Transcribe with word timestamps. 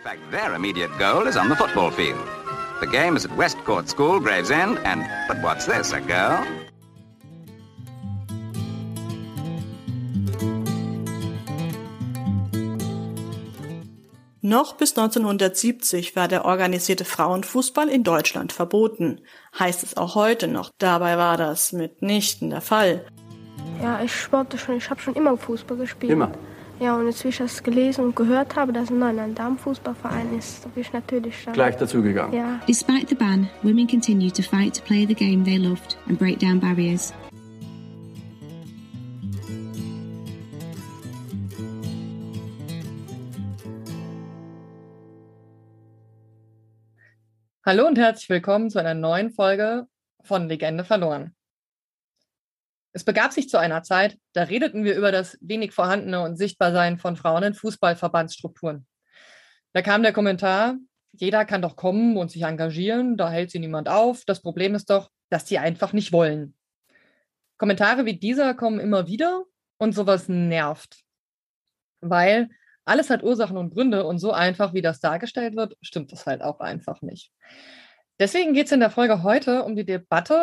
In 0.00 0.04
fact, 0.04 0.30
their 0.30 0.54
immediate 0.54 0.90
goal 0.98 1.26
is 1.26 1.36
on 1.36 1.50
the 1.50 1.54
football 1.54 1.90
field. 1.90 2.26
The 2.80 2.86
game 2.86 3.16
is 3.16 3.26
at 3.26 3.36
Westcourt 3.36 3.86
School, 3.86 4.18
Gravesend, 4.18 4.78
and 4.78 5.04
but 5.28 5.36
what's 5.42 5.66
this, 5.66 5.92
a 5.92 6.00
girl? 6.00 6.42
Noch 14.40 14.78
bis 14.78 14.96
1970 14.96 16.16
war 16.16 16.28
der 16.28 16.46
organisierte 16.46 17.04
Frauenfußball 17.04 17.90
in 17.90 18.02
Deutschland 18.02 18.54
verboten. 18.54 19.20
Heißt 19.58 19.82
es 19.82 19.98
auch 19.98 20.14
heute 20.14 20.48
noch. 20.48 20.70
Dabei 20.78 21.18
war 21.18 21.36
das 21.36 21.72
mitnichten 21.72 22.48
der 22.48 22.62
Fall. 22.62 23.04
Ja, 23.82 24.02
ich 24.02 24.14
sporte 24.14 24.56
schon, 24.56 24.78
ich 24.78 24.88
habe 24.88 25.02
schon 25.02 25.14
immer 25.14 25.36
Fußball 25.36 25.76
gespielt. 25.76 26.10
Immer? 26.10 26.32
Ja, 26.80 26.96
und 26.96 27.04
jetzt, 27.04 27.22
wie 27.24 27.28
ich 27.28 27.36
das 27.36 27.62
gelesen 27.62 28.04
und 28.06 28.16
gehört 28.16 28.56
habe, 28.56 28.72
dass 28.72 28.88
ein 28.88 28.98
neuer 28.98 29.28
Damenfußballverein 29.28 30.38
ist, 30.38 30.64
da 30.64 30.70
bin 30.70 30.80
ich 30.80 30.90
natürlich 30.94 31.44
dann... 31.44 31.52
Gleich 31.52 31.76
dazugegangen? 31.76 32.32
Ja. 32.32 32.58
Despite 32.66 33.06
the 33.06 33.14
ban, 33.14 33.50
women 33.62 33.86
continued 33.86 34.34
to 34.34 34.42
fight 34.42 34.76
to 34.76 34.82
play 34.82 35.04
the 35.06 35.14
game 35.14 35.44
they 35.44 35.58
loved 35.58 35.98
and 36.08 36.18
break 36.18 36.38
down 36.38 36.58
barriers. 36.58 37.12
Hallo 47.66 47.86
und 47.88 47.98
herzlich 47.98 48.30
willkommen 48.30 48.70
zu 48.70 48.78
einer 48.78 48.94
neuen 48.94 49.28
Folge 49.28 49.86
von 50.24 50.48
Legende 50.48 50.84
verloren. 50.84 51.34
Es 52.92 53.04
begab 53.04 53.32
sich 53.32 53.48
zu 53.48 53.58
einer 53.58 53.82
Zeit, 53.82 54.18
da 54.32 54.42
redeten 54.42 54.84
wir 54.84 54.96
über 54.96 55.12
das 55.12 55.38
wenig 55.40 55.72
vorhandene 55.72 56.22
und 56.22 56.36
Sichtbarsein 56.36 56.98
von 56.98 57.16
Frauen 57.16 57.44
in 57.44 57.54
Fußballverbandsstrukturen. 57.54 58.86
Da 59.72 59.82
kam 59.82 60.02
der 60.02 60.12
Kommentar, 60.12 60.76
jeder 61.12 61.44
kann 61.44 61.62
doch 61.62 61.76
kommen 61.76 62.16
und 62.16 62.30
sich 62.30 62.42
engagieren, 62.42 63.16
da 63.16 63.30
hält 63.30 63.50
sie 63.50 63.60
niemand 63.60 63.88
auf. 63.88 64.24
Das 64.24 64.42
Problem 64.42 64.74
ist 64.74 64.90
doch, 64.90 65.10
dass 65.28 65.44
die 65.44 65.58
einfach 65.58 65.92
nicht 65.92 66.12
wollen. 66.12 66.54
Kommentare 67.58 68.06
wie 68.06 68.18
dieser 68.18 68.54
kommen 68.54 68.80
immer 68.80 69.06
wieder 69.06 69.44
und 69.78 69.94
sowas 69.94 70.28
nervt. 70.28 71.02
Weil 72.00 72.48
alles 72.84 73.10
hat 73.10 73.22
Ursachen 73.22 73.56
und 73.56 73.72
Gründe 73.72 74.04
und 74.04 74.18
so 74.18 74.32
einfach, 74.32 74.74
wie 74.74 74.82
das 74.82 75.00
dargestellt 75.00 75.54
wird, 75.54 75.76
stimmt 75.82 76.10
das 76.10 76.26
halt 76.26 76.42
auch 76.42 76.60
einfach 76.60 77.02
nicht. 77.02 77.32
Deswegen 78.20 78.52
geht 78.52 78.66
es 78.66 78.72
in 78.72 78.80
der 78.80 78.90
Folge 78.90 79.22
heute 79.22 79.64
um 79.64 79.74
die 79.74 79.86
Debatte, 79.86 80.34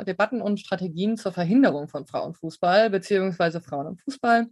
äh, 0.00 0.04
Debatten 0.06 0.40
und 0.40 0.58
Strategien 0.58 1.18
zur 1.18 1.30
Verhinderung 1.30 1.88
von 1.88 2.06
Frauenfußball 2.06 2.88
beziehungsweise 2.88 3.60
Frauen 3.60 3.88
im 3.88 3.98
Fußball. 3.98 4.46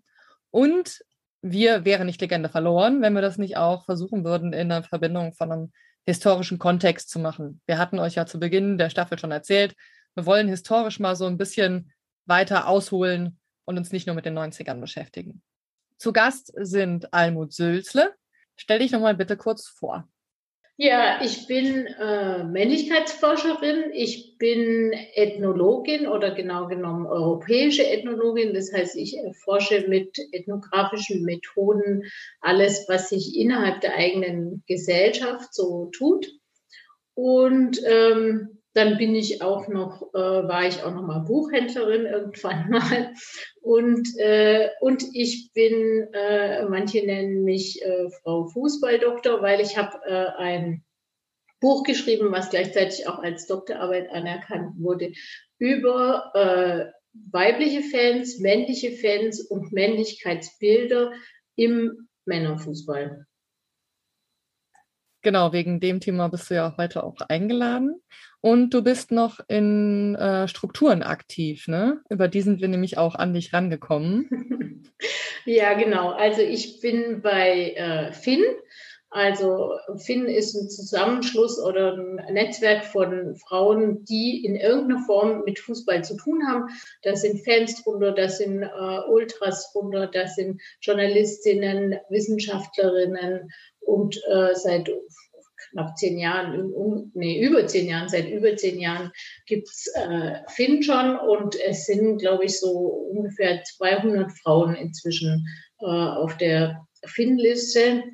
Und 0.51 1.01
wir 1.41 1.87
wären 1.87 2.05
nicht 2.05 2.21
Legende 2.21 2.51
verloren, 2.51 3.01
wenn 3.01 3.15
wir 3.15 3.23
das 3.23 3.39
nicht 3.39 3.57
auch 3.57 3.87
versuchen 3.87 4.25
würden, 4.27 4.53
in 4.53 4.69
der 4.69 4.83
Verbindung 4.83 5.33
von 5.33 5.51
einem 5.51 5.73
historischen 6.05 6.59
Kontext 6.59 7.09
zu 7.09 7.19
machen. 7.19 7.63
Wir 7.65 7.79
hatten 7.79 7.99
euch 7.99 8.17
ja 8.17 8.27
zu 8.27 8.39
Beginn 8.39 8.77
der 8.77 8.91
Staffel 8.91 9.19
schon 9.19 9.33
erzählt, 9.33 9.75
wir 10.15 10.27
wollen 10.27 10.49
historisch 10.49 11.01
mal 11.01 11.17
so 11.17 11.25
ein 11.25 11.39
bisschen 11.39 11.93
weiter 12.27 12.69
ausholen 12.69 13.39
und 13.65 13.79
uns 13.79 13.91
nicht 13.91 14.07
nur 14.07 14.17
mit 14.17 14.27
den 14.27 14.39
90ern 14.39 14.81
beschäftigen. 14.81 15.41
Zu 15.97 16.13
Gast 16.13 16.53
sind 16.57 17.15
Almut 17.15 17.55
Sülzle. 17.55 18.15
Stell 18.57 18.81
dich 18.81 18.93
nochmal 18.93 19.15
bitte 19.15 19.39
kurz 19.39 19.67
vor. 19.67 20.07
Ja, 20.83 21.21
ich 21.23 21.47
bin 21.47 21.89
äh, 21.89 22.43
Männlichkeitsforscherin, 22.43 23.91
ich 23.93 24.39
bin 24.39 24.95
Ethnologin 25.13 26.07
oder 26.07 26.35
genau 26.35 26.69
genommen 26.69 27.05
europäische 27.05 27.87
Ethnologin. 27.87 28.55
Das 28.55 28.73
heißt, 28.73 28.97
ich 28.97 29.19
erforsche 29.19 29.87
mit 29.89 30.17
ethnografischen 30.33 31.23
Methoden 31.23 32.05
alles, 32.41 32.87
was 32.89 33.11
sich 33.11 33.37
innerhalb 33.37 33.83
der 33.83 33.95
eigenen 33.95 34.65
Gesellschaft 34.67 35.53
so 35.53 35.91
tut. 35.93 36.33
Und 37.13 37.79
ähm, 37.85 38.60
dann 38.73 38.99
bin 38.99 39.15
ich 39.15 39.43
auch 39.43 39.69
noch, 39.69 40.15
äh, 40.15 40.19
war 40.19 40.67
ich 40.67 40.83
auch 40.83 40.95
noch 40.95 41.03
mal 41.03 41.21
Buchhändlerin 41.21 42.07
irgendwann 42.07 42.71
mal. 42.71 43.13
Und, 43.61 44.09
äh, 44.19 44.69
und 44.81 45.05
ich 45.13 45.51
bin, 45.53 46.09
äh, 46.13 46.65
manche 46.67 47.05
nennen 47.05 47.43
mich 47.45 47.83
äh, 47.83 48.09
Frau 48.23 48.47
Fußballdoktor, 48.47 49.43
weil 49.43 49.61
ich 49.61 49.77
habe 49.77 49.99
äh, 50.07 50.27
ein 50.39 50.85
Buch 51.61 51.83
geschrieben, 51.83 52.33
was 52.33 52.51
gleichzeitig 52.51 53.07
auch 53.07 53.19
als 53.19 53.47
Doktorarbeit 53.47 54.11
anerkannt 54.11 54.75
wurde, 54.79 55.13
über 55.59 56.31
äh, 56.35 56.91
weibliche 57.33 57.83
Fans, 57.83 58.39
männliche 58.39 58.93
Fans 58.93 59.41
und 59.41 59.73
Männlichkeitsbilder 59.73 61.13
im 61.57 62.09
Männerfußball. 62.25 63.27
Genau, 65.23 65.53
wegen 65.53 65.81
dem 65.81 66.01
Thema 66.01 66.29
bist 66.29 66.51
du 66.51 66.55
ja 66.55 66.75
heute 66.79 67.05
auch 67.05 67.17
eingeladen. 67.29 68.01
Und 68.41 68.73
du 68.73 68.83
bist 68.83 69.13
noch 69.13 69.41
in 69.49 70.15
äh, 70.15 70.49
Strukturen 70.49 71.03
aktiv, 71.03 71.69
ne? 71.69 72.01
Über 72.09 72.27
die 72.27 72.41
sind 72.41 72.63
wir 72.63 72.69
nämlich 72.69 72.97
auch 72.97 73.15
an 73.15 73.35
dich 73.35 73.53
rangekommen. 73.53 74.83
ja, 75.45 75.75
genau. 75.75 76.11
Also 76.11 76.41
ich 76.41 76.81
bin 76.81 77.21
bei 77.21 77.73
äh, 77.73 78.13
Finn. 78.13 78.43
Also 79.13 79.73
Finn 79.97 80.27
ist 80.27 80.55
ein 80.55 80.71
Zusammenschluss 80.71 81.61
oder 81.61 81.95
ein 81.95 82.33
Netzwerk 82.33 82.85
von 82.85 83.35
Frauen, 83.35 84.05
die 84.05 84.45
in 84.45 84.55
irgendeiner 84.55 85.05
Form 85.05 85.43
mit 85.45 85.59
Fußball 85.59 86.05
zu 86.05 86.17
tun 86.17 86.47
haben. 86.47 86.69
Da 87.03 87.17
sind 87.17 87.45
Fans 87.45 87.83
drunter, 87.83 88.13
da 88.13 88.29
sind 88.29 88.63
äh, 88.63 89.01
Ultras 89.09 89.73
drunter, 89.73 90.07
da 90.07 90.29
sind 90.29 90.63
Journalistinnen, 90.81 91.97
Wissenschaftlerinnen 92.09 93.51
und 93.81 94.17
äh, 94.29 94.55
seit 94.55 94.91
knapp 95.71 95.97
zehn 95.97 96.19
Jahren, 96.19 96.73
um, 96.73 97.11
nee, 97.15 97.41
über 97.43 97.67
zehn 97.67 97.89
Jahren, 97.89 98.09
seit 98.09 98.29
über 98.29 98.57
zehn 98.57 98.81
Jahren 98.81 99.13
gibt's 99.47 99.87
äh, 99.95 100.41
Finn 100.49 100.83
schon 100.83 101.17
und 101.17 101.57
es 101.61 101.87
sind, 101.87 102.19
glaube 102.19 102.45
ich, 102.45 102.59
so 102.59 102.71
ungefähr 102.71 103.63
200 103.63 104.33
Frauen 104.33 104.75
inzwischen 104.75 105.47
äh, 105.81 105.87
auf 105.87 106.37
der 106.37 106.87
Finn-Liste. 107.05 108.05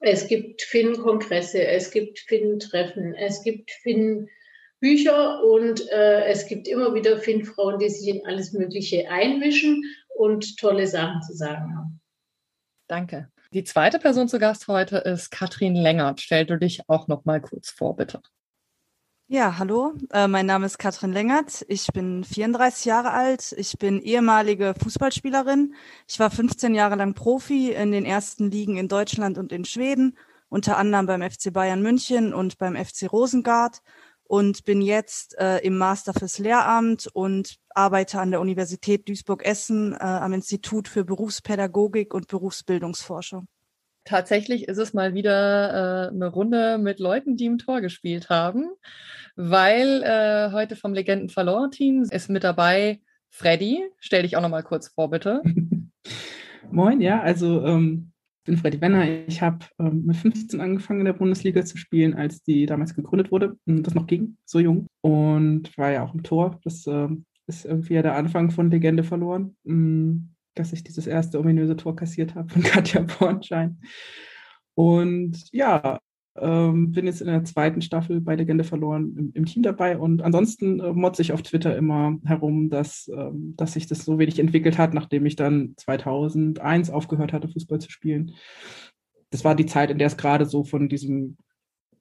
Es 0.00 0.26
gibt 0.26 0.62
Finn-Kongresse, 0.62 1.64
es 1.64 1.90
gibt 1.90 2.18
Finn-Treffen, 2.18 3.14
es 3.14 3.42
gibt 3.42 3.70
Finn-Bücher 3.82 5.44
und 5.44 5.88
äh, 5.90 6.24
es 6.24 6.46
gibt 6.46 6.66
immer 6.66 6.94
wieder 6.94 7.18
Finn-Frauen, 7.18 7.78
die 7.78 7.88
sich 7.88 8.08
in 8.08 8.26
alles 8.26 8.52
Mögliche 8.52 9.08
einmischen 9.08 9.82
und 10.16 10.58
tolle 10.58 10.86
Sachen 10.86 11.22
zu 11.22 11.34
sagen 11.34 11.76
haben. 11.76 12.00
Danke. 12.88 13.30
Die 13.52 13.64
zweite 13.64 13.98
Person 13.98 14.28
zu 14.28 14.38
Gast 14.38 14.66
heute 14.66 14.96
ist 14.96 15.30
Katrin 15.30 15.74
Längert. 15.74 16.22
Stell 16.22 16.46
du 16.46 16.56
dich 16.56 16.88
auch 16.88 17.06
noch 17.06 17.26
mal 17.26 17.38
kurz 17.38 17.68
vor, 17.68 17.94
bitte. 17.94 18.22
Ja, 19.28 19.58
hallo, 19.58 19.92
äh, 20.10 20.26
mein 20.26 20.46
Name 20.46 20.64
ist 20.64 20.78
Katrin 20.78 21.12
Längert. 21.12 21.62
Ich 21.68 21.86
bin 21.88 22.24
34 22.24 22.86
Jahre 22.86 23.10
alt. 23.10 23.52
Ich 23.58 23.76
bin 23.76 24.00
ehemalige 24.00 24.72
Fußballspielerin. 24.82 25.74
Ich 26.08 26.18
war 26.18 26.30
15 26.30 26.74
Jahre 26.74 26.94
lang 26.94 27.12
Profi 27.12 27.72
in 27.72 27.92
den 27.92 28.06
ersten 28.06 28.50
Ligen 28.50 28.78
in 28.78 28.88
Deutschland 28.88 29.36
und 29.36 29.52
in 29.52 29.66
Schweden, 29.66 30.16
unter 30.48 30.78
anderem 30.78 31.04
beim 31.04 31.20
FC 31.20 31.52
Bayern 31.52 31.82
München 31.82 32.32
und 32.32 32.56
beim 32.56 32.74
FC 32.74 33.12
Rosengard 33.12 33.82
und 34.32 34.64
bin 34.64 34.80
jetzt 34.80 35.38
äh, 35.38 35.58
im 35.58 35.76
Master 35.76 36.14
fürs 36.14 36.38
Lehramt 36.38 37.06
und 37.06 37.56
arbeite 37.68 38.18
an 38.18 38.30
der 38.30 38.40
Universität 38.40 39.06
Duisburg-Essen 39.06 39.92
äh, 39.92 39.96
am 39.98 40.32
Institut 40.32 40.88
für 40.88 41.04
Berufspädagogik 41.04 42.14
und 42.14 42.28
Berufsbildungsforschung. 42.28 43.46
Tatsächlich 44.04 44.68
ist 44.68 44.78
es 44.78 44.94
mal 44.94 45.12
wieder 45.12 46.06
äh, 46.06 46.14
eine 46.14 46.28
Runde 46.28 46.78
mit 46.78 46.98
Leuten, 46.98 47.36
die 47.36 47.44
im 47.44 47.58
Tor 47.58 47.82
gespielt 47.82 48.30
haben, 48.30 48.70
weil 49.36 50.02
äh, 50.02 50.50
heute 50.52 50.76
vom 50.76 50.94
Legenden 50.94 51.28
verloren 51.28 51.70
Team 51.70 52.04
ist 52.10 52.30
mit 52.30 52.42
dabei 52.42 53.02
Freddy. 53.28 53.82
Stell 53.98 54.22
dich 54.22 54.38
auch 54.38 54.42
noch 54.42 54.48
mal 54.48 54.62
kurz 54.62 54.88
vor, 54.88 55.10
bitte. 55.10 55.42
Moin, 56.70 57.02
ja, 57.02 57.20
also 57.20 57.66
ähm, 57.66 58.11
bin 58.44 58.56
Freddy 58.56 58.78
Benner. 58.78 59.26
Ich 59.26 59.40
habe 59.42 59.64
ähm, 59.78 60.04
mit 60.06 60.16
15 60.16 60.60
angefangen 60.60 61.00
in 61.00 61.06
der 61.06 61.12
Bundesliga 61.12 61.64
zu 61.64 61.76
spielen, 61.76 62.14
als 62.14 62.42
die 62.42 62.66
damals 62.66 62.94
gegründet 62.94 63.30
wurde. 63.30 63.56
Und 63.66 63.86
das 63.86 63.94
noch 63.94 64.06
ging, 64.06 64.36
so 64.44 64.58
jung. 64.58 64.86
Und 65.00 65.76
war 65.78 65.90
ja 65.90 66.04
auch 66.04 66.14
im 66.14 66.22
Tor. 66.22 66.60
Das 66.64 66.86
äh, 66.86 67.08
ist 67.46 67.64
irgendwie 67.64 67.94
ja 67.94 68.02
der 68.02 68.16
Anfang 68.16 68.50
von 68.50 68.70
Legende 68.70 69.04
verloren, 69.04 69.56
mh, 69.64 69.74
mm, 69.74 70.28
dass 70.54 70.72
ich 70.72 70.84
dieses 70.84 71.06
erste 71.06 71.38
ominöse 71.38 71.76
Tor 71.76 71.96
kassiert 71.96 72.34
habe 72.34 72.52
von 72.52 72.62
Katja 72.62 73.02
Bornschein. 73.02 73.80
Und 74.74 75.38
ja, 75.52 75.98
ähm, 76.36 76.92
bin 76.92 77.06
jetzt 77.06 77.20
in 77.20 77.26
der 77.26 77.44
zweiten 77.44 77.82
Staffel 77.82 78.20
bei 78.20 78.34
Legende 78.34 78.64
verloren 78.64 79.14
im, 79.16 79.32
im 79.34 79.44
Team 79.44 79.62
dabei 79.62 79.98
und 79.98 80.22
ansonsten 80.22 80.80
äh, 80.80 80.92
motze 80.92 81.22
ich 81.22 81.32
auf 81.32 81.42
Twitter 81.42 81.76
immer 81.76 82.18
herum, 82.24 82.70
dass, 82.70 83.10
ähm, 83.14 83.54
dass 83.56 83.74
sich 83.74 83.86
das 83.86 84.04
so 84.04 84.18
wenig 84.18 84.38
entwickelt 84.38 84.78
hat, 84.78 84.94
nachdem 84.94 85.26
ich 85.26 85.36
dann 85.36 85.74
2001 85.76 86.90
aufgehört 86.90 87.32
hatte, 87.32 87.48
Fußball 87.48 87.80
zu 87.80 87.90
spielen. 87.90 88.32
Das 89.30 89.44
war 89.44 89.54
die 89.54 89.66
Zeit, 89.66 89.90
in 89.90 89.98
der 89.98 90.06
es 90.06 90.16
gerade 90.16 90.46
so 90.46 90.64
von 90.64 90.88
diesem 90.88 91.36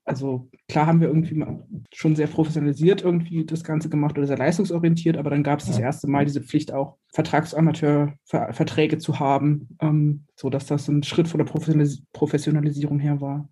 also 0.04 0.50
klar 0.68 0.88
haben 0.88 1.00
wir 1.00 1.08
irgendwie 1.08 1.46
schon 1.94 2.16
sehr 2.16 2.28
professionalisiert 2.28 3.04
irgendwie 3.04 3.46
das 3.46 3.64
Ganze 3.64 3.90
gemacht 3.90 4.18
oder 4.18 4.28
sehr 4.28 4.38
leistungsorientiert, 4.38 5.16
aber 5.16 5.30
dann 5.30 5.44
gab 5.44 5.60
es 5.60 5.68
das 5.68 5.80
erste 5.80 6.10
Mal 6.10 6.26
diese 6.26 6.42
Pflicht 6.42 6.74
auch, 6.74 6.98
Vertragsamateurverträge 7.14 8.98
zu 8.98 9.20
haben, 9.20 9.70
ähm, 9.80 10.26
so 10.36 10.50
dass 10.50 10.66
das 10.66 10.88
ein 10.88 11.04
Schritt 11.04 11.28
von 11.28 11.38
der 11.38 11.46
Professionalis 11.46 12.04
Professionalisierung 12.14 13.00
her 13.00 13.22
war. 13.22 13.50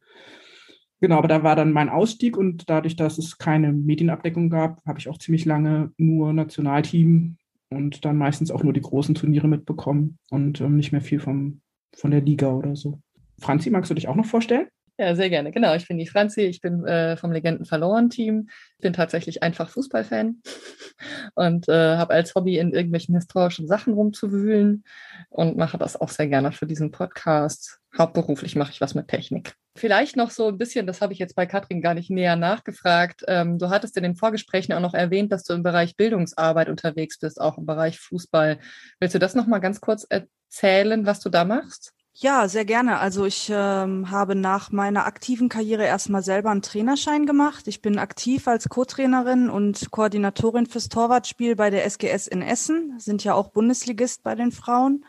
Genau, 1.01 1.18
aber 1.18 1.30
da 1.30 1.44
war 1.44 1.56
dann 1.56 1.72
mein 1.72 1.90
Ausstieg 1.90 2.36
und 2.36 2.69
dadurch, 2.69 2.96
dass 2.96 3.18
es 3.18 3.38
keine 3.38 3.72
Medienabdeckung 3.72 4.50
gab, 4.50 4.86
habe 4.86 5.00
ich 5.00 5.07
auch 5.07 5.18
ziemlich 5.18 5.46
lange 5.46 5.92
nur 5.98 6.34
Nationalteam 6.34 7.38
und 7.69 8.04
dann 8.04 8.18
meistens 8.18 8.51
auch 8.51 8.63
nur 8.63 8.74
die 8.74 8.81
großen 8.81 9.16
Turniere 9.16 9.48
mitbekommen 9.48 10.18
und 10.30 10.60
ähm, 10.60 10.75
nicht 10.75 10.92
mehr 10.92 11.01
viel 11.01 11.19
vom, 11.19 11.62
von 11.96 12.12
der 12.12 12.22
Liga 12.22 12.51
oder 12.51 12.75
so. 12.75 13.00
Franzi, 13.40 13.69
magst 13.69 13.90
du 13.90 13.96
dich 13.96 14.10
auch 14.10 14.16
noch 14.16 14.25
vorstellen? 14.25 14.68
Ja, 15.00 15.16
sehr 15.16 15.30
gerne. 15.30 15.51
Genau, 15.51 15.74
ich 15.75 15.88
bin 15.88 15.98
die 15.98 16.07
Franzi, 16.07 16.42
ich 16.42 16.60
bin 16.60 16.86
äh, 16.86 17.16
vom 17.16 17.31
Legenden 17.31 17.63
verloren 17.63 18.10
Team. 18.10 18.50
Ich 18.75 18.81
bin 18.81 18.92
tatsächlich 18.92 19.42
einfach 19.42 19.69
Fußballfan 19.69 20.42
und 21.36 21.69
äh, 21.69 21.96
habe 21.96 22.13
als 22.13 22.36
Hobby 22.36 22.57
in 22.57 22.74
irgendwelchen 22.74 23.16
historischen 23.16 23.66
Sachen 23.66 23.94
rumzuwühlen 23.94 24.84
und 25.30 25.56
mache 25.56 25.78
das 25.78 25.96
auch 25.96 26.10
sehr 26.10 26.28
gerne 26.28 26.51
für 26.51 26.68
diesen 26.68 26.92
Podcast. 26.92 27.80
Hauptberuflich 27.98 28.57
mache 28.57 28.74
ich 28.74 28.81
was 28.81 28.94
mit 28.94 29.07
Technik. 29.07 29.54
Vielleicht 29.78 30.18
noch 30.18 30.31
so 30.31 30.50
ein 30.50 30.57
bisschen, 30.57 30.86
das 30.86 31.00
habe 31.00 31.13
ich 31.13 31.19
jetzt 31.19 31.38
bei 31.38 31.45
Katrin 31.45 31.81
gar 31.81 31.94
nicht 31.94 32.10
näher 32.10 32.36
nachgefragt. 32.36 33.24
Ähm, 33.30 33.57
du 33.57 33.69
hattest 33.69 33.95
in 33.95 34.04
den 34.04 34.18
Vorgesprächen 34.18 34.74
auch 34.74 34.81
noch 34.81 34.94
erwähnt, 34.94 35.31
dass 35.31 35.45
du 35.45 35.54
im 35.54 35.63
Bereich 35.63 35.95
Bildungsarbeit 35.95 36.68
unterwegs 36.68 37.19
bist, 37.19 37.40
auch 37.40 37.57
im 37.57 37.66
Bereich 37.66 37.98
Fußball. 38.00 38.60
Willst 39.00 39.16
du 39.16 39.19
das 39.19 39.34
noch 39.34 39.48
mal 39.48 39.60
ganz 39.60 39.80
kurz 39.80 40.06
erzählen, 40.10 41.06
was 41.06 41.22
du 41.22 41.30
da 41.30 41.45
machst? 41.45 41.94
Ja, 42.14 42.50
sehr 42.50 42.66
gerne. 42.66 43.00
Also 43.00 43.26
ich 43.26 43.50
ähm, 43.54 44.12
habe 44.12 44.36
nach 44.36 44.72
meiner 44.72 45.06
aktiven 45.06 45.48
Karriere 45.48 45.86
erstmal 45.86 46.22
selber 46.22 46.50
einen 46.50 46.62
Trainerschein 46.62 47.26
gemacht. 47.26 47.68
Ich 47.68 47.82
bin 47.82 47.98
aktiv 47.98 48.48
als 48.48 48.68
Co-Trainerin 48.68 49.50
und 49.50 49.90
Koordinatorin 49.92 50.66
fürs 50.66 50.90
Torwartspiel 50.90 51.56
bei 51.56 51.70
der 51.70 51.86
SGS 51.86 52.28
in 52.28 52.42
Essen, 52.42 53.00
sind 53.00 53.24
ja 53.24 53.36
auch 53.36 53.50
Bundesligist 53.50 54.24
bei 54.24 54.36
den 54.36 54.52
Frauen. 54.52 55.06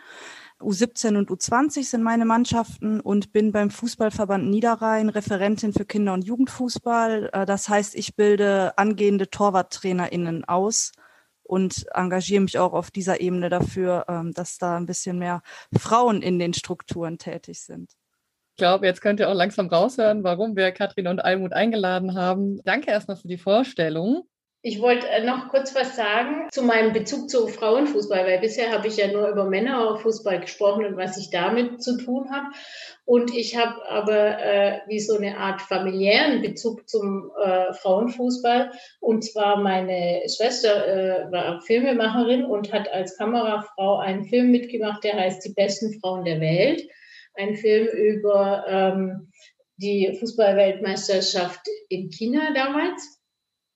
U17 0.61 1.17
und 1.17 1.31
U20 1.31 1.85
sind 1.85 2.02
meine 2.02 2.26
Mannschaften 2.26 3.00
und 3.00 3.32
bin 3.32 3.50
beim 3.50 3.70
Fußballverband 3.70 4.49
Niederrhein 4.49 5.08
Referentin 5.08 5.73
für 5.73 5.87
Kinder- 5.87 6.12
und 6.14 6.25
Jugendfußball. 6.25 7.31
Äh, 7.32 7.46
das 7.46 7.69
heißt, 7.69 7.94
ich 7.96 8.14
bilde 8.14 8.76
angehende 8.76 9.31
TorwarttrainerInnen 9.31 10.44
aus 10.44 10.93
und 11.50 11.87
engagiere 11.94 12.43
mich 12.43 12.58
auch 12.58 12.73
auf 12.73 12.93
dieser 12.93 13.20
Ebene 13.20 13.49
dafür, 13.49 14.05
ähm, 14.08 14.32
dass 14.32 14.58
da 14.58 14.76
ein 14.76 14.87
bisschen 14.87 15.19
mehr 15.19 15.43
Frauen 15.76 16.23
in 16.23 16.38
den 16.38 16.55
Strukturen 16.55 17.19
tätig 17.19 17.61
sind. 17.61 17.91
Ich 18.55 18.58
glaube, 18.58 18.87
jetzt 18.87 19.00
könnt 19.00 19.19
ihr 19.19 19.29
auch 19.29 19.35
langsam 19.35 19.67
raushören, 19.67 20.23
warum 20.23 20.55
wir 20.55 20.70
Katrin 20.70 21.08
und 21.08 21.19
Almut 21.19 21.52
eingeladen 21.52 22.14
haben. 22.14 22.61
Danke 22.62 22.93
erstmal 22.93 23.17
für 23.17 23.26
die 23.26 23.38
Vorstellung. 23.38 24.29
Ich 24.62 24.82
wollte 24.82 25.08
äh, 25.08 25.24
noch 25.24 25.48
kurz 25.48 25.74
was 25.74 25.96
sagen 25.96 26.48
zu 26.50 26.62
meinem 26.62 26.92
Bezug 26.92 27.30
zu 27.30 27.48
Frauenfußball, 27.48 28.26
weil 28.26 28.40
bisher 28.40 28.70
habe 28.72 28.88
ich 28.88 28.98
ja 28.98 29.10
nur 29.10 29.28
über 29.28 29.46
Männerfußball 29.46 30.38
gesprochen 30.38 30.84
und 30.84 30.98
was 30.98 31.16
ich 31.16 31.30
damit 31.30 31.82
zu 31.82 31.96
tun 31.96 32.30
habe. 32.30 32.48
Und 33.06 33.34
ich 33.34 33.56
habe 33.56 33.88
aber 33.88 34.38
äh, 34.38 34.80
wie 34.86 35.00
so 35.00 35.16
eine 35.16 35.38
Art 35.38 35.62
familiären 35.62 36.42
Bezug 36.42 36.86
zum 36.90 37.30
äh, 37.42 37.72
Frauenfußball. 37.72 38.70
Und 39.00 39.24
zwar 39.24 39.56
meine 39.56 40.20
Schwester 40.28 40.86
äh, 40.86 41.32
war 41.32 41.62
Filmemacherin 41.62 42.44
und 42.44 42.70
hat 42.70 42.92
als 42.92 43.16
Kamerafrau 43.16 43.96
einen 43.96 44.26
Film 44.26 44.50
mitgemacht, 44.50 45.02
der 45.04 45.14
heißt 45.14 45.42
Die 45.42 45.54
besten 45.54 45.98
Frauen 46.00 46.26
der 46.26 46.38
Welt. 46.40 46.86
Ein 47.32 47.56
Film 47.56 47.86
über 47.86 48.66
ähm, 48.68 49.32
die 49.78 50.14
Fußballweltmeisterschaft 50.20 51.62
in 51.88 52.10
China 52.10 52.52
damals. 52.54 53.19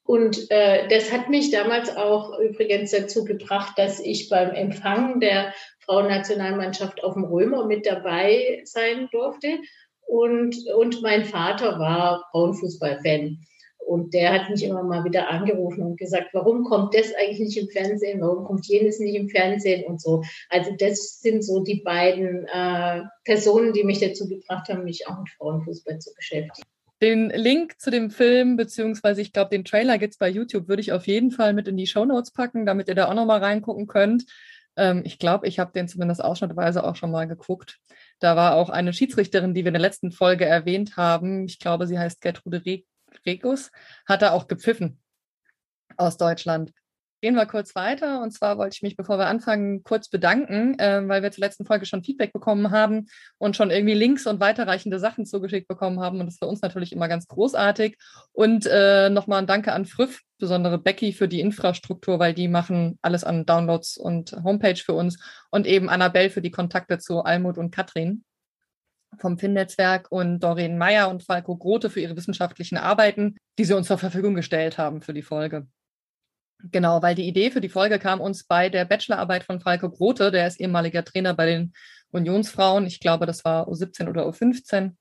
Und 0.06 0.50
äh, 0.50 0.86
das 0.88 1.10
hat 1.10 1.30
mich 1.30 1.50
damals 1.50 1.96
auch 1.96 2.38
übrigens 2.38 2.90
dazu 2.90 3.24
gebracht, 3.24 3.78
dass 3.78 4.00
ich 4.00 4.28
beim 4.28 4.50
Empfang 4.50 5.18
der 5.18 5.54
Frauennationalmannschaft 5.80 7.02
auf 7.02 7.14
dem 7.14 7.24
Römer 7.24 7.66
mit 7.66 7.86
dabei 7.86 8.62
sein 8.64 9.08
durfte. 9.12 9.58
Und, 10.06 10.56
und 10.76 11.00
mein 11.00 11.24
Vater 11.24 11.78
war 11.78 12.26
Frauenfußballfan. 12.30 13.38
Und 13.86 14.14
der 14.14 14.32
hat 14.32 14.50
mich 14.50 14.62
immer 14.62 14.82
mal 14.82 15.04
wieder 15.04 15.28
angerufen 15.30 15.82
und 15.82 15.98
gesagt, 15.98 16.28
warum 16.32 16.64
kommt 16.64 16.94
das 16.94 17.14
eigentlich 17.14 17.40
nicht 17.40 17.56
im 17.58 17.68
Fernsehen, 17.68 18.20
warum 18.20 18.44
kommt 18.44 18.66
jenes 18.66 18.98
nicht 18.98 19.14
im 19.14 19.28
Fernsehen 19.28 19.84
und 19.84 20.00
so. 20.00 20.22
Also 20.48 20.70
das 20.78 21.20
sind 21.20 21.44
so 21.44 21.60
die 21.60 21.82
beiden 21.82 22.46
äh, 22.46 23.02
Personen, 23.24 23.72
die 23.72 23.84
mich 23.84 24.00
dazu 24.00 24.28
gebracht 24.28 24.68
haben, 24.68 24.84
mich 24.84 25.06
auch 25.06 25.18
mit 25.18 25.28
Frauenfußball 25.30 25.98
zu 25.98 26.14
beschäftigen. 26.14 26.73
Den 27.04 27.28
Link 27.28 27.78
zu 27.78 27.90
dem 27.90 28.10
Film, 28.10 28.56
beziehungsweise 28.56 29.20
ich 29.20 29.34
glaube, 29.34 29.50
den 29.50 29.66
Trailer 29.66 29.98
gibt 29.98 30.14
es 30.14 30.18
bei 30.18 30.30
YouTube, 30.30 30.68
würde 30.68 30.80
ich 30.80 30.90
auf 30.90 31.06
jeden 31.06 31.32
Fall 31.32 31.52
mit 31.52 31.68
in 31.68 31.76
die 31.76 31.86
Show 31.86 32.06
Notes 32.06 32.30
packen, 32.30 32.64
damit 32.64 32.88
ihr 32.88 32.94
da 32.94 33.08
auch 33.08 33.14
nochmal 33.14 33.40
reingucken 33.40 33.86
könnt. 33.86 34.24
Ähm, 34.76 35.02
ich 35.04 35.18
glaube, 35.18 35.46
ich 35.46 35.58
habe 35.58 35.70
den 35.70 35.86
zumindest 35.86 36.24
ausschnittweise 36.24 36.82
auch 36.82 36.96
schon 36.96 37.10
mal 37.10 37.28
geguckt. 37.28 37.78
Da 38.20 38.36
war 38.36 38.54
auch 38.54 38.70
eine 38.70 38.94
Schiedsrichterin, 38.94 39.52
die 39.52 39.64
wir 39.64 39.68
in 39.68 39.74
der 39.74 39.82
letzten 39.82 40.12
Folge 40.12 40.46
erwähnt 40.46 40.96
haben. 40.96 41.44
Ich 41.44 41.58
glaube, 41.58 41.86
sie 41.86 41.98
heißt 41.98 42.22
Gertrude 42.22 42.62
Regus, 43.26 43.70
hat 44.06 44.22
da 44.22 44.30
auch 44.30 44.46
gepfiffen 44.46 44.98
aus 45.98 46.16
Deutschland. 46.16 46.72
Gehen 47.24 47.36
wir 47.36 47.46
kurz 47.46 47.74
weiter. 47.74 48.20
Und 48.20 48.32
zwar 48.32 48.58
wollte 48.58 48.74
ich 48.76 48.82
mich, 48.82 48.98
bevor 48.98 49.16
wir 49.16 49.28
anfangen, 49.28 49.82
kurz 49.82 50.10
bedanken, 50.10 50.78
äh, 50.78 51.00
weil 51.08 51.22
wir 51.22 51.32
zur 51.32 51.40
letzten 51.40 51.64
Folge 51.64 51.86
schon 51.86 52.04
Feedback 52.04 52.34
bekommen 52.34 52.70
haben 52.70 53.06
und 53.38 53.56
schon 53.56 53.70
irgendwie 53.70 53.94
Links 53.94 54.26
und 54.26 54.40
weiterreichende 54.40 54.98
Sachen 54.98 55.24
zugeschickt 55.24 55.66
bekommen 55.66 56.00
haben. 56.00 56.20
Und 56.20 56.26
das 56.26 56.34
ist 56.34 56.40
für 56.40 56.46
uns 56.46 56.60
natürlich 56.60 56.92
immer 56.92 57.08
ganz 57.08 57.26
großartig. 57.26 57.96
Und 58.32 58.66
äh, 58.70 59.08
nochmal 59.08 59.38
ein 59.38 59.46
Danke 59.46 59.72
an 59.72 59.86
Früff, 59.86 60.20
besondere 60.36 60.76
Becky 60.76 61.14
für 61.14 61.26
die 61.26 61.40
Infrastruktur, 61.40 62.18
weil 62.18 62.34
die 62.34 62.46
machen 62.46 62.98
alles 63.00 63.24
an 63.24 63.46
Downloads 63.46 63.96
und 63.96 64.32
Homepage 64.44 64.76
für 64.76 64.92
uns. 64.92 65.18
Und 65.50 65.66
eben 65.66 65.88
Annabelle 65.88 66.28
für 66.28 66.42
die 66.42 66.50
Kontakte 66.50 66.98
zu 66.98 67.22
Almut 67.22 67.56
und 67.56 67.70
Katrin 67.70 68.22
vom 69.18 69.38
FIN-Netzwerk 69.38 70.12
und 70.12 70.40
Doreen 70.40 70.76
Meyer 70.76 71.08
und 71.08 71.22
Falco 71.22 71.56
Grote 71.56 71.88
für 71.88 72.00
ihre 72.00 72.18
wissenschaftlichen 72.18 72.76
Arbeiten, 72.76 73.36
die 73.58 73.64
sie 73.64 73.74
uns 73.74 73.86
zur 73.86 73.96
Verfügung 73.96 74.34
gestellt 74.34 74.76
haben 74.76 75.00
für 75.00 75.14
die 75.14 75.22
Folge. 75.22 75.66
Genau, 76.70 77.02
weil 77.02 77.14
die 77.14 77.28
Idee 77.28 77.50
für 77.50 77.60
die 77.60 77.68
Folge 77.68 77.98
kam 77.98 78.20
uns 78.20 78.44
bei 78.44 78.68
der 78.68 78.84
Bachelorarbeit 78.84 79.44
von 79.44 79.60
Falco 79.60 79.90
Grote, 79.90 80.30
der 80.30 80.46
ist 80.46 80.60
ehemaliger 80.60 81.04
Trainer 81.04 81.34
bei 81.34 81.46
den 81.46 81.72
Unionsfrauen. 82.10 82.86
Ich 82.86 83.00
glaube, 83.00 83.26
das 83.26 83.44
war 83.44 83.68
U17 83.68 84.08
oder 84.08 84.26
U15. 84.26 84.92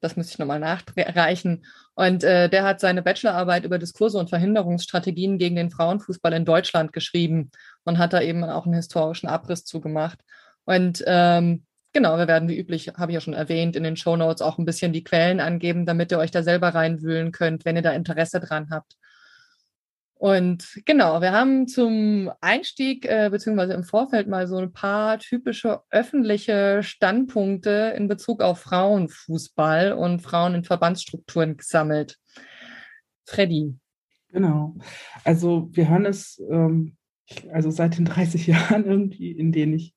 Das 0.00 0.16
müsste 0.16 0.32
ich 0.32 0.38
nochmal 0.38 0.60
nachreichen. 0.60 1.64
Und 1.94 2.24
äh, 2.24 2.48
der 2.48 2.64
hat 2.64 2.80
seine 2.80 3.02
Bachelorarbeit 3.02 3.64
über 3.64 3.78
Diskurse 3.78 4.18
und 4.18 4.28
Verhinderungsstrategien 4.28 5.38
gegen 5.38 5.56
den 5.56 5.70
Frauenfußball 5.70 6.32
in 6.32 6.44
Deutschland 6.44 6.92
geschrieben 6.92 7.50
und 7.84 7.98
hat 7.98 8.12
da 8.12 8.20
eben 8.20 8.44
auch 8.44 8.66
einen 8.66 8.74
historischen 8.74 9.28
Abriss 9.28 9.64
zugemacht. 9.64 10.18
Und 10.64 11.04
ähm, 11.06 11.64
genau, 11.92 12.18
wir 12.18 12.26
werden 12.26 12.48
wie 12.48 12.58
üblich, 12.58 12.88
habe 12.88 13.12
ich 13.12 13.14
ja 13.14 13.20
schon 13.20 13.34
erwähnt, 13.34 13.76
in 13.76 13.84
den 13.84 13.96
Show 13.96 14.16
Notes 14.16 14.42
auch 14.42 14.58
ein 14.58 14.64
bisschen 14.64 14.92
die 14.92 15.04
Quellen 15.04 15.40
angeben, 15.40 15.86
damit 15.86 16.10
ihr 16.12 16.18
euch 16.18 16.32
da 16.32 16.42
selber 16.42 16.70
reinwühlen 16.70 17.30
könnt, 17.30 17.64
wenn 17.64 17.76
ihr 17.76 17.82
da 17.82 17.92
Interesse 17.92 18.40
dran 18.40 18.68
habt. 18.70 18.96
Und 20.24 20.80
genau, 20.86 21.20
wir 21.20 21.32
haben 21.32 21.68
zum 21.68 22.30
Einstieg 22.40 23.04
äh, 23.04 23.28
beziehungsweise 23.30 23.74
im 23.74 23.84
Vorfeld 23.84 24.26
mal 24.26 24.48
so 24.48 24.56
ein 24.56 24.72
paar 24.72 25.18
typische 25.18 25.82
öffentliche 25.90 26.82
Standpunkte 26.82 27.92
in 27.94 28.08
Bezug 28.08 28.40
auf 28.40 28.60
Frauenfußball 28.60 29.92
und 29.92 30.22
Frauen 30.22 30.54
in 30.54 30.64
Verbandsstrukturen 30.64 31.58
gesammelt. 31.58 32.16
Freddy. 33.26 33.74
Genau. 34.30 34.74
Also 35.24 35.68
wir 35.72 35.90
hören 35.90 36.06
es 36.06 36.42
ähm, 36.50 36.96
also 37.52 37.70
seit 37.70 37.98
den 37.98 38.06
30 38.06 38.46
Jahren 38.46 38.86
irgendwie, 38.86 39.30
in 39.30 39.52
denen 39.52 39.74
ich, 39.74 39.94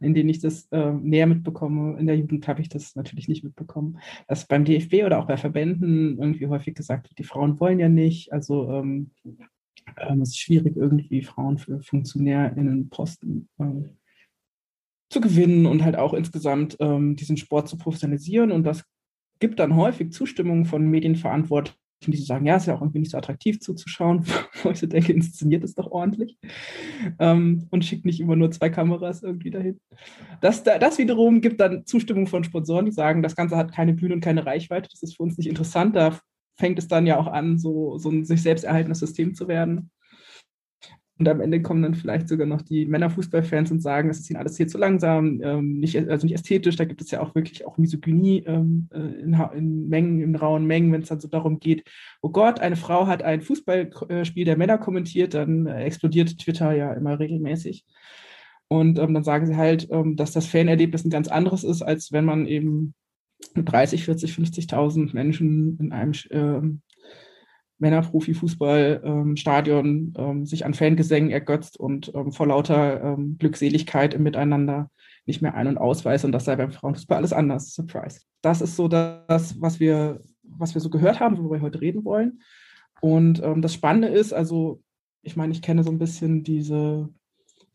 in 0.00 0.14
denen 0.14 0.30
ich 0.30 0.40
das 0.40 0.66
äh, 0.70 0.92
näher 0.92 1.26
mitbekomme. 1.26 1.98
In 1.98 2.06
der 2.06 2.16
Jugend 2.16 2.48
habe 2.48 2.62
ich 2.62 2.70
das 2.70 2.96
natürlich 2.96 3.28
nicht 3.28 3.44
mitbekommen. 3.44 3.98
Dass 4.28 4.46
beim 4.46 4.64
DFB 4.64 5.04
oder 5.04 5.18
auch 5.18 5.26
bei 5.26 5.36
Verbänden 5.36 6.18
irgendwie 6.18 6.46
häufig 6.46 6.74
gesagt 6.74 7.10
wird, 7.10 7.18
die 7.18 7.24
Frauen 7.24 7.60
wollen 7.60 7.78
ja 7.78 7.90
nicht. 7.90 8.32
Also 8.32 8.70
ähm, 8.72 9.10
ähm, 9.96 10.22
es 10.22 10.30
ist 10.30 10.40
schwierig, 10.40 10.76
irgendwie 10.76 11.22
Frauen 11.22 11.58
für 11.58 11.80
FunktionärInnenposten 11.80 13.48
ähm, 13.58 13.90
zu 15.10 15.20
gewinnen 15.20 15.66
und 15.66 15.84
halt 15.84 15.96
auch 15.96 16.14
insgesamt 16.14 16.76
ähm, 16.80 17.16
diesen 17.16 17.36
Sport 17.36 17.68
zu 17.68 17.78
professionalisieren. 17.78 18.52
Und 18.52 18.64
das 18.64 18.84
gibt 19.38 19.58
dann 19.58 19.76
häufig 19.76 20.12
Zustimmung 20.12 20.64
von 20.64 20.86
Medienverantwortlichen, 20.86 21.78
die 22.06 22.16
sagen, 22.16 22.46
ja, 22.46 22.56
ist 22.56 22.66
ja 22.66 22.74
auch 22.74 22.82
irgendwie 22.82 23.00
nicht 23.00 23.10
so 23.10 23.18
attraktiv 23.18 23.60
zuzuschauen, 23.60 24.24
wo 24.62 24.70
ich 24.70 24.78
so 24.78 24.86
denke, 24.86 25.12
inszeniert 25.12 25.64
es 25.64 25.74
doch 25.74 25.90
ordentlich 25.90 26.38
ähm, 27.18 27.66
und 27.70 27.84
schickt 27.84 28.04
nicht 28.04 28.20
immer 28.20 28.36
nur 28.36 28.50
zwei 28.50 28.70
Kameras 28.70 29.22
irgendwie 29.22 29.50
dahin. 29.50 29.80
Das, 30.40 30.62
das 30.62 30.98
wiederum 30.98 31.40
gibt 31.40 31.60
dann 31.60 31.86
Zustimmung 31.86 32.26
von 32.26 32.44
Sponsoren, 32.44 32.86
die 32.86 32.92
sagen, 32.92 33.22
das 33.22 33.36
Ganze 33.36 33.56
hat 33.56 33.72
keine 33.72 33.94
Bühne 33.94 34.14
und 34.14 34.20
keine 34.20 34.44
Reichweite, 34.44 34.88
das 34.90 35.02
ist 35.02 35.16
für 35.16 35.22
uns 35.22 35.38
nicht 35.38 35.48
interessant, 35.48 35.96
da 35.96 36.18
fängt 36.58 36.78
es 36.78 36.88
dann 36.88 37.06
ja 37.06 37.18
auch 37.18 37.28
an, 37.28 37.58
so, 37.58 37.98
so 37.98 38.10
ein 38.10 38.24
sich 38.24 38.42
selbst 38.42 38.64
erhaltenes 38.64 38.98
System 38.98 39.34
zu 39.34 39.48
werden. 39.48 39.90
Und 41.18 41.28
am 41.28 41.40
Ende 41.40 41.60
kommen 41.60 41.82
dann 41.82 41.96
vielleicht 41.96 42.28
sogar 42.28 42.46
noch 42.46 42.62
die 42.62 42.86
Männerfußballfans 42.86 43.72
und 43.72 43.80
sagen, 43.80 44.08
es 44.08 44.20
ist 44.20 44.30
ihnen 44.30 44.38
alles 44.38 44.56
hier 44.56 44.68
zu 44.68 44.78
langsam, 44.78 45.40
ähm, 45.42 45.80
nicht, 45.80 45.96
also 45.96 46.24
nicht 46.24 46.34
ästhetisch. 46.34 46.76
Da 46.76 46.84
gibt 46.84 47.00
es 47.00 47.10
ja 47.10 47.20
auch 47.20 47.34
wirklich 47.34 47.66
auch 47.66 47.76
Misogynie 47.76 48.44
ähm, 48.46 48.88
äh, 48.92 48.98
in, 48.98 49.34
in, 49.54 49.88
Mengen, 49.88 50.20
in 50.20 50.36
rauen 50.36 50.64
Mengen, 50.64 50.92
wenn 50.92 51.02
es 51.02 51.08
dann 51.08 51.18
so 51.18 51.26
darum 51.26 51.58
geht, 51.58 51.82
oh 52.22 52.30
Gott, 52.30 52.60
eine 52.60 52.76
Frau 52.76 53.08
hat 53.08 53.24
ein 53.24 53.42
Fußballspiel 53.42 54.44
der 54.44 54.56
Männer 54.56 54.78
kommentiert, 54.78 55.34
dann 55.34 55.66
äh, 55.66 55.82
explodiert 55.82 56.38
Twitter 56.38 56.72
ja 56.72 56.92
immer 56.92 57.18
regelmäßig. 57.18 57.84
Und 58.68 58.98
ähm, 59.00 59.12
dann 59.12 59.24
sagen 59.24 59.46
sie 59.46 59.56
halt, 59.56 59.88
ähm, 59.90 60.14
dass 60.14 60.30
das 60.30 60.46
Fanerlebnis 60.46 61.04
ein 61.04 61.10
ganz 61.10 61.26
anderes 61.26 61.64
ist, 61.64 61.82
als 61.82 62.12
wenn 62.12 62.26
man 62.26 62.46
eben 62.46 62.94
30, 63.64 64.04
40, 64.04 64.32
50.000 64.32 65.14
Menschen 65.14 65.78
in 65.78 65.92
einem 65.92 66.12
ähm, 66.30 66.82
Männerprofifußballstadion 67.78 70.14
ähm, 70.16 70.46
sich 70.46 70.64
an 70.64 70.74
Fangesängen 70.74 71.30
ergötzt 71.30 71.78
und 71.78 72.12
ähm, 72.14 72.32
vor 72.32 72.48
lauter 72.48 73.02
ähm, 73.02 73.36
Glückseligkeit 73.38 74.14
im 74.14 74.24
Miteinander 74.24 74.90
nicht 75.26 75.42
mehr 75.42 75.54
ein- 75.54 75.68
und 75.68 75.78
ausweist 75.78 76.24
und 76.24 76.32
das 76.32 76.44
sei 76.44 76.56
beim 76.56 76.72
Frauenfußball 76.72 77.18
alles 77.18 77.32
anders. 77.32 77.74
Surprise. 77.74 78.22
Das 78.42 78.60
ist 78.60 78.74
so 78.76 78.88
das, 78.88 79.60
was 79.60 79.78
wir, 79.78 80.20
was 80.42 80.74
wir 80.74 80.80
so 80.80 80.90
gehört 80.90 81.20
haben, 81.20 81.38
worüber 81.38 81.54
wir 81.56 81.62
heute 81.62 81.80
reden 81.80 82.04
wollen. 82.04 82.40
Und 83.00 83.40
ähm, 83.44 83.62
das 83.62 83.74
Spannende 83.74 84.08
ist, 84.08 84.32
also 84.32 84.82
ich 85.22 85.36
meine, 85.36 85.52
ich 85.52 85.62
kenne 85.62 85.84
so 85.84 85.90
ein 85.90 85.98
bisschen 85.98 86.42
diese, 86.42 87.08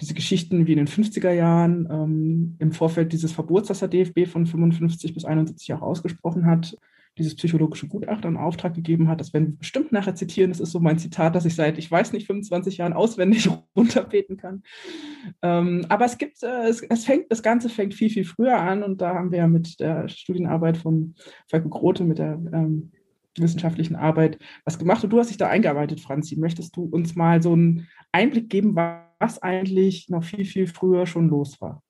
diese 0.04 0.14
Geschichten 0.14 0.68
wie 0.68 0.74
in 0.74 0.78
den 0.78 0.88
50er 0.88 1.32
Jahren 1.32 1.88
ähm, 1.90 2.56
im 2.60 2.74
Vorfeld 2.74 3.14
dieses 3.14 3.32
Verbots, 3.32 3.70
das 3.70 3.80
der 3.80 3.88
DFB 3.88 4.28
von 4.28 4.46
55 4.46 5.14
bis 5.14 5.24
71 5.24 5.74
auch 5.74 5.82
ausgesprochen 5.82 6.46
hat, 6.46 6.76
dieses 7.18 7.36
psychologische 7.36 7.88
Gutachten 7.88 8.32
in 8.32 8.38
Auftrag 8.38 8.74
gegeben 8.74 9.08
hat. 9.08 9.22
Das 9.22 9.34
werden 9.34 9.48
wir 9.48 9.58
bestimmt 9.58 9.94
nachher 9.94 10.16
zitieren. 10.16 10.52
Das 10.52 10.60
ist 10.60 10.72
so 10.72 10.82
mein 10.82 10.98
Zitat, 10.98 11.36
das 11.36 11.46
ich 11.46 11.56
seit, 11.56 11.78
ich 11.78 11.90
weiß 11.90 12.12
nicht, 12.12 12.28
25 12.28 12.78
Jahren 12.78 12.92
auswendig 12.92 13.48
runterbeten 13.78 14.36
kann. 14.36 14.64
Ähm, 15.42 15.86
aber 15.88 16.04
es 16.04 16.18
gibt, 16.18 16.44
äh, 16.44 16.68
es, 16.68 16.82
es, 16.82 17.06
fängt, 17.06 17.32
das 17.32 17.42
Ganze 17.42 17.70
fängt 17.70 17.94
viel, 17.94 18.10
viel 18.10 18.26
früher 18.26 18.58
an 18.58 18.84
und 18.84 19.00
da 19.00 19.16
haben 19.16 19.32
wir 19.32 19.38
ja 19.40 19.48
mit 19.48 19.80
der 19.80 20.10
Studienarbeit 20.10 20.76
von 20.76 21.16
Falco 21.48 21.70
Grote, 21.70 22.04
mit 22.04 22.18
der 22.18 22.34
ähm, 22.34 22.92
wissenschaftlichen 23.38 23.96
Arbeit 23.96 24.38
was 24.66 24.78
gemacht 24.78 25.04
und 25.04 25.12
du 25.12 25.20
hast 25.20 25.30
dich 25.30 25.38
da 25.38 25.48
eingearbeitet, 25.48 26.02
Franzi. 26.02 26.36
Möchtest 26.36 26.76
du 26.76 26.84
uns 26.84 27.16
mal 27.16 27.42
so 27.42 27.54
einen 27.54 27.88
Einblick 28.12 28.50
geben, 28.50 28.76
was 28.76 29.13
eigentlich 29.42 30.10
noch 30.10 30.24
viel, 30.24 30.46
viel 30.46 30.68
früher 30.68 31.06
schon 31.06 31.30
los 31.30 31.60
war? 31.62 31.82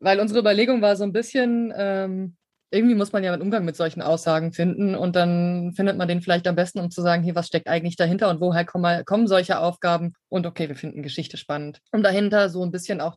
Weil 0.00 0.20
unsere 0.20 0.40
Überlegung 0.40 0.82
war 0.82 0.96
so 0.96 1.04
ein 1.04 1.12
bisschen, 1.12 1.72
ähm, 1.76 2.36
irgendwie 2.70 2.94
muss 2.94 3.12
man 3.12 3.24
ja 3.24 3.32
einen 3.32 3.42
Umgang 3.42 3.64
mit 3.64 3.76
solchen 3.76 4.00
Aussagen 4.00 4.52
finden 4.52 4.94
und 4.94 5.16
dann 5.16 5.72
findet 5.74 5.96
man 5.96 6.08
den 6.08 6.22
vielleicht 6.22 6.46
am 6.46 6.54
besten, 6.54 6.78
um 6.78 6.90
zu 6.90 7.02
sagen, 7.02 7.22
hier, 7.22 7.34
was 7.34 7.48
steckt 7.48 7.68
eigentlich 7.68 7.96
dahinter 7.96 8.30
und 8.30 8.40
woher 8.40 8.64
kommen, 8.64 9.04
kommen 9.04 9.26
solche 9.26 9.58
Aufgaben? 9.58 10.12
Und 10.28 10.46
okay, 10.46 10.68
wir 10.68 10.76
finden 10.76 11.02
Geschichte 11.02 11.36
spannend. 11.36 11.80
Um 11.92 12.02
dahinter 12.02 12.48
so 12.48 12.62
ein 12.64 12.70
bisschen 12.70 13.00
auch 13.00 13.16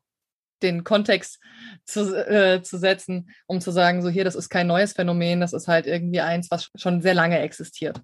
den 0.63 0.83
Kontext 0.83 1.39
zu, 1.85 2.15
äh, 2.15 2.63
zu 2.63 2.77
setzen, 2.77 3.29
um 3.45 3.61
zu 3.61 3.71
sagen, 3.71 4.01
so 4.01 4.09
hier, 4.09 4.23
das 4.23 4.35
ist 4.35 4.49
kein 4.49 4.67
neues 4.67 4.93
Phänomen, 4.93 5.41
das 5.41 5.53
ist 5.53 5.67
halt 5.67 5.85
irgendwie 5.85 6.21
eins, 6.21 6.49
was 6.49 6.71
schon 6.75 7.01
sehr 7.01 7.13
lange 7.13 7.39
existiert. 7.39 8.01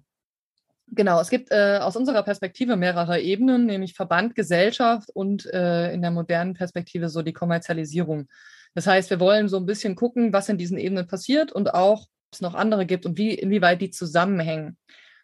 Genau, 0.92 1.20
es 1.20 1.30
gibt 1.30 1.52
äh, 1.52 1.78
aus 1.80 1.96
unserer 1.96 2.22
Perspektive 2.22 2.76
mehrere 2.76 3.20
Ebenen, 3.20 3.66
nämlich 3.66 3.94
Verband, 3.94 4.34
Gesellschaft 4.34 5.08
und 5.14 5.46
äh, 5.46 5.92
in 5.92 6.02
der 6.02 6.10
modernen 6.10 6.54
Perspektive 6.54 7.08
so 7.08 7.22
die 7.22 7.32
Kommerzialisierung 7.32 8.28
das 8.74 8.86
heißt, 8.86 9.10
wir 9.10 9.20
wollen 9.20 9.48
so 9.48 9.56
ein 9.56 9.66
bisschen 9.66 9.96
gucken, 9.96 10.32
was 10.32 10.48
in 10.48 10.58
diesen 10.58 10.78
Ebenen 10.78 11.06
passiert 11.06 11.52
und 11.52 11.74
auch, 11.74 12.02
ob 12.02 12.32
es 12.32 12.40
noch 12.40 12.54
andere 12.54 12.86
gibt 12.86 13.06
und 13.06 13.18
wie, 13.18 13.34
inwieweit 13.34 13.80
die 13.80 13.90
zusammenhängen. 13.90 14.76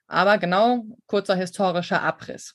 Aber 0.09 0.39
genau, 0.39 0.85
kurzer 1.07 1.37
historischer 1.37 2.03
Abriss. 2.03 2.55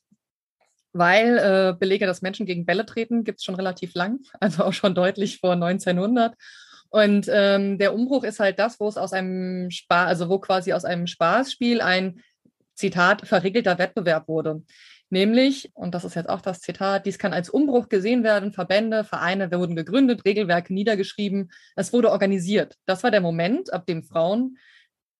Weil 0.93 1.37
äh, 1.37 1.73
Belege, 1.77 2.05
dass 2.05 2.21
Menschen 2.21 2.45
gegen 2.45 2.65
Bälle 2.65 2.85
treten, 2.85 3.23
gibt 3.23 3.39
es 3.39 3.45
schon 3.45 3.55
relativ 3.55 3.93
lang, 3.93 4.19
also 4.39 4.65
auch 4.65 4.73
schon 4.73 4.95
deutlich 4.95 5.39
vor 5.39 5.53
1900. 5.53 6.35
Und 6.89 7.29
ähm, 7.31 7.77
der 7.77 7.93
Umbruch 7.93 8.25
ist 8.25 8.41
halt 8.41 8.59
das, 8.59 8.81
wo 8.81 8.87
es 8.89 8.97
aus 8.97 9.13
einem 9.13 9.71
Spaß, 9.71 10.07
also 10.07 10.27
wo 10.27 10.39
quasi 10.39 10.73
aus 10.73 10.83
einem 10.83 11.07
Spaßspiel 11.07 11.79
ein 11.79 12.19
Zitat 12.81 13.27
verregelter 13.27 13.77
Wettbewerb 13.77 14.27
wurde. 14.27 14.63
Nämlich, 15.09 15.71
und 15.73 15.93
das 15.93 16.05
ist 16.05 16.15
jetzt 16.15 16.29
auch 16.29 16.41
das 16.41 16.61
Zitat, 16.61 17.05
dies 17.05 17.19
kann 17.19 17.33
als 17.33 17.49
Umbruch 17.49 17.89
gesehen 17.89 18.23
werden, 18.23 18.53
Verbände, 18.53 19.03
Vereine 19.03 19.51
wurden 19.51 19.75
gegründet, 19.75 20.25
Regelwerke 20.25 20.73
niedergeschrieben, 20.73 21.51
es 21.75 21.91
wurde 21.93 22.11
organisiert. 22.11 22.77
Das 22.85 23.03
war 23.03 23.11
der 23.11 23.21
Moment, 23.21 23.71
ab 23.73 23.85
dem 23.85 24.03
Frauen 24.03 24.57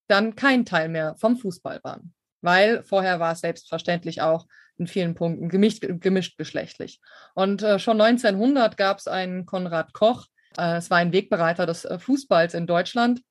dann 0.07 0.35
kein 0.35 0.65
Teil 0.65 0.89
mehr 0.89 1.15
vom 1.17 1.37
Fußball 1.37 1.81
waren. 1.83 2.13
Weil 2.41 2.83
vorher 2.83 3.19
war 3.19 3.33
es 3.33 3.41
selbstverständlich 3.41 4.21
auch 4.21 4.47
in 4.77 4.87
vielen 4.87 5.13
Punkten 5.13 5.49
gemischt, 5.49 5.85
gemischt 5.99 6.37
geschlechtlich. 6.37 6.99
Und 7.35 7.61
äh, 7.61 7.77
schon 7.77 8.01
1900 8.01 8.77
gab 8.77 8.97
es 8.97 9.07
einen 9.07 9.45
Konrad 9.45 9.93
Koch, 9.93 10.25
äh, 10.57 10.77
es 10.77 10.89
war 10.89 10.97
ein 10.97 11.13
Wegbereiter 11.13 11.65
des 11.65 11.85
äh, 11.85 11.99
Fußballs 11.99 12.53
in 12.53 12.65
Deutschland. 12.65 13.21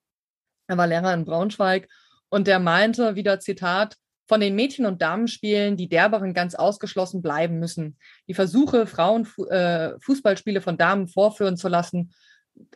Er 0.69 0.77
war 0.77 0.87
Lehrer 0.87 1.13
in 1.15 1.25
Braunschweig 1.25 1.89
und 2.29 2.47
der 2.47 2.59
meinte 2.61 3.17
wieder 3.17 3.41
Zitat, 3.41 3.97
von 4.31 4.41
den 4.41 4.55
Mädchen- 4.55 4.87
und 4.87 5.03
Damenspielen 5.03 5.77
die 5.77 5.89
Derberen 5.89 6.35
ganz 6.35 6.55
ausgeschlossen 6.55 7.21
bleiben 7.21 7.59
müssen. 7.59 7.99
Die 8.29 8.35
Versuche, 8.35 8.87
Frauen 8.87 9.27
äh, 9.51 9.99
Fußballspiele 9.99 10.61
von 10.61 10.79
Damen 10.79 11.09
vorführen 11.09 11.57
zu 11.57 11.67
lassen, 11.67 12.13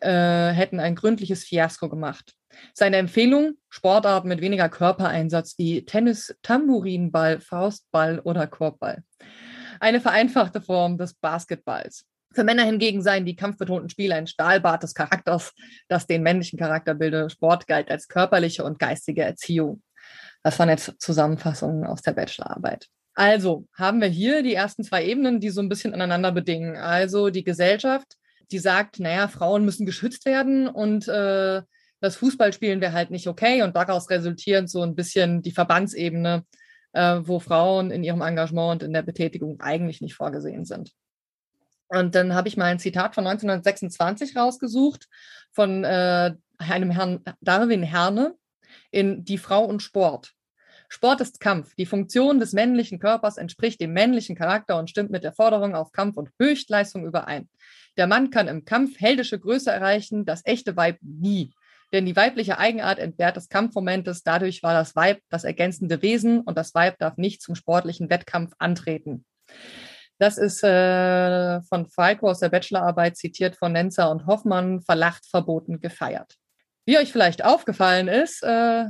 äh, 0.01 0.49
hätten 0.49 0.81
ein 0.81 0.97
gründliches 0.97 1.45
Fiasko 1.45 1.89
gemacht. 1.89 2.35
Seine 2.73 2.97
Empfehlung, 2.97 3.53
Sportarten 3.69 4.27
mit 4.27 4.41
weniger 4.41 4.69
Körpereinsatz 4.69 5.57
wie 5.57 5.85
Tennis, 5.85 6.35
Tambourinball, 6.43 7.39
Faustball 7.39 8.19
oder 8.19 8.49
Korbball. 8.49 9.05
Eine 9.79 10.01
vereinfachte 10.01 10.61
Form 10.61 10.99
des 10.99 11.15
Basketballs. 11.15 12.05
Für 12.33 12.43
Männer 12.43 12.65
hingegen 12.65 13.01
seien 13.01 13.27
die 13.27 13.37
kampfbetonten 13.37 13.91
Spiele 13.91 14.17
ein 14.17 14.27
Stahlbad 14.27 14.83
des 14.83 14.95
Charakters, 14.95 15.53
das 15.87 16.09
den 16.09 16.25
männlichen 16.25 16.59
Charakter 16.59 16.95
bilde. 16.95 17.31
Sport 17.31 17.69
galt 17.69 17.93
als 17.93 18.09
körperliche 18.09 18.65
und 18.65 18.81
geistige 18.81 19.23
Erziehung. 19.23 19.85
Das 20.45 20.59
waren 20.59 20.69
jetzt 20.69 20.95
Zusammenfassungen 20.99 21.85
aus 21.85 22.03
der 22.03 22.13
Bachelorarbeit. 22.13 22.87
Also 23.15 23.67
haben 23.73 24.01
wir 24.01 24.09
hier 24.09 24.43
die 24.43 24.55
ersten 24.55 24.85
zwei 24.85 25.05
Ebenen, 25.05 25.41
die 25.41 25.51
so 25.51 25.61
ein 25.61 25.69
bisschen 25.69 25.95
aneinander 25.95 26.33
bedingen. 26.33 26.77
Also 26.77 27.31
die 27.31 27.45
Gesellschaft, 27.45 28.17
die 28.53 28.59
sagt, 28.59 29.01
naja, 29.01 29.27
Frauen 29.29 29.65
müssen 29.65 29.87
geschützt 29.87 30.27
werden 30.27 30.69
und 30.69 31.09
äh, 31.09 31.63
das 32.01 32.17
Fußballspielen 32.17 32.81
wäre 32.83 32.93
halt 32.93 33.11
nicht 33.11 33.27
okay. 33.27 33.63
Und 33.63 33.75
daraus 33.75 34.11
resultiert 34.11 34.69
so 34.69 34.83
ein 34.83 34.95
bisschen 34.95 35.41
die 35.41 35.53
Verbandsebene, 35.53 36.45
äh, 36.93 37.21
wo 37.23 37.41
Frauen 37.41 37.91
in 37.91 38.05
ihrem 38.05 38.21
Engagement 38.21 38.83
und 38.83 38.87
in 38.87 38.93
der 38.93 39.03
Betätigung 39.03 39.61
eigentlich 39.61 40.03
nicht 40.03 40.15
vorgesehen 40.15 40.67
sind. 40.67 40.93
Und 41.89 42.15
dann 42.15 42.35
habe 42.35 42.49
ich 42.49 42.57
mal 42.57 42.67
ein 42.67 42.79
Zitat 42.79 43.15
von 43.15 43.27
1926 43.27 44.37
rausgesucht 44.37 45.07
von 45.53 45.85
äh, 45.85 46.35
einem 46.59 46.91
Herrn 46.91 47.21
Darwin 47.41 47.83
Herne, 47.83 48.35
in 48.95 49.25
Die 49.25 49.39
Frau 49.39 49.65
und 49.65 49.83
Sport. 49.83 50.33
Sport 50.89 51.21
ist 51.21 51.41
Kampf. 51.41 51.75
Die 51.75 51.87
Funktion 51.87 52.39
des 52.39 52.53
männlichen 52.53 53.01
Körpers 53.01 53.37
entspricht 53.37 53.81
dem 53.81 53.93
männlichen 53.93 54.37
Charakter 54.37 54.79
und 54.79 54.89
stimmt 54.89 55.11
mit 55.11 55.25
der 55.25 55.33
Forderung 55.33 55.75
auf 55.75 55.91
Kampf 55.91 56.17
und 56.17 56.31
Höchstleistung 56.39 57.05
überein. 57.05 57.49
Der 57.97 58.07
Mann 58.07 58.31
kann 58.31 58.47
im 58.47 58.65
Kampf 58.65 59.01
heldische 59.01 59.39
Größe 59.39 59.73
erreichen, 59.73 60.25
das 60.25 60.43
echte 60.45 60.77
Weib 60.77 60.99
nie. 61.01 61.53
Denn 61.93 62.07
die 62.07 62.15
weibliche 62.15 62.59
Eigenart 62.59 62.99
entbehrt 62.99 63.37
des 63.37 63.49
Kampfmomentes. 63.49 64.23
Dadurch 64.23 64.63
war 64.63 64.75
das 64.75 64.95
Weib 64.95 65.21
das 65.29 65.43
ergänzende 65.43 66.01
Wesen 66.01 66.41
und 66.41 66.57
das 66.57 66.75
Weib 66.75 66.99
darf 66.99 67.17
nicht 67.17 67.43
zum 67.43 67.57
sportlichen 67.57 68.11
Wettkampf 68.11 68.53
antreten. 68.59 69.25
Das 70.19 70.39
ist 70.39 70.63
äh, 70.63 71.61
von 71.63 71.87
Falco 71.87 72.31
aus 72.31 72.39
der 72.39 72.49
Bachelorarbeit 72.49 73.17
zitiert 73.17 73.57
von 73.57 73.73
Nenzer 73.73 74.11
und 74.11 74.27
Hoffmann, 74.27 74.81
verlacht, 74.81 75.27
verboten, 75.27 75.81
gefeiert. 75.81 76.37
Wie 76.87 76.99
euch 76.99 77.13
vielleicht 77.13 77.45
aufgefallen 77.45 78.09
ist, 78.09 78.43
äh, 78.43 78.47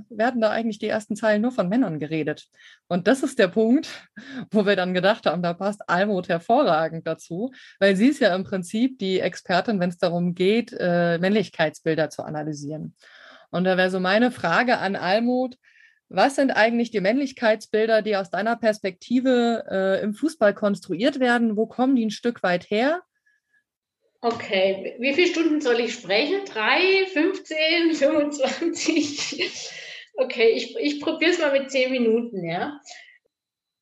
werden 0.08 0.40
da 0.40 0.50
eigentlich 0.50 0.80
die 0.80 0.88
ersten 0.88 1.14
Zeilen 1.14 1.42
nur 1.42 1.52
von 1.52 1.68
Männern 1.68 2.00
geredet. 2.00 2.48
Und 2.88 3.06
das 3.06 3.22
ist 3.22 3.38
der 3.38 3.48
Punkt, 3.48 3.88
wo 4.50 4.66
wir 4.66 4.74
dann 4.74 4.94
gedacht 4.94 5.26
haben, 5.26 5.42
da 5.42 5.54
passt 5.54 5.88
Almut 5.88 6.28
hervorragend 6.28 7.06
dazu, 7.06 7.52
weil 7.78 7.94
sie 7.94 8.08
ist 8.08 8.20
ja 8.20 8.34
im 8.34 8.42
Prinzip 8.42 8.98
die 8.98 9.20
Expertin, 9.20 9.78
wenn 9.78 9.90
es 9.90 9.98
darum 9.98 10.34
geht, 10.34 10.74
äh, 10.78 11.18
Männlichkeitsbilder 11.18 12.10
zu 12.10 12.24
analysieren. 12.24 12.96
Und 13.50 13.64
da 13.64 13.76
wäre 13.76 13.90
so 13.90 14.00
meine 14.00 14.32
Frage 14.32 14.78
an 14.78 14.96
Almut, 14.96 15.56
was 16.08 16.34
sind 16.34 16.50
eigentlich 16.50 16.90
die 16.90 17.00
Männlichkeitsbilder, 17.00 18.02
die 18.02 18.16
aus 18.16 18.30
deiner 18.30 18.56
Perspektive 18.56 19.64
äh, 19.70 20.02
im 20.02 20.14
Fußball 20.14 20.52
konstruiert 20.52 21.20
werden? 21.20 21.56
Wo 21.56 21.66
kommen 21.66 21.96
die 21.96 22.06
ein 22.06 22.10
Stück 22.10 22.42
weit 22.42 22.70
her? 22.70 23.02
Okay, 24.24 24.94
wie 25.00 25.12
viele 25.12 25.26
Stunden 25.26 25.60
soll 25.60 25.80
ich 25.80 25.92
sprechen? 25.92 26.46
Drei, 26.46 27.04
15, 27.12 27.94
25? 27.94 29.70
Okay, 30.16 30.48
ich, 30.48 30.74
ich 30.78 31.02
probiere 31.02 31.32
es 31.32 31.38
mal 31.38 31.52
mit 31.52 31.70
zehn 31.70 31.90
Minuten, 31.90 32.42
ja. 32.42 32.80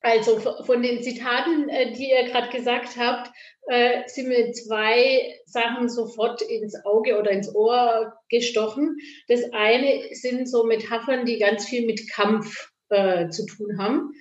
Also 0.01 0.41
von 0.65 0.81
den 0.83 1.01
Zitaten, 1.01 1.69
äh, 1.69 1.93
die 1.93 2.09
ihr 2.09 2.25
gerade 2.25 2.49
gesagt 2.49 2.97
habt, 2.97 3.31
äh, 3.67 4.01
sind 4.07 4.27
mir 4.27 4.51
zwei 4.51 5.33
Sachen 5.45 5.87
sofort 5.87 6.41
ins 6.41 6.75
Auge 6.83 7.17
oder 7.17 7.31
ins 7.31 7.55
Ohr 7.55 8.13
gestochen. 8.27 8.97
Das 9.29 9.43
eine 9.53 10.09
sind 10.11 10.49
so 10.49 10.65
Metaphern, 10.65 11.25
die 11.25 11.39
ganz 11.39 11.69
viel 11.69 11.85
mit 11.85 12.11
Kampf 12.11 12.69
äh, 12.89 13.29
zu 13.29 13.45
tun 13.45 13.77
haben. 13.77 14.11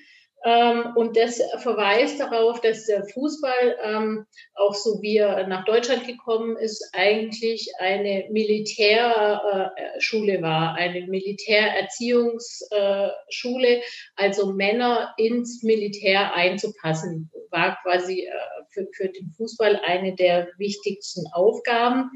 Ähm, 0.44 0.92
und 0.96 1.16
das 1.16 1.40
verweist 1.58 2.18
darauf, 2.18 2.60
dass 2.60 2.86
der 2.86 3.04
Fußball, 3.04 3.76
ähm, 3.82 4.26
auch 4.54 4.74
so 4.74 5.00
wie 5.00 5.18
er 5.18 5.46
nach 5.46 5.64
Deutschland 5.64 6.04
gekommen 6.06 6.56
ist, 6.56 6.90
eigentlich 6.92 7.70
eine 7.78 8.26
Militärschule 8.30 10.42
war, 10.42 10.74
eine 10.74 11.06
Militärerziehungsschule, 11.06 13.82
also 14.16 14.52
Männer 14.52 15.14
ins 15.16 15.62
Militär 15.62 16.34
einzupassen, 16.34 17.30
war 17.50 17.78
quasi 17.82 18.22
äh, 18.22 18.32
für, 18.70 18.88
für 18.94 19.08
den 19.08 19.32
Fußball 19.36 19.80
eine 19.84 20.16
der 20.16 20.48
wichtigsten 20.58 21.24
Aufgaben. 21.32 22.10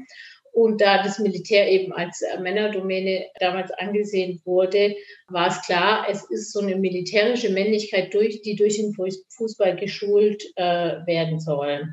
Und 0.57 0.81
da 0.81 1.03
das 1.03 1.19
Militär 1.19 1.69
eben 1.69 1.93
als 1.93 2.23
äh, 2.23 2.39
Männerdomäne 2.39 3.27
damals 3.39 3.69
angesehen 3.73 4.41
wurde, 4.43 4.95
war 5.27 5.49
es 5.49 5.61
klar, 5.61 6.07
es 6.09 6.23
ist 6.31 6.51
so 6.51 6.61
eine 6.61 6.77
militärische 6.77 7.51
Männlichkeit, 7.51 8.11
durch, 8.11 8.41
die 8.41 8.55
durch 8.55 8.77
den 8.77 8.91
Fußball 8.91 9.75
geschult 9.75 10.43
äh, 10.55 11.05
werden 11.05 11.39
soll. 11.39 11.89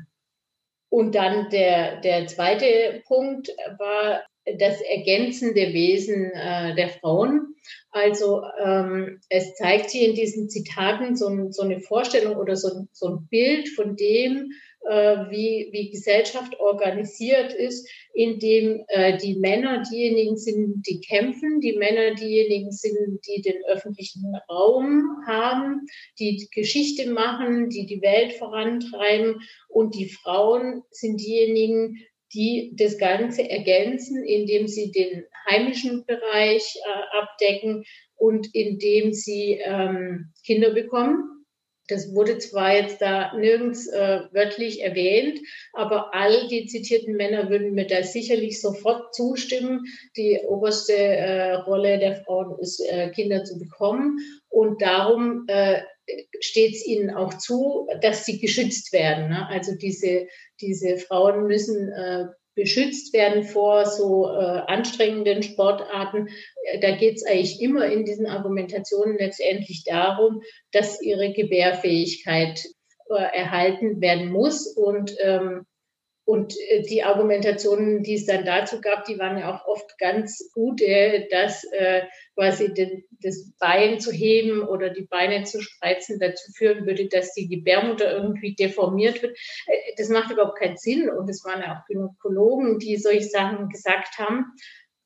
Und 0.89 1.13
dann 1.13 1.51
der, 1.51 2.01
der 2.01 2.25
zweite 2.25 3.03
Punkt 3.05 3.49
war 3.77 4.23
das 4.57 4.81
ergänzende 4.81 5.71
Wesen 5.71 6.31
äh, 6.31 6.73
der 6.73 6.89
Frauen. 6.89 7.53
Also 7.91 8.41
ähm, 8.63 9.21
es 9.29 9.53
zeigt 9.57 9.91
sich 9.91 10.07
in 10.07 10.15
diesen 10.15 10.49
Zitaten 10.49 11.15
so, 11.15 11.51
so 11.51 11.61
eine 11.61 11.81
Vorstellung 11.81 12.35
oder 12.37 12.55
so, 12.55 12.87
so 12.91 13.09
ein 13.09 13.27
Bild 13.29 13.69
von 13.69 13.95
dem, 13.95 14.49
wie, 15.29 15.69
wie 15.71 15.89
Gesellschaft 15.89 16.59
organisiert 16.59 17.53
ist, 17.53 17.89
in 18.13 18.39
dem 18.39 18.83
äh, 18.87 19.17
die 19.17 19.35
Männer 19.35 19.83
diejenigen 19.83 20.37
sind, 20.37 20.83
die 20.87 21.01
kämpfen, 21.01 21.59
die 21.59 21.73
Männer 21.73 22.15
diejenigen 22.15 22.71
sind, 22.71 23.19
die 23.27 23.41
den 23.41 23.63
öffentlichen 23.67 24.35
Raum 24.49 25.03
haben, 25.27 25.85
die 26.19 26.47
Geschichte 26.53 27.09
machen, 27.11 27.69
die 27.69 27.85
die 27.85 28.01
Welt 28.01 28.33
vorantreiben 28.33 29.41
und 29.69 29.95
die 29.95 30.09
Frauen 30.09 30.83
sind 30.91 31.19
diejenigen, 31.19 31.97
die 32.33 32.73
das 32.75 32.97
Ganze 32.97 33.49
ergänzen, 33.49 34.23
indem 34.23 34.67
sie 34.67 34.91
den 34.91 35.23
heimischen 35.49 36.05
Bereich 36.05 36.75
äh, 36.85 37.17
abdecken 37.17 37.83
und 38.15 38.53
indem 38.53 39.13
sie 39.13 39.59
ähm, 39.63 40.33
Kinder 40.45 40.71
bekommen. 40.71 41.34
Das 41.87 42.13
wurde 42.13 42.39
zwar 42.39 42.75
jetzt 42.75 43.01
da 43.01 43.35
nirgends 43.35 43.87
äh, 43.87 44.21
wörtlich 44.31 44.81
erwähnt, 44.81 45.39
aber 45.73 46.13
all 46.13 46.47
die 46.47 46.65
zitierten 46.65 47.15
Männer 47.15 47.49
würden 47.49 47.73
mir 47.73 47.85
da 47.85 48.03
sicherlich 48.03 48.59
sofort 48.59 49.13
zustimmen. 49.13 49.85
Die 50.17 50.39
oberste 50.47 50.93
äh, 50.95 51.53
Rolle 51.53 51.99
der 51.99 52.15
Frauen 52.23 52.57
ist, 52.59 52.79
äh, 52.79 53.09
Kinder 53.11 53.43
zu 53.43 53.59
bekommen. 53.59 54.17
Und 54.49 54.81
darum 54.81 55.45
äh, 55.47 55.81
steht 56.39 56.75
es 56.75 56.85
ihnen 56.85 57.09
auch 57.09 57.33
zu, 57.35 57.87
dass 58.01 58.25
sie 58.25 58.39
geschützt 58.39 58.93
werden. 58.93 59.29
Ne? 59.29 59.47
Also 59.47 59.73
diese, 59.75 60.27
diese 60.61 60.97
Frauen 60.97 61.47
müssen 61.47 61.91
äh, 61.91 62.25
beschützt 62.55 63.13
werden 63.13 63.43
vor 63.43 63.85
so 63.85 64.27
äh, 64.27 64.61
anstrengenden 64.67 65.43
Sportarten. 65.43 66.29
Äh, 66.63 66.79
da 66.79 66.95
geht 66.95 67.15
es 67.15 67.25
eigentlich 67.25 67.61
immer 67.61 67.85
in 67.85 68.05
diesen 68.05 68.25
Argumentationen 68.25 69.17
letztendlich 69.17 69.83
darum, 69.83 70.41
dass 70.71 71.01
ihre 71.01 71.33
Gebärfähigkeit 71.33 72.65
äh, 73.09 73.37
erhalten 73.37 74.01
werden 74.01 74.31
muss 74.31 74.67
und 74.67 75.15
ähm, 75.19 75.65
und 76.25 76.55
äh, 76.69 76.81
die 76.81 77.03
Argumentationen, 77.03 78.01
die 78.01 78.15
es 78.15 78.25
dann 78.25 78.45
dazu 78.45 78.81
gab, 78.81 79.05
die 79.05 79.19
waren 79.19 79.37
ja 79.37 79.55
auch 79.55 79.67
oft 79.67 79.97
ganz 79.99 80.49
gut, 80.53 80.81
äh, 80.81 81.27
dass 81.29 81.63
äh, 81.65 82.01
quasi 82.33 82.73
das 83.21 83.51
Bein 83.59 83.99
zu 83.99 84.11
heben 84.11 84.63
oder 84.63 84.89
die 84.89 85.05
Beine 85.05 85.43
zu 85.43 85.61
spreizen 85.61 86.19
dazu 86.19 86.51
führen 86.51 86.87
würde, 86.87 87.07
dass 87.07 87.33
die 87.33 87.47
Gebärmutter 87.47 88.11
irgendwie 88.11 88.55
deformiert 88.55 89.21
wird. 89.21 89.37
Das 89.97 90.09
macht 90.09 90.31
überhaupt 90.31 90.57
keinen 90.57 90.77
Sinn. 90.77 91.09
Und 91.09 91.29
es 91.29 91.45
waren 91.45 91.61
ja 91.61 91.77
auch 91.77 91.85
Gynäkologen, 91.87 92.79
die 92.79 92.97
solche 92.97 93.29
Sachen 93.29 93.69
gesagt 93.69 94.17
haben. 94.17 94.45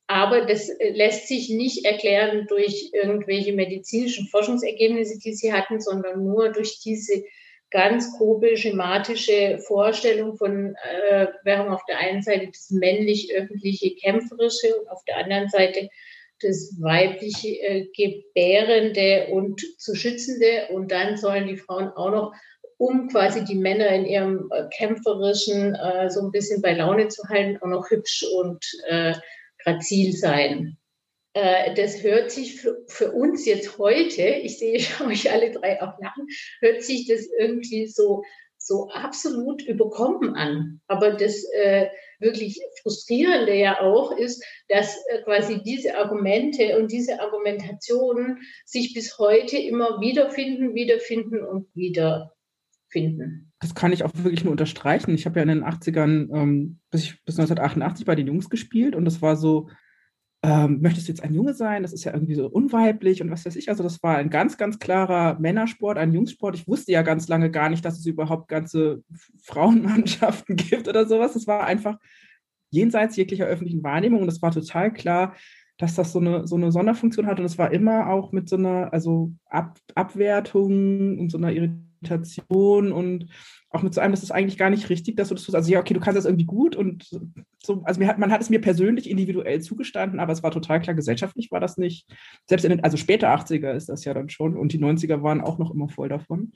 Aber 0.07 0.45
das 0.45 0.71
lässt 0.79 1.27
sich 1.27 1.49
nicht 1.49 1.85
erklären 1.85 2.47
durch 2.47 2.89
irgendwelche 2.93 3.53
medizinischen 3.53 4.27
Forschungsergebnisse, 4.27 5.19
die 5.19 5.35
sie 5.35 5.53
hatten, 5.53 5.79
sondern 5.79 6.23
nur 6.23 6.51
durch 6.51 6.79
diese 6.79 7.23
ganz 7.71 8.17
grobe 8.17 8.57
schematische 8.57 9.59
Vorstellung 9.59 10.35
von, 10.35 10.75
äh, 11.09 11.27
wir 11.43 11.57
haben 11.57 11.69
auf 11.69 11.85
der 11.85 11.99
einen 11.99 12.21
Seite 12.21 12.47
das 12.47 12.71
männlich-öffentliche 12.71 13.95
Kämpferische 13.95 14.75
und 14.75 14.89
auf 14.89 15.03
der 15.05 15.17
anderen 15.17 15.49
Seite 15.49 15.89
das 16.41 16.75
weibliche 16.79 17.49
äh, 17.61 17.87
Gebärende 17.95 19.27
und 19.31 19.61
zu 19.77 19.95
Schützende. 19.95 20.69
Und 20.71 20.91
dann 20.91 21.17
sollen 21.17 21.47
die 21.47 21.57
Frauen 21.57 21.89
auch 21.89 22.11
noch, 22.11 22.33
um 22.77 23.09
quasi 23.09 23.43
die 23.43 23.55
Männer 23.55 23.89
in 23.89 24.05
ihrem 24.05 24.49
äh, 24.51 24.63
kämpferischen 24.75 25.75
äh, 25.75 26.09
so 26.09 26.21
ein 26.21 26.31
bisschen 26.31 26.61
bei 26.61 26.73
Laune 26.73 27.09
zu 27.09 27.27
halten, 27.27 27.57
auch 27.61 27.67
noch 27.67 27.89
hübsch 27.91 28.25
und 28.35 28.65
äh, 28.87 29.13
grazil 29.63 30.13
sein. 30.13 30.78
Äh, 31.39 31.73
das 31.73 32.03
hört 32.03 32.31
sich 32.31 32.59
für, 32.59 32.83
für, 32.87 33.11
uns 33.13 33.45
jetzt 33.45 33.77
heute, 33.77 34.23
ich 34.23 34.59
sehe 34.59 34.79
euch 35.07 35.31
alle 35.31 35.51
drei 35.51 35.81
auch 35.81 35.97
lachen, 36.01 36.27
hört 36.59 36.83
sich 36.83 37.07
das 37.07 37.27
irgendwie 37.39 37.87
so, 37.87 38.23
so 38.57 38.89
absolut 38.89 39.61
überkommen 39.61 40.35
an. 40.35 40.81
Aber 40.87 41.11
das 41.11 41.45
äh, 41.53 41.87
wirklich 42.19 42.59
Frustrierende 42.81 43.55
ja 43.55 43.79
auch 43.79 44.11
ist, 44.11 44.43
dass 44.67 44.97
äh, 45.07 45.21
quasi 45.23 45.63
diese 45.63 45.97
Argumente 45.97 46.77
und 46.77 46.91
diese 46.91 47.21
Argumentationen 47.21 48.39
sich 48.65 48.93
bis 48.93 49.17
heute 49.17 49.57
immer 49.57 50.01
wiederfinden, 50.01 50.75
wiederfinden 50.75 51.45
und 51.45 51.73
wiederfinden. 51.73 53.53
Das 53.61 53.75
kann 53.75 53.93
ich 53.93 54.03
auch 54.03 54.11
wirklich 54.13 54.43
nur 54.43 54.51
unterstreichen. 54.51 55.15
Ich 55.15 55.25
habe 55.25 55.37
ja 55.37 55.43
in 55.43 55.49
den 55.49 55.63
80ern 55.63 56.35
ähm, 56.35 56.79
bis, 56.91 57.15
bis 57.23 57.39
1988 57.39 58.05
bei 58.05 58.15
den 58.15 58.27
Jungs 58.27 58.49
gespielt 58.49 58.93
und 58.93 59.05
das 59.05 59.21
war 59.21 59.37
so, 59.37 59.69
ähm, 60.41 60.79
möchtest 60.81 61.07
du 61.07 61.11
jetzt 61.11 61.23
ein 61.23 61.33
Junge 61.33 61.53
sein? 61.53 61.81
Das 61.81 61.91
ist 61.91 62.05
ja 62.05 62.13
irgendwie 62.13 62.35
so 62.35 62.47
unweiblich 62.47 63.21
und 63.21 63.29
was 63.29 63.45
weiß 63.45 63.55
ich. 63.57 63.69
Also 63.69 63.83
das 63.83 64.01
war 64.01 64.17
ein 64.17 64.29
ganz, 64.29 64.57
ganz 64.57 64.79
klarer 64.79 65.37
Männersport, 65.39 65.97
ein 65.97 66.13
Jungssport. 66.13 66.55
Ich 66.55 66.67
wusste 66.67 66.93
ja 66.93 67.01
ganz 67.01 67.27
lange 67.27 67.51
gar 67.51 67.69
nicht, 67.69 67.83
dass 67.83 67.99
es 67.99 68.05
überhaupt 68.05 68.47
ganze 68.47 69.03
Frauenmannschaften 69.41 70.55
gibt 70.55 70.87
oder 70.87 71.05
sowas. 71.07 71.35
Es 71.35 71.45
war 71.47 71.65
einfach 71.65 71.97
jenseits 72.69 73.17
jeglicher 73.17 73.45
öffentlichen 73.45 73.83
Wahrnehmung 73.83 74.21
und 74.21 74.29
es 74.29 74.41
war 74.41 74.51
total 74.51 74.93
klar, 74.93 75.35
dass 75.77 75.95
das 75.95 76.11
so 76.13 76.19
eine, 76.19 76.47
so 76.47 76.55
eine 76.55 76.71
Sonderfunktion 76.71 77.25
hat 77.25 77.39
und 77.39 77.45
es 77.45 77.57
war 77.57 77.71
immer 77.71 78.09
auch 78.09 78.31
mit 78.31 78.47
so 78.49 78.57
einer 78.57 78.93
also 78.93 79.33
Ab 79.49 79.77
Abwertung 79.95 81.19
und 81.19 81.31
so 81.31 81.37
einer 81.37 81.51
Irritation 81.51 81.88
und 82.91 83.27
auch 83.71 83.83
mit 83.83 83.93
so 83.93 84.01
einem, 84.01 84.13
das 84.13 84.23
ist 84.23 84.31
eigentlich 84.31 84.57
gar 84.57 84.69
nicht 84.69 84.89
richtig, 84.89 85.15
dass 85.17 85.29
du 85.29 85.35
das 85.35 85.43
tust. 85.43 85.55
Also 85.55 85.71
ja, 85.71 85.79
okay, 85.79 85.93
du 85.93 85.99
kannst 85.99 86.17
das 86.17 86.25
irgendwie 86.25 86.45
gut 86.45 86.75
und 86.75 87.07
so, 87.63 87.81
also 87.83 88.01
hat, 88.05 88.17
man 88.17 88.31
hat 88.31 88.41
es 88.41 88.49
mir 88.49 88.61
persönlich 88.61 89.09
individuell 89.09 89.61
zugestanden, 89.61 90.19
aber 90.19 90.33
es 90.33 90.41
war 90.41 90.51
total 90.51 90.81
klar, 90.81 90.95
gesellschaftlich 90.95 91.51
war 91.51 91.59
das 91.59 91.77
nicht. 91.77 92.07
Selbst 92.45 92.63
in 92.63 92.71
den, 92.71 92.83
also 92.83 92.97
später 92.97 93.29
80er 93.29 93.73
ist 93.73 93.89
das 93.89 94.05
ja 94.05 94.13
dann 94.13 94.29
schon 94.29 94.57
und 94.57 94.73
die 94.73 94.79
90er 94.79 95.21
waren 95.21 95.41
auch 95.41 95.59
noch 95.59 95.71
immer 95.71 95.89
voll 95.89 96.09
davon. 96.09 96.53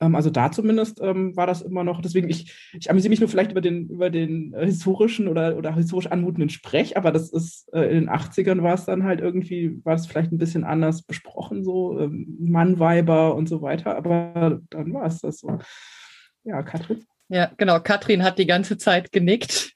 Ähm, 0.00 0.14
also 0.14 0.30
da 0.30 0.50
zumindest 0.50 1.00
ähm, 1.02 1.36
war 1.36 1.46
das 1.46 1.62
immer 1.62 1.84
noch, 1.84 2.00
deswegen, 2.00 2.28
ich, 2.28 2.70
ich 2.72 2.90
amüsiere 2.90 3.10
mich 3.10 3.20
nur 3.20 3.28
vielleicht 3.28 3.52
über 3.52 3.60
den, 3.60 3.88
über 3.88 4.10
den 4.10 4.54
äh, 4.54 4.66
historischen 4.66 5.28
oder, 5.28 5.56
oder 5.56 5.74
historisch 5.74 6.10
anmutenden 6.10 6.48
Sprech, 6.48 6.96
aber 6.96 7.12
das 7.12 7.30
ist, 7.30 7.68
äh, 7.72 7.82
in 7.82 8.00
den 8.00 8.10
80ern 8.10 8.62
war 8.62 8.74
es 8.74 8.86
dann 8.86 9.04
halt 9.04 9.20
irgendwie, 9.20 9.80
war 9.84 9.94
es 9.94 10.06
vielleicht 10.06 10.32
ein 10.32 10.38
bisschen 10.38 10.64
anders 10.64 11.02
besprochen, 11.02 11.62
so 11.64 11.98
ähm, 11.98 12.36
Mann, 12.40 12.78
Weiber 12.78 13.34
und 13.34 13.48
so 13.48 13.62
weiter, 13.62 13.96
aber 13.96 14.60
dann 14.70 14.92
war 14.94 15.06
es 15.06 15.20
das 15.20 15.40
so. 15.40 15.58
Ja, 16.44 16.62
Katrin. 16.62 17.04
Ja, 17.28 17.52
genau. 17.56 17.78
Katrin 17.80 18.24
hat 18.24 18.38
die 18.38 18.46
ganze 18.46 18.78
Zeit 18.78 19.12
genickt. 19.12 19.72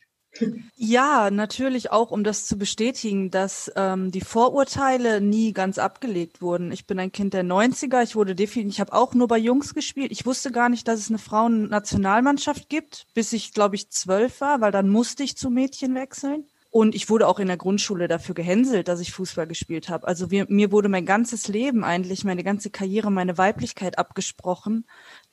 Ja, 0.76 1.30
natürlich 1.30 1.90
auch, 1.92 2.10
um 2.10 2.24
das 2.24 2.46
zu 2.46 2.58
bestätigen, 2.58 3.30
dass 3.30 3.70
ähm, 3.76 4.10
die 4.10 4.20
Vorurteile 4.20 5.20
nie 5.20 5.52
ganz 5.52 5.78
abgelegt 5.78 6.42
wurden. 6.42 6.72
Ich 6.72 6.86
bin 6.86 6.98
ein 6.98 7.12
Kind 7.12 7.34
der 7.34 7.44
90er, 7.44 8.02
ich 8.02 8.16
wurde 8.16 8.34
definitiv, 8.34 8.74
ich 8.74 8.80
habe 8.80 8.92
auch 8.92 9.14
nur 9.14 9.28
bei 9.28 9.38
Jungs 9.38 9.74
gespielt. 9.74 10.10
Ich 10.12 10.26
wusste 10.26 10.50
gar 10.50 10.68
nicht, 10.68 10.88
dass 10.88 11.00
es 11.00 11.08
eine 11.08 11.18
Frauennationalmannschaft 11.18 12.68
gibt, 12.68 13.06
bis 13.14 13.32
ich, 13.32 13.52
glaube 13.52 13.76
ich, 13.76 13.90
zwölf 13.90 14.40
war, 14.40 14.60
weil 14.60 14.72
dann 14.72 14.88
musste 14.88 15.22
ich 15.22 15.36
zu 15.36 15.50
Mädchen 15.50 15.94
wechseln. 15.94 16.46
Und 16.74 16.96
ich 16.96 17.08
wurde 17.08 17.28
auch 17.28 17.38
in 17.38 17.46
der 17.46 17.56
Grundschule 17.56 18.08
dafür 18.08 18.34
gehänselt, 18.34 18.88
dass 18.88 18.98
ich 18.98 19.12
Fußball 19.12 19.46
gespielt 19.46 19.88
habe. 19.88 20.08
Also 20.08 20.32
wir, 20.32 20.46
mir 20.48 20.72
wurde 20.72 20.88
mein 20.88 21.06
ganzes 21.06 21.46
Leben 21.46 21.84
eigentlich, 21.84 22.24
meine 22.24 22.42
ganze 22.42 22.68
Karriere, 22.68 23.12
meine 23.12 23.38
Weiblichkeit 23.38 23.96
abgesprochen 23.96 24.84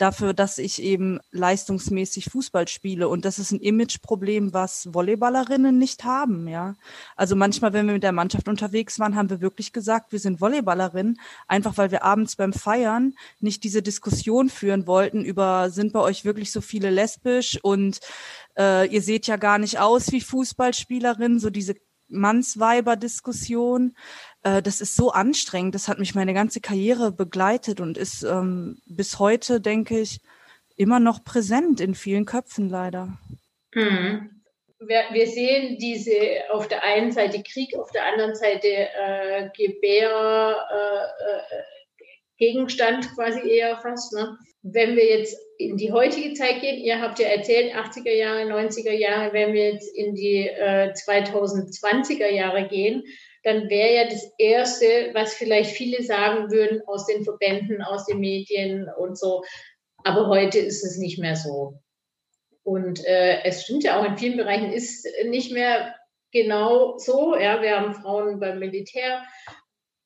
dafür, 0.01 0.33
dass 0.33 0.57
ich 0.57 0.81
eben 0.81 1.19
leistungsmäßig 1.31 2.25
Fußball 2.25 2.67
spiele. 2.67 3.07
Und 3.07 3.25
das 3.25 3.39
ist 3.39 3.51
ein 3.51 3.59
Imageproblem, 3.59 4.53
was 4.53 4.93
Volleyballerinnen 4.93 5.77
nicht 5.77 6.03
haben, 6.03 6.47
ja. 6.47 6.75
Also 7.15 7.35
manchmal, 7.35 7.73
wenn 7.73 7.85
wir 7.85 7.93
mit 7.93 8.03
der 8.03 8.11
Mannschaft 8.11 8.47
unterwegs 8.47 8.99
waren, 8.99 9.15
haben 9.15 9.29
wir 9.29 9.41
wirklich 9.41 9.73
gesagt, 9.73 10.11
wir 10.11 10.19
sind 10.19 10.41
Volleyballerinnen, 10.41 11.19
einfach 11.47 11.77
weil 11.77 11.91
wir 11.91 12.03
abends 12.03 12.35
beim 12.35 12.53
Feiern 12.53 13.13
nicht 13.39 13.63
diese 13.63 13.81
Diskussion 13.81 14.49
führen 14.49 14.87
wollten 14.87 15.23
über, 15.23 15.69
sind 15.69 15.93
bei 15.93 15.99
euch 15.99 16.25
wirklich 16.25 16.51
so 16.51 16.61
viele 16.61 16.89
lesbisch 16.89 17.59
und 17.61 17.99
äh, 18.57 18.87
ihr 18.87 19.01
seht 19.01 19.27
ja 19.27 19.37
gar 19.37 19.57
nicht 19.57 19.79
aus 19.79 20.11
wie 20.11 20.21
Fußballspielerin, 20.21 21.39
so 21.39 21.49
diese 21.49 21.75
Mannsweiber-Diskussion, 22.11 23.95
äh, 24.43 24.61
das 24.61 24.81
ist 24.81 24.95
so 24.95 25.11
anstrengend. 25.11 25.75
Das 25.75 25.87
hat 25.87 25.99
mich 25.99 26.15
meine 26.15 26.33
ganze 26.33 26.61
Karriere 26.61 27.11
begleitet 27.11 27.79
und 27.79 27.97
ist 27.97 28.23
ähm, 28.23 28.81
bis 28.85 29.19
heute, 29.19 29.61
denke 29.61 29.99
ich, 29.99 30.21
immer 30.75 30.99
noch 30.99 31.23
präsent 31.23 31.79
in 31.79 31.95
vielen 31.95 32.25
Köpfen 32.25 32.69
leider. 32.69 33.17
Mhm. 33.73 34.41
Wir, 34.79 35.03
wir, 35.11 35.27
sehen 35.27 35.77
diese 35.77 36.49
auf 36.49 36.67
der 36.67 36.83
einen 36.83 37.11
Seite 37.11 37.43
Krieg, 37.43 37.75
auf 37.77 37.91
der 37.91 38.05
anderen 38.05 38.33
Seite 38.33 38.67
äh, 38.67 39.49
Gebär, 39.55 40.57
äh, 40.71 41.25
äh 41.25 41.63
Gegenstand 42.37 43.13
quasi 43.13 43.47
eher 43.47 43.77
fast. 43.77 44.13
Ne? 44.13 44.35
Wenn 44.63 44.95
wir 44.95 45.05
jetzt 45.05 45.37
in 45.59 45.77
die 45.77 45.91
heutige 45.91 46.33
Zeit 46.33 46.61
gehen, 46.61 46.79
ihr 46.79 46.99
habt 46.99 47.19
ja 47.19 47.27
erzählt, 47.27 47.75
80er 47.75 48.11
Jahre, 48.11 48.41
90er 48.51 48.91
Jahre, 48.91 49.31
wenn 49.31 49.53
wir 49.53 49.73
jetzt 49.73 49.95
in 49.95 50.15
die 50.15 50.47
äh, 50.47 50.91
2020er 50.91 52.31
Jahre 52.31 52.67
gehen, 52.67 53.03
dann 53.43 53.69
wäre 53.69 53.95
ja 53.95 54.03
das 54.05 54.31
Erste, 54.37 55.11
was 55.13 55.33
vielleicht 55.33 55.71
viele 55.71 56.03
sagen 56.03 56.51
würden 56.51 56.81
aus 56.87 57.05
den 57.05 57.23
Verbänden, 57.23 57.81
aus 57.81 58.05
den 58.05 58.19
Medien 58.19 58.89
und 58.97 59.17
so. 59.17 59.43
Aber 60.03 60.27
heute 60.27 60.59
ist 60.59 60.83
es 60.83 60.97
nicht 60.97 61.19
mehr 61.19 61.35
so. 61.35 61.79
Und 62.63 63.03
äh, 63.05 63.43
es 63.43 63.63
stimmt 63.63 63.83
ja 63.83 63.99
auch, 63.99 64.05
in 64.05 64.17
vielen 64.17 64.37
Bereichen 64.37 64.71
ist 64.71 65.07
nicht 65.25 65.51
mehr 65.51 65.95
genau 66.31 66.97
so. 66.97 67.35
Ja, 67.35 67.61
wir 67.61 67.79
haben 67.79 67.95
Frauen 67.95 68.39
beim 68.39 68.59
Militär. 68.59 69.23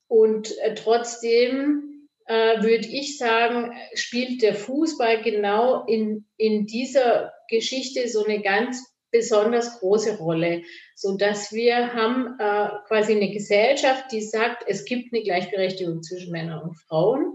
Und 0.08 0.56
äh, 0.58 0.74
trotzdem 0.74 2.08
äh, 2.26 2.62
würde 2.62 2.86
ich 2.86 3.18
sagen, 3.18 3.72
spielt 3.94 4.42
der 4.42 4.54
Fußball 4.54 5.22
genau 5.22 5.84
in, 5.86 6.26
in 6.36 6.66
dieser 6.66 7.32
Geschichte 7.48 8.08
so 8.08 8.24
eine 8.24 8.40
ganz 8.40 8.95
besonders 9.16 9.80
große 9.80 10.18
Rolle, 10.18 10.62
so 10.94 11.16
dass 11.16 11.52
wir 11.52 11.94
haben 11.94 12.36
äh, 12.38 12.68
quasi 12.86 13.14
eine 13.16 13.30
Gesellschaft, 13.30 14.12
die 14.12 14.20
sagt, 14.20 14.64
es 14.66 14.84
gibt 14.84 15.12
eine 15.12 15.22
Gleichberechtigung 15.22 16.02
zwischen 16.02 16.32
Männern 16.32 16.62
und 16.62 16.74
Frauen. 16.74 17.34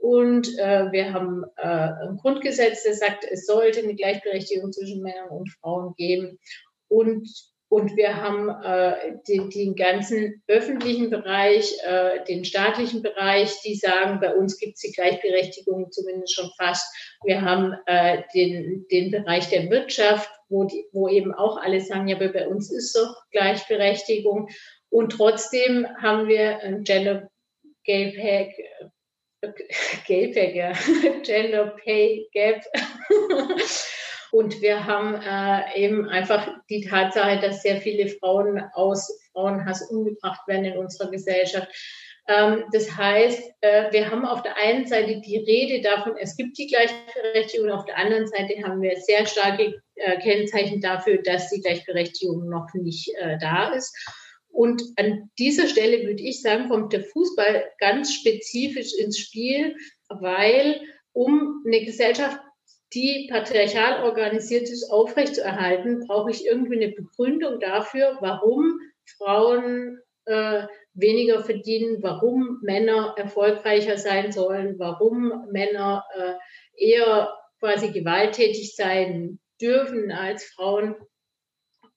Und 0.00 0.48
äh, 0.58 0.90
wir 0.92 1.12
haben 1.12 1.44
äh, 1.56 1.66
ein 1.66 2.16
Grundgesetz, 2.16 2.84
das 2.84 3.00
sagt, 3.00 3.24
es 3.30 3.46
sollte 3.46 3.80
eine 3.80 3.94
Gleichberechtigung 3.94 4.72
zwischen 4.72 5.02
Männern 5.02 5.28
und 5.28 5.50
Frauen 5.60 5.94
geben. 5.96 6.38
Und 6.88 7.28
und 7.70 7.96
wir 7.96 8.16
haben 8.16 8.48
äh, 8.48 9.18
den, 9.28 9.50
den 9.50 9.76
ganzen 9.76 10.42
öffentlichen 10.46 11.10
Bereich, 11.10 11.70
äh, 11.84 12.24
den 12.24 12.44
staatlichen 12.46 13.02
Bereich, 13.02 13.60
die 13.60 13.74
sagen, 13.74 14.20
bei 14.20 14.34
uns 14.34 14.58
gibt 14.58 14.76
es 14.76 14.80
die 14.80 14.92
Gleichberechtigung 14.92 15.92
zumindest 15.92 16.34
schon 16.34 16.50
fast. 16.56 16.90
Wir 17.24 17.42
haben 17.42 17.74
äh, 17.84 18.22
den, 18.34 18.86
den 18.90 19.10
Bereich 19.10 19.50
der 19.50 19.68
Wirtschaft, 19.68 20.30
wo, 20.48 20.64
die, 20.64 20.86
wo 20.92 21.08
eben 21.08 21.34
auch 21.34 21.58
alle 21.58 21.82
sagen, 21.82 22.08
ja, 22.08 22.16
aber 22.16 22.28
bei 22.28 22.48
uns 22.48 22.72
ist 22.72 22.96
doch 22.96 23.14
Gleichberechtigung. 23.32 24.48
Und 24.88 25.10
trotzdem 25.12 25.86
haben 26.00 26.26
wir 26.26 26.60
ein 26.60 26.84
Gender 26.84 27.28
Gay 27.84 28.12
Pay, 28.12 28.54
Gay 30.06 30.28
Pay, 30.28 30.56
ja, 30.56 30.72
Gender 31.22 31.76
Pay 31.84 32.28
Gap. 32.32 32.62
Und 34.30 34.60
wir 34.60 34.84
haben 34.86 35.14
äh, 35.14 35.82
eben 35.82 36.08
einfach 36.08 36.48
die 36.68 36.82
Tatsache, 36.82 37.40
dass 37.40 37.62
sehr 37.62 37.80
viele 37.80 38.08
Frauen 38.08 38.62
aus 38.74 39.20
Frauenhass 39.32 39.90
umgebracht 39.90 40.46
werden 40.46 40.66
in 40.66 40.76
unserer 40.76 41.10
Gesellschaft. 41.10 41.68
Ähm, 42.28 42.64
das 42.72 42.94
heißt, 42.94 43.42
äh, 43.62 43.90
wir 43.90 44.10
haben 44.10 44.26
auf 44.26 44.42
der 44.42 44.56
einen 44.56 44.86
Seite 44.86 45.20
die 45.20 45.38
Rede 45.38 45.80
davon, 45.80 46.14
es 46.20 46.36
gibt 46.36 46.58
die 46.58 46.66
Gleichberechtigung, 46.66 47.70
auf 47.70 47.86
der 47.86 47.96
anderen 47.96 48.26
Seite 48.26 48.62
haben 48.62 48.82
wir 48.82 48.96
sehr 49.00 49.26
starke 49.26 49.80
äh, 49.94 50.18
Kennzeichen 50.18 50.82
dafür, 50.82 51.22
dass 51.22 51.48
die 51.48 51.62
Gleichberechtigung 51.62 52.48
noch 52.48 52.68
nicht 52.74 53.10
äh, 53.16 53.38
da 53.38 53.72
ist. 53.72 53.96
Und 54.50 54.82
an 54.96 55.30
dieser 55.38 55.68
Stelle 55.68 56.06
würde 56.06 56.22
ich 56.22 56.42
sagen, 56.42 56.68
kommt 56.68 56.92
der 56.92 57.04
Fußball 57.04 57.70
ganz 57.78 58.12
spezifisch 58.12 58.92
ins 58.98 59.18
Spiel, 59.18 59.76
weil 60.08 60.80
um 61.12 61.62
eine 61.66 61.84
Gesellschaft 61.84 62.38
die 62.94 63.28
patriarchal 63.30 64.04
organisiert 64.04 64.62
ist, 64.62 64.90
aufrechtzuerhalten, 64.90 66.06
brauche 66.06 66.30
ich 66.30 66.46
irgendwie 66.46 66.82
eine 66.82 66.92
Begründung 66.92 67.60
dafür, 67.60 68.16
warum 68.20 68.80
Frauen 69.16 70.00
äh, 70.24 70.66
weniger 70.94 71.42
verdienen, 71.42 72.02
warum 72.02 72.58
Männer 72.62 73.14
erfolgreicher 73.16 73.96
sein 73.98 74.32
sollen, 74.32 74.78
warum 74.78 75.46
Männer 75.50 76.04
äh, 76.16 76.34
eher 76.76 77.34
quasi 77.60 77.90
gewalttätig 77.90 78.74
sein 78.74 79.38
dürfen 79.60 80.10
als 80.10 80.44
Frauen. 80.44 80.96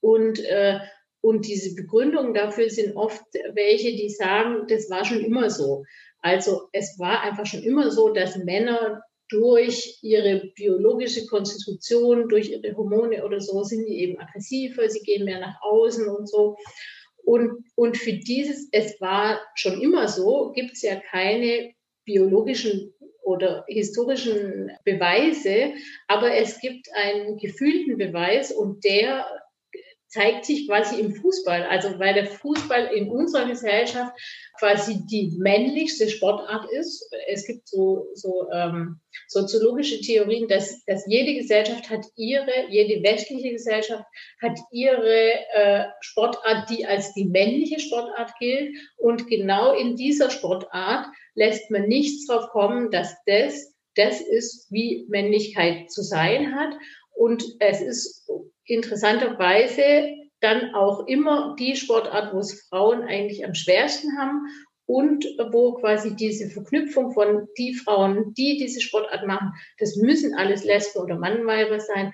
Und, 0.01 0.39
äh, 0.45 0.79
und 1.21 1.47
diese 1.47 1.75
Begründungen 1.75 2.33
dafür 2.33 2.69
sind 2.69 2.95
oft 2.95 3.23
welche, 3.53 3.91
die 3.91 4.09
sagen, 4.09 4.65
das 4.67 4.89
war 4.89 5.05
schon 5.05 5.19
immer 5.23 5.49
so. 5.49 5.83
Also 6.19 6.69
es 6.71 6.97
war 6.99 7.21
einfach 7.21 7.45
schon 7.45 7.63
immer 7.63 7.91
so, 7.91 8.09
dass 8.09 8.37
Männer 8.37 9.01
durch 9.31 9.97
ihre 10.01 10.51
biologische 10.55 11.25
Konstitution, 11.25 12.27
durch 12.27 12.51
ihre 12.51 12.75
Hormone 12.75 13.25
oder 13.25 13.39
so, 13.39 13.63
sind 13.63 13.87
die 13.87 13.99
eben 13.99 14.19
aggressiver, 14.19 14.87
sie 14.89 15.03
gehen 15.03 15.25
mehr 15.25 15.39
nach 15.39 15.61
außen 15.61 16.07
und 16.07 16.29
so. 16.29 16.57
Und, 17.23 17.63
und 17.75 17.97
für 17.97 18.13
dieses, 18.13 18.67
es 18.71 18.99
war 18.99 19.39
schon 19.55 19.79
immer 19.81 20.07
so, 20.07 20.51
gibt 20.53 20.73
es 20.73 20.81
ja 20.81 20.95
keine 20.95 21.73
biologischen 22.03 22.93
oder 23.23 23.63
historischen 23.67 24.71
Beweise, 24.83 25.73
aber 26.07 26.35
es 26.35 26.59
gibt 26.59 26.87
einen 26.93 27.37
gefühlten 27.37 27.97
Beweis 27.97 28.51
und 28.51 28.83
der 28.83 29.25
zeigt 30.11 30.45
sich 30.45 30.67
quasi 30.67 30.99
im 30.99 31.15
Fußball. 31.15 31.63
Also 31.63 31.97
weil 31.97 32.13
der 32.13 32.27
Fußball 32.27 32.87
in 32.93 33.09
unserer 33.09 33.47
Gesellschaft 33.47 34.13
quasi 34.59 35.05
die 35.09 35.33
männlichste 35.37 36.09
Sportart 36.09 36.69
ist. 36.71 37.09
Es 37.27 37.47
gibt 37.47 37.67
so, 37.67 38.07
so 38.13 38.49
ähm, 38.51 38.99
soziologische 39.27 40.01
Theorien, 40.01 40.47
dass, 40.49 40.83
dass 40.85 41.07
jede 41.07 41.33
Gesellschaft 41.33 41.89
hat 41.89 42.05
ihre, 42.17 42.69
jede 42.69 43.01
westliche 43.03 43.51
Gesellschaft 43.51 44.03
hat 44.41 44.59
ihre 44.71 45.31
äh, 45.53 45.85
Sportart, 46.01 46.69
die 46.69 46.85
als 46.85 47.13
die 47.13 47.25
männliche 47.25 47.79
Sportart 47.79 48.33
gilt. 48.37 48.75
Und 48.97 49.27
genau 49.27 49.73
in 49.73 49.95
dieser 49.95 50.29
Sportart 50.29 51.07
lässt 51.35 51.71
man 51.71 51.87
nichts 51.87 52.27
drauf 52.27 52.49
kommen, 52.49 52.91
dass 52.91 53.15
das 53.25 53.71
das 53.95 54.21
ist, 54.21 54.71
wie 54.71 55.05
Männlichkeit 55.09 55.91
zu 55.91 56.01
sein 56.01 56.55
hat. 56.55 56.73
Und 57.13 57.43
es 57.59 57.81
ist 57.81 58.29
interessanterweise 58.65 60.09
dann 60.39 60.73
auch 60.73 61.07
immer 61.07 61.55
die 61.57 61.75
Sportart, 61.75 62.33
wo 62.33 62.39
es 62.39 62.67
Frauen 62.67 63.03
eigentlich 63.03 63.45
am 63.45 63.53
schwersten 63.53 64.17
haben 64.17 64.41
und 64.85 65.23
wo 65.51 65.75
quasi 65.75 66.15
diese 66.15 66.49
Verknüpfung 66.49 67.13
von 67.13 67.47
die 67.57 67.75
Frauen, 67.75 68.33
die 68.33 68.57
diese 68.57 68.81
Sportart 68.81 69.25
machen, 69.25 69.53
das 69.77 69.95
müssen 69.95 70.35
alles 70.35 70.63
Lesben 70.63 70.99
oder 71.01 71.17
Mannweiber 71.17 71.79
sein, 71.79 72.11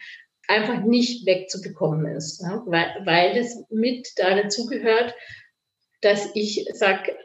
einfach 0.47 0.83
nicht 0.83 1.25
wegzubekommen 1.25 2.05
ist, 2.15 2.41
ja? 2.41 2.63
weil, 2.65 3.01
weil 3.05 3.35
das 3.35 3.63
mit 3.69 4.07
da 4.17 4.35
dazugehört, 4.35 5.13
dass 6.01 6.29
ich 6.35 6.65
sage, 6.73 7.17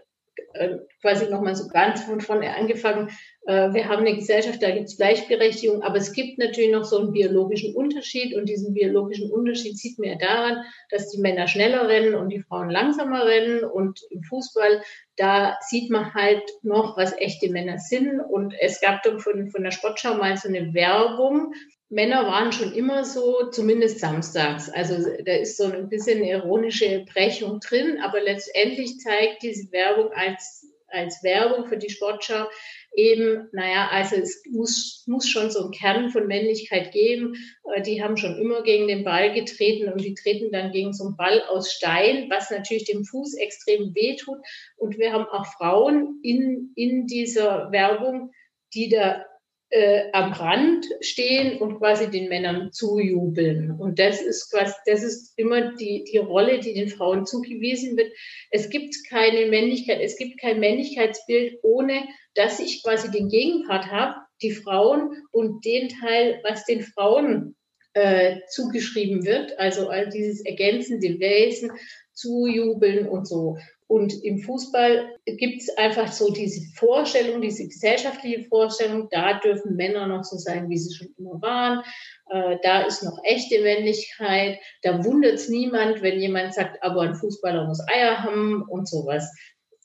äh, 0.55 0.79
quasi 1.01 1.29
nochmal 1.31 1.55
so 1.55 1.69
ganz 1.69 2.03
von 2.03 2.21
vorne 2.21 2.55
angefangen, 2.55 3.11
wir 3.45 3.89
haben 3.89 4.07
eine 4.07 4.15
Gesellschaft, 4.15 4.63
da 4.63 4.71
gibt 4.71 4.87
es 4.87 4.97
Gleichberechtigung, 4.97 5.83
aber 5.83 5.97
es 5.97 6.13
gibt 6.13 6.39
natürlich 6.39 6.71
noch 6.71 6.85
so 6.85 6.99
einen 6.99 7.11
biologischen 7.11 7.75
Unterschied 7.75 8.37
und 8.37 8.49
diesen 8.49 8.73
biologischen 8.73 9.33
Unterschied 9.33 9.77
sieht 9.77 9.99
man 9.99 10.11
ja 10.11 10.15
daran, 10.17 10.65
dass 10.91 11.11
die 11.11 11.21
Männer 11.21 11.49
schneller 11.49 11.89
rennen 11.89 12.15
und 12.15 12.29
die 12.29 12.43
Frauen 12.43 12.71
langsamer 12.71 13.27
rennen 13.27 13.65
und 13.65 14.01
im 14.11 14.23
Fußball, 14.23 14.83
da 15.17 15.57
sieht 15.69 15.91
man 15.91 16.15
halt 16.15 16.43
noch, 16.63 16.97
was 16.97 17.19
echte 17.19 17.51
Männer 17.51 17.79
sind 17.79 18.21
und 18.21 18.55
es 18.61 18.81
gab 18.81 19.03
dann 19.03 19.19
von, 19.19 19.49
von 19.49 19.65
der 19.65 19.73
Sportschau 19.73 20.15
mal 20.15 20.37
so 20.37 20.49
eine 20.49 20.73
Werbung, 20.73 21.53
Männer 21.93 22.27
waren 22.27 22.53
schon 22.53 22.73
immer 22.73 23.05
so, 23.05 23.51
zumindest 23.51 23.99
samstags. 23.99 24.71
Also 24.71 24.95
da 25.25 25.33
ist 25.35 25.59
so 25.59 25.65
ein 25.65 25.91
bisschen 25.91 26.25
ironische 26.25 27.05
Brechung 27.13 27.61
drin, 27.61 27.99
aber 28.03 28.23
letztendlich 28.23 28.99
zeigt 28.99 29.43
diese 29.43 29.71
Werbung 29.73 30.11
als, 30.13 30.67
als 30.89 31.23
Werbung 31.23 31.67
für 31.67 31.77
die 31.77 31.91
Sportschau 31.91 32.47
eben, 32.95 33.49
naja, 33.53 33.89
also 33.91 34.17
es 34.17 34.43
muss, 34.51 35.05
muss 35.07 35.29
schon 35.29 35.51
so 35.51 35.63
einen 35.63 35.71
Kern 35.73 36.11
von 36.11 36.27
Männlichkeit 36.27 36.93
geben. 36.93 37.35
Äh, 37.75 37.83
die 37.83 38.03
haben 38.03 38.17
schon 38.17 38.39
immer 38.39 38.63
gegen 38.63 38.89
den 38.89 39.05
Ball 39.05 39.33
getreten 39.33 39.91
und 39.93 40.03
die 40.03 40.15
treten 40.15 40.53
dann 40.53 40.73
gegen 40.73 40.93
so 40.93 41.05
einen 41.05 41.17
Ball 41.17 41.43
aus 41.49 41.73
Stein, 41.73 42.29
was 42.31 42.51
natürlich 42.51 42.85
dem 42.85 43.05
Fuß 43.05 43.35
extrem 43.35 43.95
wehtut. 43.95 44.39
Und 44.77 44.99
wir 44.99 45.13
haben 45.13 45.27
auch 45.27 45.47
Frauen 45.47 46.21
in, 46.23 46.73
in 46.77 47.07
dieser 47.07 47.71
Werbung, 47.73 48.33
die 48.75 48.89
da 48.89 49.25
äh, 49.73 50.11
am 50.13 50.33
Rand 50.33 50.87
stehen 51.01 51.59
und 51.59 51.79
quasi 51.79 52.11
den 52.11 52.29
Männern 52.29 52.73
zujubeln. 52.73 53.71
Und 53.71 53.99
das 53.99 54.21
ist 54.21 54.51
quasi, 54.53 54.75
das 54.85 55.03
ist 55.03 55.33
immer 55.39 55.75
die, 55.77 56.05
die 56.05 56.19
Rolle, 56.19 56.61
die 56.61 56.75
den 56.75 56.89
Frauen 56.89 57.25
zugewiesen 57.25 57.97
wird. 57.97 58.13
Es 58.51 58.69
gibt 58.69 58.95
keine 59.09 59.47
Männlichkeit, 59.47 60.01
es 60.03 60.19
gibt 60.19 60.39
kein 60.39 60.61
Männlichkeitsbild, 60.61 61.61
ohne 61.63 62.07
dass 62.35 62.61
ich 62.61 62.83
quasi 62.83 63.11
den 63.11 63.29
Gegenpart 63.29 63.87
habe, 63.87 64.17
die 64.43 64.51
Frauen 64.51 65.17
und 65.31 65.65
den 65.65 65.89
Teil, 65.89 66.41
was 66.45 66.67
den 66.67 66.83
Frauen 66.83 67.57
äh, 67.95 68.41
zugeschrieben 68.51 69.25
wird, 69.25 69.59
also 69.59 69.89
all 69.89 70.11
dieses 70.11 70.45
ergänzende 70.45 71.19
Wesen, 71.19 71.73
zujubeln 72.13 73.09
und 73.09 73.27
so. 73.27 73.57
Und 73.93 74.25
im 74.25 74.39
Fußball 74.39 75.19
gibt 75.27 75.61
es 75.61 75.77
einfach 75.77 76.11
so 76.11 76.33
diese 76.33 76.63
Vorstellung, 76.77 77.43
diese 77.43 77.69
gesellschaftliche 77.69 78.43
Vorstellung, 78.45 79.09
da 79.11 79.39
dürfen 79.39 79.77
Männer 79.77 80.07
noch 80.07 80.25
so 80.25 80.39
sein, 80.39 80.71
wie 80.71 80.79
sie 80.79 80.95
schon 80.95 81.15
immer 81.19 81.43
waren. 81.43 81.85
Äh, 82.31 82.57
da 82.63 82.87
ist 82.87 83.03
noch 83.03 83.19
echte 83.23 83.61
Männlichkeit. 83.61 84.59
Da 84.81 85.05
wundert 85.05 85.35
es 85.35 85.51
niemand, 85.51 86.01
wenn 86.01 86.19
jemand 86.19 86.55
sagt, 86.55 86.83
aber 86.83 87.03
ein 87.03 87.15
Fußballer 87.15 87.67
muss 87.67 87.87
Eier 87.87 88.23
haben 88.23 88.63
und 88.63 88.89
sowas. 88.89 89.31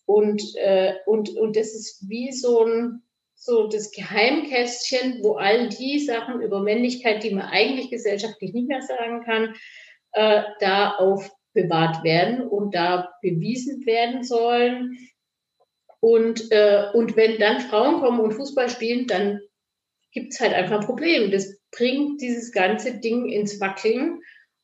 Und, 0.06 0.42
äh, 0.56 0.94
und, 1.06 1.36
und 1.36 1.58
das 1.58 1.76
ist 1.76 2.08
wie 2.08 2.32
so 2.32 2.64
ein, 2.64 3.02
so 3.36 3.68
das 3.68 3.92
Geheimkästchen, 3.92 5.20
wo 5.22 5.34
all 5.34 5.68
die 5.68 6.00
Sachen 6.00 6.40
über 6.40 6.62
Männlichkeit, 6.62 7.26
die 7.26 7.36
man 7.36 7.48
eigentlich 7.48 7.90
gesellschaftlich 7.90 8.54
nicht 8.54 8.70
mehr 8.70 8.84
sagen 8.84 9.26
kann, 9.26 9.54
äh, 10.14 10.44
da 10.62 10.92
auf 10.92 11.30
bewahrt 11.58 12.04
werden 12.04 12.48
und 12.48 12.76
da 12.76 13.12
bewiesen 13.22 13.86
werden 13.86 14.24
sollen. 14.24 14.98
Und, 16.00 16.50
äh, 16.52 16.86
und 16.94 17.18
wenn 17.18 17.40
dann 17.40 17.62
Frauen 17.62 18.00
kommen 18.00 18.20
und 18.20 18.34
Fußball 18.34 18.70
spielen, 18.70 19.08
dann 19.08 19.40
gibt 20.12 20.34
es 20.34 20.40
halt 20.40 20.54
einfach 20.54 20.82
ein 20.82 20.86
Problem. 20.86 21.32
Das 21.32 21.58
bringt 21.72 22.22
dieses 22.22 22.52
ganze 22.52 23.00
Ding 23.00 23.28
ins 23.28 23.60
Wackeln. 23.60 24.22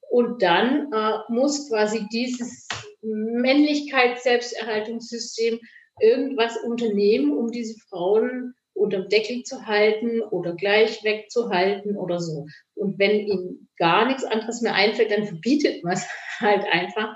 Und 0.09 0.43
dann 0.43 0.93
äh, 0.93 1.17
muss 1.29 1.69
quasi 1.69 2.05
dieses 2.13 2.67
Männlichkeits-Selbsterhaltungssystem 3.01 5.59
irgendwas 5.99 6.55
unternehmen, 6.57 7.35
um 7.35 7.51
diese 7.51 7.79
Frauen 7.89 8.53
unterm 8.83 9.09
Deckel 9.09 9.43
zu 9.43 9.65
halten 9.65 10.21
oder 10.21 10.55
gleich 10.55 11.03
wegzuhalten 11.03 11.97
oder 11.97 12.19
so. 12.19 12.45
Und 12.75 12.99
wenn 12.99 13.27
ihm 13.27 13.67
gar 13.77 14.05
nichts 14.05 14.23
anderes 14.23 14.61
mehr 14.61 14.75
einfällt, 14.75 15.11
dann 15.11 15.25
verbietet 15.25 15.83
man 15.83 15.93
es 15.93 16.05
halt 16.39 16.65
einfach. 16.71 17.15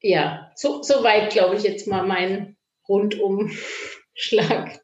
Ja, 0.00 0.52
so, 0.54 0.82
so 0.82 1.02
weit 1.02 1.32
glaube 1.32 1.56
ich 1.56 1.64
jetzt 1.64 1.88
mal 1.88 2.06
mein 2.06 2.56
Rundumschlag. 2.88 4.80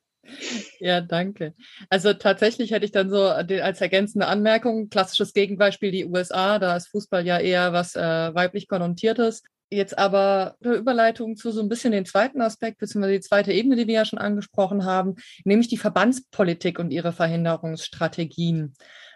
Ja, 0.80 1.00
danke. 1.00 1.54
Also 1.90 2.14
tatsächlich 2.14 2.72
hätte 2.72 2.86
ich 2.86 2.92
dann 2.92 3.10
so 3.10 3.22
als 3.22 3.80
ergänzende 3.80 4.26
Anmerkung, 4.26 4.88
klassisches 4.88 5.32
Gegenbeispiel 5.32 5.90
die 5.90 6.06
USA, 6.06 6.58
da 6.58 6.76
ist 6.76 6.88
Fußball 6.88 7.26
ja 7.26 7.38
eher 7.38 7.72
was 7.72 7.94
äh, 7.94 8.34
weiblich 8.34 8.68
konnotiertes. 8.68 9.42
Jetzt 9.74 9.98
aber 9.98 10.54
eine 10.62 10.74
Überleitung 10.74 11.36
zu 11.36 11.50
so 11.50 11.60
ein 11.60 11.68
bisschen 11.68 11.92
den 11.92 12.06
zweiten 12.06 12.40
Aspekt, 12.40 12.78
beziehungsweise 12.78 13.14
die 13.14 13.20
zweite 13.20 13.52
Ebene, 13.52 13.74
die 13.74 13.88
wir 13.88 13.94
ja 13.94 14.04
schon 14.04 14.20
angesprochen 14.20 14.84
haben, 14.84 15.16
nämlich 15.44 15.68
die 15.68 15.76
Verbandspolitik 15.76 16.78
und 16.78 16.92
ihre 16.92 17.12
Verhinderungsstrategien. 17.12 18.74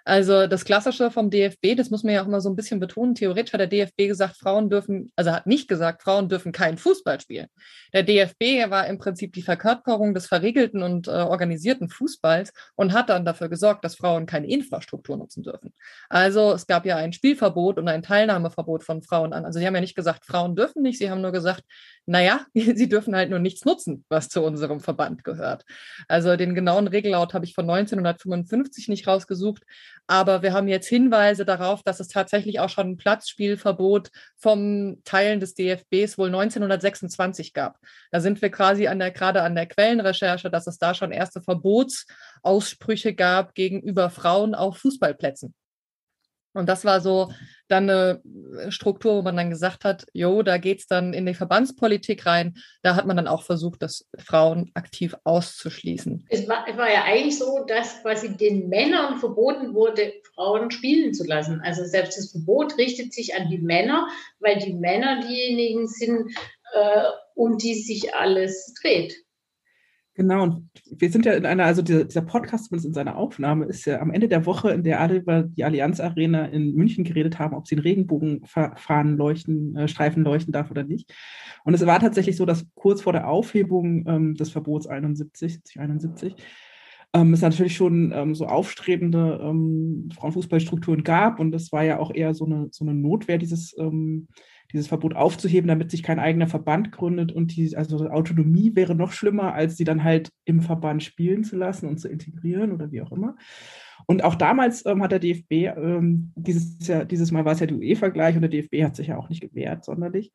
Also 0.08 0.46
das 0.46 0.64
Klassische 0.64 1.10
vom 1.10 1.28
DFB, 1.28 1.76
das 1.76 1.90
muss 1.90 2.02
man 2.02 2.14
ja 2.14 2.22
auch 2.22 2.26
immer 2.26 2.40
so 2.40 2.48
ein 2.48 2.56
bisschen 2.56 2.80
betonen. 2.80 3.14
Theoretisch 3.14 3.52
hat 3.52 3.60
der 3.60 3.66
DFB 3.66 4.06
gesagt, 4.06 4.38
Frauen 4.38 4.70
dürfen, 4.70 5.12
also 5.16 5.32
hat 5.32 5.46
nicht 5.46 5.68
gesagt, 5.68 6.02
Frauen 6.02 6.30
dürfen 6.30 6.50
keinen 6.50 6.78
Fußball 6.78 7.20
spielen. 7.20 7.48
Der 7.92 8.04
DFB 8.04 8.70
war 8.70 8.86
im 8.86 8.96
Prinzip 8.96 9.34
die 9.34 9.42
Verkörperung 9.42 10.14
des 10.14 10.26
verriegelten 10.26 10.82
und 10.82 11.08
äh, 11.08 11.10
organisierten 11.10 11.90
Fußballs 11.90 12.54
und 12.74 12.94
hat 12.94 13.10
dann 13.10 13.26
dafür 13.26 13.50
gesorgt, 13.50 13.84
dass 13.84 13.96
Frauen 13.96 14.24
keine 14.24 14.48
Infrastruktur 14.48 15.18
nutzen 15.18 15.42
dürfen. 15.42 15.74
Also 16.08 16.52
es 16.52 16.66
gab 16.66 16.86
ja 16.86 16.96
ein 16.96 17.12
Spielverbot 17.12 17.76
und 17.78 17.86
ein 17.88 18.02
Teilnahmeverbot 18.02 18.84
von 18.84 19.02
Frauen 19.02 19.34
an. 19.34 19.44
Also 19.44 19.58
sie 19.58 19.66
haben 19.66 19.74
ja 19.74 19.82
nicht 19.82 19.94
gesagt, 19.94 20.24
Frauen 20.24 20.56
dürfen 20.56 20.80
nicht, 20.80 20.96
sie 20.96 21.10
haben 21.10 21.20
nur 21.20 21.32
gesagt, 21.32 21.64
naja, 22.06 22.46
sie 22.54 22.88
dürfen 22.88 23.14
halt 23.14 23.28
nur 23.28 23.38
nichts 23.38 23.66
nutzen, 23.66 24.06
was 24.08 24.30
zu 24.30 24.42
unserem 24.42 24.80
Verband 24.80 25.22
gehört. 25.22 25.66
Also 26.08 26.34
den 26.36 26.54
genauen 26.54 26.88
Regellaut 26.88 27.34
habe 27.34 27.44
ich 27.44 27.54
von 27.54 27.68
1955 27.68 28.88
nicht 28.88 29.06
rausgesucht, 29.06 29.64
aber 30.08 30.42
wir 30.42 30.54
haben 30.54 30.68
jetzt 30.68 30.88
Hinweise 30.88 31.44
darauf, 31.44 31.82
dass 31.82 32.00
es 32.00 32.08
tatsächlich 32.08 32.60
auch 32.60 32.70
schon 32.70 32.88
ein 32.92 32.96
Platzspielverbot 32.96 34.10
vom 34.36 35.02
Teilen 35.04 35.38
des 35.38 35.54
DFBs 35.54 36.16
wohl 36.16 36.28
1926 36.28 37.52
gab. 37.52 37.78
Da 38.10 38.20
sind 38.20 38.40
wir 38.40 38.50
quasi 38.50 38.88
an 38.88 38.98
der, 38.98 39.10
gerade 39.10 39.42
an 39.42 39.54
der 39.54 39.66
Quellenrecherche, 39.66 40.50
dass 40.50 40.66
es 40.66 40.78
da 40.78 40.94
schon 40.94 41.12
erste 41.12 41.42
Verbotsaussprüche 41.42 43.14
gab 43.14 43.54
gegenüber 43.54 44.08
Frauen 44.08 44.54
auf 44.54 44.78
Fußballplätzen. 44.78 45.54
Und 46.58 46.68
das 46.68 46.84
war 46.84 47.00
so 47.00 47.32
dann 47.68 47.88
eine 47.88 48.22
Struktur, 48.70 49.16
wo 49.16 49.22
man 49.22 49.36
dann 49.36 49.50
gesagt 49.50 49.84
hat, 49.84 50.06
jo, 50.12 50.42
da 50.42 50.58
geht 50.58 50.80
es 50.80 50.86
dann 50.86 51.12
in 51.12 51.24
die 51.26 51.34
Verbandspolitik 51.34 52.26
rein. 52.26 52.56
Da 52.82 52.96
hat 52.96 53.06
man 53.06 53.16
dann 53.16 53.28
auch 53.28 53.42
versucht, 53.42 53.82
das 53.82 54.08
Frauen 54.18 54.70
aktiv 54.74 55.14
auszuschließen. 55.24 56.26
Es 56.30 56.48
war, 56.48 56.66
es 56.68 56.76
war 56.76 56.90
ja 56.90 57.04
eigentlich 57.04 57.38
so, 57.38 57.64
dass 57.68 58.02
quasi 58.02 58.36
den 58.36 58.68
Männern 58.68 59.18
verboten 59.18 59.74
wurde, 59.74 60.14
Frauen 60.34 60.70
spielen 60.70 61.14
zu 61.14 61.24
lassen. 61.24 61.60
Also 61.62 61.84
selbst 61.84 62.18
das 62.18 62.32
Verbot 62.32 62.76
richtet 62.76 63.12
sich 63.12 63.34
an 63.34 63.48
die 63.48 63.58
Männer, 63.58 64.08
weil 64.40 64.58
die 64.58 64.72
Männer 64.72 65.20
diejenigen 65.20 65.86
sind, 65.86 66.34
äh, 66.72 67.02
um 67.34 67.58
die 67.58 67.74
sich 67.74 68.14
alles 68.14 68.74
dreht. 68.82 69.14
Genau, 70.18 70.42
und 70.42 70.68
wir 70.90 71.12
sind 71.12 71.26
ja 71.26 71.34
in 71.34 71.46
einer, 71.46 71.64
also 71.64 71.80
dieser, 71.80 72.04
dieser 72.04 72.22
Podcast 72.22 72.64
zumindest 72.64 72.88
in 72.88 72.92
seiner 72.92 73.16
Aufnahme 73.16 73.66
ist 73.66 73.84
ja 73.84 74.00
am 74.00 74.10
Ende 74.10 74.26
der 74.26 74.46
Woche, 74.46 74.72
in 74.72 74.82
der 74.82 75.00
alle 75.00 75.18
über 75.18 75.44
die 75.44 75.62
Allianz 75.62 76.00
Arena 76.00 76.46
in 76.46 76.74
München 76.74 77.04
geredet 77.04 77.38
haben, 77.38 77.54
ob 77.54 77.68
sie 77.68 77.76
einen 77.76 77.82
Regenbogenfahren 77.82 79.16
leuchten, 79.16 79.76
äh, 79.76 79.86
Streifen 79.86 80.24
leuchten 80.24 80.52
darf 80.52 80.72
oder 80.72 80.82
nicht. 80.82 81.14
Und 81.62 81.74
es 81.74 81.86
war 81.86 82.00
tatsächlich 82.00 82.34
so, 82.34 82.46
dass 82.46 82.66
kurz 82.74 83.00
vor 83.00 83.12
der 83.12 83.28
Aufhebung 83.28 84.08
ähm, 84.08 84.34
des 84.34 84.50
Verbots 84.50 84.88
71, 84.88 85.78
71, 85.78 86.34
ähm, 87.14 87.32
es 87.32 87.40
natürlich 87.40 87.76
schon 87.76 88.10
ähm, 88.12 88.34
so 88.34 88.46
aufstrebende 88.46 89.38
ähm, 89.40 90.08
Frauenfußballstrukturen 90.16 91.04
gab 91.04 91.38
und 91.38 91.52
das 91.52 91.70
war 91.70 91.84
ja 91.84 92.00
auch 92.00 92.12
eher 92.12 92.34
so 92.34 92.44
eine, 92.44 92.66
so 92.72 92.84
eine 92.84 92.92
Notwehr, 92.92 93.38
dieses 93.38 93.72
ähm, 93.78 94.26
dieses 94.72 94.88
Verbot 94.88 95.16
aufzuheben, 95.16 95.68
damit 95.68 95.90
sich 95.90 96.02
kein 96.02 96.18
eigener 96.18 96.46
Verband 96.46 96.92
gründet 96.92 97.32
und 97.32 97.56
die, 97.56 97.76
also 97.76 98.08
Autonomie 98.08 98.74
wäre 98.74 98.94
noch 98.94 99.12
schlimmer, 99.12 99.54
als 99.54 99.76
sie 99.76 99.84
dann 99.84 100.04
halt 100.04 100.30
im 100.44 100.60
Verband 100.60 101.02
spielen 101.02 101.44
zu 101.44 101.56
lassen 101.56 101.88
und 101.88 101.98
zu 101.98 102.08
integrieren 102.08 102.72
oder 102.72 102.90
wie 102.90 103.00
auch 103.00 103.12
immer. 103.12 103.36
Und 104.06 104.24
auch 104.24 104.36
damals 104.36 104.86
ähm, 104.86 105.02
hat 105.02 105.12
der 105.12 105.18
DFB, 105.18 105.52
ähm, 105.52 106.32
dieses, 106.36 106.86
Jahr, 106.86 107.04
dieses 107.04 107.30
Mal 107.30 107.44
war 107.44 107.52
es 107.52 107.60
ja 107.60 107.66
der 107.66 107.76
UE-Vergleich 107.76 108.36
und 108.36 108.42
der 108.42 108.50
DFB 108.50 108.82
hat 108.82 108.96
sich 108.96 109.08
ja 109.08 109.18
auch 109.18 109.28
nicht 109.28 109.42
gewehrt, 109.42 109.84
sonderlich, 109.84 110.32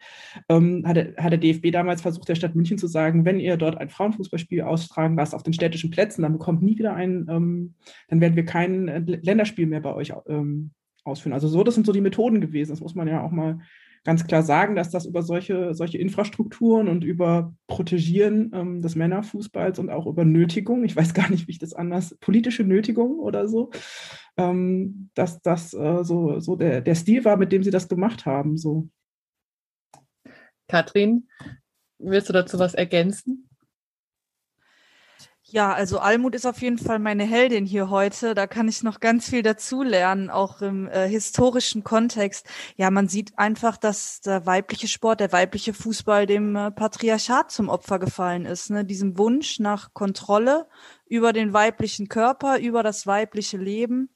ähm, 0.49 0.83
hat, 0.85 0.97
der, 0.97 1.15
hat 1.17 1.31
der 1.31 1.39
DFB 1.39 1.71
damals 1.71 2.01
versucht, 2.01 2.29
der 2.29 2.35
Stadt 2.35 2.55
München 2.55 2.77
zu 2.77 2.87
sagen, 2.87 3.25
wenn 3.25 3.39
ihr 3.39 3.57
dort 3.57 3.77
ein 3.77 3.89
Frauenfußballspiel 3.89 4.61
austragen 4.61 5.15
lasst 5.15 5.33
auf 5.33 5.43
den 5.43 5.53
städtischen 5.53 5.91
Plätzen, 5.91 6.23
dann 6.23 6.33
bekommt 6.33 6.61
nie 6.61 6.77
wieder 6.77 6.93
ein, 6.93 7.27
ähm, 7.29 7.75
dann 8.09 8.21
werden 8.21 8.35
wir 8.35 8.45
kein 8.45 8.87
Länderspiel 9.07 9.65
mehr 9.65 9.81
bei 9.81 9.93
euch 9.93 10.13
ähm, 10.27 10.71
ausführen. 11.03 11.33
Also 11.33 11.47
so, 11.47 11.63
das 11.63 11.75
sind 11.75 11.85
so 11.85 11.93
die 11.93 12.01
Methoden 12.01 12.41
gewesen. 12.41 12.71
Das 12.71 12.79
muss 12.79 12.95
man 12.95 13.07
ja 13.07 13.23
auch 13.23 13.31
mal 13.31 13.59
ganz 14.03 14.25
klar 14.25 14.43
sagen, 14.43 14.75
dass 14.75 14.89
das 14.89 15.05
über 15.05 15.23
solche, 15.23 15.73
solche 15.73 15.97
Infrastrukturen 15.97 16.87
und 16.87 17.03
über 17.03 17.53
Protegieren 17.67 18.51
ähm, 18.53 18.81
des 18.81 18.95
Männerfußballs 18.95 19.79
und 19.79 19.89
auch 19.89 20.05
über 20.07 20.25
Nötigung, 20.25 20.83
ich 20.83 20.95
weiß 20.95 21.13
gar 21.13 21.29
nicht, 21.29 21.47
wie 21.47 21.51
ich 21.51 21.59
das 21.59 21.73
anders, 21.73 22.15
politische 22.19 22.63
Nötigung 22.63 23.19
oder 23.19 23.47
so, 23.47 23.71
ähm, 24.37 25.09
dass 25.13 25.41
das 25.41 25.73
äh, 25.73 26.03
so, 26.03 26.39
so 26.39 26.55
der, 26.55 26.81
der 26.81 26.95
Stil 26.95 27.23
war, 27.23 27.37
mit 27.37 27.51
dem 27.51 27.63
sie 27.63 27.71
das 27.71 27.87
gemacht 27.87 28.25
haben. 28.25 28.57
So. 28.57 28.89
Katrin, 30.67 31.27
willst 31.97 32.29
du 32.29 32.33
dazu 32.33 32.59
was 32.59 32.73
ergänzen? 32.73 33.49
Ja, 35.53 35.71
also 35.71 35.99
Almut 35.99 36.33
ist 36.33 36.47
auf 36.47 36.63
jeden 36.63 36.79
Fall 36.79 36.97
meine 36.97 37.25
Heldin 37.25 37.67
hier 37.67 37.91
heute. 37.91 38.33
Da 38.33 38.47
kann 38.47 38.67
ich 38.67 38.81
noch 38.81 38.99
ganz 38.99 39.29
viel 39.29 39.43
dazulernen, 39.43 40.31
auch 40.31 40.63
im 40.63 40.87
äh, 40.87 41.07
historischen 41.07 41.83
Kontext. 41.83 42.47
Ja, 42.75 42.89
man 42.89 43.07
sieht 43.07 43.37
einfach, 43.37 43.77
dass 43.77 44.21
der 44.21 44.47
weibliche 44.47 44.87
Sport, 44.87 45.19
der 45.19 45.31
weibliche 45.31 45.75
Fußball 45.75 46.25
dem 46.25 46.55
äh, 46.55 46.71
Patriarchat 46.71 47.51
zum 47.51 47.69
Opfer 47.69 47.99
gefallen 47.99 48.47
ist. 48.47 48.71
Ne? 48.71 48.83
Diesem 48.83 49.19
Wunsch 49.19 49.59
nach 49.59 49.93
Kontrolle 49.93 50.65
über 51.05 51.33
den 51.33 51.53
weiblichen 51.53 52.09
Körper, 52.09 52.57
über 52.57 52.81
das 52.81 53.05
weibliche 53.05 53.57
Leben 53.57 54.09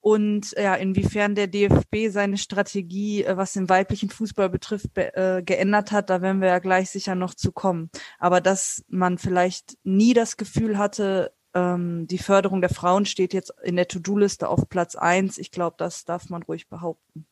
und 0.00 0.52
ja, 0.56 0.74
inwiefern 0.76 1.34
der 1.34 1.46
DFB 1.46 2.08
seine 2.08 2.38
Strategie, 2.38 3.24
äh, 3.24 3.36
was 3.36 3.52
den 3.52 3.68
weiblichen 3.68 4.08
Fußball 4.08 4.48
betrifft, 4.48 4.96
äh, 4.96 5.42
geändert 5.44 5.92
hat, 5.92 6.08
da 6.08 6.22
werden 6.22 6.40
wir 6.40 6.48
ja 6.48 6.58
gleich 6.58 6.90
sicher 6.90 7.14
noch 7.14 7.34
zu 7.34 7.52
kommen. 7.52 7.90
Aber 8.18 8.40
dass 8.40 8.82
man 8.88 9.18
vielleicht 9.18 9.76
nie 9.84 10.14
das 10.14 10.36
Gefühl 10.38 10.78
hatte, 10.78 11.32
ähm, 11.54 12.06
die 12.06 12.18
Förderung 12.18 12.60
der 12.60 12.70
Frauen 12.70 13.04
steht 13.04 13.34
jetzt 13.34 13.52
in 13.62 13.76
der 13.76 13.88
To-Do-Liste 13.88 14.48
auf 14.48 14.68
Platz 14.68 14.96
eins. 14.96 15.36
Ich 15.36 15.50
glaube, 15.50 15.76
das 15.78 16.04
darf 16.04 16.30
man 16.30 16.42
ruhig 16.42 16.68
behaupten. 16.68 17.26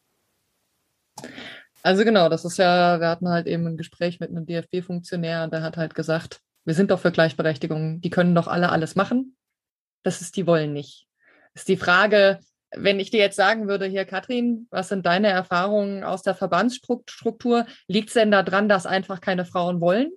Also 1.82 2.04
genau, 2.04 2.28
das 2.28 2.44
ist 2.44 2.58
ja, 2.58 3.00
wir 3.00 3.08
hatten 3.08 3.28
halt 3.28 3.46
eben 3.46 3.66
ein 3.66 3.76
Gespräch 3.76 4.20
mit 4.20 4.30
einem 4.30 4.46
DFB-Funktionär 4.46 5.44
und 5.44 5.52
der 5.52 5.62
hat 5.62 5.76
halt 5.76 5.94
gesagt, 5.94 6.42
wir 6.64 6.74
sind 6.74 6.90
doch 6.90 7.00
für 7.00 7.12
Gleichberechtigung, 7.12 8.00
die 8.02 8.10
können 8.10 8.34
doch 8.34 8.46
alle 8.46 8.70
alles 8.70 8.94
machen. 8.94 9.36
Das 10.02 10.20
ist, 10.20 10.36
die 10.36 10.46
wollen 10.46 10.72
nicht. 10.72 11.06
Ist 11.54 11.68
die 11.68 11.76
Frage, 11.76 12.40
wenn 12.74 13.00
ich 13.00 13.10
dir 13.10 13.20
jetzt 13.20 13.36
sagen 13.36 13.68
würde, 13.68 13.86
hier 13.86 14.04
Katrin, 14.04 14.66
was 14.70 14.88
sind 14.88 15.06
deine 15.06 15.28
Erfahrungen 15.28 16.04
aus 16.04 16.22
der 16.22 16.34
Verbandsstruktur? 16.34 17.66
Liegt 17.86 18.08
es 18.08 18.14
denn 18.14 18.30
daran, 18.30 18.68
dass 18.68 18.86
einfach 18.86 19.20
keine 19.20 19.44
Frauen 19.44 19.80
wollen? 19.80 20.10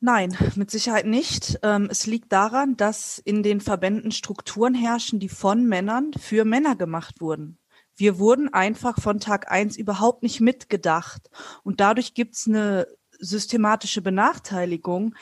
Nein, 0.00 0.36
mit 0.54 0.70
Sicherheit 0.70 1.06
nicht. 1.06 1.58
Ähm, 1.62 1.88
es 1.90 2.06
liegt 2.06 2.32
daran, 2.32 2.76
dass 2.76 3.18
in 3.18 3.42
den 3.42 3.60
Verbänden 3.60 4.12
Strukturen 4.12 4.74
herrschen, 4.74 5.18
die 5.18 5.28
von 5.28 5.66
Männern 5.66 6.12
für 6.12 6.44
Männer 6.44 6.76
gemacht 6.76 7.20
wurden. 7.20 7.58
Wir 7.96 8.20
wurden 8.20 8.52
einfach 8.54 9.00
von 9.00 9.18
Tag 9.18 9.50
eins 9.50 9.76
überhaupt 9.76 10.22
nicht 10.22 10.40
mitgedacht. 10.40 11.28
Und 11.64 11.80
dadurch 11.80 12.14
gibt's 12.14 12.46
eine 12.46 12.86
systematische 13.18 14.00
Benachteiligung, 14.00 15.16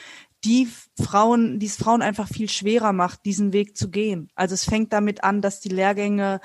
die 0.46 0.68
Frauen, 1.02 1.58
die 1.58 1.66
es 1.66 1.76
Frauen 1.76 2.02
einfach 2.02 2.28
viel 2.28 2.48
schwerer 2.48 2.92
macht, 2.92 3.24
diesen 3.24 3.52
Weg 3.52 3.76
zu 3.76 3.90
gehen. 3.90 4.30
Also 4.36 4.54
es 4.54 4.64
fängt 4.64 4.92
damit 4.92 5.24
an, 5.24 5.42
dass 5.42 5.58
die 5.60 5.70
Lehrgänge 5.70 6.40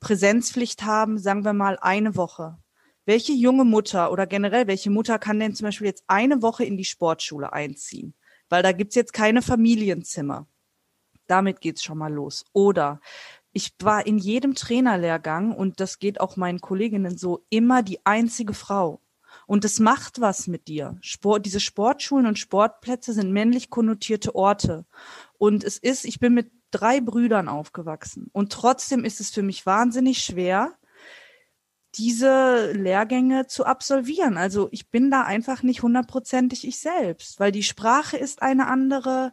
Präsenzpflicht 0.00 0.82
haben, 0.82 1.16
sagen 1.16 1.44
wir 1.44 1.52
mal 1.52 1.78
eine 1.80 2.16
Woche. 2.16 2.58
Welche 3.04 3.32
junge 3.32 3.64
Mutter 3.64 4.10
oder 4.10 4.26
generell 4.26 4.66
welche 4.66 4.90
Mutter 4.90 5.20
kann 5.20 5.38
denn 5.38 5.54
zum 5.54 5.66
Beispiel 5.66 5.86
jetzt 5.86 6.02
eine 6.08 6.42
Woche 6.42 6.64
in 6.64 6.76
die 6.76 6.84
Sportschule 6.84 7.52
einziehen? 7.52 8.14
Weil 8.48 8.64
da 8.64 8.72
gibt's 8.72 8.96
jetzt 8.96 9.12
keine 9.12 9.42
Familienzimmer. 9.42 10.48
Damit 11.28 11.60
geht's 11.60 11.84
schon 11.84 11.98
mal 11.98 12.12
los. 12.12 12.44
Oder 12.52 13.00
ich 13.52 13.74
war 13.80 14.06
in 14.06 14.18
jedem 14.18 14.56
Trainerlehrgang 14.56 15.52
und 15.52 15.78
das 15.78 16.00
geht 16.00 16.20
auch 16.20 16.36
meinen 16.36 16.60
Kolleginnen 16.60 17.16
so 17.16 17.46
immer 17.48 17.84
die 17.84 18.04
einzige 18.04 18.54
Frau. 18.54 19.00
Und 19.46 19.64
es 19.64 19.78
macht 19.78 20.20
was 20.20 20.48
mit 20.48 20.68
dir. 20.68 20.98
Sport, 21.00 21.46
diese 21.46 21.60
Sportschulen 21.60 22.26
und 22.26 22.38
Sportplätze 22.38 23.12
sind 23.12 23.32
männlich 23.32 23.70
konnotierte 23.70 24.34
Orte. 24.34 24.84
Und 25.38 25.64
es 25.64 25.78
ist, 25.78 26.04
ich 26.04 26.18
bin 26.18 26.34
mit 26.34 26.50
drei 26.72 27.00
Brüdern 27.00 27.48
aufgewachsen. 27.48 28.28
Und 28.32 28.52
trotzdem 28.52 29.04
ist 29.04 29.20
es 29.20 29.30
für 29.30 29.42
mich 29.42 29.64
wahnsinnig 29.64 30.18
schwer, 30.22 30.72
diese 31.94 32.72
Lehrgänge 32.72 33.46
zu 33.46 33.64
absolvieren. 33.64 34.36
Also 34.36 34.68
ich 34.70 34.90
bin 34.90 35.10
da 35.10 35.22
einfach 35.22 35.62
nicht 35.62 35.82
hundertprozentig 35.82 36.66
ich 36.66 36.78
selbst, 36.78 37.40
weil 37.40 37.52
die 37.52 37.62
Sprache 37.62 38.16
ist 38.16 38.42
eine 38.42 38.66
andere, 38.66 39.32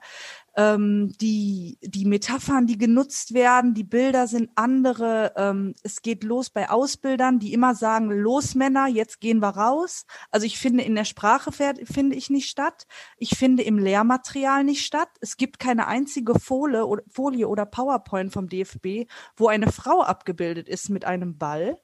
ähm, 0.56 1.12
die, 1.20 1.78
die 1.82 2.06
Metaphern, 2.06 2.68
die 2.68 2.78
genutzt 2.78 3.34
werden, 3.34 3.74
die 3.74 3.84
Bilder 3.84 4.28
sind 4.28 4.52
andere. 4.56 5.34
Ähm, 5.36 5.74
es 5.84 6.02
geht 6.02 6.24
los 6.24 6.50
bei 6.50 6.70
Ausbildern, 6.70 7.39
die 7.39 7.54
immer 7.54 7.74
sagen, 7.76 8.12
los 8.12 8.54
Männer, 8.54 8.88
jetzt 8.88 9.20
gehen 9.20 9.39
wir 9.39 9.50
raus. 9.50 10.06
Also 10.30 10.46
ich 10.46 10.60
finde, 10.60 10.84
in 10.84 10.96
der 10.96 11.06
Sprache 11.06 11.52
finde 11.52 12.16
ich 12.16 12.30
nicht 12.30 12.50
statt. 12.50 12.86
Ich 13.18 13.38
finde 13.38 13.63
im 13.63 13.80
Lehrmaterial 13.80 14.63
nicht 14.63 14.86
statt. 14.86 15.10
Es 15.22 15.38
gibt 15.38 15.60
keine 15.60 15.88
einzige 15.88 16.39
Folie 16.39 16.86
oder, 16.86 17.04
Folie 17.10 17.48
oder 17.48 17.66
PowerPoint 17.66 18.32
vom 18.32 18.48
DFB, 18.48 19.10
wo 19.36 19.48
eine 19.48 19.72
Frau 19.72 20.02
abgebildet 20.02 20.70
ist 20.70 20.89
mit 20.89 21.06
einem 21.06 21.38
Ball. 21.38 21.80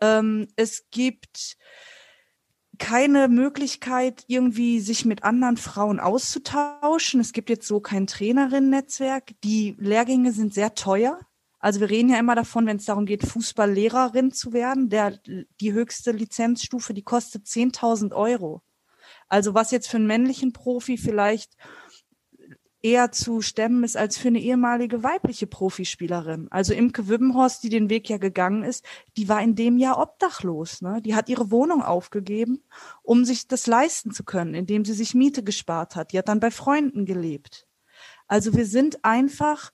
Ähm, 0.00 0.48
es 0.56 0.88
gibt 0.90 1.56
keine 2.78 3.28
Möglichkeit, 3.28 4.24
irgendwie 4.26 4.80
sich 4.80 5.04
mit 5.04 5.24
anderen 5.24 5.56
Frauen 5.56 6.00
auszutauschen. 6.00 7.20
Es 7.20 7.32
gibt 7.32 7.50
jetzt 7.50 7.66
so 7.66 7.80
kein 7.80 8.06
Trainerinnen-Netzwerk. 8.06 9.32
Die 9.42 9.76
Lehrgänge 9.78 10.32
sind 10.32 10.54
sehr 10.54 10.74
teuer. 10.74 11.18
Also 11.58 11.80
wir 11.80 11.90
reden 11.90 12.10
ja 12.10 12.18
immer 12.18 12.34
davon, 12.34 12.66
wenn 12.66 12.76
es 12.76 12.84
darum 12.84 13.06
geht, 13.06 13.26
Fußballlehrerin 13.26 14.32
zu 14.32 14.52
werden, 14.52 14.88
der, 14.88 15.18
die 15.60 15.72
höchste 15.72 16.12
Lizenzstufe, 16.12 16.94
die 16.94 17.02
kostet 17.02 17.46
10.000 17.46 18.14
Euro. 18.14 18.62
Also 19.28 19.54
was 19.54 19.70
jetzt 19.70 19.88
für 19.88 19.96
einen 19.96 20.06
männlichen 20.06 20.52
Profi 20.52 20.98
vielleicht 20.98 21.56
eher 22.86 23.10
zu 23.10 23.42
stemmen 23.42 23.82
ist 23.82 23.96
als 23.96 24.16
für 24.16 24.28
eine 24.28 24.38
ehemalige 24.38 25.02
weibliche 25.02 25.48
Profispielerin. 25.48 26.46
Also 26.50 26.72
Imke 26.72 27.08
Wibbenhorst, 27.08 27.64
die 27.64 27.68
den 27.68 27.90
Weg 27.90 28.08
ja 28.08 28.16
gegangen 28.16 28.62
ist, 28.62 28.84
die 29.16 29.28
war 29.28 29.42
in 29.42 29.56
dem 29.56 29.76
Jahr 29.76 29.98
obdachlos. 29.98 30.82
Ne? 30.82 31.02
Die 31.02 31.16
hat 31.16 31.28
ihre 31.28 31.50
Wohnung 31.50 31.82
aufgegeben, 31.82 32.62
um 33.02 33.24
sich 33.24 33.48
das 33.48 33.66
leisten 33.66 34.12
zu 34.12 34.22
können, 34.22 34.54
indem 34.54 34.84
sie 34.84 34.92
sich 34.92 35.14
Miete 35.14 35.42
gespart 35.42 35.96
hat. 35.96 36.12
Die 36.12 36.18
hat 36.18 36.28
dann 36.28 36.38
bei 36.38 36.52
Freunden 36.52 37.06
gelebt. 37.06 37.66
Also 38.28 38.54
wir 38.54 38.66
sind 38.66 39.04
einfach 39.04 39.72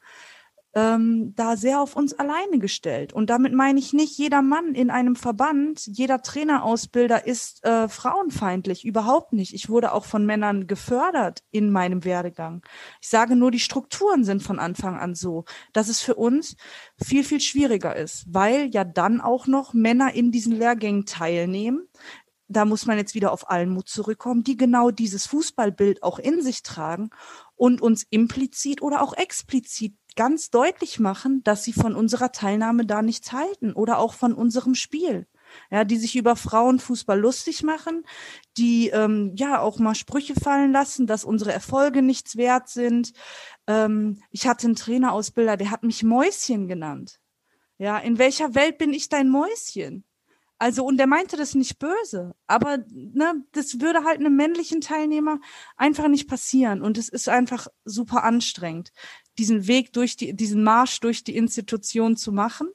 ähm, 0.75 1.35
da 1.37 1.57
sehr 1.57 1.81
auf 1.81 1.97
uns 1.97 2.15
alleine 2.15 2.59
gestellt. 2.59 3.13
Und 3.13 3.29
damit 3.29 3.53
meine 3.53 3.79
ich 3.79 3.93
nicht, 3.93 4.17
jeder 4.17 4.43
Mann 4.43 4.75
in 4.75 4.91
einem 4.91 5.17
Verband, 5.17 5.87
jeder 5.87 6.23
Trainerausbilder 6.23 7.27
ist 7.27 7.65
äh, 7.65 7.89
frauenfeindlich, 7.89 8.85
überhaupt 8.85 9.33
nicht. 9.33 9.55
Ich 9.55 9.69
wurde 9.69 9.93
auch 9.93 10.05
von 10.05 10.25
Männern 10.25 10.67
gefördert 10.67 11.43
in 11.51 11.71
meinem 11.71 12.05
Werdegang. 12.05 12.63
Ich 13.01 13.09
sage 13.09 13.37
nur, 13.37 13.51
die 13.51 13.61
Strukturen 13.61 14.25
sind 14.25 14.43
von 14.43 14.59
Anfang 14.59 14.99
an 14.99 15.15
so, 15.15 15.45
dass 15.73 15.89
es 15.89 16.01
für 16.01 16.15
uns 16.15 16.57
viel, 17.03 17.25
viel 17.25 17.41
schwieriger 17.41 17.95
ist, 17.95 18.25
weil 18.33 18.71
ja 18.71 18.85
dann 18.85 19.21
auch 19.21 19.47
noch 19.47 19.75
Männer 19.75 20.15
in 20.15 20.33
diesen 20.33 20.53
Lehrgängen 20.53 21.05
teilnehmen, 21.05 21.89
da 22.53 22.65
muss 22.65 22.87
man 22.87 22.99
jetzt 22.99 23.15
wieder 23.15 23.33
auf 23.33 23.51
Allenmut 23.51 23.89
zurückkommen, 23.89 24.45
die 24.45 24.57
genau 24.57 24.91
dieses 24.91 25.27
Fußballbild 25.27 26.03
auch 26.03 26.19
in 26.19 26.43
sich 26.43 26.63
tragen 26.63 27.11
und 27.57 27.81
uns 27.81 28.05
implizit 28.11 28.83
oder 28.83 29.03
auch 29.03 29.15
explizit 29.15 29.95
ganz 30.17 30.51
deutlich 30.51 30.99
machen, 30.99 31.43
dass 31.45 31.65
sie 31.65 31.73
von 31.73 31.95
unserer 31.95 32.33
Teilnahme 32.33 32.87
da 32.87 33.03
nichts 33.03 33.33
halten 33.33 33.73
oder 33.73 33.99
auch 33.99 34.15
von 34.15 34.35
unserem 34.35 34.75
Spiel. 34.75 35.27
Ja, 35.71 35.85
die 35.85 35.99
sich 35.99 36.17
über 36.17 36.35
Frauenfußball 36.35 37.21
lustig 37.21 37.63
machen, 37.63 38.05
die 38.57 38.89
ähm, 38.89 39.33
ja 39.37 39.61
auch 39.61 39.79
mal 39.79 39.95
Sprüche 39.95 40.35
fallen 40.35 40.73
lassen, 40.73 41.07
dass 41.07 41.25
unsere 41.25 41.53
Erfolge 41.53 42.01
nichts 42.01 42.37
wert 42.37 42.71
sind. 42.71 43.13
Ähm, 43.67 44.23
ich 44.31 44.47
hatte 44.47 44.67
einen 44.67 44.77
Trainerausbilder, 44.77 45.59
der 45.59 45.71
hat 45.71 45.83
mich 45.83 46.05
Mäuschen 46.05 46.69
genannt. 46.69 47.21
Ja, 47.77 47.99
in 47.99 48.17
welcher 48.17 48.55
Welt 48.55 48.79
bin 48.79 48.95
ich 48.95 49.11
dein 49.11 49.29
Mäuschen? 49.29 50.07
Also, 50.63 50.85
und 50.85 50.97
der 50.97 51.09
meinte 51.09 51.37
das 51.37 51.57
nicht 51.57 51.81
böse, 51.81 52.37
aber 52.47 52.79
ne, 52.89 53.45
das 53.51 53.81
würde 53.81 54.05
halt 54.05 54.21
einem 54.21 54.37
männlichen 54.37 54.81
Teilnehmer 54.81 55.41
einfach 55.77 56.07
nicht 56.07 56.29
passieren. 56.29 56.83
Und 56.83 56.99
es 56.99 57.09
ist 57.09 57.29
einfach 57.29 57.67
super 57.85 58.23
anstrengend, 58.23 58.93
diesen 59.39 59.67
Weg 59.67 59.93
durch 59.93 60.17
die, 60.17 60.35
diesen 60.35 60.63
Marsch 60.63 61.01
durch 61.01 61.25
die 61.25 61.37
Institution 61.37 62.17
zu 62.17 62.33
machen 62.33 62.69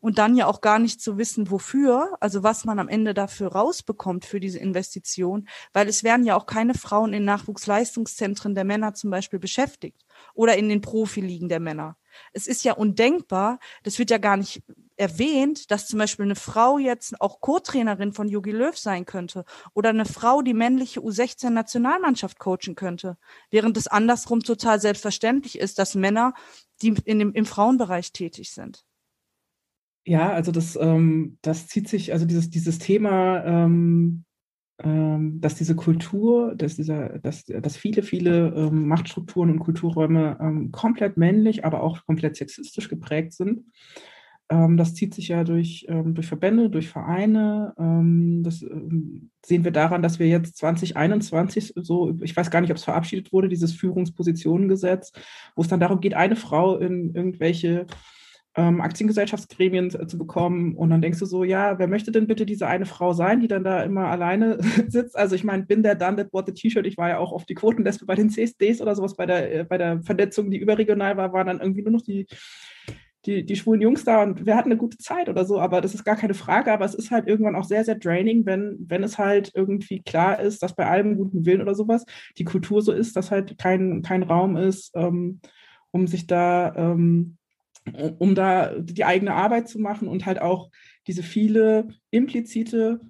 und 0.00 0.18
dann 0.18 0.36
ja 0.36 0.46
auch 0.46 0.60
gar 0.60 0.78
nicht 0.78 1.00
zu 1.00 1.18
wissen, 1.18 1.50
wofür, 1.50 2.16
also 2.20 2.42
was 2.42 2.64
man 2.64 2.78
am 2.78 2.88
Ende 2.88 3.14
dafür 3.14 3.52
rausbekommt 3.52 4.24
für 4.24 4.40
diese 4.40 4.58
Investition, 4.58 5.48
weil 5.72 5.88
es 5.88 6.02
werden 6.02 6.24
ja 6.24 6.36
auch 6.36 6.46
keine 6.46 6.74
Frauen 6.74 7.12
in 7.12 7.24
Nachwuchsleistungszentren 7.24 8.54
der 8.54 8.64
Männer 8.64 8.94
zum 8.94 9.10
Beispiel 9.10 9.38
beschäftigt 9.38 10.04
oder 10.34 10.56
in 10.56 10.68
den 10.68 10.80
Profiligen 10.80 11.48
der 11.48 11.60
Männer. 11.60 11.96
Es 12.32 12.46
ist 12.46 12.64
ja 12.64 12.72
undenkbar, 12.72 13.58
das 13.84 13.98
wird 13.98 14.10
ja 14.10 14.18
gar 14.18 14.36
nicht 14.36 14.62
erwähnt, 14.96 15.70
dass 15.70 15.86
zum 15.86 15.98
Beispiel 15.98 16.26
eine 16.26 16.34
Frau 16.34 16.76
jetzt 16.76 17.20
auch 17.20 17.40
Co-Trainerin 17.40 18.12
von 18.12 18.28
Jogi 18.28 18.50
Löw 18.50 18.76
sein 18.76 19.06
könnte 19.06 19.44
oder 19.72 19.90
eine 19.90 20.04
Frau 20.04 20.42
die 20.42 20.52
männliche 20.52 21.00
U16-Nationalmannschaft 21.00 22.38
coachen 22.38 22.74
könnte, 22.74 23.16
während 23.50 23.76
es 23.76 23.86
andersrum 23.86 24.40
total 24.40 24.80
selbstverständlich 24.80 25.58
ist, 25.58 25.78
dass 25.78 25.94
Männer, 25.94 26.34
die 26.82 26.94
in 27.04 27.18
dem, 27.18 27.32
im 27.32 27.46
Frauenbereich 27.46 28.12
tätig 28.12 28.52
sind. 28.52 28.84
Ja, 30.06 30.32
also 30.32 30.50
das, 30.50 30.78
ähm, 30.80 31.38
das 31.42 31.66
zieht 31.68 31.88
sich, 31.88 32.12
also 32.12 32.24
dieses, 32.24 32.50
dieses 32.50 32.78
Thema, 32.78 33.44
ähm, 33.44 34.24
ähm, 34.82 35.40
dass 35.42 35.56
diese 35.56 35.76
Kultur, 35.76 36.54
dass, 36.54 36.76
dieser, 36.76 37.18
dass, 37.18 37.44
dass 37.44 37.76
viele, 37.76 38.02
viele 38.02 38.48
ähm, 38.56 38.88
Machtstrukturen 38.88 39.50
und 39.50 39.58
Kulturräume 39.58 40.38
ähm, 40.40 40.72
komplett 40.72 41.18
männlich, 41.18 41.66
aber 41.66 41.82
auch 41.82 42.06
komplett 42.06 42.36
sexistisch 42.36 42.88
geprägt 42.88 43.34
sind. 43.34 43.66
Ähm, 44.48 44.78
das 44.78 44.94
zieht 44.94 45.14
sich 45.14 45.28
ja 45.28 45.44
durch, 45.44 45.86
durch 45.88 46.26
Verbände, 46.26 46.70
durch 46.70 46.88
Vereine. 46.88 47.74
das 48.42 48.60
sehen 49.44 49.64
wir 49.64 49.70
daran, 49.70 50.02
dass 50.02 50.18
wir 50.18 50.28
jetzt 50.28 50.56
2021 50.56 51.74
so, 51.76 52.16
ich 52.22 52.34
weiß 52.34 52.50
gar 52.50 52.62
nicht, 52.62 52.70
ob 52.70 52.78
es 52.78 52.84
verabschiedet 52.84 53.32
wurde, 53.32 53.48
dieses 53.48 53.74
Führungspositionengesetz, 53.74 55.12
wo 55.54 55.62
es 55.62 55.68
dann 55.68 55.80
darum 55.80 56.00
geht, 56.00 56.14
eine 56.14 56.36
Frau 56.36 56.78
in 56.78 57.14
irgendwelche 57.14 57.86
ähm, 58.60 58.82
Aktiengesellschaftsgremien 58.82 59.90
zu 59.90 60.18
bekommen. 60.18 60.76
Und 60.76 60.90
dann 60.90 61.00
denkst 61.00 61.18
du 61.18 61.24
so, 61.24 61.44
ja, 61.44 61.78
wer 61.78 61.88
möchte 61.88 62.12
denn 62.12 62.26
bitte 62.26 62.44
diese 62.44 62.66
eine 62.66 62.84
Frau 62.84 63.14
sein, 63.14 63.40
die 63.40 63.48
dann 63.48 63.64
da 63.64 63.82
immer 63.82 64.08
alleine 64.08 64.58
sitzt? 64.88 65.16
Also 65.16 65.34
ich 65.34 65.44
meine, 65.44 65.64
bin 65.64 65.82
der 65.82 65.94
done 65.94 66.16
that 66.16 66.30
bought 66.30 66.46
the 66.46 66.52
T-Shirt. 66.52 66.86
Ich 66.86 66.98
war 66.98 67.08
ja 67.08 67.18
auch 67.18 67.32
auf 67.32 67.46
die 67.46 67.54
Quotenliste 67.54 68.04
bei 68.04 68.14
den 68.14 68.28
CSDs 68.28 68.82
oder 68.82 68.94
sowas 68.94 69.16
bei 69.16 69.24
der, 69.24 69.60
äh, 69.60 69.64
bei 69.64 69.78
der 69.78 70.02
Vernetzung, 70.02 70.50
die 70.50 70.58
überregional 70.58 71.16
war, 71.16 71.32
waren 71.32 71.46
dann 71.46 71.60
irgendwie 71.60 71.82
nur 71.82 71.92
noch 71.92 72.02
die, 72.02 72.26
die, 73.24 73.46
die 73.46 73.56
schwulen 73.56 73.80
Jungs 73.80 74.04
da 74.04 74.22
und 74.22 74.44
wir 74.44 74.56
hatten 74.56 74.70
eine 74.70 74.78
gute 74.78 74.98
Zeit 74.98 75.28
oder 75.28 75.44
so, 75.44 75.58
aber 75.58 75.80
das 75.80 75.94
ist 75.94 76.04
gar 76.04 76.16
keine 76.16 76.34
Frage, 76.34 76.72
aber 76.72 76.84
es 76.84 76.94
ist 76.94 77.10
halt 77.10 77.28
irgendwann 77.28 77.54
auch 77.54 77.64
sehr, 77.64 77.84
sehr 77.84 77.96
draining, 77.96 78.46
wenn, 78.46 78.78
wenn 78.88 79.02
es 79.02 79.18
halt 79.18 79.52
irgendwie 79.54 80.02
klar 80.02 80.40
ist, 80.40 80.62
dass 80.62 80.74
bei 80.74 80.86
allem 80.86 81.16
guten 81.16 81.44
Willen 81.44 81.60
oder 81.60 81.74
sowas 81.74 82.04
die 82.38 82.44
Kultur 82.44 82.80
so 82.82 82.92
ist, 82.92 83.16
dass 83.16 83.30
halt 83.30 83.58
kein, 83.58 84.02
kein 84.02 84.22
Raum 84.22 84.56
ist, 84.56 84.92
ähm, 84.94 85.40
um 85.90 86.06
sich 86.06 86.26
da 86.26 86.74
ähm, 86.74 87.36
um 88.18 88.34
da 88.34 88.74
die 88.78 89.04
eigene 89.04 89.34
Arbeit 89.34 89.68
zu 89.68 89.78
machen 89.78 90.08
und 90.08 90.26
halt 90.26 90.40
auch 90.40 90.70
diese 91.06 91.22
viele 91.22 91.88
implizite, 92.10 93.00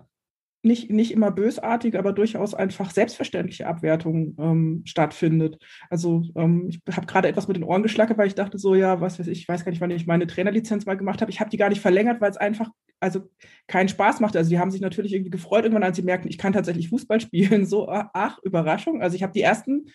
nicht, 0.63 0.91
nicht 0.91 1.13
immer 1.13 1.31
bösartige, 1.31 1.99
aber 1.99 2.13
durchaus 2.13 2.55
einfach 2.55 2.91
selbstverständliche 2.91 3.67
Abwertung 3.67 4.37
ähm, 4.39 4.83
stattfindet. 4.85 5.59
Also 5.89 6.23
ähm, 6.37 6.69
ich 6.69 6.81
habe 6.95 7.07
gerade 7.07 7.29
etwas 7.29 7.49
mit 7.49 7.57
den 7.57 7.65
Ohren 7.65 7.83
geschlackert, 7.83 8.19
weil 8.19 8.27
ich 8.27 8.35
dachte 8.35 8.59
so, 8.59 8.75
ja, 8.75 9.01
was 9.01 9.19
weiß 9.19 9.27
ich, 9.29 9.41
ich 9.41 9.49
weiß 9.49 9.65
gar 9.65 9.71
nicht, 9.71 9.81
wann 9.81 9.91
ich 9.91 10.07
meine 10.07 10.27
Trainerlizenz 10.27 10.85
mal 10.85 10.99
gemacht 10.99 11.23
habe. 11.23 11.31
Ich 11.31 11.41
habe 11.41 11.51
die 11.51 11.57
gar 11.57 11.71
nicht 11.71 11.81
verlängert, 11.81 12.21
weil 12.21 12.31
es 12.31 12.37
einfach 12.37 12.71
also 13.01 13.31
keinen 13.67 13.89
Spaß 13.89 14.21
machte. 14.21 14.39
Also 14.39 14.51
die 14.51 14.59
haben 14.59 14.71
sich 14.71 14.83
natürlich 14.83 15.15
irgendwie 15.15 15.31
gefreut, 15.31 15.65
irgendwann 15.65 15.83
als 15.83 15.97
sie 15.97 16.03
merken, 16.03 16.29
ich 16.29 16.37
kann 16.37 16.53
tatsächlich 16.53 16.91
Fußball 16.91 17.21
spielen. 17.21 17.67
So, 17.71 17.89
ach, 17.89 18.39
Überraschung. 18.43 19.01
Also 19.01 19.17
ich 19.17 19.23
habe 19.23 19.33
die 19.33 19.43
ersten 19.43 19.87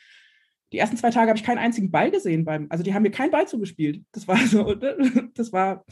die 0.76 0.80
ersten 0.80 0.98
zwei 0.98 1.10
Tage 1.10 1.30
habe 1.30 1.38
ich 1.38 1.46
keinen 1.46 1.58
einzigen 1.58 1.90
Ball 1.90 2.12
gesehen 2.12 2.44
beim, 2.44 2.68
also 2.70 2.84
die 2.84 2.94
haben 2.94 3.04
mir 3.04 3.12
keinen 3.12 3.32
Ball 3.32 3.48
zugespielt. 3.48 4.04
Das 4.12 4.28
war 4.28 4.38
so, 4.40 4.74
das 5.34 5.54
war, 5.54 5.86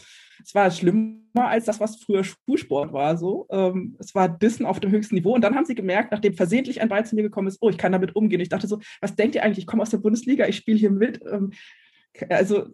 es 0.43 0.53
war 0.53 0.69
schlimmer 0.71 1.21
als 1.35 1.63
das, 1.63 1.79
was 1.79 2.03
früher 2.03 2.25
Schulsport 2.25 2.91
war. 2.91 3.15
So, 3.17 3.47
ähm, 3.49 3.95
es 3.97 4.13
war 4.13 4.27
Dissen 4.27 4.65
auf 4.65 4.81
dem 4.81 4.91
höchsten 4.91 5.15
Niveau. 5.15 5.33
Und 5.33 5.41
dann 5.41 5.55
haben 5.55 5.63
sie 5.63 5.73
gemerkt, 5.73 6.11
nachdem 6.11 6.33
versehentlich 6.33 6.81
ein 6.81 6.89
Ball 6.89 7.05
zu 7.05 7.15
mir 7.15 7.21
gekommen 7.21 7.47
ist, 7.47 7.59
oh, 7.61 7.69
ich 7.69 7.77
kann 7.77 7.93
damit 7.93 8.13
umgehen. 8.17 8.41
Ich 8.41 8.49
dachte 8.49 8.67
so, 8.67 8.81
was 8.99 9.15
denkt 9.15 9.35
ihr 9.35 9.43
eigentlich? 9.43 9.59
Ich 9.59 9.67
komme 9.67 9.83
aus 9.83 9.89
der 9.89 9.99
Bundesliga, 9.99 10.47
ich 10.47 10.57
spiele 10.57 10.77
hier 10.77 10.91
mit. 10.91 11.21
Ähm, 11.31 11.53
also, 12.27 12.67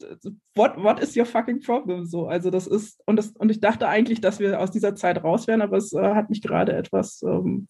what, 0.55 0.77
what 0.77 0.99
is 0.99 1.15
your 1.15 1.27
fucking 1.27 1.59
problem? 1.59 2.07
So, 2.07 2.25
also 2.25 2.49
das 2.49 2.65
ist, 2.65 3.03
und, 3.05 3.17
das, 3.17 3.27
und 3.37 3.51
ich 3.51 3.59
dachte 3.59 3.87
eigentlich, 3.87 4.19
dass 4.19 4.39
wir 4.39 4.59
aus 4.59 4.71
dieser 4.71 4.95
Zeit 4.95 5.23
raus 5.23 5.45
wären, 5.45 5.61
aber 5.61 5.77
es 5.77 5.93
äh, 5.93 6.15
hat 6.15 6.31
mich 6.31 6.41
gerade 6.41 6.73
etwas 6.73 7.21
ähm, 7.21 7.67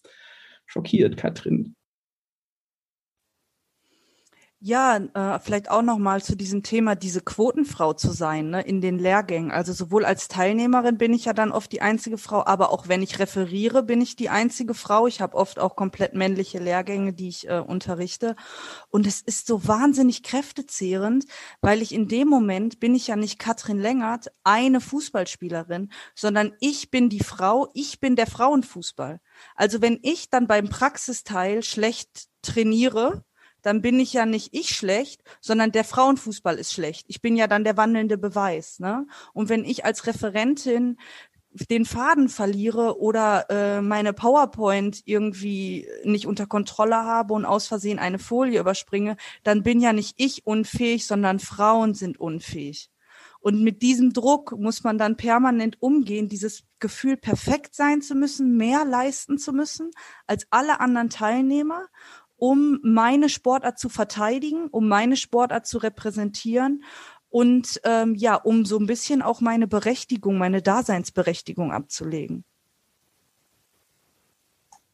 schockiert, 0.65 1.17
Katrin. 1.17 1.75
Ja, 4.61 4.97
äh, 4.97 5.39
vielleicht 5.39 5.71
auch 5.71 5.81
noch 5.81 5.99
mal 5.99 6.21
zu 6.21 6.35
diesem 6.35 6.63
Thema, 6.63 6.95
diese 6.95 7.21
Quotenfrau 7.21 7.93
zu 7.93 8.11
sein 8.11 8.49
ne, 8.49 8.61
in 8.61 8.81
den 8.81 8.99
Lehrgängen. 8.99 9.51
Also 9.51 9.71
sowohl 9.71 10.03
als 10.03 10.27
Teilnehmerin 10.27 10.97
bin 10.97 11.13
ich 11.13 11.23
ja 11.23 11.31
dann 11.31 11.53
oft 11.53 11.71
die 11.71 11.81
einzige 11.81 12.17
Frau, 12.17 12.45
aber 12.45 12.69
auch 12.69 12.89
wenn 12.89 13.01
ich 13.01 13.19
referiere, 13.19 13.83
bin 13.83 14.01
ich 14.01 14.17
die 14.17 14.27
einzige 14.27 14.73
Frau. 14.73 15.07
Ich 15.07 15.21
habe 15.21 15.37
oft 15.37 15.59
auch 15.59 15.77
komplett 15.77 16.13
männliche 16.13 16.59
Lehrgänge, 16.59 17.13
die 17.13 17.29
ich 17.29 17.47
äh, 17.47 17.59
unterrichte. 17.59 18.35
Und 18.89 19.07
es 19.07 19.21
ist 19.21 19.47
so 19.47 19.65
wahnsinnig 19.65 20.23
kräftezehrend, 20.23 21.23
weil 21.61 21.81
ich 21.81 21.93
in 21.93 22.09
dem 22.09 22.27
Moment 22.27 22.81
bin 22.81 22.95
ich 22.95 23.07
ja 23.07 23.15
nicht 23.15 23.39
Katrin 23.39 23.79
Längert, 23.79 24.27
eine 24.43 24.81
Fußballspielerin, 24.81 25.89
sondern 26.15 26.51
ich 26.59 26.91
bin 26.91 27.07
die 27.07 27.23
Frau, 27.23 27.69
ich 27.73 28.01
bin 28.01 28.17
der 28.17 28.27
Frauenfußball. 28.27 29.21
Also 29.55 29.81
wenn 29.81 29.99
ich 30.01 30.29
dann 30.29 30.47
beim 30.47 30.67
Praxisteil 30.67 31.63
schlecht 31.63 32.27
trainiere, 32.41 33.23
dann 33.61 33.81
bin 33.81 33.99
ich 33.99 34.13
ja 34.13 34.25
nicht 34.25 34.53
ich 34.53 34.69
schlecht, 34.69 35.23
sondern 35.41 35.71
der 35.71 35.83
Frauenfußball 35.83 36.57
ist 36.57 36.73
schlecht. 36.73 37.05
Ich 37.09 37.21
bin 37.21 37.35
ja 37.35 37.47
dann 37.47 37.63
der 37.63 37.77
wandelnde 37.77 38.17
Beweis. 38.17 38.79
Ne? 38.79 39.05
Und 39.33 39.49
wenn 39.49 39.65
ich 39.65 39.85
als 39.85 40.07
Referentin 40.07 40.97
den 41.51 41.85
Faden 41.85 42.29
verliere 42.29 42.99
oder 42.99 43.49
äh, 43.49 43.81
meine 43.81 44.13
PowerPoint 44.13 45.01
irgendwie 45.05 45.87
nicht 46.03 46.27
unter 46.27 46.45
Kontrolle 46.45 46.97
habe 46.97 47.33
und 47.33 47.45
aus 47.45 47.67
Versehen 47.67 47.99
eine 47.99 48.19
Folie 48.19 48.59
überspringe, 48.59 49.17
dann 49.43 49.63
bin 49.63 49.79
ja 49.79 49.93
nicht 49.93 50.13
ich 50.17 50.45
unfähig, 50.45 51.07
sondern 51.07 51.39
Frauen 51.39 51.95
sind 51.95 52.19
unfähig. 52.19 52.89
Und 53.41 53.63
mit 53.63 53.81
diesem 53.81 54.11
Druck 54.11 54.57
muss 54.57 54.83
man 54.83 54.97
dann 54.97 55.15
permanent 55.15 55.81
umgehen, 55.81 56.27
dieses 56.27 56.63
Gefühl, 56.79 57.15
perfekt 57.15 57.73
sein 57.73 58.01
zu 58.01 58.13
müssen, 58.13 58.57
mehr 58.57 58.83
leisten 58.85 59.37
zu 59.37 59.53
müssen 59.53 59.91
als 60.27 60.45
alle 60.49 60.79
anderen 60.81 61.09
Teilnehmer 61.09 61.87
um 62.39 62.79
meine 62.83 63.29
Sportart 63.29 63.77
zu 63.77 63.89
verteidigen, 63.89 64.67
um 64.69 64.87
meine 64.87 65.17
Sportart 65.17 65.67
zu 65.67 65.77
repräsentieren 65.77 66.83
und 67.29 67.79
ähm, 67.83 68.15
ja, 68.15 68.35
um 68.35 68.65
so 68.65 68.79
ein 68.79 68.87
bisschen 68.87 69.21
auch 69.21 69.41
meine 69.41 69.67
Berechtigung, 69.67 70.37
meine 70.37 70.61
Daseinsberechtigung 70.61 71.71
abzulegen. 71.71 72.43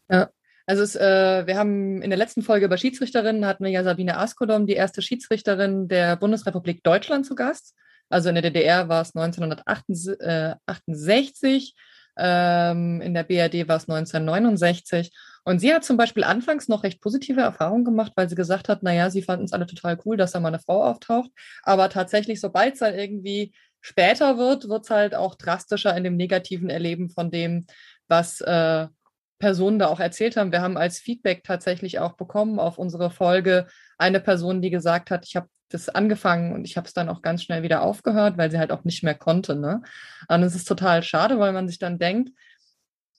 Ja, 0.09 0.29
also 0.65 0.83
es, 0.83 0.95
äh, 0.95 1.47
wir 1.47 1.57
haben 1.57 2.01
in 2.01 2.09
der 2.09 2.17
letzten 2.17 2.41
Folge 2.41 2.65
über 2.65 2.77
Schiedsrichterinnen 2.77 3.45
hatten 3.45 3.63
wir 3.63 3.71
ja 3.71 3.83
Sabine 3.83 4.17
Askodom, 4.17 4.67
die 4.67 4.73
erste 4.73 5.01
Schiedsrichterin 5.01 5.87
der 5.87 6.17
Bundesrepublik 6.17 6.83
Deutschland 6.83 7.25
zu 7.25 7.35
Gast. 7.35 7.73
Also 8.09 8.29
in 8.29 8.35
der 8.35 8.43
DDR 8.43 8.87
war 8.89 9.01
es 9.01 9.15
1968, 9.15 11.75
ähm, 12.17 13.01
in 13.01 13.13
der 13.13 13.23
BRD 13.23 13.67
war 13.67 13.75
es 13.77 13.89
1969. 13.89 15.11
Und 15.45 15.59
sie 15.59 15.73
hat 15.73 15.85
zum 15.85 15.95
Beispiel 15.95 16.23
anfangs 16.23 16.67
noch 16.67 16.83
recht 16.83 17.01
positive 17.01 17.39
Erfahrungen 17.39 17.85
gemacht, 17.85 18.13
weil 18.15 18.27
sie 18.27 18.35
gesagt 18.35 18.67
hat, 18.67 18.83
naja, 18.83 19.09
sie 19.11 19.21
fanden 19.21 19.45
es 19.45 19.53
alle 19.53 19.67
total 19.67 19.97
cool, 20.03 20.17
dass 20.17 20.31
da 20.31 20.39
mal 20.39 20.49
eine 20.49 20.59
Frau 20.59 20.83
auftaucht. 20.83 21.29
Aber 21.63 21.89
tatsächlich, 21.89 22.41
sobald 22.41 22.73
es 22.73 22.79
dann 22.79 22.95
irgendwie 22.95 23.53
später 23.79 24.39
wird, 24.39 24.67
wird 24.67 24.83
es 24.85 24.89
halt 24.89 25.13
auch 25.13 25.35
drastischer 25.35 25.95
in 25.95 26.03
dem 26.03 26.17
negativen 26.17 26.71
Erleben 26.71 27.09
von 27.11 27.29
dem, 27.29 27.67
was 28.07 28.41
äh, 28.41 28.87
Personen 29.37 29.77
da 29.77 29.87
auch 29.87 29.99
erzählt 29.99 30.35
haben. 30.35 30.51
Wir 30.51 30.61
haben 30.61 30.77
als 30.77 30.97
Feedback 30.97 31.43
tatsächlich 31.43 31.99
auch 31.99 32.13
bekommen 32.13 32.59
auf 32.59 32.79
unsere 32.79 33.11
Folge 33.11 33.67
eine 33.99 34.19
Person, 34.19 34.61
die 34.61 34.71
gesagt 34.71 35.11
hat, 35.11 35.25
ich 35.27 35.35
habe 35.35 35.47
das 35.69 35.89
angefangen 35.89 36.53
und 36.53 36.65
ich 36.65 36.77
habe 36.77 36.87
es 36.87 36.93
dann 36.93 37.09
auch 37.09 37.21
ganz 37.21 37.43
schnell 37.43 37.61
wieder 37.61 37.81
aufgehört, 37.81 38.37
weil 38.37 38.49
sie 38.49 38.59
halt 38.59 38.71
auch 38.71 38.83
nicht 38.83 39.03
mehr 39.03 39.15
konnte. 39.15 39.55
Ne? 39.55 39.81
Und 40.27 40.43
es 40.43 40.55
ist 40.55 40.67
total 40.67 41.03
schade, 41.03 41.39
weil 41.39 41.53
man 41.53 41.67
sich 41.67 41.79
dann 41.79 41.99
denkt, 41.99 42.31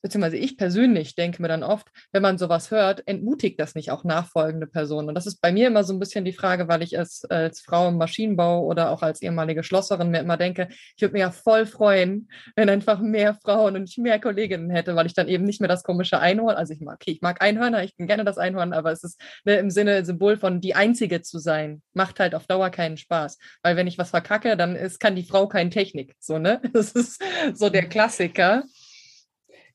beziehungsweise 0.07 0.37
ich 0.37 0.55
persönlich 0.57 1.15
denke 1.15 1.41
mir 1.41 1.49
dann 1.49 1.63
oft, 1.63 1.87
wenn 2.13 2.21
man 2.21 2.37
sowas 2.37 2.71
hört, 2.71 3.05
entmutigt 3.07 3.59
das 3.59 3.75
nicht 3.75 3.91
auch 3.91 4.05
nachfolgende 4.05 4.65
Personen. 4.65 5.09
Und 5.09 5.15
das 5.15 5.27
ist 5.27 5.41
bei 5.41 5.51
mir 5.51 5.67
immer 5.67 5.83
so 5.83 5.91
ein 5.93 5.99
bisschen 5.99 6.23
die 6.23 6.31
Frage, 6.31 6.69
weil 6.69 6.81
ich 6.81 6.97
als, 6.97 7.25
als 7.25 7.59
Frau 7.59 7.89
im 7.89 7.97
Maschinenbau 7.97 8.63
oder 8.63 8.91
auch 8.91 9.01
als 9.01 9.21
ehemalige 9.21 9.63
Schlosserin 9.63 10.09
mir 10.09 10.21
immer 10.21 10.37
denke, 10.37 10.69
ich 10.95 11.01
würde 11.01 11.11
mir 11.11 11.19
ja 11.19 11.31
voll 11.31 11.65
freuen, 11.65 12.29
wenn 12.55 12.69
einfach 12.69 13.01
mehr 13.01 13.35
Frauen 13.35 13.75
und 13.75 13.97
mehr 13.97 14.17
Kolleginnen 14.19 14.69
hätte, 14.69 14.95
weil 14.95 15.07
ich 15.07 15.13
dann 15.13 15.27
eben 15.27 15.43
nicht 15.43 15.59
mehr 15.59 15.67
das 15.67 15.83
komische 15.83 16.19
Einhorn, 16.19 16.55
also 16.55 16.73
ich 16.73 16.79
mag, 16.79 16.95
okay, 16.95 17.11
ich 17.11 17.21
mag 17.21 17.41
Einhörner, 17.41 17.83
ich 17.83 17.97
bin 17.97 18.07
gerne 18.07 18.23
das 18.23 18.37
Einhorn, 18.37 18.71
aber 18.71 18.93
es 18.93 19.03
ist 19.03 19.19
ne, 19.43 19.57
im 19.57 19.69
Sinne, 19.69 20.05
Symbol 20.05 20.37
von 20.37 20.61
die 20.61 20.75
Einzige 20.75 21.21
zu 21.21 21.37
sein, 21.37 21.81
macht 21.93 22.21
halt 22.21 22.33
auf 22.33 22.47
Dauer 22.47 22.69
keinen 22.69 22.95
Spaß. 22.95 23.37
Weil 23.61 23.75
wenn 23.75 23.87
ich 23.87 23.97
was 23.97 24.11
verkacke, 24.11 24.55
dann 24.55 24.77
ist, 24.77 25.01
kann 25.01 25.15
die 25.17 25.23
Frau 25.23 25.47
keine 25.47 25.69
Technik. 25.69 26.15
So, 26.19 26.37
ne? 26.37 26.61
Das 26.77 26.91
ist 26.91 27.21
so 27.55 27.69
der 27.69 27.89
Klassiker. 27.89 28.63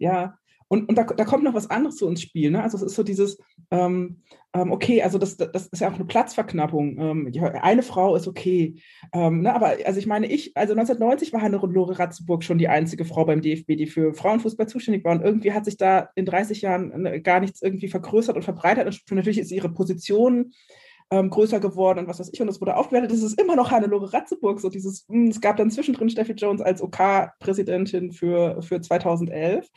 Ja, 0.03 0.35
und, 0.67 0.89
und 0.89 0.97
da, 0.97 1.05
da 1.05 1.25
kommt 1.27 1.45
noch 1.45 1.53
was 1.53 1.69
anderes 1.69 1.97
zu 1.97 2.07
uns 2.07 2.23
Spiel. 2.23 2.51
Ne? 2.51 2.63
Also 2.63 2.79
es 2.79 2.83
ist 2.83 2.95
so 2.95 3.03
dieses, 3.03 3.39
ähm, 3.71 4.23
ähm, 4.55 4.73
okay, 4.73 5.03
also 5.03 5.19
das, 5.19 5.37
das 5.37 5.67
ist 5.67 5.81
ja 5.81 5.91
auch 5.91 5.95
eine 5.95 6.07
Platzverknappung. 6.07 6.99
Ähm, 6.99 7.33
eine 7.61 7.83
Frau 7.83 8.17
ist 8.17 8.27
okay. 8.27 8.77
Ähm, 9.13 9.43
ne? 9.43 9.55
Aber 9.55 9.77
also 9.85 9.99
ich 9.99 10.07
meine, 10.07 10.27
ich, 10.29 10.57
also 10.57 10.73
1990 10.73 11.35
war 11.35 11.43
Hannelore 11.43 11.99
Ratzeburg 11.99 12.43
schon 12.43 12.57
die 12.57 12.69
einzige 12.69 13.05
Frau 13.05 13.27
beim 13.27 13.43
DFB, 13.43 13.77
die 13.77 13.87
für 13.87 14.15
Frauenfußball 14.15 14.67
zuständig 14.67 15.05
war. 15.05 15.13
Und 15.13 15.23
irgendwie 15.23 15.53
hat 15.53 15.67
sich 15.67 15.77
da 15.77 16.09
in 16.15 16.25
30 16.25 16.63
Jahren 16.63 17.03
ne, 17.03 17.21
gar 17.21 17.41
nichts 17.41 17.61
irgendwie 17.61 17.89
vergrößert 17.89 18.35
und 18.35 18.43
verbreitert. 18.43 18.87
Und 18.87 19.17
natürlich 19.17 19.41
ist 19.41 19.53
ihre 19.53 19.69
Position 19.69 20.53
ähm, 21.13 21.29
größer 21.29 21.61
geworden 21.61 22.01
und 22.01 22.09
was 22.09 22.19
weiß 22.19 22.31
ich. 22.33 22.41
Und 22.41 22.49
es 22.49 22.61
wurde 22.61 22.75
aufgewertet. 22.75 23.13
Es 23.13 23.23
ist 23.23 23.39
immer 23.39 23.55
noch 23.55 23.71
Hannelore 23.71 24.15
Ratzeburg. 24.15 24.61
So 24.61 24.71
dieses, 24.71 25.07
mh, 25.09 25.15
hm, 25.15 25.29
es 25.29 25.41
gab 25.43 25.59
dann 25.59 25.71
zwischendrin 25.71 26.09
Steffi 26.09 26.33
Jones 26.33 26.63
als 26.63 26.81
OK-Präsidentin 26.81 28.13
für, 28.13 28.63
für 28.63 28.81
2011. 28.81 29.69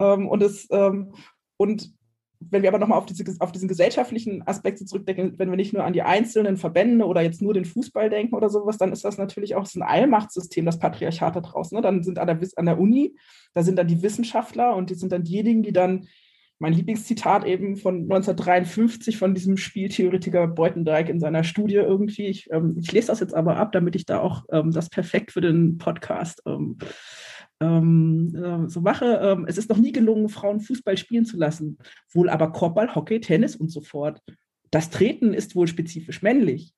Ähm, 0.00 0.26
und 0.26 0.42
es, 0.42 0.66
ähm, 0.72 1.14
und 1.56 1.94
wenn 2.40 2.62
wir 2.62 2.68
aber 2.68 2.80
nochmal 2.80 2.98
auf, 2.98 3.06
diese, 3.06 3.24
auf 3.38 3.52
diesen 3.52 3.68
gesellschaftlichen 3.68 4.42
Aspekt 4.46 4.86
zurückdenken, 4.86 5.38
wenn 5.38 5.50
wir 5.50 5.56
nicht 5.56 5.72
nur 5.72 5.84
an 5.84 5.92
die 5.92 6.02
einzelnen 6.02 6.56
Verbände 6.56 7.06
oder 7.06 7.22
jetzt 7.22 7.40
nur 7.40 7.54
den 7.54 7.64
Fußball 7.64 8.10
denken 8.10 8.34
oder 8.34 8.50
sowas, 8.50 8.76
dann 8.76 8.92
ist 8.92 9.04
das 9.04 9.18
natürlich 9.18 9.54
auch 9.54 9.66
so 9.66 9.78
ein 9.78 9.86
Allmachtssystem, 9.86 10.66
das 10.66 10.80
Patriarchat 10.80 11.36
da 11.36 11.40
draußen. 11.40 11.76
Ne? 11.76 11.82
Dann 11.82 12.02
sind 12.02 12.18
an 12.18 12.26
der, 12.26 12.40
an 12.56 12.66
der 12.66 12.78
Uni, 12.80 13.16
da 13.54 13.62
sind 13.62 13.76
dann 13.76 13.86
die 13.86 14.02
Wissenschaftler 14.02 14.74
und 14.74 14.90
die 14.90 14.94
sind 14.94 15.12
dann 15.12 15.22
diejenigen, 15.22 15.62
die 15.62 15.72
dann 15.72 16.08
mein 16.58 16.72
Lieblingszitat 16.72 17.44
eben 17.44 17.76
von 17.76 18.02
1953 18.02 19.18
von 19.18 19.34
diesem 19.34 19.56
Spieltheoretiker 19.56 20.46
Beutendijk 20.48 21.08
in 21.08 21.20
seiner 21.20 21.44
Studie 21.44 21.74
irgendwie. 21.74 22.26
Ich, 22.26 22.50
ähm, 22.50 22.76
ich 22.78 22.90
lese 22.92 23.08
das 23.08 23.20
jetzt 23.20 23.34
aber 23.34 23.56
ab, 23.56 23.72
damit 23.72 23.94
ich 23.94 24.06
da 24.06 24.20
auch 24.20 24.44
ähm, 24.50 24.70
das 24.70 24.88
perfekt 24.88 25.32
für 25.32 25.42
den 25.42 25.76
Podcast 25.78 26.42
ähm, 26.46 26.78
ähm 27.60 28.34
äh, 28.34 28.68
so 28.68 28.80
mache. 28.80 29.20
Ähm, 29.22 29.44
es 29.46 29.58
ist 29.58 29.68
noch 29.68 29.76
nie 29.76 29.92
gelungen, 29.92 30.30
Frauen 30.30 30.60
Fußball 30.60 30.96
spielen 30.96 31.26
zu 31.26 31.36
lassen, 31.36 31.78
wohl 32.10 32.30
aber 32.30 32.52
Korbball, 32.52 32.94
Hockey, 32.94 33.20
Tennis 33.20 33.56
und 33.56 33.70
so 33.70 33.82
fort. 33.82 34.22
Das 34.70 34.88
Treten 34.90 35.34
ist 35.34 35.56
wohl 35.56 35.68
spezifisch 35.68 36.22
männlich. 36.22 36.72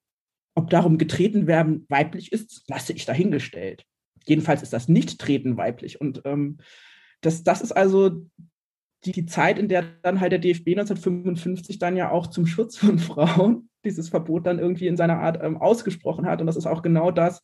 Ob 0.56 0.70
darum 0.70 0.98
getreten 0.98 1.46
werden 1.46 1.86
weiblich 1.88 2.32
ist, 2.32 2.64
lasse 2.68 2.92
ich 2.92 3.04
dahingestellt. 3.04 3.84
Jedenfalls 4.26 4.62
ist 4.62 4.72
das 4.72 4.88
Nicht-Treten 4.88 5.56
weiblich. 5.56 6.00
Und 6.00 6.22
ähm, 6.24 6.58
das, 7.20 7.44
das 7.44 7.60
ist 7.60 7.72
also 7.72 8.26
die, 9.04 9.12
die 9.12 9.26
Zeit, 9.26 9.58
in 9.58 9.68
der 9.68 9.84
dann 10.02 10.20
halt 10.20 10.32
der 10.32 10.38
DFB 10.38 10.68
1955 10.68 11.78
dann 11.78 11.96
ja 11.96 12.10
auch 12.10 12.26
zum 12.26 12.46
Schutz 12.46 12.76
von 12.76 12.98
Frauen 12.98 13.68
dieses 13.84 14.08
Verbot 14.08 14.46
dann 14.46 14.58
irgendwie 14.58 14.88
in 14.88 14.96
seiner 14.96 15.20
Art 15.20 15.38
ähm, 15.42 15.56
ausgesprochen 15.56 16.26
hat. 16.26 16.40
Und 16.40 16.46
das 16.46 16.56
ist 16.56 16.66
auch 16.66 16.82
genau 16.82 17.10
das, 17.10 17.42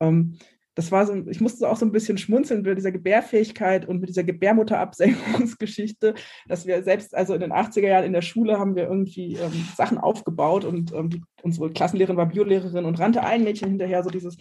ähm, 0.00 0.38
das 0.76 0.92
war 0.92 1.06
so, 1.06 1.14
ich 1.14 1.40
musste 1.40 1.68
auch 1.68 1.76
so 1.76 1.86
ein 1.86 1.90
bisschen 1.90 2.18
schmunzeln 2.18 2.60
mit 2.60 2.76
dieser 2.76 2.92
Gebärfähigkeit 2.92 3.88
und 3.88 3.98
mit 3.98 4.10
dieser 4.10 4.24
Gebärmutterabsenkungsgeschichte, 4.24 6.14
dass 6.48 6.66
wir 6.66 6.82
selbst, 6.82 7.16
also 7.16 7.32
in 7.32 7.40
den 7.40 7.52
80er 7.52 7.88
Jahren 7.88 8.04
in 8.04 8.12
der 8.12 8.20
Schule 8.20 8.58
haben 8.58 8.76
wir 8.76 8.84
irgendwie 8.84 9.36
ähm, 9.36 9.66
Sachen 9.74 9.96
aufgebaut 9.96 10.66
und 10.66 10.92
ähm, 10.92 11.08
die, 11.08 11.22
unsere 11.42 11.70
Klassenlehrerin 11.70 12.18
war 12.18 12.26
Biolehrerin 12.26 12.84
und 12.84 13.00
rannte 13.00 13.24
ein 13.24 13.42
Mädchen 13.42 13.70
hinterher 13.70 14.04
so 14.04 14.10
dieses, 14.10 14.36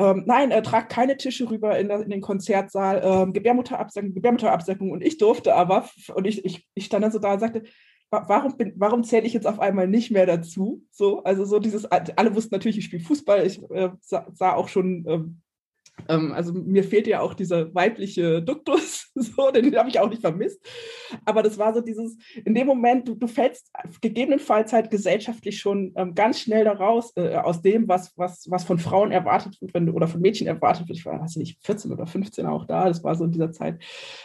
ähm, 0.00 0.24
nein, 0.26 0.50
er 0.50 0.64
tragt 0.64 0.90
keine 0.90 1.16
Tische 1.16 1.48
rüber 1.48 1.78
in, 1.78 1.86
der, 1.86 2.00
in 2.00 2.10
den 2.10 2.20
Konzertsaal, 2.20 3.02
ähm, 3.04 3.32
Gebärmutterabsenkung, 3.32 4.12
Gebärmutterabsenkung 4.12 4.90
und 4.90 5.02
ich 5.02 5.18
durfte 5.18 5.54
aber, 5.54 5.88
und 6.14 6.26
ich, 6.26 6.44
ich, 6.44 6.66
ich 6.74 6.86
stand 6.86 7.04
dann 7.04 7.12
so 7.12 7.20
da 7.20 7.34
und 7.34 7.40
sagte, 7.40 7.62
warum, 8.10 8.54
warum 8.74 9.04
zähle 9.04 9.26
ich 9.26 9.34
jetzt 9.34 9.46
auf 9.46 9.60
einmal 9.60 9.86
nicht 9.86 10.10
mehr 10.10 10.26
dazu? 10.26 10.82
So, 10.90 11.22
also 11.22 11.44
so 11.44 11.60
dieses, 11.60 11.84
alle 11.86 12.34
wussten 12.34 12.54
natürlich, 12.56 12.78
ich 12.78 12.86
spiele 12.86 13.04
Fußball, 13.04 13.46
ich 13.46 13.62
äh, 13.70 13.90
sah, 14.00 14.26
sah, 14.34 14.54
auch 14.54 14.68
schon 14.68 15.40
ähm, 16.08 16.32
also 16.32 16.52
mir 16.52 16.84
fehlt 16.84 17.06
ja 17.06 17.20
auch 17.20 17.34
dieser 17.34 17.74
weibliche 17.74 18.42
Duktus, 18.42 19.10
so, 19.14 19.50
den 19.50 19.76
habe 19.76 19.88
ich 19.88 19.98
auch 19.98 20.08
nicht 20.08 20.20
vermisst. 20.20 20.60
Aber 21.24 21.42
das 21.42 21.58
war 21.58 21.74
so 21.74 21.80
dieses, 21.80 22.16
in 22.44 22.54
dem 22.54 22.66
Moment, 22.66 23.08
du, 23.08 23.14
du 23.14 23.26
fällst 23.26 23.70
gegebenenfalls 24.00 24.72
halt 24.72 24.90
gesellschaftlich 24.90 25.58
schon 25.58 25.92
ähm, 25.96 26.14
ganz 26.14 26.40
schnell 26.40 26.64
daraus, 26.64 27.12
äh, 27.16 27.36
aus 27.36 27.62
dem, 27.62 27.88
was, 27.88 28.12
was, 28.16 28.46
was 28.50 28.64
von 28.64 28.78
Frauen 28.78 29.12
erwartet 29.12 29.60
wird 29.60 29.74
wenn, 29.74 29.90
oder 29.90 30.08
von 30.08 30.20
Mädchen 30.20 30.46
erwartet 30.46 30.88
wird. 30.88 30.98
Ich 30.98 31.06
war, 31.06 31.20
weiß 31.20 31.36
nicht, 31.36 31.58
14 31.64 31.92
oder 31.92 32.06
15 32.06 32.46
auch 32.46 32.64
da, 32.66 32.88
das 32.88 33.02
war 33.02 33.14
so 33.14 33.24
in 33.24 33.32
dieser 33.32 33.52
Zeit. 33.52 33.82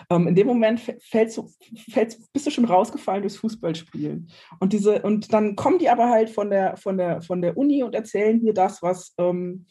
Ähm, 0.09 0.27
in 0.27 0.35
dem 0.35 0.47
Moment 0.47 0.81
fällst 0.99 1.37
du, 1.37 1.49
fällst, 1.89 2.31
bist 2.33 2.45
du 2.45 2.51
schon 2.51 2.65
rausgefallen 2.65 3.21
durchs 3.21 3.37
Fußballspielen. 3.37 4.29
Und 4.59 4.73
diese, 4.73 5.01
und 5.01 5.33
dann 5.33 5.55
kommen 5.55 5.79
die 5.79 5.89
aber 5.89 6.09
halt 6.09 6.29
von 6.29 6.49
der, 6.49 6.77
von 6.77 6.97
der, 6.97 7.21
von 7.21 7.41
der 7.41 7.57
Uni 7.57 7.83
und 7.83 7.95
erzählen 7.95 8.39
dir 8.39 8.53
das, 8.53 8.81
was, 8.81 9.13
ähm, 9.17 9.65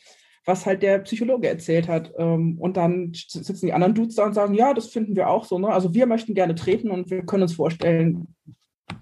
was 0.50 0.66
halt 0.66 0.82
der 0.82 0.98
Psychologe 0.98 1.48
erzählt 1.48 1.86
hat. 1.86 2.12
Ähm, 2.18 2.58
und 2.58 2.76
dann 2.76 3.12
sitzen 3.14 3.66
die 3.66 3.72
anderen 3.72 3.94
Dudes 3.94 4.16
da 4.16 4.26
und 4.26 4.34
sagen, 4.34 4.54
ja, 4.54 4.74
das 4.74 4.88
finden 4.88 5.14
wir 5.14 5.28
auch 5.28 5.44
so. 5.44 5.58
Ne? 5.58 5.68
Also 5.68 5.94
wir 5.94 6.06
möchten 6.06 6.34
gerne 6.34 6.56
treten 6.56 6.90
und 6.90 7.08
wir 7.08 7.24
können 7.24 7.44
uns 7.44 7.54
vorstellen, 7.54 8.34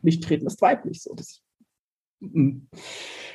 nicht 0.03 0.23
treten 0.23 0.47
ist 0.47 0.61
weiblich. 0.61 1.03
So. 1.03 1.15
Das, 1.15 1.43
mm. 2.21 2.67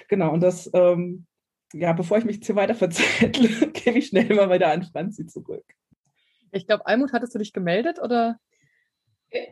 genau, 0.08 0.32
und 0.32 0.42
das, 0.42 0.70
ähm, 0.74 1.26
ja, 1.74 1.92
bevor 1.94 2.20
ich 2.20 2.26
mich 2.26 2.36
jetzt 2.36 2.46
hier 2.46 2.56
weiter 2.56 2.76
verzettle, 2.84 3.72
gebe 3.72 3.98
ich 3.98 4.08
schnell 4.08 4.34
mal 4.36 4.52
wieder 4.52 4.72
an 4.72 4.84
Franzi 4.84 5.26
zurück. 5.26 5.66
Ich 6.52 6.68
glaube, 6.68 6.86
Almut, 6.86 7.14
hattest 7.14 7.34
du 7.34 7.40
dich 7.40 7.52
gemeldet 7.52 8.00
oder? 8.00 8.38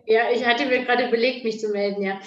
Ja, 0.06 0.30
ich 0.32 0.46
hatte 0.46 0.66
mir 0.66 0.84
gerade 0.84 1.08
überlegt, 1.08 1.44
mich 1.44 1.60
zu 1.60 1.70
melden, 1.70 2.04
ja. 2.04 2.20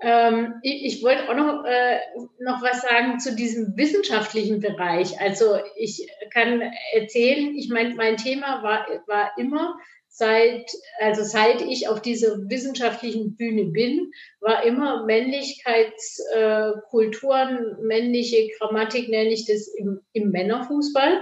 Ähm, 0.00 0.54
ich, 0.62 0.84
ich, 0.84 1.02
wollte 1.02 1.28
auch 1.28 1.34
noch, 1.34 1.64
äh, 1.64 1.98
noch 2.40 2.62
was 2.62 2.80
sagen 2.82 3.18
zu 3.20 3.34
diesem 3.34 3.76
wissenschaftlichen 3.76 4.60
Bereich. 4.60 5.20
Also 5.20 5.58
ich 5.76 6.08
kann 6.32 6.62
erzählen, 6.92 7.56
ich 7.56 7.68
meine, 7.70 7.94
mein 7.94 8.16
Thema 8.16 8.62
war, 8.62 8.86
war 9.06 9.32
immer 9.38 9.76
seit, 10.08 10.70
also 11.00 11.24
seit 11.24 11.60
ich 11.62 11.88
auf 11.88 12.00
dieser 12.00 12.48
wissenschaftlichen 12.48 13.36
Bühne 13.36 13.64
bin, 13.64 14.12
war 14.40 14.62
immer 14.64 15.04
Männlichkeitskulturen, 15.06 17.56
äh, 17.56 17.82
männliche 17.82 18.48
Grammatik 18.58 19.08
nenne 19.08 19.30
ich 19.30 19.46
das 19.46 19.66
im, 19.68 20.00
im 20.12 20.30
Männerfußball. 20.30 21.20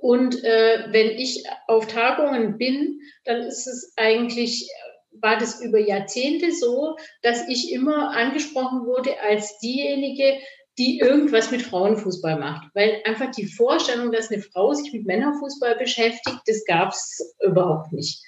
Und 0.00 0.42
äh, 0.44 0.86
wenn 0.90 1.10
ich 1.10 1.44
auf 1.66 1.86
Tagungen 1.86 2.56
bin, 2.56 3.00
dann 3.24 3.42
ist 3.42 3.66
es 3.66 3.92
eigentlich, 3.96 4.70
war 5.12 5.36
das 5.36 5.60
über 5.60 5.78
Jahrzehnte 5.78 6.52
so, 6.52 6.96
dass 7.22 7.46
ich 7.48 7.70
immer 7.70 8.10
angesprochen 8.10 8.86
wurde 8.86 9.20
als 9.20 9.58
diejenige, 9.58 10.38
die 10.78 10.98
irgendwas 10.98 11.50
mit 11.50 11.60
Frauenfußball 11.60 12.38
macht. 12.38 12.68
Weil 12.74 13.02
einfach 13.04 13.30
die 13.32 13.44
Vorstellung, 13.44 14.10
dass 14.10 14.30
eine 14.30 14.40
Frau 14.40 14.72
sich 14.72 14.90
mit 14.92 15.04
Männerfußball 15.04 15.76
beschäftigt, 15.76 16.40
das 16.46 16.64
gab 16.64 16.92
es 16.92 17.34
überhaupt 17.44 17.92
nicht. 17.92 18.24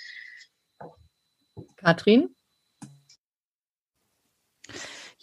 Katrin? 1.77 2.35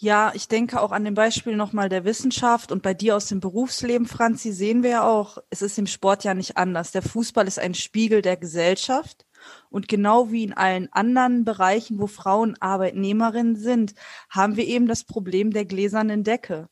Ja, 0.02 0.32
ich 0.34 0.48
denke 0.48 0.80
auch 0.80 0.92
an 0.92 1.04
dem 1.04 1.12
Beispiel 1.12 1.56
nochmal 1.56 1.90
der 1.90 2.06
Wissenschaft 2.06 2.72
und 2.72 2.82
bei 2.82 2.94
dir 2.94 3.16
aus 3.16 3.26
dem 3.26 3.40
Berufsleben, 3.40 4.06
Franzi, 4.06 4.50
sehen 4.50 4.82
wir 4.82 4.90
ja 4.90 5.06
auch, 5.06 5.36
es 5.50 5.60
ist 5.60 5.76
im 5.76 5.86
Sport 5.86 6.24
ja 6.24 6.32
nicht 6.32 6.56
anders. 6.56 6.90
Der 6.90 7.02
Fußball 7.02 7.46
ist 7.46 7.58
ein 7.58 7.74
Spiegel 7.74 8.22
der 8.22 8.38
Gesellschaft. 8.38 9.26
Und 9.68 9.88
genau 9.88 10.32
wie 10.32 10.44
in 10.44 10.54
allen 10.54 10.90
anderen 10.90 11.44
Bereichen, 11.44 11.98
wo 12.00 12.06
Frauen 12.06 12.56
Arbeitnehmerinnen 12.60 13.56
sind, 13.56 13.92
haben 14.30 14.56
wir 14.56 14.66
eben 14.66 14.86
das 14.86 15.04
Problem 15.04 15.50
der 15.50 15.66
gläsernen 15.66 16.24
Decke. 16.24 16.70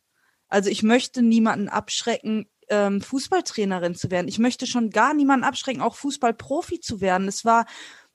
Also 0.49 0.71
ich 0.71 0.83
möchte 0.83 1.21
niemanden 1.21 1.69
abschrecken, 1.69 2.47
ähm, 2.71 3.03
Fußballtrainerin 3.03 3.95
zu 3.95 4.11
werden. 4.11 4.29
Ich 4.29 4.39
möchte 4.39 4.67
schon 4.67 4.89
gar 4.89 5.13
niemanden 5.13 5.45
abschrecken, 5.45 5.83
auch 5.83 5.97
Fußballprofi 5.97 6.81
zu 6.81 7.03
werden. 7.03 7.29
Es 7.29 7.45
war 7.45 7.67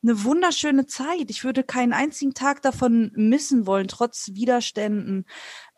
eine 0.04 0.24
wunderschöne 0.24 0.86
Zeit. 0.86 1.30
Ich 1.30 1.44
würde 1.44 1.64
keinen 1.64 1.94
einzigen 1.94 2.34
Tag 2.34 2.62
davon 2.62 3.12
missen 3.16 3.66
wollen, 3.66 3.88
trotz 3.88 4.32
Widerständen. 4.34 5.26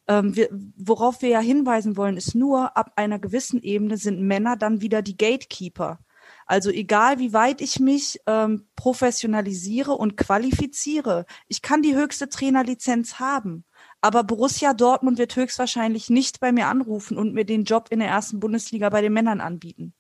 Ähm, 0.08 0.36
wir, 0.36 0.50
worauf 0.78 1.22
wir 1.22 1.30
ja 1.30 1.40
hinweisen 1.40 1.98
wollen, 1.98 2.18
ist 2.18 2.36
nur, 2.36 2.76
ab 2.78 2.94
einer 2.96 3.20
gewissen 3.20 3.62
Ebene 3.62 3.98
sind 3.98 4.22
Männer 4.22 4.58
dann 4.58 4.82
wieder 4.82 5.02
die 5.02 5.18
Gatekeeper. 5.18 6.00
Also 6.48 6.70
egal, 6.70 7.20
wie 7.20 7.34
weit 7.34 7.62
ich 7.62 7.80
mich 7.80 8.20
ähm, 8.28 8.68
professionalisiere 8.76 9.94
und 9.94 10.16
qualifiziere, 10.18 11.26
ich 11.48 11.62
kann 11.62 11.82
die 11.82 11.96
höchste 11.96 12.30
Trainerlizenz 12.30 13.20
haben. 13.20 13.66
Aber 14.02 14.24
Borussia 14.24 14.74
Dortmund 14.74 15.18
wird 15.18 15.36
höchstwahrscheinlich 15.36 16.10
nicht 16.10 16.40
bei 16.40 16.52
mir 16.52 16.68
anrufen 16.68 17.18
und 17.18 17.34
mir 17.34 17.46
den 17.46 17.64
Job 17.64 17.88
in 17.90 18.00
der 18.00 18.10
ersten 18.10 18.40
Bundesliga 18.40 18.90
bei 18.90 19.02
den 19.02 19.14
Männern 19.14 19.42
anbieten. 19.42 19.94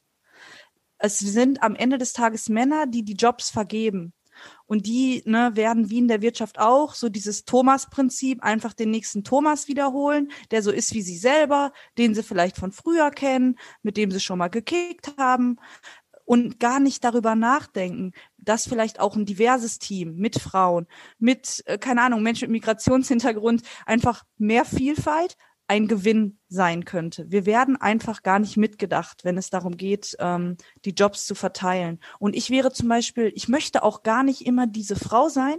Es 0.97 1.19
sind 1.19 1.61
am 1.61 1.75
Ende 1.75 1.97
des 1.97 2.13
Tages 2.13 2.49
Männer, 2.49 2.87
die 2.87 3.03
die 3.03 3.15
Jobs 3.15 3.49
vergeben. 3.49 4.13
Und 4.67 4.87
die 4.87 5.21
ne, 5.25 5.51
werden 5.55 5.89
wie 5.89 5.99
in 5.99 6.07
der 6.07 6.21
Wirtschaft 6.21 6.59
auch 6.59 6.95
so 6.95 7.09
dieses 7.09 7.45
Thomas-Prinzip 7.45 8.41
einfach 8.43 8.73
den 8.73 8.91
nächsten 8.91 9.23
Thomas 9.23 9.67
wiederholen, 9.67 10.31
der 10.51 10.63
so 10.63 10.71
ist 10.71 10.93
wie 10.93 11.01
sie 11.01 11.17
selber, 11.17 11.71
den 11.97 12.15
sie 12.15 12.23
vielleicht 12.23 12.57
von 12.57 12.71
früher 12.71 13.11
kennen, 13.11 13.57
mit 13.83 13.97
dem 13.97 14.11
sie 14.11 14.19
schon 14.19 14.39
mal 14.39 14.49
gekickt 14.49 15.13
haben 15.17 15.57
und 16.25 16.59
gar 16.59 16.79
nicht 16.79 17.03
darüber 17.03 17.35
nachdenken, 17.35 18.11
dass 18.37 18.67
vielleicht 18.67 18.99
auch 18.99 19.15
ein 19.15 19.25
diverses 19.25 19.79
Team 19.79 20.15
mit 20.15 20.39
Frauen, 20.39 20.87
mit, 21.19 21.63
äh, 21.67 21.77
keine 21.77 22.01
Ahnung, 22.01 22.23
Menschen 22.23 22.51
mit 22.51 22.63
Migrationshintergrund, 22.63 23.61
einfach 23.85 24.23
mehr 24.37 24.65
Vielfalt, 24.65 25.37
ein 25.67 25.87
Gewinn 25.87 26.37
sein 26.47 26.85
könnte. 26.85 27.29
Wir 27.31 27.45
werden 27.45 27.75
einfach 27.75 28.21
gar 28.21 28.39
nicht 28.39 28.55
mitgedacht, 28.55 29.23
wenn 29.23 29.37
es 29.37 29.49
darum 29.49 29.77
geht, 29.77 30.15
ähm, 30.19 30.57
die 30.85 30.91
Jobs 30.91 31.25
zu 31.25 31.33
verteilen. 31.33 31.99
Und 32.19 32.35
ich 32.35 32.49
wäre 32.49 32.71
zum 32.71 32.87
Beispiel, 32.87 33.31
ich 33.35 33.47
möchte 33.47 33.81
auch 33.83 34.03
gar 34.03 34.23
nicht 34.23 34.45
immer 34.45 34.67
diese 34.67 34.95
Frau 34.95 35.27
sein, 35.27 35.57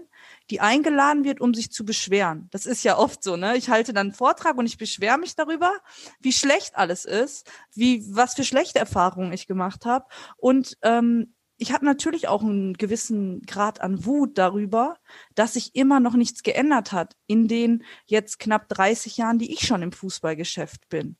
die 0.51 0.61
eingeladen 0.61 1.25
wird, 1.25 1.41
um 1.41 1.55
sich 1.55 1.73
zu 1.73 1.85
beschweren. 1.85 2.49
Das 2.53 2.67
ist 2.67 2.85
ja 2.85 2.97
oft 2.99 3.23
so, 3.23 3.37
ne? 3.37 3.57
Ich 3.57 3.69
halte 3.69 3.93
dann 3.93 4.09
einen 4.09 4.15
Vortrag 4.15 4.57
und 4.57 4.67
ich 4.67 4.79
beschwere 4.79 5.19
mich 5.19 5.35
darüber, 5.35 5.73
wie 6.21 6.33
schlecht 6.33 6.77
alles 6.77 7.05
ist, 7.05 7.51
wie 7.75 8.05
was 8.15 8.35
für 8.35 8.45
schlechte 8.45 8.79
Erfahrungen 8.79 9.33
ich 9.33 9.47
gemacht 9.47 9.87
habe. 9.87 10.07
Und 10.37 10.79
ähm, 10.83 11.35
ich 11.59 11.73
habe 11.73 11.85
natürlich 11.85 12.29
auch 12.29 12.43
einen 12.43 12.75
gewissen 12.75 13.43
Grad 13.43 13.81
an 13.81 14.05
Wut 14.05 14.37
darüber, 14.37 14.99
dass 15.35 15.55
sich 15.55 15.75
immer 15.75 16.01
noch 16.01 16.15
nichts 16.15 16.43
geändert 16.43 16.93
hat 16.93 17.17
in 17.27 17.49
den 17.49 17.85
jetzt 18.05 18.39
knapp 18.39 18.69
30 18.69 19.17
Jahren, 19.17 19.39
die 19.39 19.53
ich 19.53 19.67
schon 19.67 19.83
im 19.83 19.93
Fußballgeschäft 19.93 20.89
bin. 20.89 21.17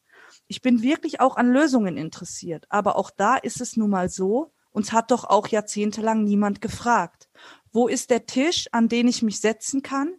Ich 0.47 0.61
bin 0.61 0.83
wirklich 0.83 1.21
auch 1.21 1.37
an 1.37 1.51
Lösungen 1.51 1.97
interessiert. 1.97 2.67
Aber 2.69 2.97
auch 2.97 3.11
da 3.11 3.37
ist 3.37 3.61
es 3.61 3.77
nun 3.77 3.91
mal 3.91 4.09
so, 4.09 4.53
uns 4.73 4.93
hat 4.93 5.11
doch 5.11 5.25
auch 5.25 5.49
jahrzehntelang 5.49 6.23
niemand 6.23 6.61
gefragt. 6.61 7.31
Wo 7.73 7.89
ist 7.89 8.11
der 8.11 8.27
Tisch, 8.27 8.69
an 8.73 8.89
den 8.89 9.09
ich 9.09 9.23
mich 9.23 9.41
setzen 9.41 9.83
kann, 9.83 10.13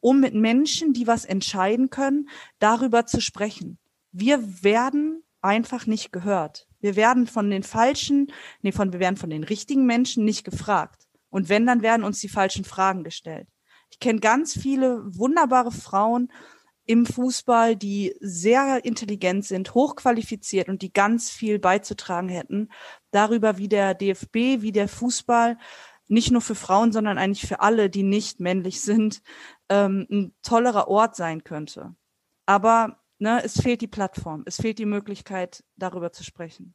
um 0.00 0.20
mit 0.20 0.34
Menschen, 0.34 0.92
die 0.92 1.06
was 1.06 1.24
entscheiden 1.24 1.88
können, 1.88 2.28
darüber 2.58 3.06
zu 3.06 3.20
sprechen? 3.20 3.78
Wir 4.12 4.62
werden 4.62 5.22
einfach 5.40 5.86
nicht 5.86 6.12
gehört. 6.12 6.68
Wir 6.84 6.96
werden 6.96 7.26
von 7.26 7.48
den 7.48 7.62
falschen, 7.62 8.30
nee, 8.60 8.70
von, 8.70 8.92
wir 8.92 9.00
werden 9.00 9.16
von 9.16 9.30
den 9.30 9.42
richtigen 9.42 9.86
Menschen 9.86 10.22
nicht 10.26 10.44
gefragt. 10.44 11.08
Und 11.30 11.48
wenn, 11.48 11.64
dann 11.64 11.80
werden 11.80 12.04
uns 12.04 12.20
die 12.20 12.28
falschen 12.28 12.66
Fragen 12.66 13.04
gestellt. 13.04 13.48
Ich 13.90 14.00
kenne 14.00 14.20
ganz 14.20 14.52
viele 14.52 15.00
wunderbare 15.16 15.72
Frauen 15.72 16.30
im 16.84 17.06
Fußball, 17.06 17.74
die 17.74 18.14
sehr 18.20 18.84
intelligent 18.84 19.46
sind, 19.46 19.72
hochqualifiziert 19.72 20.68
und 20.68 20.82
die 20.82 20.92
ganz 20.92 21.30
viel 21.30 21.58
beizutragen 21.58 22.28
hätten 22.28 22.68
darüber, 23.12 23.56
wie 23.56 23.68
der 23.68 23.94
DFB, 23.94 24.60
wie 24.60 24.72
der 24.72 24.86
Fußball 24.86 25.56
nicht 26.08 26.32
nur 26.32 26.42
für 26.42 26.54
Frauen, 26.54 26.92
sondern 26.92 27.16
eigentlich 27.16 27.48
für 27.48 27.60
alle, 27.60 27.88
die 27.88 28.02
nicht 28.02 28.40
männlich 28.40 28.82
sind, 28.82 29.22
ähm, 29.70 30.06
ein 30.10 30.34
tollerer 30.42 30.88
Ort 30.88 31.16
sein 31.16 31.44
könnte. 31.44 31.94
Aber 32.44 32.98
ne, 33.24 33.42
es 33.42 33.60
fehlt 33.60 33.80
die 33.80 33.88
Plattform, 33.88 34.44
es 34.46 34.56
fehlt 34.56 34.78
die 34.78 34.86
Möglichkeit, 34.86 35.64
darüber 35.76 36.12
zu 36.12 36.22
sprechen. 36.22 36.74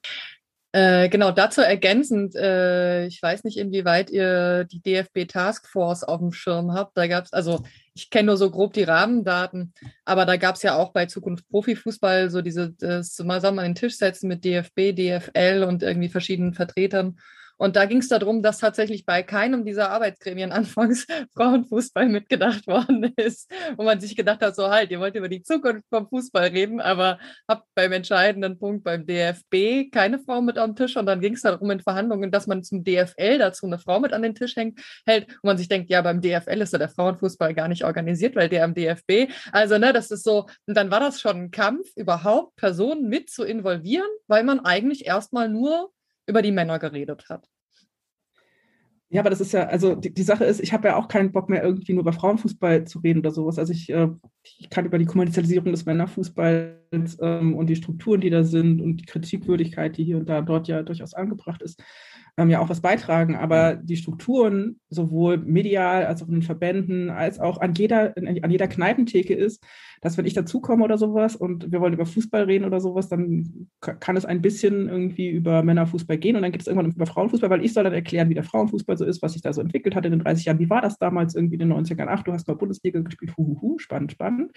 Äh, 0.71 1.09
genau, 1.09 1.31
dazu 1.31 1.61
ergänzend, 1.61 2.35
äh, 2.35 3.07
ich 3.07 3.21
weiß 3.21 3.43
nicht, 3.43 3.57
inwieweit 3.57 4.11
ihr 4.11 4.65
die 4.65 4.81
DFB 4.81 5.27
Taskforce 5.27 6.03
auf 6.03 6.19
dem 6.19 6.31
Schirm 6.31 6.73
habt. 6.73 6.95
Da 6.95 7.07
gab 7.07 7.25
es, 7.25 7.33
also 7.33 7.63
ich 7.95 8.09
kenne 8.11 8.27
nur 8.27 8.37
so 8.37 8.51
grob 8.51 8.73
die 8.73 8.83
Rahmendaten, 8.83 9.73
aber 10.05 10.25
da 10.25 10.37
gab 10.37 10.55
es 10.55 10.63
ja 10.63 10.75
auch 10.75 10.91
bei 10.91 11.07
Zukunft 11.07 11.47
Profifußball 11.49 12.29
so 12.29 12.41
diese, 12.41 12.71
das 12.73 13.13
zusammen 13.13 13.59
an 13.59 13.65
den 13.65 13.75
Tisch 13.75 13.97
setzen 13.97 14.27
mit 14.27 14.43
DFB, 14.43 14.93
DFL 14.95 15.65
und 15.67 15.81
irgendwie 15.81 16.09
verschiedenen 16.09 16.53
Vertretern 16.53 17.17
und 17.59 17.75
da 17.75 17.85
ging 17.85 17.97
es 17.97 18.07
darum, 18.07 18.41
dass 18.41 18.59
tatsächlich 18.59 19.05
bei 19.05 19.21
keinem 19.21 19.65
dieser 19.65 19.91
Arbeitsgremien 19.91 20.51
anfangs 20.53 21.05
Frauenfußball 21.35 22.07
mitgedacht 22.07 22.65
worden 22.67 23.13
ist, 23.17 23.51
wo 23.75 23.83
man 23.83 23.99
sich 23.99 24.15
gedacht 24.15 24.41
hat, 24.41 24.55
so 24.55 24.69
halt, 24.69 24.91
ihr 24.91 24.99
wollt 24.99 25.15
über 25.15 25.27
die 25.27 25.43
Zukunft 25.43 25.83
vom 25.89 26.07
Fußball 26.07 26.47
reden, 26.47 26.79
aber 26.79 27.19
habt 27.47 27.67
beim 27.75 27.91
entscheidenden 27.91 28.57
Punkt 28.57 28.85
beim 28.85 29.05
DFB 29.05 29.91
keine 29.91 30.19
Frau 30.19 30.41
mit 30.41 30.57
am 30.57 30.75
Tisch. 30.75 30.95
Und 30.95 31.05
dann 31.05 31.19
ging 31.19 31.33
es 31.33 31.41
darum 31.41 31.69
in 31.69 31.81
Verhandlungen, 31.81 32.31
dass 32.31 32.47
man 32.47 32.63
zum 32.63 32.83
DFL 32.83 33.37
dazu 33.37 33.65
eine 33.65 33.77
Frau 33.77 33.99
mit 33.99 34.13
an 34.13 34.21
den 34.21 34.35
Tisch 34.35 34.55
hängt, 34.55 34.79
hält 35.05 35.27
und 35.27 35.43
man 35.43 35.57
sich 35.57 35.67
denkt, 35.67 35.89
ja, 35.89 36.01
beim 36.01 36.21
DFL 36.21 36.61
ist 36.61 36.71
ja 36.71 36.79
der 36.79 36.89
Frauenfußball 36.89 37.53
gar 37.53 37.67
nicht 37.67 37.83
organisiert, 37.83 38.37
weil 38.37 38.47
der 38.47 38.63
am 38.63 38.73
DFB, 38.73 39.31
also 39.51 39.77
ne, 39.77 39.91
das 39.91 40.11
ist 40.11 40.23
so, 40.23 40.45
und 40.65 40.77
dann 40.77 40.91
war 40.91 41.01
das 41.01 41.19
schon 41.19 41.35
ein 41.35 41.51
Kampf, 41.51 41.89
überhaupt 41.97 42.55
Personen 42.55 43.09
mit 43.09 43.29
zu 43.29 43.43
involvieren, 43.43 44.07
weil 44.27 44.45
man 44.45 44.61
eigentlich 44.61 45.05
erstmal 45.05 45.49
nur 45.49 45.91
über 46.29 46.41
die 46.41 46.51
Männer 46.51 46.79
geredet 46.79 47.27
hat. 47.29 47.49
Ja, 49.11 49.21
aber 49.21 49.31
das 49.31 49.41
ist 49.41 49.53
ja, 49.53 49.65
also 49.65 49.95
die, 49.95 50.13
die 50.13 50.23
Sache 50.23 50.45
ist, 50.45 50.59
ich 50.59 50.71
habe 50.71 50.89
ja 50.89 50.95
auch 50.95 51.07
keinen 51.07 51.31
Bock 51.31 51.49
mehr 51.49 51.63
irgendwie 51.63 51.93
nur 51.93 52.01
über 52.01 52.13
Frauenfußball 52.13 52.85
zu 52.85 52.99
reden 52.99 53.19
oder 53.19 53.31
sowas. 53.31 53.57
Also 53.57 53.73
ich, 53.73 53.89
äh, 53.89 54.07
ich 54.43 54.69
kann 54.69 54.85
über 54.85 54.99
die 54.99 55.07
Kommerzialisierung 55.07 55.71
des 55.71 55.85
Männerfußballs 55.87 57.17
ähm, 57.19 57.55
und 57.55 57.67
die 57.67 57.75
Strukturen, 57.75 58.21
die 58.21 58.29
da 58.29 58.43
sind 58.43 58.79
und 58.81 58.97
die 58.97 59.05
Kritikwürdigkeit, 59.05 59.97
die 59.97 60.03
hier 60.03 60.17
und 60.17 60.29
da 60.29 60.41
dort 60.41 60.67
ja 60.67 60.83
durchaus 60.83 61.15
angebracht 61.15 61.63
ist, 61.63 61.81
ähm, 62.37 62.49
ja 62.49 62.59
auch 62.59 62.69
was 62.69 62.81
beitragen. 62.81 63.35
Aber 63.35 63.75
die 63.75 63.97
Strukturen, 63.97 64.79
sowohl 64.89 65.37
medial 65.37 66.05
als 66.05 66.21
auch 66.23 66.27
in 66.27 66.35
den 66.35 66.41
Verbänden, 66.41 67.09
als 67.09 67.39
auch 67.39 67.59
an 67.59 67.73
jeder, 67.73 68.13
an 68.17 68.51
jeder 68.51 68.67
Kneipentheke 68.67 69.33
ist, 69.33 69.63
dass 70.01 70.17
wenn 70.17 70.25
ich 70.25 70.33
dazukomme 70.33 70.83
oder 70.83 70.97
sowas 70.97 71.35
und 71.35 71.71
wir 71.71 71.81
wollen 71.81 71.93
über 71.93 72.05
Fußball 72.05 72.43
reden 72.43 72.65
oder 72.65 72.79
sowas, 72.79 73.09
dann 73.09 73.69
kann 73.81 74.15
es 74.15 74.25
ein 74.25 74.41
bisschen 74.41 74.87
irgendwie 74.87 75.29
über 75.29 75.61
Männerfußball 75.63 76.17
gehen 76.17 76.35
und 76.35 76.41
dann 76.41 76.51
geht 76.51 76.61
es 76.61 76.67
irgendwann 76.67 76.91
über 76.91 77.05
Frauenfußball, 77.05 77.49
weil 77.49 77.65
ich 77.65 77.73
soll 77.73 77.83
dann 77.83 77.93
erklären, 77.93 78.29
wie 78.29 78.35
der 78.35 78.43
Frauenfußball 78.43 78.97
so 78.97 79.05
ist, 79.05 79.21
was 79.21 79.33
sich 79.33 79.41
da 79.41 79.51
so 79.51 79.61
entwickelt 79.61 79.95
hat 79.95 80.05
in 80.05 80.11
den 80.11 80.21
30 80.21 80.45
Jahren. 80.45 80.59
Wie 80.59 80.69
war 80.69 80.81
das 80.81 80.97
damals 80.97 81.35
irgendwie 81.35 81.55
in 81.55 81.67
den 81.67 81.73
90ern? 81.73 82.07
Ach, 82.09 82.23
du 82.23 82.31
hast 82.31 82.47
mal 82.47 82.55
Bundesliga 82.55 83.01
gespielt, 83.01 83.35
huhuhu, 83.37 83.77
spannend, 83.77 84.13
spannend. 84.13 84.51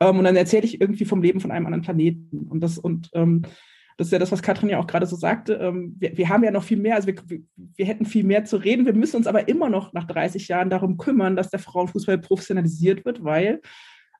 Ähm, 0.00 0.18
und 0.18 0.24
dann 0.24 0.36
erzähle 0.36 0.64
ich 0.64 0.80
irgendwie 0.80 1.04
vom 1.04 1.22
Leben 1.22 1.40
von 1.40 1.50
einem 1.50 1.66
anderen 1.66 1.82
Planeten. 1.82 2.46
Und 2.48 2.60
das, 2.60 2.78
und 2.78 3.10
ähm, 3.14 3.42
das 3.96 4.08
ist 4.08 4.12
ja 4.12 4.18
das, 4.18 4.32
was 4.32 4.42
Katrin 4.42 4.68
ja 4.68 4.78
auch 4.78 4.86
gerade 4.86 5.06
so 5.06 5.16
sagte. 5.16 5.54
Ähm, 5.54 5.94
wir, 5.98 6.16
wir, 6.16 6.28
haben 6.28 6.42
ja 6.42 6.50
noch 6.50 6.64
viel 6.64 6.78
mehr, 6.78 6.96
also 6.96 7.06
wir, 7.06 7.14
wir, 7.56 7.86
hätten 7.86 8.06
viel 8.06 8.24
mehr 8.24 8.44
zu 8.44 8.56
reden. 8.56 8.86
Wir 8.86 8.92
müssen 8.92 9.16
uns 9.16 9.26
aber 9.26 9.48
immer 9.48 9.68
noch 9.68 9.92
nach 9.92 10.04
30 10.04 10.48
Jahren 10.48 10.70
darum 10.70 10.96
kümmern, 10.96 11.36
dass 11.36 11.50
der 11.50 11.60
Frauenfußball 11.60 12.18
professionalisiert 12.18 13.04
wird, 13.04 13.22
weil 13.22 13.60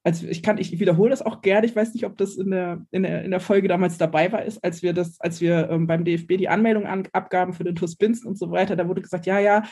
also 0.05 0.27
ich 0.27 0.43
kann, 0.43 0.59
ich 0.59 0.79
wiederhole 0.79 1.09
das 1.09 1.23
auch 1.23 1.41
gerne. 1.41 1.67
Ich 1.67 1.75
weiß 1.75 1.95
nicht, 1.95 2.05
ob 2.05 2.19
das 2.19 2.37
in 2.37 2.51
der, 2.51 2.85
in 2.91 3.05
der, 3.05 3.25
in 3.25 3.31
der 3.31 3.41
Folge 3.41 3.69
damals 3.69 3.97
dabei 3.97 4.31
war, 4.31 4.45
ist, 4.45 4.63
als 4.63 4.83
wir 4.83 4.93
das, 4.93 5.19
als 5.19 5.41
wir 5.41 5.71
ähm, 5.71 5.87
beim 5.87 6.05
DFB 6.05 6.37
die 6.37 6.51
Anmeldung 6.51 6.87
an, 6.87 7.09
abgaben 7.13 7.55
für 7.55 7.65
den 7.65 7.75
TuS 7.75 7.97
Binzen 7.97 8.29
und 8.29 8.39
so 8.39 8.51
weiter, 8.51 8.77
da 8.77 8.87
wurde 8.87 9.01
gesagt, 9.01 9.25
ja, 9.25 9.39
ja, 9.39 9.63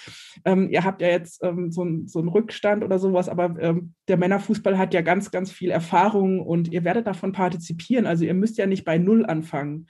ähm, 0.46 0.70
ihr 0.70 0.84
habt 0.84 1.02
ja 1.02 1.08
jetzt 1.08 1.44
ähm, 1.44 1.70
so, 1.70 1.84
ein, 1.84 2.08
so 2.08 2.18
einen 2.18 2.28
Rückstand 2.28 2.82
oder 2.82 2.98
sowas, 2.98 3.28
aber 3.28 3.54
ähm, 3.60 3.92
der 4.08 4.16
Männerfußball 4.16 4.78
hat 4.78 4.94
ja 4.94 5.02
ganz, 5.02 5.30
ganz 5.30 5.52
viel 5.52 5.70
Erfahrung 5.70 6.40
und 6.40 6.72
ihr 6.72 6.82
werdet 6.84 7.06
davon 7.06 7.32
partizipieren. 7.32 8.06
Also 8.06 8.24
ihr 8.24 8.34
müsst 8.34 8.56
ja 8.56 8.66
nicht 8.66 8.86
bei 8.86 8.96
Null 8.96 9.26
anfangen. 9.26 9.86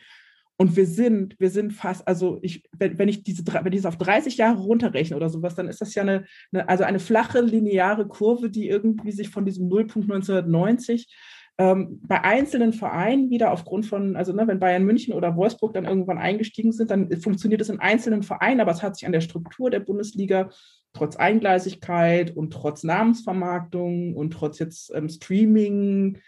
Und 0.62 0.76
wir 0.76 0.86
sind, 0.86 1.34
wir 1.40 1.50
sind 1.50 1.72
fast, 1.72 2.06
also 2.06 2.38
ich, 2.40 2.62
wenn, 2.70 2.96
wenn 2.96 3.08
ich 3.08 3.24
diese, 3.24 3.42
wenn 3.44 3.72
ich 3.72 3.80
es 3.80 3.84
auf 3.84 3.98
30 3.98 4.36
Jahre 4.36 4.60
runterrechne 4.60 5.16
oder 5.16 5.28
sowas, 5.28 5.56
dann 5.56 5.66
ist 5.66 5.80
das 5.80 5.92
ja 5.96 6.02
eine, 6.02 6.24
eine, 6.52 6.68
also 6.68 6.84
eine 6.84 7.00
flache 7.00 7.40
lineare 7.40 8.06
Kurve, 8.06 8.48
die 8.48 8.68
irgendwie 8.68 9.10
sich 9.10 9.28
von 9.28 9.44
diesem 9.44 9.66
Nullpunkt 9.66 10.08
1990 10.08 11.12
ähm, 11.58 11.98
bei 12.06 12.22
einzelnen 12.22 12.72
Vereinen 12.72 13.28
wieder 13.28 13.50
aufgrund 13.50 13.86
von, 13.86 14.14
also 14.14 14.32
ne, 14.32 14.46
wenn 14.46 14.60
Bayern 14.60 14.84
München 14.84 15.14
oder 15.14 15.34
Wolfsburg 15.34 15.74
dann 15.74 15.84
irgendwann 15.84 16.18
eingestiegen 16.18 16.70
sind, 16.70 16.92
dann 16.92 17.10
funktioniert 17.20 17.60
es 17.60 17.68
in 17.68 17.80
einzelnen 17.80 18.22
Vereinen, 18.22 18.60
aber 18.60 18.70
es 18.70 18.84
hat 18.84 18.94
sich 18.94 19.04
an 19.04 19.12
der 19.12 19.20
Struktur 19.20 19.68
der 19.68 19.80
Bundesliga 19.80 20.50
trotz 20.92 21.16
Eingleisigkeit 21.16 22.36
und 22.36 22.52
trotz 22.52 22.84
Namensvermarktung 22.84 24.14
und 24.14 24.32
trotz 24.32 24.60
jetzt 24.60 24.92
ähm, 24.94 25.08
Streaming 25.08 26.18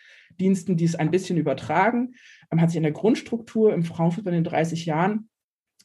Diensten, 0.41 0.77
die 0.77 0.85
es 0.85 0.97
ein 0.97 1.11
bisschen 1.11 1.39
übertragen, 1.39 2.15
hat 2.61 2.71
sich 2.71 2.77
in 2.77 2.83
der 2.83 2.93
Grundstruktur 2.93 3.73
im 3.73 3.85
Frauenfußball 3.85 4.33
in 4.33 4.45
den 4.45 4.51
30 4.51 4.87
Jahren 4.87 5.29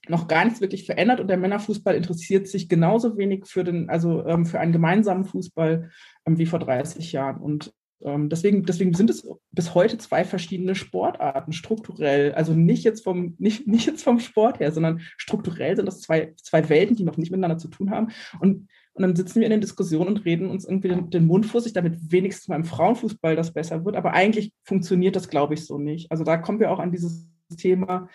noch 0.07 0.27
gar 0.27 0.45
nichts 0.45 0.61
wirklich 0.61 0.85
verändert 0.85 1.19
und 1.19 1.27
der 1.27 1.37
Männerfußball 1.37 1.95
interessiert 1.95 2.47
sich 2.47 2.69
genauso 2.69 3.17
wenig 3.17 3.45
für 3.45 3.63
den, 3.63 3.89
also 3.89 4.25
ähm, 4.25 4.45
für 4.45 4.59
einen 4.59 4.71
gemeinsamen 4.71 5.25
Fußball 5.25 5.91
ähm, 6.25 6.37
wie 6.37 6.45
vor 6.45 6.59
30 6.59 7.11
Jahren. 7.11 7.41
Und 7.41 7.73
ähm, 8.01 8.29
deswegen, 8.29 8.63
deswegen 8.63 8.93
sind 8.93 9.09
es 9.09 9.27
bis 9.51 9.75
heute 9.75 9.97
zwei 9.97 10.23
verschiedene 10.23 10.73
Sportarten, 10.73 11.51
strukturell. 11.51 12.33
Also 12.33 12.53
nicht 12.53 12.83
jetzt 12.83 13.03
vom, 13.03 13.35
nicht, 13.39 13.67
nicht 13.67 13.85
jetzt 13.85 14.03
vom 14.03 14.19
Sport 14.19 14.59
her, 14.59 14.71
sondern 14.71 15.01
strukturell 15.17 15.75
sind 15.75 15.85
das 15.85 16.01
zwei, 16.01 16.33
zwei 16.41 16.69
Welten, 16.69 16.95
die 16.95 17.03
noch 17.03 17.17
nicht 17.17 17.31
miteinander 17.31 17.57
zu 17.57 17.67
tun 17.67 17.91
haben. 17.91 18.09
Und 18.39 18.69
und 18.99 19.03
dann 19.03 19.15
sitzen 19.15 19.39
wir 19.39 19.45
in 19.45 19.51
den 19.51 19.61
Diskussionen 19.61 20.09
und 20.09 20.25
reden 20.25 20.49
uns 20.49 20.65
irgendwie 20.65 20.89
den, 20.89 21.25
Mund 21.25 21.45
fussig, 21.45 21.71
damit 21.71 22.11
wenigstens 22.11 22.47
beim 22.47 22.65
Frauenfußball 22.65 23.33
das 23.37 23.53
besser 23.53 23.85
wird. 23.85 23.95
Aber 23.95 24.11
eigentlich 24.11 24.51
funktioniert 24.65 25.15
das, 25.15 25.29
glaube 25.29 25.53
ich, 25.53 25.65
so 25.65 25.77
nicht. 25.77 26.11
Also 26.11 26.25
da 26.25 26.35
kommen 26.35 26.59
wir 26.59 26.69
auch 26.69 26.79
an 26.79 26.91
dieses 26.91 27.29
Thema, 27.55 28.09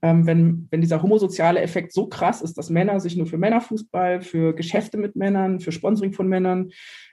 ähm, 0.00 0.28
wenn, 0.28 0.68
wenn 0.70 0.80
dieser 0.80 1.02
homosoziale 1.02 1.60
Effekt 1.60 1.92
so 1.92 2.06
krass 2.06 2.40
ist, 2.40 2.56
dass 2.56 2.70
Männer 2.70 3.00
sich 3.00 3.16
nur 3.16 3.26
für 3.26 3.36
Männerfußball, 3.36 4.20
für 4.20 4.54
Geschäfte 4.54 4.96
mit 4.96 5.16
Männern, 5.16 5.58
für 5.58 5.72
Sponsoring 5.72 6.12
von 6.12 6.28
Männern 6.28 6.70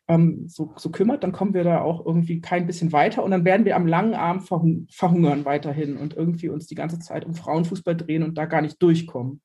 ähm, 0.08 0.48
so, 0.48 0.74
so 0.76 0.92
kümmert, 0.92 1.24
dann 1.24 1.32
kommen 1.32 1.56
wir 1.56 1.64
da 1.64 1.82
auch 1.82 2.06
irgendwie 2.06 2.42
kein 2.42 2.68
bisschen 2.68 2.92
weiter 2.92 3.24
und 3.24 3.32
dann 3.32 3.44
werden 3.44 3.66
wir 3.66 3.76
am 3.76 3.88
langen 3.88 4.14
Arm 4.14 4.40
verhung 4.42 4.86
verhungern 4.92 5.46
weiterhin 5.46 5.98
und 5.98 6.14
irgendwie 6.14 6.50
uns 6.50 6.68
die 6.68 6.76
ganze 6.76 7.00
Zeit 7.00 7.26
um 7.26 7.34
Frauenfußball 7.34 7.98
drehen 7.98 8.22
und 8.22 8.38
da 8.38 8.46
gar 8.46 8.62
nicht 8.62 8.80
durchkommen. 8.84 9.42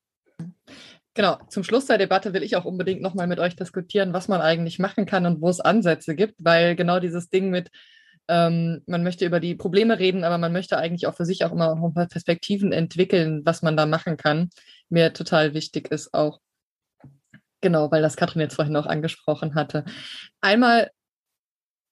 Genau, 1.13 1.37
zum 1.49 1.63
Schluss 1.63 1.87
der 1.87 1.97
Debatte 1.97 2.33
will 2.33 2.43
ich 2.43 2.55
auch 2.55 2.63
unbedingt 2.63 3.01
nochmal 3.01 3.27
mit 3.27 3.39
euch 3.39 3.55
diskutieren, 3.55 4.13
was 4.13 4.29
man 4.29 4.39
eigentlich 4.39 4.79
machen 4.79 5.05
kann 5.05 5.25
und 5.25 5.41
wo 5.41 5.49
es 5.49 5.59
Ansätze 5.59 6.15
gibt, 6.15 6.35
weil 6.39 6.75
genau 6.77 7.01
dieses 7.01 7.29
Ding 7.29 7.49
mit, 7.49 7.69
ähm, 8.29 8.81
man 8.85 9.03
möchte 9.03 9.25
über 9.25 9.41
die 9.41 9.55
Probleme 9.55 9.99
reden, 9.99 10.23
aber 10.23 10.37
man 10.37 10.53
möchte 10.53 10.77
eigentlich 10.77 11.07
auch 11.07 11.15
für 11.15 11.25
sich 11.25 11.43
auch 11.43 11.51
immer 11.51 11.75
noch 11.75 11.83
ein 11.83 11.93
paar 11.93 12.07
Perspektiven 12.07 12.71
entwickeln, 12.71 13.41
was 13.43 13.61
man 13.61 13.75
da 13.75 13.85
machen 13.85 14.15
kann, 14.15 14.49
mir 14.87 15.11
total 15.11 15.53
wichtig 15.53 15.91
ist 15.91 16.13
auch. 16.13 16.39
Genau, 17.59 17.91
weil 17.91 18.01
das 18.01 18.15
Katrin 18.15 18.41
jetzt 18.41 18.55
vorhin 18.55 18.75
auch 18.77 18.87
angesprochen 18.87 19.53
hatte. 19.53 19.83
Einmal 20.39 20.91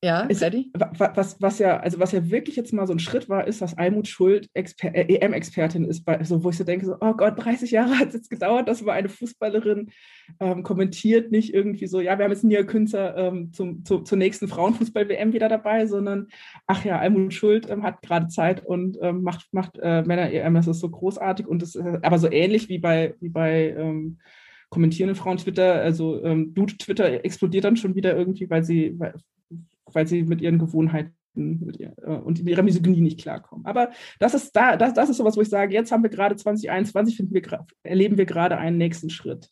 ja, 0.01 0.21
ist, 0.21 0.41
was, 0.97 1.41
was 1.41 1.59
ja, 1.59 1.77
also 1.77 1.99
was 1.99 2.13
ja 2.13 2.29
wirklich 2.29 2.55
jetzt 2.55 2.71
mal 2.71 2.87
so 2.87 2.93
ein 2.93 2.99
Schritt 2.99 3.27
war, 3.27 3.45
ist, 3.45 3.61
dass 3.61 3.77
Almut 3.77 4.07
Schuld 4.07 4.49
äh, 4.53 4.63
EM-Expertin 4.91 5.83
ist, 5.83 6.05
bei, 6.05 6.23
so, 6.23 6.41
wo 6.41 6.51
ich 6.51 6.57
so 6.57 6.63
denke, 6.63 6.85
so, 6.85 6.95
oh 7.01 7.13
Gott, 7.13 7.33
30 7.37 7.71
Jahre 7.71 7.99
hat 7.99 8.07
es 8.09 8.13
jetzt 8.13 8.29
gedauert, 8.29 8.69
dass 8.69 8.81
mal 8.81 8.93
eine 8.93 9.09
Fußballerin 9.09 9.89
ähm, 10.39 10.63
kommentiert, 10.63 11.31
nicht 11.31 11.53
irgendwie 11.53 11.87
so, 11.87 11.99
ja, 11.99 12.17
wir 12.17 12.23
haben 12.23 12.31
jetzt 12.31 12.45
Nia 12.45 12.63
Künzer 12.63 13.17
ähm, 13.17 13.51
zum, 13.51 13.83
zu, 13.83 13.99
zur 13.99 14.17
nächsten 14.17 14.47
Frauenfußball-WM 14.47 15.33
wieder 15.33 15.49
dabei, 15.49 15.85
sondern 15.85 16.27
ach 16.65 16.85
ja, 16.85 16.97
Almut 16.97 17.33
Schuld 17.33 17.69
ähm, 17.69 17.83
hat 17.83 18.01
gerade 18.01 18.29
Zeit 18.29 18.65
und 18.65 18.97
ähm, 19.01 19.21
macht, 19.23 19.47
macht 19.51 19.77
äh, 19.81 20.03
Männer-EM, 20.03 20.53
das 20.53 20.67
ist 20.67 20.79
so 20.79 20.89
großartig 20.89 21.45
und 21.45 21.61
das, 21.61 21.75
äh, 21.75 21.99
aber 22.03 22.19
so 22.19 22.31
ähnlich 22.31 22.69
wie 22.69 22.79
bei, 22.79 23.15
wie 23.19 23.29
bei 23.29 23.75
ähm, 23.77 24.19
kommentierenden 24.69 25.21
Frauen 25.21 25.37
Twitter, 25.37 25.81
also 25.81 26.23
ähm, 26.23 26.53
Dude 26.53 26.77
Twitter 26.77 27.25
explodiert 27.25 27.65
dann 27.65 27.75
schon 27.75 27.95
wieder 27.95 28.15
irgendwie, 28.15 28.49
weil 28.49 28.63
sie, 28.63 28.97
weil, 28.97 29.13
weil 29.93 30.07
sie 30.07 30.23
mit 30.23 30.41
ihren 30.41 30.59
Gewohnheiten 30.59 31.15
ihr, 31.35 31.93
äh, 32.01 32.11
und 32.11 32.39
ihrer 32.39 32.63
Misogynie 32.63 33.01
nicht 33.01 33.19
klarkommen. 33.19 33.65
Aber 33.65 33.91
das 34.19 34.33
ist 34.33 34.55
da, 34.55 34.77
das, 34.77 34.93
das 34.93 35.09
ist 35.09 35.17
sowas, 35.17 35.37
wo 35.37 35.41
ich 35.41 35.49
sage, 35.49 35.73
jetzt 35.73 35.91
haben 35.91 36.03
wir 36.03 36.09
gerade 36.09 36.35
2021, 36.35 37.17
finden 37.17 37.33
wir, 37.33 37.65
erleben 37.83 38.17
wir 38.17 38.25
gerade 38.25 38.57
einen 38.57 38.77
nächsten 38.77 39.09
Schritt. 39.09 39.49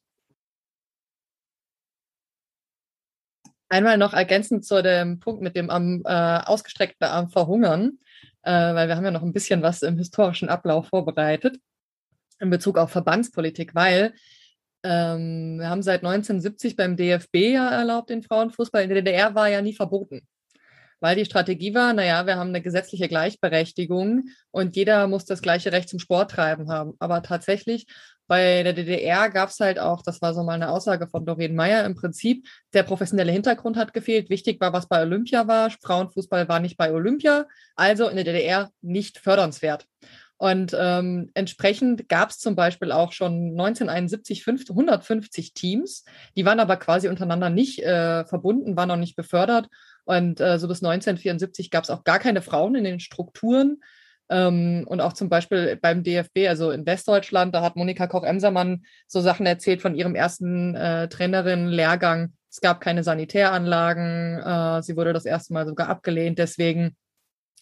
Einmal 3.69 3.97
noch 3.97 4.13
ergänzend 4.13 4.63
zu 4.63 4.81
dem 4.81 5.19
Punkt 5.19 5.41
mit 5.41 5.57
dem 5.57 5.69
am 5.69 6.01
äh, 6.05 6.39
ausgestreckten 6.45 7.07
Arm 7.07 7.29
verhungern, 7.29 7.99
äh, 8.43 8.51
weil 8.51 8.87
wir 8.87 8.95
haben 8.95 9.03
ja 9.03 9.11
noch 9.11 9.23
ein 9.23 9.33
bisschen 9.33 9.61
was 9.61 9.81
im 9.81 9.97
historischen 9.97 10.47
Ablauf 10.47 10.87
vorbereitet 10.87 11.59
in 12.39 12.49
Bezug 12.49 12.77
auf 12.77 12.91
Verbandspolitik, 12.91 13.75
weil 13.75 14.13
ähm, 14.87 15.59
wir 15.59 15.69
haben 15.69 15.83
seit 15.83 16.03
1970 16.03 16.75
beim 16.75 16.95
DFB 16.95 17.35
ja 17.53 17.69
erlaubt 17.69 18.09
den 18.09 18.23
Frauenfußball. 18.23 18.83
In 18.83 18.89
der 18.89 19.01
DDR 19.01 19.35
war 19.35 19.49
ja 19.49 19.61
nie 19.61 19.73
verboten. 19.73 20.21
Weil 20.99 21.15
die 21.15 21.25
Strategie 21.25 21.75
war, 21.75 21.93
naja, 21.93 22.25
wir 22.25 22.37
haben 22.37 22.49
eine 22.49 22.61
gesetzliche 22.61 23.07
Gleichberechtigung 23.07 24.29
und 24.49 24.75
jeder 24.75 25.07
muss 25.07 25.25
das 25.25 25.43
gleiche 25.43 25.71
Recht 25.71 25.89
zum 25.89 25.99
Sport 25.99 26.31
treiben 26.31 26.71
haben. 26.71 26.93
Aber 26.97 27.21
tatsächlich 27.21 27.85
bei 28.25 28.63
der 28.63 28.73
DDR 28.73 29.29
gab 29.29 29.49
es 29.49 29.59
halt 29.59 29.79
auch, 29.79 30.01
das 30.01 30.21
war 30.21 30.33
so 30.33 30.43
mal 30.43 30.53
eine 30.53 30.69
Aussage 30.69 31.07
von 31.07 31.25
Doreen 31.25 31.55
Meyer, 31.55 31.85
im 31.85 31.95
Prinzip, 31.95 32.47
der 32.73 32.83
professionelle 32.83 33.31
Hintergrund 33.31 33.77
hat 33.77 33.93
gefehlt. 33.93 34.29
Wichtig 34.29 34.59
war, 34.59 34.73
was 34.73 34.87
bei 34.87 35.01
Olympia 35.01 35.47
war. 35.47 35.69
Frauenfußball 35.69 36.49
war 36.49 36.59
nicht 36.59 36.77
bei 36.77 36.91
Olympia, 36.91 37.45
also 37.75 38.09
in 38.09 38.15
der 38.15 38.25
DDR 38.25 38.71
nicht 38.81 39.19
fördernswert. 39.19 39.85
Und 40.37 40.75
ähm, 40.79 41.31
entsprechend 41.33 42.09
gab 42.09 42.29
es 42.29 42.37
zum 42.37 42.55
Beispiel 42.55 42.91
auch 42.91 43.11
schon 43.11 43.51
1971 43.51 44.45
150 44.47 45.53
Teams, 45.53 46.05
die 46.35 46.45
waren 46.45 46.59
aber 46.59 46.77
quasi 46.77 47.07
untereinander 47.07 47.49
nicht 47.49 47.79
äh, 47.79 48.23
verbunden, 48.25 48.77
waren 48.77 48.89
noch 48.89 48.97
nicht 48.97 49.15
befördert. 49.15 49.67
Und 50.05 50.39
äh, 50.39 50.59
so 50.59 50.67
bis 50.67 50.83
1974 50.83 51.71
gab 51.71 51.83
es 51.83 51.89
auch 51.89 52.03
gar 52.03 52.19
keine 52.19 52.41
Frauen 52.41 52.75
in 52.75 52.83
den 52.83 52.99
Strukturen. 52.99 53.81
Ähm, 54.29 54.85
und 54.87 55.01
auch 55.01 55.13
zum 55.13 55.29
Beispiel 55.29 55.77
beim 55.81 56.03
DFB, 56.03 56.47
also 56.47 56.71
in 56.71 56.85
Westdeutschland, 56.85 57.55
da 57.55 57.61
hat 57.61 57.75
Monika 57.75 58.07
Koch-Emsermann 58.07 58.83
so 59.07 59.21
Sachen 59.21 59.45
erzählt 59.45 59.81
von 59.81 59.95
ihrem 59.95 60.15
ersten 60.15 60.75
äh, 60.75 61.07
Trainerin-Lehrgang. 61.09 62.33
Es 62.49 62.61
gab 62.61 62.79
keine 62.81 63.03
Sanitäranlagen. 63.03 64.39
Äh, 64.39 64.83
sie 64.83 64.95
wurde 64.95 65.13
das 65.13 65.25
erste 65.25 65.53
Mal 65.53 65.65
sogar 65.65 65.89
abgelehnt. 65.89 66.37
Deswegen 66.39 66.95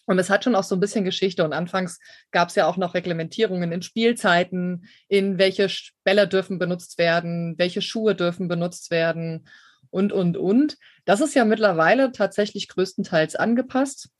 und 0.06 0.18
es 0.18 0.30
hat 0.30 0.44
schon 0.44 0.54
auch 0.54 0.62
so 0.62 0.76
ein 0.76 0.80
bisschen 0.80 1.04
Geschichte. 1.04 1.44
Und 1.44 1.52
anfangs 1.52 1.98
gab 2.30 2.48
es 2.48 2.54
ja 2.54 2.66
auch 2.66 2.76
noch 2.76 2.94
Reglementierungen 2.94 3.72
in 3.72 3.82
Spielzeiten, 3.82 4.86
in 5.08 5.38
welche 5.38 5.68
Bälle 6.04 6.28
dürfen 6.28 6.58
benutzt 6.58 6.98
werden, 6.98 7.54
welche 7.58 7.82
Schuhe 7.82 8.14
dürfen 8.14 8.48
benutzt 8.48 8.90
werden 8.90 9.48
und, 9.90 10.12
und, 10.12 10.36
und. 10.36 10.78
Das 11.04 11.20
ist 11.20 11.34
ja 11.34 11.44
mittlerweile 11.44 12.12
tatsächlich 12.12 12.68
größtenteils 12.68 13.34
angepasst. 13.34 14.10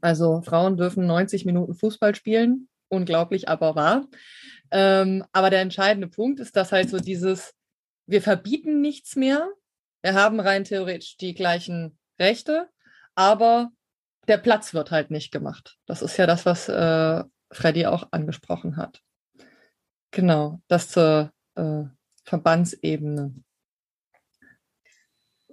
Also 0.00 0.40
Frauen 0.42 0.76
dürfen 0.76 1.06
90 1.06 1.44
Minuten 1.44 1.74
Fußball 1.74 2.14
spielen. 2.14 2.68
unglaublich, 2.88 3.48
aber 3.48 3.74
wahr. 3.74 4.06
Ähm, 4.70 5.24
aber 5.32 5.50
der 5.50 5.60
entscheidende 5.60 6.06
Punkt 6.06 6.38
ist, 6.38 6.54
dass 6.54 6.70
halt 6.70 6.88
so 6.88 6.98
dieses, 6.98 7.54
wir 8.06 8.22
verbieten 8.22 8.80
nichts 8.80 9.16
mehr, 9.16 9.48
wir 10.02 10.14
haben 10.14 10.38
rein 10.38 10.62
theoretisch 10.62 11.16
die 11.16 11.34
gleichen 11.34 11.98
Rechte, 12.20 12.68
aber 13.16 13.72
der 14.28 14.38
Platz 14.38 14.74
wird 14.74 14.90
halt 14.90 15.10
nicht 15.10 15.32
gemacht. 15.32 15.78
Das 15.86 16.02
ist 16.02 16.16
ja 16.16 16.26
das, 16.26 16.46
was 16.46 16.68
äh, 16.68 17.24
Freddy 17.52 17.86
auch 17.86 18.08
angesprochen 18.10 18.76
hat. 18.76 19.02
Genau, 20.10 20.60
das 20.68 20.88
zur 20.88 21.32
äh, 21.54 21.84
Verbandsebene. 22.24 23.34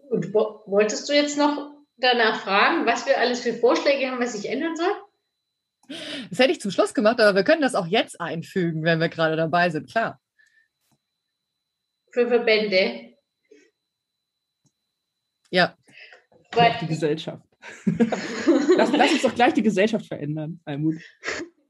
Und 0.10 0.34
wolltest 0.34 1.10
du 1.10 1.14
jetzt 1.14 1.38
noch 1.38 1.74
danach 1.98 2.42
fragen, 2.42 2.86
was 2.86 3.06
wir 3.06 3.20
alles 3.20 3.42
für 3.42 3.54
Vorschläge 3.54 4.10
haben, 4.10 4.20
was 4.20 4.34
sich 4.34 4.50
ändern 4.50 4.76
soll? 4.76 4.94
Das 6.30 6.40
hätte 6.40 6.52
ich 6.52 6.62
zum 6.62 6.72
Schluss 6.72 6.94
gemacht, 6.94 7.20
aber 7.20 7.36
wir 7.36 7.44
können 7.44 7.62
das 7.62 7.76
auch 7.76 7.88
jetzt 7.88 8.20
einfügen, 8.22 8.84
wenn 8.84 9.00
wir 9.00 9.10
gerade 9.10 9.36
dabei 9.36 9.70
sind, 9.70 9.90
klar. 9.90 10.20
Für 12.12 12.28
Verbände. 12.28 13.18
Ja. 15.50 15.76
Weil, 16.52 16.78
die 16.82 16.88
Gesellschaft. 16.88 17.44
lass, 18.78 18.92
lass, 18.92 19.12
uns 19.14 19.22
doch 19.22 19.36
gleich 19.36 19.54
die 19.54 19.64
Gesellschaft 19.64 20.06
verändern, 20.06 20.60
Almut. 20.66 20.96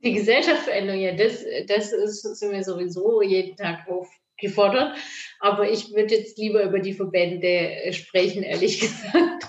Die 0.03 0.13
Gesellschaft 0.13 0.63
verändern, 0.63 0.99
ja, 0.99 1.15
das, 1.15 1.45
das 1.67 1.93
ist, 1.93 2.21
sind 2.21 2.51
wir 2.51 2.63
sowieso 2.63 3.21
jeden 3.21 3.55
Tag 3.55 3.87
aufgefordert. 3.87 4.97
Aber 5.39 5.71
ich 5.71 5.93
würde 5.93 6.15
jetzt 6.15 6.37
lieber 6.37 6.63
über 6.63 6.79
die 6.79 6.93
Verbände 6.93 7.93
sprechen, 7.93 8.43
ehrlich 8.43 8.79
gesagt. 8.81 9.47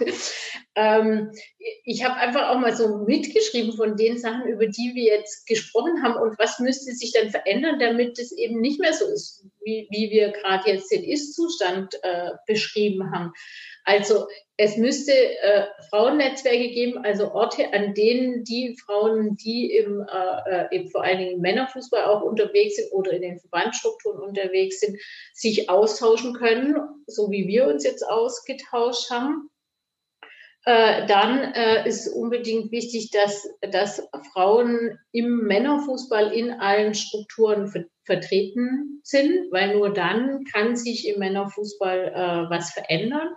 Ähm, 0.76 1.30
ich 1.84 2.04
habe 2.04 2.16
einfach 2.16 2.48
auch 2.48 2.58
mal 2.58 2.74
so 2.74 2.98
mitgeschrieben 2.98 3.74
von 3.74 3.96
den 3.96 4.18
Sachen, 4.18 4.48
über 4.48 4.66
die 4.66 4.92
wir 4.94 5.04
jetzt 5.04 5.46
gesprochen 5.46 6.02
haben 6.02 6.16
und 6.20 6.38
was 6.38 6.58
müsste 6.58 6.92
sich 6.92 7.12
dann 7.12 7.30
verändern, 7.30 7.78
damit 7.78 8.18
es 8.18 8.32
eben 8.32 8.60
nicht 8.60 8.80
mehr 8.80 8.92
so 8.92 9.06
ist, 9.06 9.46
wie, 9.62 9.86
wie 9.90 10.10
wir 10.10 10.32
gerade 10.32 10.70
jetzt 10.70 10.90
den 10.90 11.04
Ist-Zustand 11.04 11.94
äh, 12.02 12.30
beschrieben 12.46 13.12
haben. 13.12 13.32
Also 13.84 14.26
es 14.56 14.76
müsste 14.76 15.12
äh, 15.12 15.66
Frauennetzwerke 15.90 16.70
geben, 16.70 17.04
also 17.04 17.32
Orte, 17.32 17.72
an 17.72 17.94
denen 17.94 18.44
die 18.44 18.76
Frauen, 18.84 19.36
die 19.36 19.74
im, 19.76 20.00
äh, 20.00 20.50
äh, 20.50 20.76
eben 20.76 20.90
vor 20.90 21.04
allen 21.04 21.18
Dingen 21.18 21.32
im 21.34 21.40
Männerfußball 21.40 22.04
auch 22.04 22.22
unterwegs 22.22 22.76
sind 22.76 22.90
oder 22.92 23.12
in 23.12 23.22
den 23.22 23.38
Verbandsstrukturen 23.38 24.20
unterwegs 24.20 24.80
sind, 24.80 24.98
sich 25.34 25.68
austauschen 25.68 26.34
können, 26.34 26.76
so 27.06 27.30
wie 27.30 27.46
wir 27.46 27.66
uns 27.66 27.84
jetzt 27.84 28.02
ausgetauscht 28.08 29.10
haben. 29.10 29.50
Äh, 30.66 31.06
dann 31.06 31.52
äh, 31.52 31.86
ist 31.86 32.08
unbedingt 32.08 32.72
wichtig, 32.72 33.10
dass, 33.10 33.46
dass 33.70 34.08
Frauen 34.32 34.98
im 35.12 35.44
Männerfußball 35.44 36.32
in 36.32 36.52
allen 36.52 36.94
Strukturen 36.94 37.68
ver 37.68 37.84
vertreten 38.06 39.00
sind, 39.02 39.50
weil 39.50 39.74
nur 39.74 39.90
dann 39.90 40.44
kann 40.52 40.76
sich 40.76 41.08
im 41.08 41.20
Männerfußball 41.20 42.08
äh, 42.08 42.50
was 42.50 42.72
verändern. 42.72 43.28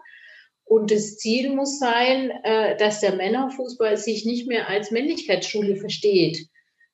Und 0.66 0.92
das 0.92 1.16
Ziel 1.16 1.56
muss 1.56 1.80
sein, 1.80 2.32
äh, 2.44 2.76
dass 2.76 3.00
der 3.00 3.16
Männerfußball 3.16 3.96
sich 3.96 4.26
nicht 4.26 4.46
mehr 4.46 4.68
als 4.68 4.92
Männlichkeitsschule 4.92 5.78
versteht. 5.78 6.50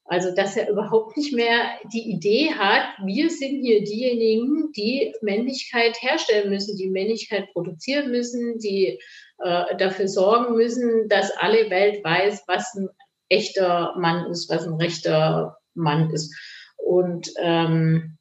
Also, 0.06 0.36
dass 0.36 0.58
er 0.58 0.70
überhaupt 0.70 1.16
nicht 1.16 1.34
mehr 1.34 1.80
die 1.94 2.12
Idee 2.12 2.52
hat, 2.52 2.84
wir 3.06 3.30
sind 3.30 3.62
hier 3.62 3.84
diejenigen, 3.84 4.72
die 4.74 5.14
Männlichkeit 5.22 6.02
herstellen 6.02 6.50
müssen, 6.50 6.76
die 6.76 6.90
Männlichkeit 6.90 7.52
produzieren 7.54 8.12
müssen, 8.12 8.60
die 8.60 9.00
äh, 9.40 9.78
dafür 9.78 10.10
sorgen 10.10 10.56
müssen, 10.56 11.08
dass 11.08 11.32
alle 11.38 11.70
Welt 11.70 12.04
weiß, 12.04 12.44
was 12.48 12.74
ein 12.76 12.90
echter 13.30 13.96
Mann 13.98 14.30
ist, 14.30 14.50
was 14.50 14.68
ein 14.68 14.74
rechter 14.74 15.58
Mann 15.74 16.10
ist. 16.12 16.36
Und 16.78 17.32
ähm, 17.38 18.18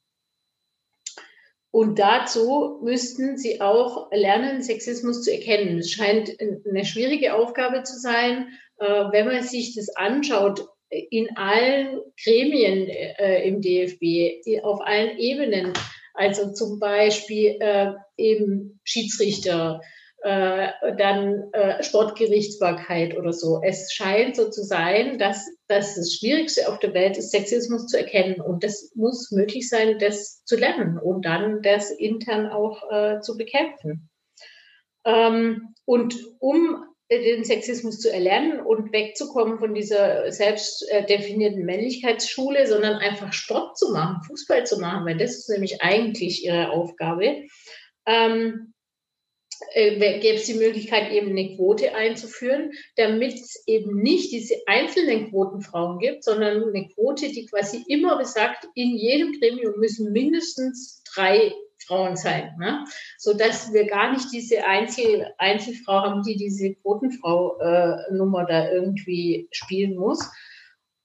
und 1.73 1.99
dazu 1.99 2.81
müssten 2.83 3.39
sie 3.39 3.63
auch 3.63 4.13
lernen, 4.13 4.63
Sexismus 4.63 5.23
zu 5.23 5.33
erkennen. 5.33 5.79
Es 5.79 5.91
scheint 5.91 6.31
eine 6.39 6.85
schwierige 6.85 7.35
Aufgabe 7.35 7.83
zu 7.83 7.99
sein, 7.99 8.53
äh, 8.79 8.85
wenn 8.85 9.27
man 9.27 9.43
sich 9.43 9.75
das 9.75 9.89
anschaut 9.97 10.69
in 11.11 11.37
allen 11.37 12.01
Gremien 12.23 12.89
äh, 12.89 13.49
im 13.49 13.61
DFB, 13.61 14.63
auf 14.63 14.81
allen 14.83 15.19
Ebenen. 15.19 15.73
Also 16.15 16.53
zum 16.53 16.79
Beispiel 16.79 17.57
äh, 17.61 17.93
eben 18.19 18.81
Schiedsrichter, 18.85 19.81
äh, 20.23 20.69
dann 20.99 21.53
äh, 21.53 21.83
Sportgerichtsbarkeit 21.83 23.17
oder 23.17 23.33
so. 23.33 23.61
Es 23.65 23.93
scheint 23.93 24.37
so 24.37 24.51
zu 24.51 24.63
sein, 24.63 25.19
dass, 25.19 25.49
dass 25.67 25.97
das 25.97 26.15
Schwierigste 26.15 26.69
auf 26.69 26.79
der 26.79 26.95
Welt 26.95 27.17
ist, 27.17 27.33
Sexismus 27.33 27.87
zu 27.87 27.99
erkennen. 27.99 28.41
Und 28.41 28.63
das 28.63 28.93
muss 28.95 29.31
möglich 29.33 29.69
sein, 29.69 29.99
das 29.99 30.45
zu 30.45 30.57
lernen 30.57 30.99
und 30.99 31.25
dann 31.25 31.63
das 31.63 31.91
intern 31.91 32.47
auch 32.47 32.89
äh, 32.91 33.21
zu 33.21 33.37
bekämpfen. 33.37 34.11
Ähm, 35.05 35.75
und 35.87 36.15
um 36.39 36.85
den 37.21 37.45
Sexismus 37.45 37.99
zu 37.99 38.13
erlernen 38.13 38.61
und 38.61 38.93
wegzukommen 38.93 39.59
von 39.59 39.75
dieser 39.75 40.31
selbst 40.33 40.89
äh, 40.91 41.05
definierten 41.05 41.65
Männlichkeitsschule, 41.65 42.67
sondern 42.67 42.95
einfach 42.95 43.33
Sport 43.33 43.77
zu 43.77 43.93
machen, 43.93 44.23
Fußball 44.27 44.65
zu 44.67 44.79
machen, 44.81 45.07
weil 45.07 45.19
das 45.19 45.37
ist 45.37 45.49
nämlich 45.49 45.83
eigentlich 45.83 46.45
ihre 46.45 46.71
Aufgabe. 46.71 47.45
Ähm, 48.07 48.73
äh, 49.75 50.19
gäbe 50.19 50.37
es 50.37 50.47
die 50.47 50.55
Möglichkeit, 50.55 51.13
eben 51.13 51.31
eine 51.31 51.57
Quote 51.57 51.95
einzuführen, 51.95 52.73
damit 52.97 53.35
es 53.35 53.63
eben 53.67 54.03
nicht 54.03 54.33
diese 54.33 54.57
einzelnen 54.67 55.31
Quotenfrauen 55.31 55.99
gibt, 55.99 56.25
sondern 56.25 56.65
eine 56.65 56.89
Quote, 56.89 57.29
die 57.29 57.47
quasi 57.47 57.85
immer 57.89 58.19
besagt, 58.19 58.67
in 58.75 58.97
jedem 58.97 59.39
Gremium 59.39 59.79
müssen 59.79 60.13
mindestens 60.13 61.03
drei 61.15 61.53
Frauen 61.93 62.17
sein, 62.17 62.55
ne? 62.59 62.85
sodass 63.19 63.73
wir 63.73 63.87
gar 63.87 64.13
nicht 64.13 64.33
diese 64.33 64.65
Einzel 64.65 65.27
Einzelfrau 65.37 66.01
haben, 66.01 66.23
die 66.23 66.37
diese 66.37 66.75
Quotenfrau-Nummer 66.75 68.43
äh, 68.43 68.47
da 68.49 68.71
irgendwie 68.71 69.49
spielen 69.53 69.97
muss. 69.97 70.31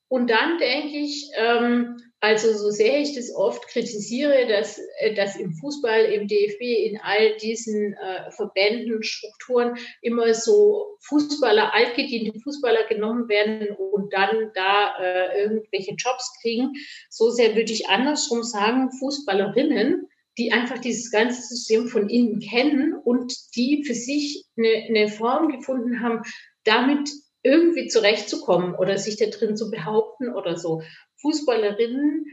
Und 0.10 0.30
dann 0.30 0.58
denke 0.58 0.98
ich, 0.98 1.30
ähm, 1.36 1.98
also 2.22 2.54
so 2.54 2.72
sehr 2.72 3.02
ich 3.02 3.14
das 3.14 3.36
oft 3.36 3.68
kritisiere, 3.68 4.48
dass, 4.48 4.80
äh, 5.00 5.14
dass 5.14 5.36
im 5.36 5.54
Fußball, 5.54 6.06
im 6.06 6.30
DFB, 6.30 6.62
in 6.62 7.00
all 7.02 7.36
diesen 7.38 7.94
äh, 7.94 8.32
Verbänden, 8.32 9.04
Strukturen 9.04 9.78
immer 10.02 10.34
so 10.34 10.98
Fußballer, 11.02 11.74
altgediente 11.74 12.40
Fußballer 12.40 12.86
genommen 12.88 13.28
werden 13.28 13.76
und 13.76 14.14
dann 14.14 14.52
da 14.56 14.96
äh, 15.00 15.44
irgendwelche 15.44 15.96
Jobs 15.96 16.40
kriegen. 16.42 16.72
So 17.10 17.30
sehr 17.30 17.56
würde 17.56 17.74
ich 17.74 17.90
andersrum 17.90 18.44
sagen, 18.44 18.90
Fußballerinnen, 18.94 20.08
die 20.38 20.52
einfach 20.52 20.80
dieses 20.80 21.12
ganze 21.12 21.42
System 21.42 21.88
von 21.88 22.10
innen 22.10 22.40
kennen 22.40 22.94
und 22.94 23.34
die 23.56 23.84
für 23.86 23.94
sich 23.94 24.46
eine, 24.58 24.86
eine 24.88 25.08
Form 25.10 25.50
gefunden 25.50 26.02
haben, 26.02 26.22
damit 26.64 27.10
irgendwie 27.44 27.88
zurechtzukommen 27.88 28.76
oder 28.76 28.98
sich 28.98 29.18
da 29.18 29.26
drin 29.28 29.56
zu 29.56 29.72
behaupten 29.72 30.34
oder 30.34 30.58
so. 30.58 30.82
Fußballerinnen 31.22 32.26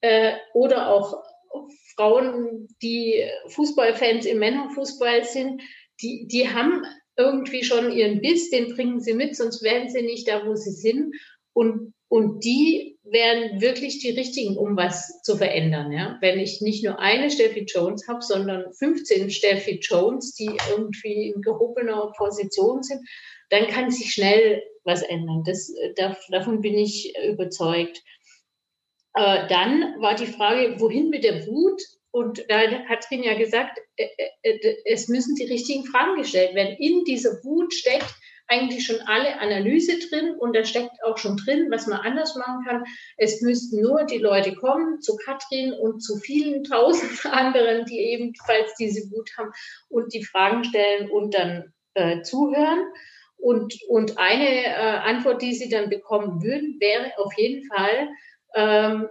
äh, 0.00 0.34
oder 0.54 0.88
auch 0.90 1.22
Frauen, 1.96 2.68
die 2.82 3.24
Fußballfans 3.48 4.26
im 4.26 4.38
Männerfußball 4.38 5.24
sind, 5.24 5.62
die, 6.00 6.26
die 6.28 6.48
haben 6.48 6.84
irgendwie 7.16 7.64
schon 7.64 7.90
ihren 7.90 8.20
Biss, 8.20 8.50
den 8.50 8.74
bringen 8.74 9.00
sie 9.00 9.14
mit, 9.14 9.36
sonst 9.36 9.62
wären 9.62 9.88
sie 9.88 10.02
nicht 10.02 10.28
da, 10.28 10.46
wo 10.46 10.54
sie 10.54 10.70
sind. 10.70 11.14
Und, 11.52 11.92
und 12.08 12.44
die 12.44 12.98
wären 13.04 13.60
wirklich 13.60 14.00
die 14.00 14.10
richtigen, 14.10 14.56
um 14.56 14.76
was 14.76 15.22
zu 15.22 15.36
verändern. 15.36 15.92
Ja? 15.92 16.18
Wenn 16.20 16.38
ich 16.38 16.60
nicht 16.60 16.84
nur 16.84 16.98
eine 16.98 17.30
Steffi 17.30 17.64
Jones 17.66 18.06
habe, 18.08 18.22
sondern 18.22 18.72
15 18.72 19.30
Steffi 19.30 19.78
Jones, 19.82 20.34
die 20.34 20.50
irgendwie 20.70 21.28
in 21.30 21.42
gehobener 21.42 22.12
Position 22.16 22.82
sind, 22.82 23.00
dann 23.50 23.66
kann 23.68 23.90
sich 23.90 24.12
schnell 24.12 24.62
was 24.84 25.02
ändern. 25.02 25.42
Das, 25.44 25.72
davon 26.30 26.60
bin 26.60 26.74
ich 26.74 27.14
überzeugt. 27.26 28.02
Äh, 29.14 29.46
dann 29.48 30.00
war 30.00 30.14
die 30.14 30.26
Frage, 30.26 30.76
wohin 30.78 31.10
mit 31.10 31.24
der 31.24 31.46
Wut? 31.46 31.80
Und 32.10 32.44
da 32.48 32.60
hat 32.60 32.86
Katrin 32.86 33.22
ja 33.22 33.36
gesagt, 33.36 33.78
äh, 33.96 34.06
äh, 34.42 34.76
es 34.86 35.08
müssen 35.08 35.34
die 35.34 35.44
richtigen 35.44 35.84
Fragen 35.84 36.16
gestellt 36.20 36.54
werden. 36.54 36.76
In 36.78 37.04
dieser 37.04 37.42
Wut 37.44 37.74
steckt 37.74 38.14
eigentlich 38.48 38.86
schon 38.86 39.00
alle 39.06 39.40
Analyse 39.40 39.98
drin 39.98 40.34
und 40.38 40.56
da 40.56 40.64
steckt 40.64 41.02
auch 41.04 41.18
schon 41.18 41.36
drin, 41.36 41.68
was 41.70 41.86
man 41.86 42.00
anders 42.00 42.34
machen 42.36 42.64
kann. 42.66 42.84
Es 43.16 43.40
müssten 43.42 43.80
nur 43.80 44.04
die 44.04 44.18
Leute 44.18 44.54
kommen 44.54 45.00
zu 45.00 45.16
Katrin 45.16 45.72
und 45.72 46.00
zu 46.00 46.16
vielen 46.16 46.64
tausend 46.64 47.24
anderen, 47.26 47.84
die 47.84 47.98
ebenfalls 47.98 48.74
diese 48.78 49.10
Wut 49.10 49.30
haben 49.38 49.52
und 49.88 50.12
die 50.14 50.24
Fragen 50.24 50.64
stellen 50.64 51.10
und 51.10 51.34
dann 51.34 51.72
äh, 51.94 52.22
zuhören. 52.22 52.84
Und, 53.36 53.78
und 53.88 54.18
eine 54.18 54.64
äh, 54.64 54.98
Antwort, 55.04 55.42
die 55.42 55.54
sie 55.54 55.68
dann 55.68 55.90
bekommen 55.90 56.42
würden, 56.42 56.78
wäre 56.80 57.12
auf 57.18 57.32
jeden 57.36 57.64
Fall, 57.68 58.08
ähm, 58.54 59.08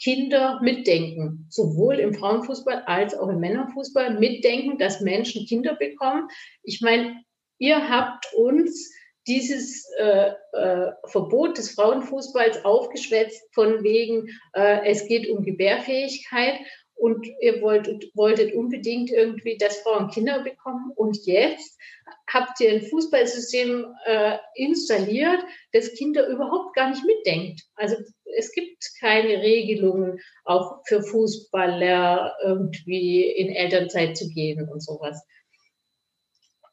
Kinder 0.00 0.60
mitdenken, 0.62 1.46
sowohl 1.50 1.98
im 1.98 2.14
Frauenfußball 2.14 2.84
als 2.86 3.18
auch 3.18 3.28
im 3.28 3.40
Männerfußball 3.40 4.18
mitdenken, 4.18 4.78
dass 4.78 5.00
Menschen 5.00 5.44
Kinder 5.46 5.74
bekommen. 5.74 6.28
Ich 6.62 6.80
meine, 6.80 7.20
ihr 7.58 7.88
habt 7.88 8.32
uns 8.34 8.92
dieses 9.26 9.86
äh, 9.98 10.32
äh, 10.52 10.92
Verbot 11.06 11.58
des 11.58 11.72
Frauenfußballs 11.72 12.64
aufgeschwätzt 12.64 13.42
von 13.52 13.82
wegen, 13.84 14.28
äh, 14.54 14.86
es 14.86 15.06
geht 15.06 15.28
um 15.28 15.44
Gebärfähigkeit 15.44 16.60
und 16.94 17.26
ihr 17.40 17.60
wolltet, 17.60 18.10
wolltet 18.14 18.54
unbedingt 18.54 19.10
irgendwie, 19.10 19.56
dass 19.56 19.82
Frauen 19.82 20.10
Kinder 20.10 20.42
bekommen. 20.42 20.90
Und 20.96 21.18
jetzt 21.26 21.78
habt 22.26 22.60
ihr 22.60 22.72
ein 22.72 22.82
Fußballsystem 22.82 23.86
äh, 24.06 24.38
installiert, 24.54 25.44
das 25.72 25.92
Kinder 25.92 26.26
überhaupt 26.28 26.74
gar 26.74 26.90
nicht 26.90 27.04
mitdenkt. 27.04 27.62
Also 27.76 27.96
es 28.36 28.50
gibt 28.52 28.82
keine 28.98 29.42
Regelungen, 29.42 30.18
auch 30.44 30.80
für 30.86 31.02
Fußballer 31.02 32.34
irgendwie 32.42 33.22
in 33.30 33.54
Elternzeit 33.54 34.16
zu 34.16 34.28
gehen 34.30 34.68
und 34.68 34.82
sowas. 34.82 35.22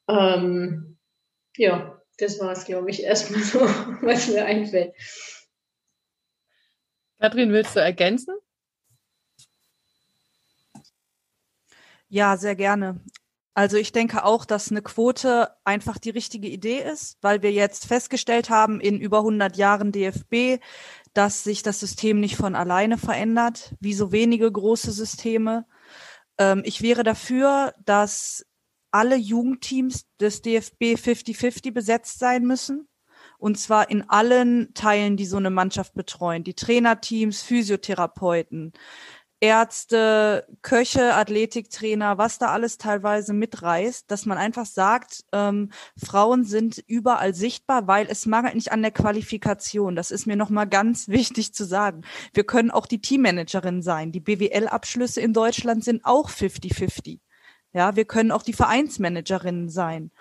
Ähm, 0.07 0.97
ja, 1.57 2.01
das 2.17 2.39
war 2.39 2.51
es, 2.51 2.65
glaube 2.65 2.89
ich, 2.89 3.03
erstmal 3.03 3.41
so, 3.41 3.59
was 3.59 4.27
mir 4.27 4.45
einfällt. 4.45 4.93
Kathrin, 7.19 7.51
willst 7.51 7.75
du 7.75 7.79
ergänzen? 7.79 8.35
Ja, 12.09 12.37
sehr 12.37 12.55
gerne. 12.55 13.01
Also 13.57 13.77
ich 13.77 13.93
denke 13.93 14.25
auch, 14.25 14.43
dass 14.43 14.69
eine 14.69 14.81
Quote 14.81 15.49
einfach 15.63 15.97
die 15.97 16.09
richtige 16.09 16.49
Idee 16.49 16.79
ist, 16.81 17.17
weil 17.21 17.41
wir 17.41 17.53
jetzt 17.53 17.85
festgestellt 17.87 18.49
haben 18.49 18.81
in 18.81 18.99
über 18.99 19.19
100 19.19 19.55
Jahren 19.55 19.93
DFB, 19.93 20.61
dass 21.13 21.45
sich 21.45 21.63
das 21.63 21.79
System 21.79 22.19
nicht 22.19 22.35
von 22.35 22.53
alleine 22.53 22.97
verändert, 22.97 23.73
wie 23.79 23.93
so 23.93 24.11
wenige 24.11 24.51
große 24.51 24.91
Systeme. 24.91 25.65
Ähm, 26.37 26.63
ich 26.65 26.81
wäre 26.81 27.03
dafür, 27.03 27.73
dass 27.85 28.45
alle 28.95 29.17
Jugendteams 29.17 30.05
des 30.21 30.41
DFB 30.41 30.95
50-50 30.95 31.73
besetzt 31.73 32.17
sein 32.17 32.45
müssen. 32.45 32.87
Und 33.37 33.59
zwar 33.59 33.89
in 33.89 34.09
allen 34.09 34.73
Teilen, 34.73 35.17
die 35.17 35.25
so 35.25 35.35
eine 35.35 35.49
Mannschaft 35.49 35.93
betreuen. 35.95 36.45
Die 36.45 36.53
Trainerteams, 36.53 37.41
Physiotherapeuten, 37.41 38.71
Ärzte, 39.41 40.47
Köche, 40.61 41.13
Athletiktrainer, 41.13 42.17
was 42.17 42.39
da 42.39 42.47
alles 42.47 42.77
teilweise 42.77 43.33
mitreißt, 43.33 44.09
dass 44.09 44.25
man 44.25 44.37
einfach 44.37 44.65
sagt, 44.65 45.25
ähm, 45.33 45.71
Frauen 46.01 46.45
sind 46.45 46.81
überall 46.87 47.35
sichtbar, 47.35 47.87
weil 47.87 48.07
es 48.09 48.25
mangelt 48.25 48.55
nicht 48.55 48.71
an 48.71 48.81
der 48.81 48.91
Qualifikation. 48.91 49.97
Das 49.97 50.09
ist 50.09 50.25
mir 50.25 50.37
nochmal 50.37 50.67
ganz 50.69 51.07
wichtig 51.09 51.53
zu 51.53 51.65
sagen. 51.65 52.03
Wir 52.33 52.45
können 52.45 52.71
auch 52.71 52.85
die 52.85 53.01
Teammanagerin 53.01 53.81
sein. 53.81 54.13
Die 54.13 54.21
BWL-Abschlüsse 54.21 55.19
in 55.19 55.33
Deutschland 55.33 55.83
sind 55.83 56.05
auch 56.05 56.29
50-50. 56.29 57.19
Ja, 57.75 57.97
wir 57.97 58.05
können 58.05 58.31
auch 58.31 58.41
die 58.41 58.53
Vereinsmanagerinnen 58.53 59.67
sein. 59.67 60.11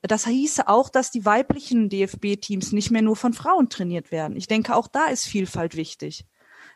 Das 0.00 0.26
hieße 0.26 0.68
auch, 0.68 0.88
dass 0.88 1.10
die 1.10 1.26
weiblichen 1.26 1.90
DFB-Teams 1.90 2.72
nicht 2.72 2.90
mehr 2.90 3.02
nur 3.02 3.14
von 3.14 3.34
Frauen 3.34 3.68
trainiert 3.68 4.10
werden. 4.10 4.36
Ich 4.36 4.46
denke, 4.46 4.74
auch 4.74 4.88
da 4.88 5.08
ist 5.08 5.26
Vielfalt 5.26 5.76
wichtig. 5.76 6.24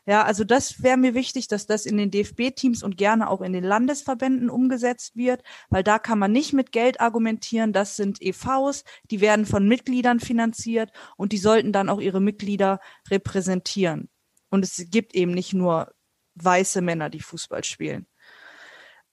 Ja, 0.05 0.25
also 0.25 0.45
das 0.45 0.83
wäre 0.83 0.99
mir 0.99 1.15
wichtig, 1.15 1.49
dass 1.49 1.67
das 1.67 1.87
in 1.87 1.97
den 1.97 2.11
DFB-Teams 2.11 2.83
und 2.83 2.99
gerne 2.99 3.31
auch 3.31 3.41
in 3.41 3.55
den 3.55 3.65
Landesverbänden 3.65 4.51
umgesetzt 4.51 5.17
wird, 5.17 5.43
weil 5.71 5.83
da 5.83 5.99
kann 5.99 6.19
man 6.19 6.31
nicht 6.31 6.53
mit 6.53 6.73
Geld 6.73 7.01
argumentieren. 7.01 7.73
Das 7.73 7.97
sind 7.97 8.21
EVs, 8.21 8.85
die 9.11 9.23
werden 9.23 9.47
von 9.47 9.67
Mitgliedern 9.67 10.21
finanziert 10.21 10.91
und 11.17 11.33
die 11.33 11.39
sollten 11.39 11.73
dann 11.73 11.89
auch 11.89 12.03
ihre 12.03 12.21
Mitglieder 12.21 12.81
repräsentieren. 13.11 14.11
Und 14.51 14.63
es 14.63 14.91
gibt 14.91 15.15
eben 15.15 15.33
nicht 15.33 15.55
nur 15.55 15.91
weiße 16.35 16.83
Männer, 16.83 17.09
die 17.09 17.21
Fußball 17.21 17.65
spielen. 17.65 18.07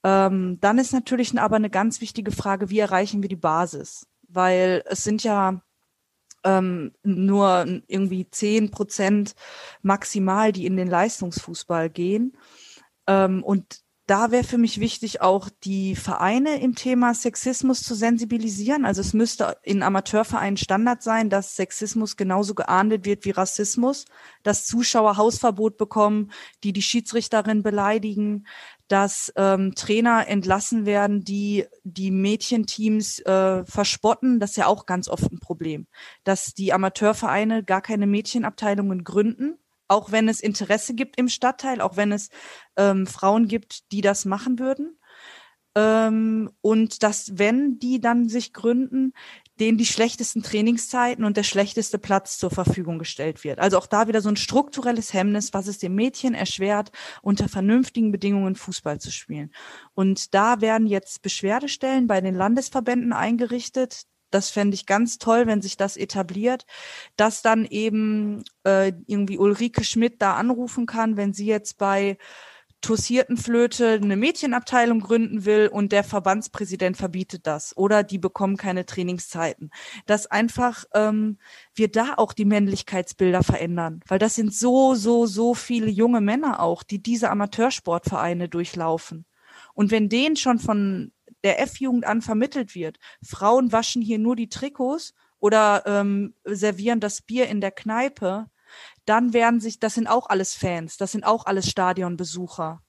Ähm, 0.06 0.60
dann 0.60 0.78
ist 0.78 0.92
natürlich 0.92 1.36
aber 1.36 1.56
eine 1.56 1.68
ganz 1.68 2.00
wichtige 2.00 2.30
Frage, 2.30 2.70
wie 2.70 2.78
erreichen 2.78 3.22
wir 3.22 3.28
die 3.28 3.34
Basis? 3.34 4.06
Weil 4.28 4.84
es 4.86 5.02
sind 5.02 5.24
ja 5.24 5.60
ähm, 6.44 6.92
nur 7.02 7.66
irgendwie 7.88 8.30
zehn 8.30 8.70
Prozent 8.70 9.34
maximal, 9.82 10.52
die 10.52 10.64
in 10.64 10.76
den 10.76 10.86
Leistungsfußball 10.86 11.90
gehen. 11.90 12.36
Ähm, 13.08 13.42
und 13.42 13.80
da 14.06 14.30
wäre 14.30 14.44
für 14.44 14.58
mich 14.58 14.78
wichtig, 14.78 15.20
auch 15.20 15.48
die 15.64 15.96
Vereine 15.96 16.60
im 16.60 16.76
Thema 16.76 17.12
Sexismus 17.12 17.82
zu 17.82 17.96
sensibilisieren. 17.96 18.84
Also 18.84 19.00
es 19.00 19.12
müsste 19.12 19.56
in 19.62 19.82
Amateurvereinen 19.82 20.56
Standard 20.56 21.02
sein, 21.02 21.28
dass 21.28 21.56
Sexismus 21.56 22.16
genauso 22.16 22.54
geahndet 22.54 23.04
wird 23.04 23.24
wie 23.24 23.32
Rassismus, 23.32 24.04
dass 24.44 24.64
Zuschauer 24.64 25.16
Hausverbot 25.16 25.76
bekommen, 25.76 26.30
die 26.62 26.72
die 26.72 26.82
Schiedsrichterin 26.82 27.64
beleidigen, 27.64 28.46
dass 28.86 29.32
ähm, 29.34 29.74
Trainer 29.74 30.28
entlassen 30.28 30.86
werden, 30.86 31.24
die 31.24 31.64
die 31.82 32.12
Mädchenteams 32.12 33.18
äh, 33.20 33.64
verspotten. 33.64 34.38
Das 34.38 34.50
ist 34.50 34.56
ja 34.56 34.66
auch 34.66 34.86
ganz 34.86 35.08
oft 35.08 35.32
ein 35.32 35.40
Problem, 35.40 35.88
dass 36.22 36.54
die 36.54 36.72
Amateurvereine 36.72 37.64
gar 37.64 37.80
keine 37.80 38.06
Mädchenabteilungen 38.06 39.02
gründen, 39.02 39.58
auch 39.88 40.12
wenn 40.12 40.28
es 40.28 40.40
Interesse 40.40 40.94
gibt 40.94 41.18
im 41.18 41.28
Stadtteil, 41.28 41.80
auch 41.80 41.96
wenn 41.96 42.12
es 42.12 42.30
ähm, 42.76 43.06
Frauen 43.06 43.48
gibt, 43.48 43.92
die 43.92 44.00
das 44.00 44.24
machen 44.24 44.58
würden. 44.58 44.98
Ähm, 45.76 46.50
und 46.62 47.02
dass, 47.02 47.38
wenn 47.38 47.78
die 47.78 48.00
dann 48.00 48.28
sich 48.28 48.52
gründen, 48.52 49.12
denen 49.60 49.78
die 49.78 49.86
schlechtesten 49.86 50.42
Trainingszeiten 50.42 51.24
und 51.24 51.36
der 51.36 51.42
schlechteste 51.42 51.98
Platz 51.98 52.38
zur 52.38 52.50
Verfügung 52.50 52.98
gestellt 52.98 53.42
wird. 53.44 53.58
Also 53.58 53.78
auch 53.78 53.86
da 53.86 54.06
wieder 54.06 54.20
so 54.20 54.28
ein 54.28 54.36
strukturelles 54.36 55.12
Hemmnis, 55.12 55.54
was 55.54 55.66
es 55.66 55.78
dem 55.78 55.94
Mädchen 55.94 56.34
erschwert, 56.34 56.92
unter 57.22 57.48
vernünftigen 57.48 58.12
Bedingungen 58.12 58.54
Fußball 58.54 59.00
zu 59.00 59.10
spielen. 59.10 59.52
Und 59.94 60.34
da 60.34 60.60
werden 60.60 60.86
jetzt 60.86 61.22
Beschwerdestellen 61.22 62.06
bei 62.06 62.20
den 62.20 62.34
Landesverbänden 62.34 63.12
eingerichtet. 63.12 64.02
Das 64.30 64.50
fände 64.50 64.74
ich 64.74 64.86
ganz 64.86 65.18
toll, 65.18 65.46
wenn 65.46 65.62
sich 65.62 65.76
das 65.76 65.96
etabliert, 65.96 66.66
dass 67.16 67.42
dann 67.42 67.64
eben 67.64 68.44
äh, 68.64 68.92
irgendwie 69.06 69.38
Ulrike 69.38 69.84
Schmidt 69.84 70.20
da 70.20 70.34
anrufen 70.34 70.86
kann, 70.86 71.16
wenn 71.16 71.32
sie 71.32 71.46
jetzt 71.46 71.78
bei 71.78 72.18
Tossiertenflöte 72.86 73.94
eine 73.94 74.16
Mädchenabteilung 74.16 75.00
gründen 75.00 75.44
will 75.44 75.68
und 75.68 75.92
der 75.92 76.04
Verbandspräsident 76.04 76.96
verbietet 76.96 77.46
das 77.46 77.76
oder 77.76 78.02
die 78.02 78.18
bekommen 78.18 78.56
keine 78.56 78.86
Trainingszeiten. 78.86 79.70
Dass 80.06 80.26
einfach 80.26 80.84
ähm, 80.94 81.38
wir 81.74 81.90
da 81.90 82.14
auch 82.16 82.32
die 82.32 82.44
Männlichkeitsbilder 82.44 83.42
verändern, 83.42 84.00
weil 84.06 84.18
das 84.18 84.34
sind 84.34 84.54
so, 84.54 84.94
so, 84.94 85.26
so 85.26 85.54
viele 85.54 85.88
junge 85.88 86.20
Männer 86.20 86.60
auch, 86.60 86.82
die 86.82 87.02
diese 87.02 87.30
Amateursportvereine 87.30 88.48
durchlaufen. 88.48 89.24
Und 89.74 89.90
wenn 89.90 90.08
denen 90.08 90.36
schon 90.36 90.58
von 90.58 91.12
der 91.44 91.60
F-Jugend 91.60 92.06
an 92.06 92.22
vermittelt 92.22 92.74
wird, 92.74 92.98
Frauen 93.22 93.72
waschen 93.72 94.02
hier 94.02 94.18
nur 94.18 94.36
die 94.36 94.48
Trikots 94.48 95.14
oder 95.38 95.84
ähm, 95.86 96.34
servieren 96.44 97.00
das 97.00 97.22
Bier 97.22 97.48
in 97.48 97.60
der 97.60 97.70
Kneipe, 97.70 98.46
dann 99.04 99.32
werden 99.32 99.60
sich, 99.60 99.78
das 99.78 99.94
sind 99.94 100.08
auch 100.08 100.28
alles 100.28 100.54
Fans, 100.54 100.96
das 100.96 101.12
sind 101.12 101.24
auch 101.24 101.46
alles 101.46 101.70
Stadionbesucher, 101.70 102.82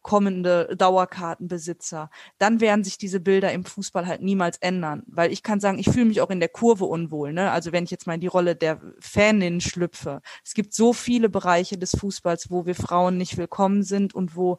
kommende 0.00 0.74
Dauerkartenbesitzer, 0.76 2.10
dann 2.38 2.60
werden 2.60 2.84
sich 2.84 2.98
diese 2.98 3.20
Bilder 3.20 3.52
im 3.52 3.64
Fußball 3.64 4.06
halt 4.06 4.22
niemals 4.22 4.58
ändern. 4.58 5.02
Weil 5.06 5.32
ich 5.32 5.42
kann 5.42 5.60
sagen, 5.60 5.78
ich 5.78 5.90
fühle 5.90 6.06
mich 6.06 6.20
auch 6.20 6.30
in 6.30 6.40
der 6.40 6.48
Kurve 6.48 6.84
unwohl. 6.84 7.32
Ne? 7.32 7.50
Also 7.50 7.72
wenn 7.72 7.84
ich 7.84 7.90
jetzt 7.90 8.06
mal 8.06 8.14
in 8.14 8.20
die 8.20 8.26
Rolle 8.26 8.56
der 8.56 8.80
Fanin 9.00 9.60
schlüpfe. 9.60 10.22
Es 10.44 10.54
gibt 10.54 10.74
so 10.74 10.92
viele 10.92 11.28
Bereiche 11.28 11.78
des 11.78 11.92
Fußballs, 11.98 12.50
wo 12.50 12.66
wir 12.66 12.74
Frauen 12.74 13.18
nicht 13.18 13.36
willkommen 13.36 13.82
sind 13.82 14.14
und 14.14 14.36
wo 14.36 14.58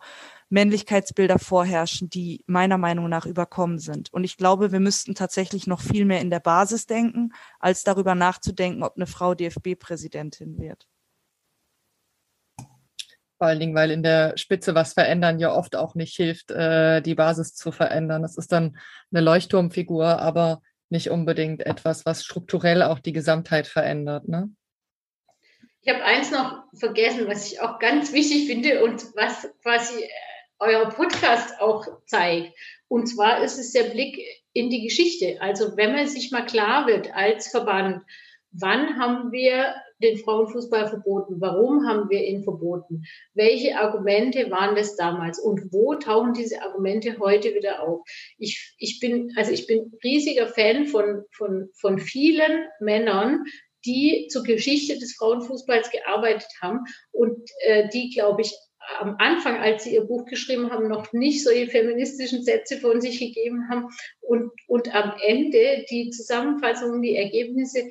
Männlichkeitsbilder 0.49 1.39
vorherrschen, 1.39 2.09
die 2.09 2.43
meiner 2.45 2.77
Meinung 2.77 3.09
nach 3.09 3.25
überkommen 3.25 3.79
sind. 3.79 4.13
Und 4.13 4.23
ich 4.23 4.37
glaube, 4.37 4.71
wir 4.71 4.79
müssten 4.79 5.15
tatsächlich 5.15 5.65
noch 5.65 5.81
viel 5.81 6.05
mehr 6.05 6.21
in 6.21 6.29
der 6.29 6.39
Basis 6.39 6.85
denken, 6.85 7.33
als 7.59 7.83
darüber 7.83 8.13
nachzudenken, 8.13 8.83
ob 8.83 8.95
eine 8.95 9.07
Frau 9.07 9.33
DFB-Präsidentin 9.33 10.59
wird. 10.59 10.87
Vor 13.37 13.47
allen 13.47 13.59
Dingen, 13.59 13.75
weil 13.75 13.91
in 13.91 14.03
der 14.03 14.37
Spitze 14.37 14.75
was 14.75 14.93
verändern 14.93 15.39
ja 15.39 15.53
oft 15.53 15.75
auch 15.75 15.95
nicht 15.95 16.15
hilft, 16.15 16.51
äh, 16.51 17.01
die 17.01 17.15
Basis 17.15 17.55
zu 17.55 17.71
verändern. 17.71 18.21
Das 18.21 18.37
ist 18.37 18.51
dann 18.51 18.77
eine 19.11 19.21
Leuchtturmfigur, 19.21 20.19
aber 20.19 20.61
nicht 20.89 21.09
unbedingt 21.09 21.65
etwas, 21.65 22.05
was 22.05 22.23
strukturell 22.23 22.83
auch 22.83 22.99
die 22.99 23.13
Gesamtheit 23.13 23.67
verändert. 23.67 24.27
Ne? 24.27 24.49
Ich 25.81 25.93
habe 25.93 26.03
eins 26.05 26.31
noch 26.31 26.63
vergessen, 26.75 27.27
was 27.27 27.51
ich 27.51 27.59
auch 27.59 27.79
ganz 27.79 28.13
wichtig 28.13 28.47
finde 28.47 28.83
und 28.83 29.03
was 29.15 29.49
quasi 29.61 30.03
äh, 30.03 30.09
euer 30.59 30.87
Podcast 30.89 31.59
auch 31.59 31.85
zeigt. 32.05 32.53
Und 32.87 33.07
zwar 33.07 33.43
ist 33.43 33.57
es 33.57 33.73
der 33.73 33.85
Blick 33.85 34.17
in 34.53 34.69
die 34.69 34.83
Geschichte. 34.83 35.41
Also 35.41 35.75
wenn 35.75 35.93
man 35.93 36.07
sich 36.07 36.31
mal 36.31 36.45
klar 36.45 36.87
wird 36.87 37.13
als 37.13 37.49
Verband, 37.49 38.03
wann 38.51 38.97
haben 38.99 39.31
wir 39.31 39.75
den 40.03 40.17
Frauenfußball 40.17 40.87
verboten? 40.87 41.39
Warum 41.39 41.87
haben 41.87 42.09
wir 42.09 42.23
ihn 42.23 42.43
verboten? 42.43 43.03
Welche 43.33 43.77
Argumente 43.77 44.51
waren 44.51 44.75
das 44.75 44.95
damals? 44.95 45.39
Und 45.39 45.71
wo 45.71 45.95
tauchen 45.95 46.33
diese 46.33 46.61
Argumente 46.61 47.17
heute 47.19 47.55
wieder 47.55 47.81
auf? 47.81 48.01
Ich, 48.37 48.75
ich 48.77 48.99
bin, 48.99 49.33
also 49.35 49.51
ich 49.51 49.65
bin 49.65 49.91
riesiger 50.03 50.47
Fan 50.47 50.85
von, 50.85 51.23
von, 51.31 51.69
von 51.73 51.97
vielen 51.97 52.65
Männern, 52.79 53.43
die 53.85 54.27
zur 54.29 54.43
Geschichte 54.43 54.97
des 54.97 55.15
Frauenfußballs 55.15 55.91
gearbeitet 55.91 56.49
haben 56.61 56.81
und 57.11 57.49
äh, 57.61 57.89
die, 57.89 58.11
glaube 58.11 58.41
ich, 58.41 58.53
am 58.99 59.15
Anfang, 59.17 59.57
als 59.57 59.83
sie 59.83 59.93
ihr 59.93 60.03
Buch 60.03 60.25
geschrieben 60.25 60.71
haben, 60.71 60.87
noch 60.87 61.13
nicht 61.13 61.43
solche 61.43 61.67
feministischen 61.67 62.43
Sätze 62.43 62.77
von 62.77 63.01
sich 63.01 63.19
gegeben 63.19 63.69
haben 63.69 63.87
und, 64.19 64.51
und 64.67 64.93
am 64.93 65.13
Ende 65.21 65.85
die 65.89 66.09
Zusammenfassung, 66.09 67.01
die 67.01 67.15
Ergebnisse, 67.15 67.89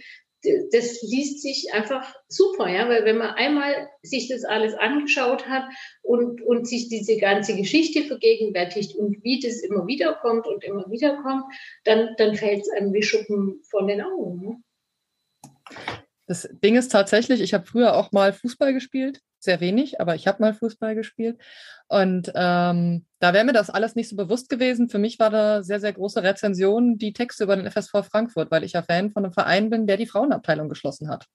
das 0.73 1.03
liest 1.03 1.43
sich 1.43 1.73
einfach 1.73 2.15
super, 2.29 2.69
ja, 2.69 2.89
weil 2.89 3.05
wenn 3.05 3.19
man 3.19 3.31
einmal 3.31 3.89
sich 4.03 4.29
das 4.29 4.45
alles 4.45 4.75
angeschaut 4.75 5.47
hat 5.49 5.65
und, 6.03 6.43
und 6.43 6.67
sich 6.67 6.89
diese 6.89 7.17
ganze 7.17 7.57
Geschichte 7.57 8.03
vergegenwärtigt 8.03 8.97
und 8.97 9.23
wie 9.23 9.41
das 9.41 9.61
immer 9.61 9.87
wieder 9.87 10.15
kommt 10.15 10.47
und 10.47 10.65
immer 10.65 10.91
wieder 10.91 11.23
kommt, 11.23 11.45
dann, 11.85 12.15
dann 12.19 12.35
fällt 12.35 12.63
es 12.63 12.71
einem 12.71 12.93
wie 12.93 13.03
Schuppen 13.03 13.63
von 13.71 13.87
den 13.87 14.03
Augen. 14.03 14.41
Ne? 14.41 14.63
Das 16.27 16.49
Ding 16.63 16.77
ist 16.77 16.91
tatsächlich, 16.91 17.41
ich 17.41 17.55
habe 17.55 17.67
früher 17.67 17.97
auch 17.97 18.13
mal 18.13 18.33
Fußball 18.33 18.73
gespielt 18.73 19.21
sehr 19.43 19.61
wenig, 19.61 20.01
aber 20.01 20.15
ich 20.15 20.27
habe 20.27 20.43
mal 20.43 20.55
Fußball 20.55 20.95
gespielt. 20.95 21.41
Und 21.89 22.33
ähm, 22.35 23.05
da 23.19 23.35
wäre 23.35 23.45
mir 23.45 23.53
das 23.53 23.71
alles 23.71 23.95
nicht 23.95 24.09
so 24.09 24.17
bewusst 24.17 24.49
gewesen. 24.49 24.89
Für 24.89 24.99
mich 24.99 25.19
war 25.19 25.31
da 25.31 25.63
sehr, 25.63 25.81
sehr 25.81 25.93
große 25.93 26.23
Rezension 26.23 26.97
die 26.97 27.13
Texte 27.13 27.45
über 27.45 27.57
den 27.57 27.71
FSV 27.71 28.07
Frankfurt, 28.11 28.51
weil 28.51 28.65
ich 28.65 28.73
ja 28.73 28.83
Fan 28.83 29.11
von 29.11 29.25
einem 29.25 29.35
Verein 29.35 29.71
bin, 29.71 29.87
der 29.87 29.97
die 29.97 30.07
Frauenabteilung 30.07 30.69
geschlossen 30.69 31.09
hat. 31.09 31.27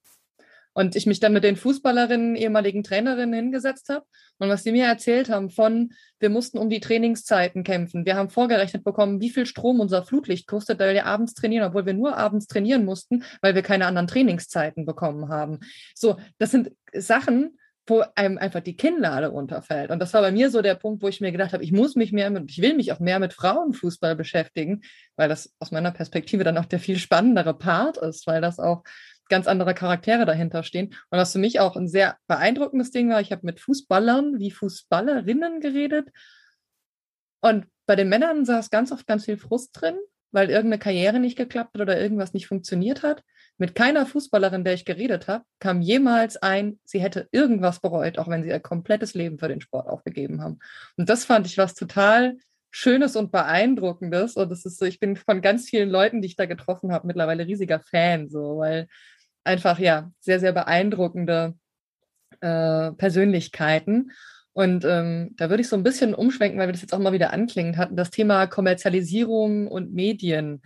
Und 0.77 0.95
ich 0.95 1.07
mich 1.07 1.19
dann 1.19 1.33
mit 1.33 1.43
den 1.43 1.55
Fußballerinnen, 1.55 2.35
ehemaligen 2.35 2.83
Trainerinnen 2.83 3.33
hingesetzt 3.33 3.89
habe 3.89 4.05
und 4.37 4.49
was 4.49 4.61
sie 4.61 4.71
mir 4.71 4.85
erzählt 4.85 5.27
haben 5.27 5.49
von, 5.49 5.91
wir 6.19 6.29
mussten 6.29 6.59
um 6.59 6.69
die 6.69 6.79
Trainingszeiten 6.79 7.63
kämpfen. 7.63 8.05
Wir 8.05 8.15
haben 8.15 8.29
vorgerechnet 8.29 8.83
bekommen, 8.83 9.19
wie 9.19 9.31
viel 9.31 9.47
Strom 9.47 9.79
unser 9.79 10.03
Flutlicht 10.03 10.45
kostet, 10.45 10.77
weil 10.79 10.93
wir 10.93 11.07
abends 11.07 11.33
trainieren, 11.33 11.67
obwohl 11.67 11.87
wir 11.87 11.95
nur 11.95 12.15
abends 12.15 12.45
trainieren 12.45 12.85
mussten, 12.85 13.23
weil 13.41 13.55
wir 13.55 13.63
keine 13.63 13.87
anderen 13.87 14.07
Trainingszeiten 14.07 14.85
bekommen 14.85 15.29
haben. 15.29 15.61
So, 15.95 16.17
das 16.37 16.51
sind 16.51 16.71
Sachen, 16.93 17.57
wo 17.87 18.03
einem 18.15 18.37
einfach 18.37 18.59
die 18.59 18.75
Kinnlade 18.75 19.27
runterfällt. 19.27 19.91
Und 19.91 19.99
das 19.99 20.13
war 20.13 20.21
bei 20.21 20.31
mir 20.31 20.49
so 20.49 20.61
der 20.61 20.75
Punkt, 20.75 21.01
wo 21.01 21.07
ich 21.07 21.21
mir 21.21 21.31
gedacht 21.31 21.53
habe, 21.53 21.63
ich 21.63 21.71
muss 21.71 21.95
mich 21.95 22.11
mehr 22.11 22.29
mit, 22.29 22.51
ich 22.51 22.61
will 22.61 22.75
mich 22.75 22.91
auch 22.91 22.99
mehr 22.99 23.19
mit 23.19 23.33
Frauenfußball 23.33 24.15
beschäftigen, 24.15 24.81
weil 25.15 25.29
das 25.29 25.53
aus 25.59 25.71
meiner 25.71 25.91
Perspektive 25.91 26.43
dann 26.43 26.57
auch 26.57 26.65
der 26.65 26.79
viel 26.79 26.97
spannendere 26.97 27.53
Part 27.53 27.97
ist, 27.97 28.27
weil 28.27 28.41
das 28.41 28.59
auch 28.59 28.83
ganz 29.29 29.47
andere 29.47 29.73
Charaktere 29.73 30.25
dahinter 30.25 30.63
stehen. 30.63 30.95
Und 31.09 31.17
was 31.17 31.33
für 31.33 31.39
mich 31.39 31.59
auch 31.59 31.75
ein 31.75 31.87
sehr 31.87 32.17
beeindruckendes 32.27 32.91
Ding 32.91 33.09
war, 33.09 33.21
ich 33.21 33.31
habe 33.31 33.45
mit 33.45 33.59
Fußballern 33.59 34.39
wie 34.39 34.51
Fußballerinnen 34.51 35.59
geredet. 35.59 36.09
Und 37.41 37.67
bei 37.85 37.95
den 37.95 38.09
Männern 38.09 38.45
saß 38.45 38.69
ganz 38.69 38.91
oft 38.91 39.07
ganz 39.07 39.25
viel 39.25 39.37
Frust 39.37 39.79
drin, 39.79 39.95
weil 40.31 40.49
irgendeine 40.49 40.79
Karriere 40.79 41.19
nicht 41.19 41.37
geklappt 41.37 41.73
hat 41.73 41.81
oder 41.81 41.99
irgendwas 41.99 42.33
nicht 42.33 42.47
funktioniert 42.47 43.03
hat. 43.03 43.23
Mit 43.57 43.73
keiner 43.73 44.05
Fußballerin, 44.05 44.63
der 44.63 44.73
ich 44.73 44.85
geredet 44.85 45.27
habe, 45.27 45.43
kam 45.59 45.81
jemals 45.81 46.37
ein, 46.37 46.79
sie 46.83 46.99
hätte 46.99 47.27
irgendwas 47.31 47.79
bereut, 47.79 48.19
auch 48.19 48.27
wenn 48.27 48.43
sie 48.43 48.49
ihr 48.49 48.59
komplettes 48.59 49.13
Leben 49.15 49.39
für 49.39 49.47
den 49.47 49.61
Sport 49.61 49.87
aufgegeben 49.87 50.41
haben. 50.41 50.59
Und 50.95 51.09
das 51.09 51.25
fand 51.25 51.47
ich 51.47 51.57
was 51.57 51.73
total 51.73 52.37
Schönes 52.69 53.15
und 53.15 53.31
Beeindruckendes. 53.31 54.35
Und 54.35 54.51
das 54.51 54.65
ist 54.65 54.77
so, 54.77 54.85
ich 54.85 54.99
bin 54.99 55.15
von 55.15 55.41
ganz 55.41 55.67
vielen 55.69 55.89
Leuten, 55.89 56.21
die 56.21 56.27
ich 56.27 56.35
da 56.35 56.45
getroffen 56.45 56.91
habe, 56.91 57.07
mittlerweile 57.07 57.47
riesiger 57.47 57.79
Fan, 57.79 58.29
so, 58.29 58.59
weil 58.59 58.87
einfach 59.43 59.79
ja 59.79 60.11
sehr, 60.19 60.39
sehr 60.39 60.51
beeindruckende 60.51 61.55
äh, 62.41 62.91
Persönlichkeiten. 62.91 64.11
Und 64.53 64.85
ähm, 64.85 65.33
da 65.37 65.49
würde 65.49 65.61
ich 65.61 65.69
so 65.69 65.75
ein 65.75 65.83
bisschen 65.83 66.13
umschwenken, 66.13 66.59
weil 66.59 66.67
wir 66.67 66.73
das 66.73 66.81
jetzt 66.81 66.93
auch 66.93 66.99
mal 66.99 67.13
wieder 67.13 67.31
anklingen 67.31 67.77
hatten, 67.77 67.95
das 67.95 68.11
Thema 68.11 68.47
Kommerzialisierung 68.47 69.67
und 69.67 69.93
Medien 69.93 70.61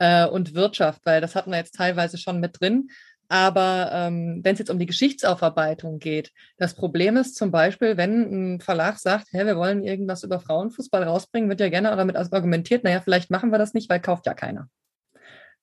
äh, 0.00 0.26
und 0.26 0.54
Wirtschaft, 0.54 1.02
weil 1.04 1.20
das 1.20 1.36
hatten 1.36 1.50
wir 1.52 1.58
jetzt 1.58 1.76
teilweise 1.76 2.18
schon 2.18 2.40
mit 2.40 2.60
drin. 2.60 2.88
Aber 3.28 3.90
ähm, 3.92 4.40
wenn 4.42 4.54
es 4.54 4.58
jetzt 4.58 4.70
um 4.70 4.80
die 4.80 4.86
Geschichtsaufarbeitung 4.86 6.00
geht, 6.00 6.32
das 6.56 6.74
Problem 6.74 7.16
ist 7.16 7.36
zum 7.36 7.52
Beispiel, 7.52 7.96
wenn 7.96 8.56
ein 8.56 8.60
Verlag 8.60 8.98
sagt, 8.98 9.28
hey, 9.30 9.46
wir 9.46 9.56
wollen 9.56 9.84
irgendwas 9.84 10.24
über 10.24 10.40
Frauenfußball 10.40 11.04
rausbringen, 11.04 11.48
wird 11.48 11.60
ja 11.60 11.68
gerne 11.68 11.94
damit 11.94 12.16
argumentiert, 12.16 12.82
naja, 12.82 13.00
vielleicht 13.00 13.30
machen 13.30 13.52
wir 13.52 13.58
das 13.58 13.72
nicht, 13.72 13.88
weil 13.88 14.00
kauft 14.00 14.26
ja 14.26 14.34
keiner. 14.34 14.68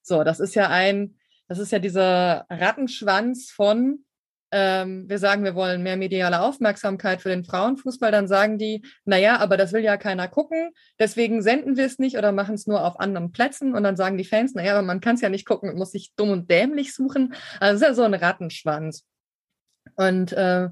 So, 0.02 0.24
das 0.24 0.40
ist 0.40 0.56
ja 0.56 0.70
ein, 0.70 1.18
das 1.50 1.60
ist 1.60 1.74
ja 1.74 1.80
dieser 1.80 2.46
Rattenschwanz 2.50 3.52
von, 3.52 4.06
ähm, 4.52 5.10
wir 5.10 5.20
sagen, 5.20 5.44
wir 5.44 5.56
wollen 5.56 5.84
mehr 5.84 5.98
mediale 5.98 6.42
Aufmerksamkeit 6.42 7.22
für 7.22 7.30
den 7.30 7.44
Frauenfußball, 7.44 8.12
dann 8.12 8.28
sagen 8.28 8.58
die, 8.58 8.84
naja, 9.06 9.40
aber 9.40 9.58
das 9.58 9.74
will 9.74 9.84
ja 9.84 9.98
keiner 9.98 10.28
gucken, 10.28 10.72
deswegen 11.00 11.42
senden 11.42 11.76
wir 11.78 11.86
es 11.86 12.00
nicht 12.00 12.18
oder 12.18 12.32
machen 12.32 12.56
es 12.56 12.68
nur 12.68 12.84
auf 12.86 13.00
anderen 13.00 13.32
Plätzen 13.32 13.76
und 13.76 13.84
dann 13.84 13.98
sagen 13.98 14.18
die 14.18 14.26
Fans, 14.26 14.54
naja, 14.54 14.74
aber 14.74 14.84
man 14.84 15.02
kann 15.02 15.16
es 15.16 15.22
ja 15.22 15.30
nicht 15.30 15.46
gucken, 15.46 15.70
man 15.70 15.78
muss 15.78 15.92
sich 15.92 16.14
dumm 16.16 16.30
und 16.30 16.50
dämlich 16.50 16.94
suchen. 16.94 17.34
Also 17.60 17.76
es 17.76 17.82
ist 17.82 17.88
ja 17.88 17.94
so 17.94 18.04
ein 18.04 18.14
Rattenschwanz. 18.14 19.06
Und 19.96 20.32
äh, 20.34 20.70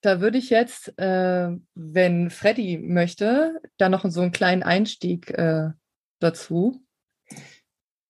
da 0.00 0.20
würde 0.20 0.38
ich 0.38 0.50
jetzt, 0.50 0.98
äh, 0.98 1.50
wenn 1.74 2.30
Freddy 2.30 2.78
möchte, 2.78 3.60
da 3.78 3.88
noch 3.88 4.04
so 4.08 4.20
einen 4.20 4.32
kleinen 4.32 4.62
Einstieg 4.62 5.30
äh, 5.30 5.70
dazu. 6.18 6.82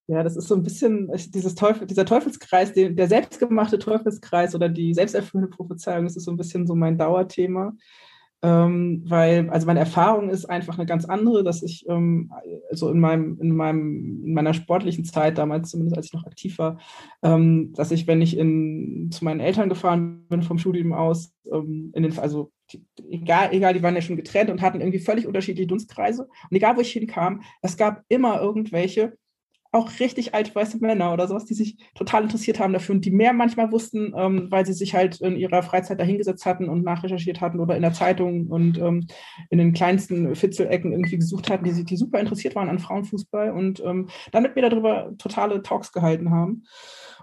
Ja, 0.07 0.21
das 0.21 0.35
ist 0.35 0.47
so 0.47 0.55
ein 0.55 0.63
bisschen 0.63 1.09
dieses 1.33 1.55
Teufel, 1.55 1.87
dieser 1.87 2.05
Teufelskreis, 2.05 2.73
der, 2.73 2.89
der 2.89 3.07
selbstgemachte 3.07 3.79
Teufelskreis 3.79 4.53
oder 4.53 4.67
die 4.67 4.93
selbsterfüllende 4.93 5.55
Prophezeiung, 5.55 6.03
das 6.03 6.17
ist 6.17 6.25
so 6.25 6.31
ein 6.31 6.37
bisschen 6.37 6.67
so 6.67 6.75
mein 6.75 6.97
Dauerthema. 6.97 7.73
Ähm, 8.41 9.03
weil, 9.05 9.49
also 9.51 9.65
meine 9.65 9.79
Erfahrung 9.79 10.29
ist 10.29 10.43
einfach 10.45 10.77
eine 10.77 10.85
ganz 10.85 11.05
andere, 11.05 11.45
dass 11.45 11.63
ich 11.63 11.87
ähm, 11.87 12.29
also 12.69 12.89
in 12.89 12.99
meinem, 12.99 13.39
in 13.39 13.55
meinem, 13.55 14.25
in 14.25 14.33
meiner 14.33 14.53
sportlichen 14.53 15.05
Zeit, 15.05 15.37
damals 15.37 15.69
zumindest 15.69 15.95
als 15.95 16.07
ich 16.07 16.13
noch 16.13 16.25
aktiv 16.25 16.57
war, 16.57 16.77
ähm, 17.21 17.71
dass 17.73 17.91
ich, 17.91 18.05
wenn 18.05 18.21
ich 18.21 18.37
in, 18.37 19.09
zu 19.11 19.23
meinen 19.23 19.39
Eltern 19.39 19.69
gefahren 19.69 20.25
bin 20.27 20.41
vom 20.43 20.57
Studium 20.57 20.91
aus, 20.91 21.33
ähm, 21.49 21.91
in 21.95 22.03
den, 22.03 22.19
also 22.19 22.51
die, 22.73 22.85
egal, 23.09 23.53
egal, 23.53 23.73
die 23.73 23.81
waren 23.81 23.95
ja 23.95 24.01
schon 24.01 24.17
getrennt 24.17 24.49
und 24.49 24.61
hatten 24.61 24.81
irgendwie 24.81 24.99
völlig 24.99 25.25
unterschiedliche 25.25 25.67
Dunstkreise. 25.67 26.23
Und 26.23 26.57
egal, 26.57 26.75
wo 26.75 26.81
ich 26.81 26.91
hinkam, 26.91 27.43
es 27.61 27.77
gab 27.77 28.03
immer 28.09 28.41
irgendwelche, 28.41 29.13
auch 29.73 29.89
richtig 29.99 30.35
alte 30.35 30.53
weiße 30.53 30.77
Männer 30.77 31.11
oder 31.13 31.27
sowas, 31.27 31.45
die 31.45 31.55
sich 31.55 31.77
total 31.95 32.23
interessiert 32.23 32.59
haben 32.59 32.73
dafür 32.73 32.93
und 32.93 33.05
die 33.05 33.11
mehr 33.11 33.33
manchmal 33.33 33.71
wussten, 33.71 34.13
ähm, 34.15 34.47
weil 34.51 34.65
sie 34.67 34.73
sich 34.73 34.93
halt 34.93 35.19
in 35.19 35.35
ihrer 35.35 35.63
Freizeit 35.63 35.99
dahingesetzt 35.99 36.45
hatten 36.45 36.69
und 36.69 36.83
nachrecherchiert 36.83 37.41
hatten 37.41 37.59
oder 37.59 37.75
in 37.75 37.81
der 37.81 37.93
Zeitung 37.93 38.47
und 38.47 38.77
ähm, 38.77 39.07
in 39.49 39.57
den 39.57 39.73
kleinsten 39.73 40.35
Fitzelecken 40.35 40.91
irgendwie 40.91 41.17
gesucht 41.17 41.49
hatten, 41.49 41.65
die, 41.65 41.83
die 41.83 41.97
super 41.97 42.19
interessiert 42.19 42.55
waren 42.55 42.69
an 42.69 42.77
Frauenfußball 42.77 43.51
und 43.51 43.81
ähm, 43.83 44.09
damit 44.31 44.55
mir 44.55 44.61
darüber 44.61 45.11
totale 45.17 45.63
Talks 45.63 45.91
gehalten 45.91 46.29
haben. 46.29 46.65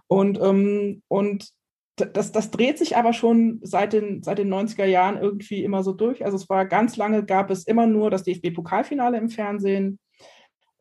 Und, 0.09 0.41
ähm, 0.43 1.03
und 1.07 1.51
das, 1.95 2.33
das 2.33 2.51
dreht 2.51 2.79
sich 2.79 2.97
aber 2.97 3.13
schon 3.13 3.61
seit 3.63 3.93
den, 3.93 4.25
seit 4.25 4.39
den 4.39 4.53
90er 4.53 4.87
Jahren 4.87 5.19
irgendwie 5.19 5.63
immer 5.63 5.85
so 5.85 5.93
durch. 5.93 6.25
Also 6.25 6.37
es 6.37 6.49
war 6.49 6.67
ganz 6.67 6.97
lange, 6.97 7.25
gab 7.25 7.51
es 7.51 7.65
immer 7.65 7.87
nur 7.87 8.11
das 8.11 8.25
DFB-Pokalfinale 8.25 9.19
im 9.19 9.29
Fernsehen 9.29 10.01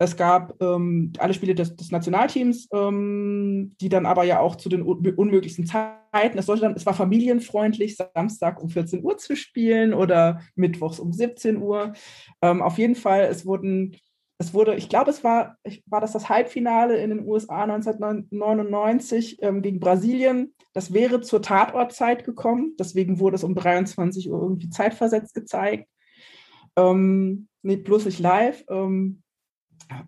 es 0.02 0.16
gab 0.16 0.54
ähm, 0.62 1.12
alle 1.18 1.34
Spiele 1.34 1.54
des, 1.54 1.76
des 1.76 1.90
Nationalteams, 1.90 2.68
ähm, 2.72 3.76
die 3.82 3.90
dann 3.90 4.06
aber 4.06 4.24
ja 4.24 4.40
auch 4.40 4.56
zu 4.56 4.70
den 4.70 4.82
un 4.82 5.06
unmöglichsten 5.14 5.66
Zeiten. 5.66 6.38
Es, 6.38 6.46
sollte 6.46 6.62
dann, 6.62 6.74
es 6.74 6.86
war 6.86 6.94
familienfreundlich, 6.94 7.98
Samstag 7.98 8.62
um 8.62 8.70
14 8.70 9.04
Uhr 9.04 9.18
zu 9.18 9.36
spielen 9.36 9.92
oder 9.92 10.40
mittwochs 10.54 11.00
um 11.00 11.12
17 11.12 11.58
Uhr. 11.58 11.92
Ähm, 12.40 12.62
auf 12.62 12.78
jeden 12.78 12.94
Fall, 12.94 13.24
es 13.24 13.44
wurden, 13.44 13.94
es 14.38 14.54
wurde, 14.54 14.74
ich 14.74 14.88
glaube, 14.88 15.10
es 15.10 15.22
war, 15.22 15.58
war 15.84 16.00
das 16.00 16.12
das 16.12 16.30
Halbfinale 16.30 16.96
in 16.96 17.10
den 17.10 17.28
USA 17.28 17.64
1999 17.64 19.42
ähm, 19.42 19.60
gegen 19.60 19.80
Brasilien. 19.80 20.54
Das 20.72 20.94
wäre 20.94 21.20
zur 21.20 21.42
Tatortzeit 21.42 22.24
gekommen, 22.24 22.74
deswegen 22.78 23.20
wurde 23.20 23.36
es 23.36 23.44
um 23.44 23.54
23 23.54 24.30
Uhr 24.30 24.40
irgendwie 24.40 24.70
zeitversetzt 24.70 25.34
gezeigt. 25.34 25.90
Ähm, 26.76 27.48
nee, 27.60 27.76
bloß 27.76 28.06
nicht 28.06 28.18
live. 28.18 28.64
Ähm, 28.70 29.22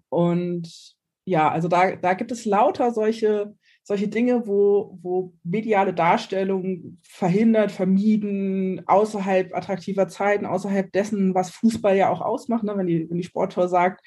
und 0.09 0.97
ja, 1.25 1.51
also 1.51 1.69
da, 1.69 1.97
da 1.97 2.15
gibt 2.15 2.33
es 2.33 2.45
lauter 2.45 2.93
solche, 2.93 3.55
solche 3.85 4.09
Dinge, 4.09 4.47
wo, 4.47 4.99
wo 5.03 5.35
mediale 5.45 5.95
Darstellung 5.95 6.99
verhindert, 7.03 7.71
vermieden, 7.71 8.83
außerhalb 8.87 9.55
attraktiver 9.55 10.09
Zeiten, 10.09 10.47
außerhalb 10.47 10.93
dessen, 10.93 11.35
was 11.35 11.51
Fußball 11.51 11.97
ja 11.97 12.11
auch 12.11 12.21
ausmacht. 12.21 12.65
Ne? 12.65 12.77
Wenn, 12.77 12.87
die, 12.87 13.09
wenn 13.09 13.19
die 13.19 13.25
Sporttour 13.25 13.69
sagt, 13.69 14.05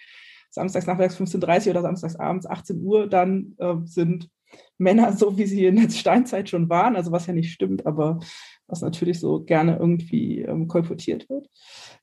samstags 0.50 0.88
nachmittags 0.88 1.20
15.30 1.20 1.68
Uhr 1.68 1.72
oder 1.72 1.82
samstags 1.82 2.16
abends 2.16 2.46
18 2.46 2.82
Uhr, 2.82 3.08
dann 3.08 3.56
äh, 3.60 3.76
sind 3.86 4.30
Männer 4.78 5.14
so, 5.14 5.38
wie 5.38 5.46
sie 5.46 5.66
in 5.66 5.76
der 5.76 5.90
Steinzeit 5.90 6.50
schon 6.50 6.70
waren, 6.70 6.96
also 6.96 7.12
was 7.12 7.28
ja 7.28 7.34
nicht 7.34 7.52
stimmt, 7.52 7.86
aber 7.86 8.20
was 8.68 8.82
natürlich 8.82 9.20
so 9.20 9.44
gerne 9.44 9.78
irgendwie 9.78 10.42
ähm, 10.42 10.68
kolportiert 10.68 11.30
wird, 11.30 11.50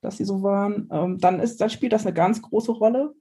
dass 0.00 0.16
sie 0.16 0.24
so 0.24 0.42
waren, 0.42 0.88
ähm, 0.92 1.18
dann, 1.18 1.40
ist, 1.40 1.60
dann 1.60 1.70
spielt 1.70 1.92
das 1.92 2.06
eine 2.06 2.14
ganz 2.14 2.40
große 2.40 2.72
Rolle. 2.72 3.14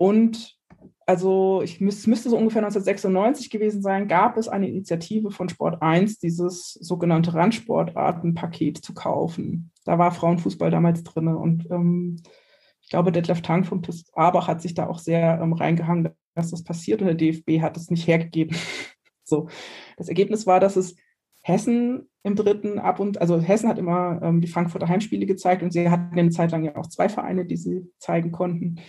Und 0.00 0.58
also 1.04 1.60
ich 1.62 1.78
müß, 1.78 2.06
müsste 2.06 2.30
so 2.30 2.38
ungefähr 2.38 2.62
1996 2.62 3.50
gewesen 3.50 3.82
sein, 3.82 4.08
gab 4.08 4.38
es 4.38 4.48
eine 4.48 4.66
Initiative 4.66 5.30
von 5.30 5.50
Sport 5.50 5.82
1, 5.82 6.20
dieses 6.20 6.72
sogenannte 6.72 7.34
Randsportartenpaket 7.34 8.78
zu 8.78 8.94
kaufen. 8.94 9.72
Da 9.84 9.98
war 9.98 10.10
Frauenfußball 10.10 10.70
damals 10.70 11.02
drin. 11.02 11.28
Und 11.28 11.70
ähm, 11.70 12.16
ich 12.80 12.88
glaube, 12.88 13.12
Detlef 13.12 13.42
Tank 13.42 13.66
von 13.66 13.82
Pist 13.82 14.10
Abach 14.16 14.48
hat 14.48 14.62
sich 14.62 14.72
da 14.72 14.86
auch 14.86 14.98
sehr 14.98 15.38
ähm, 15.42 15.52
reingehangen, 15.52 16.08
dass 16.34 16.50
das 16.50 16.64
passiert 16.64 17.02
und 17.02 17.08
der 17.08 17.14
DFB 17.14 17.60
hat 17.60 17.76
es 17.76 17.90
nicht 17.90 18.06
hergegeben. 18.06 18.56
so. 19.24 19.48
Das 19.98 20.08
Ergebnis 20.08 20.46
war, 20.46 20.60
dass 20.60 20.76
es 20.76 20.96
Hessen 21.42 22.08
im 22.22 22.36
dritten 22.36 22.78
ab 22.78 23.00
und 23.00 23.20
also 23.20 23.38
Hessen 23.38 23.68
hat 23.68 23.76
immer 23.76 24.22
ähm, 24.22 24.40
die 24.40 24.48
Frankfurter 24.48 24.88
Heimspiele 24.88 25.26
gezeigt 25.26 25.62
und 25.62 25.74
sie 25.74 25.90
hatten 25.90 26.18
eine 26.18 26.30
Zeit 26.30 26.52
lang 26.52 26.64
ja 26.64 26.76
auch 26.76 26.86
zwei 26.86 27.10
Vereine, 27.10 27.44
die 27.44 27.58
sie 27.58 27.90
zeigen 27.98 28.32
konnten. 28.32 28.80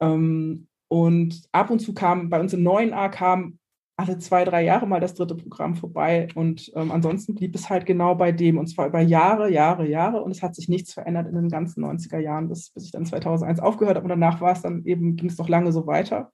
Ähm, 0.00 0.68
und 0.88 1.42
ab 1.52 1.70
und 1.70 1.80
zu 1.80 1.94
kam 1.94 2.28
bei 2.30 2.40
uns 2.40 2.52
im 2.52 2.62
neuen 2.62 2.92
A 2.92 3.08
kam 3.08 3.58
alle 3.98 4.18
zwei, 4.18 4.44
drei 4.44 4.62
Jahre 4.62 4.86
mal 4.86 5.00
das 5.00 5.14
dritte 5.14 5.34
Programm 5.34 5.74
vorbei. 5.74 6.28
Und 6.34 6.70
ähm, 6.74 6.92
ansonsten 6.92 7.34
blieb 7.34 7.54
es 7.54 7.70
halt 7.70 7.86
genau 7.86 8.14
bei 8.14 8.30
dem. 8.30 8.58
Und 8.58 8.66
zwar 8.66 8.86
über 8.86 9.00
Jahre, 9.00 9.50
Jahre, 9.50 9.88
Jahre. 9.88 10.22
Und 10.22 10.30
es 10.32 10.42
hat 10.42 10.54
sich 10.54 10.68
nichts 10.68 10.92
verändert 10.92 11.28
in 11.28 11.34
den 11.34 11.48
ganzen 11.48 11.82
90er 11.82 12.18
Jahren, 12.18 12.48
bis, 12.48 12.70
bis 12.70 12.84
ich 12.84 12.90
dann 12.90 13.06
2001 13.06 13.60
aufgehört 13.60 13.96
habe. 13.96 14.04
Und 14.04 14.10
danach 14.10 14.40
war 14.40 14.52
es 14.52 14.62
dann 14.62 14.84
eben, 14.84 15.16
ging 15.16 15.30
es 15.30 15.36
doch 15.36 15.48
lange 15.48 15.72
so 15.72 15.86
weiter. 15.86 16.30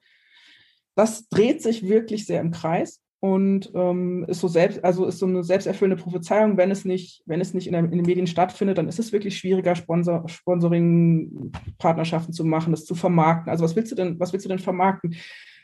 Das 0.97 1.29
dreht 1.29 1.63
sich 1.63 1.89
wirklich 1.89 2.27
sehr 2.27 2.41
im 2.41 2.51
Kreis 2.51 3.02
und 3.23 3.71
ähm, 3.77 4.25
ist 4.27 4.41
so 4.41 4.49
selbst, 4.49 4.85
also 4.85 5.07
ist 5.07 5.21
so 5.21 5.27
eine 5.27 5.45
selbsterfüllende 5.45 6.03
Prophezeiung, 6.03 6.57
wenn 6.57 6.73
es 6.73 6.85
nicht, 6.85 7.23
wenn 7.25 7.41
es 7.41 7.55
nicht 7.55 7.69
in, 7.69 7.73
der, 7.73 7.85
in 7.85 7.93
den 7.93 8.05
Medien 8.05 8.27
stattfindet, 8.27 8.79
dann 8.79 8.89
ist 8.89 8.99
es 8.99 9.13
wirklich 9.13 9.39
schwieriger, 9.39 9.77
Sponsor, 9.77 10.29
Sponsoring-Partnerschaften 10.29 12.33
zu 12.33 12.45
machen, 12.45 12.73
das 12.73 12.85
zu 12.85 12.97
vermarkten. 12.97 13.49
Also 13.49 13.63
was 13.63 13.77
willst 13.77 13.93
du 13.93 13.97
denn, 13.97 14.19
was 14.19 14.33
willst 14.33 14.45
du 14.45 14.49
denn 14.49 14.59
vermarkten? 14.59 15.15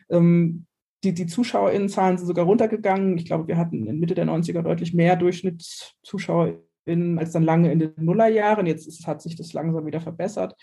Ähm, 0.09 0.67
die, 1.03 1.13
die 1.13 1.27
ZuschauerInnenzahlen 1.27 2.17
sind 2.17 2.29
sogar 2.29 2.45
runtergegangen. 2.45 3.19
Ich 3.19 3.25
glaube, 3.25 3.49
wir 3.49 3.57
hatten 3.57 3.89
in 3.89 3.99
Mitte 3.99 4.15
der 4.15 4.27
90er 4.27 4.63
deutlich 4.63 4.95
mehr 4.95 5.17
DurchschnittszuschauerInnen 5.17 7.19
als 7.19 7.33
dann 7.33 7.43
lange 7.43 7.73
in 7.73 7.81
den 7.81 7.93
Nullerjahren. 7.97 8.67
Jetzt 8.67 8.87
ist, 8.87 9.05
hat 9.09 9.21
sich 9.21 9.35
das 9.35 9.53
langsam 9.53 9.85
wieder 9.85 10.01
verbessert. 10.01 10.55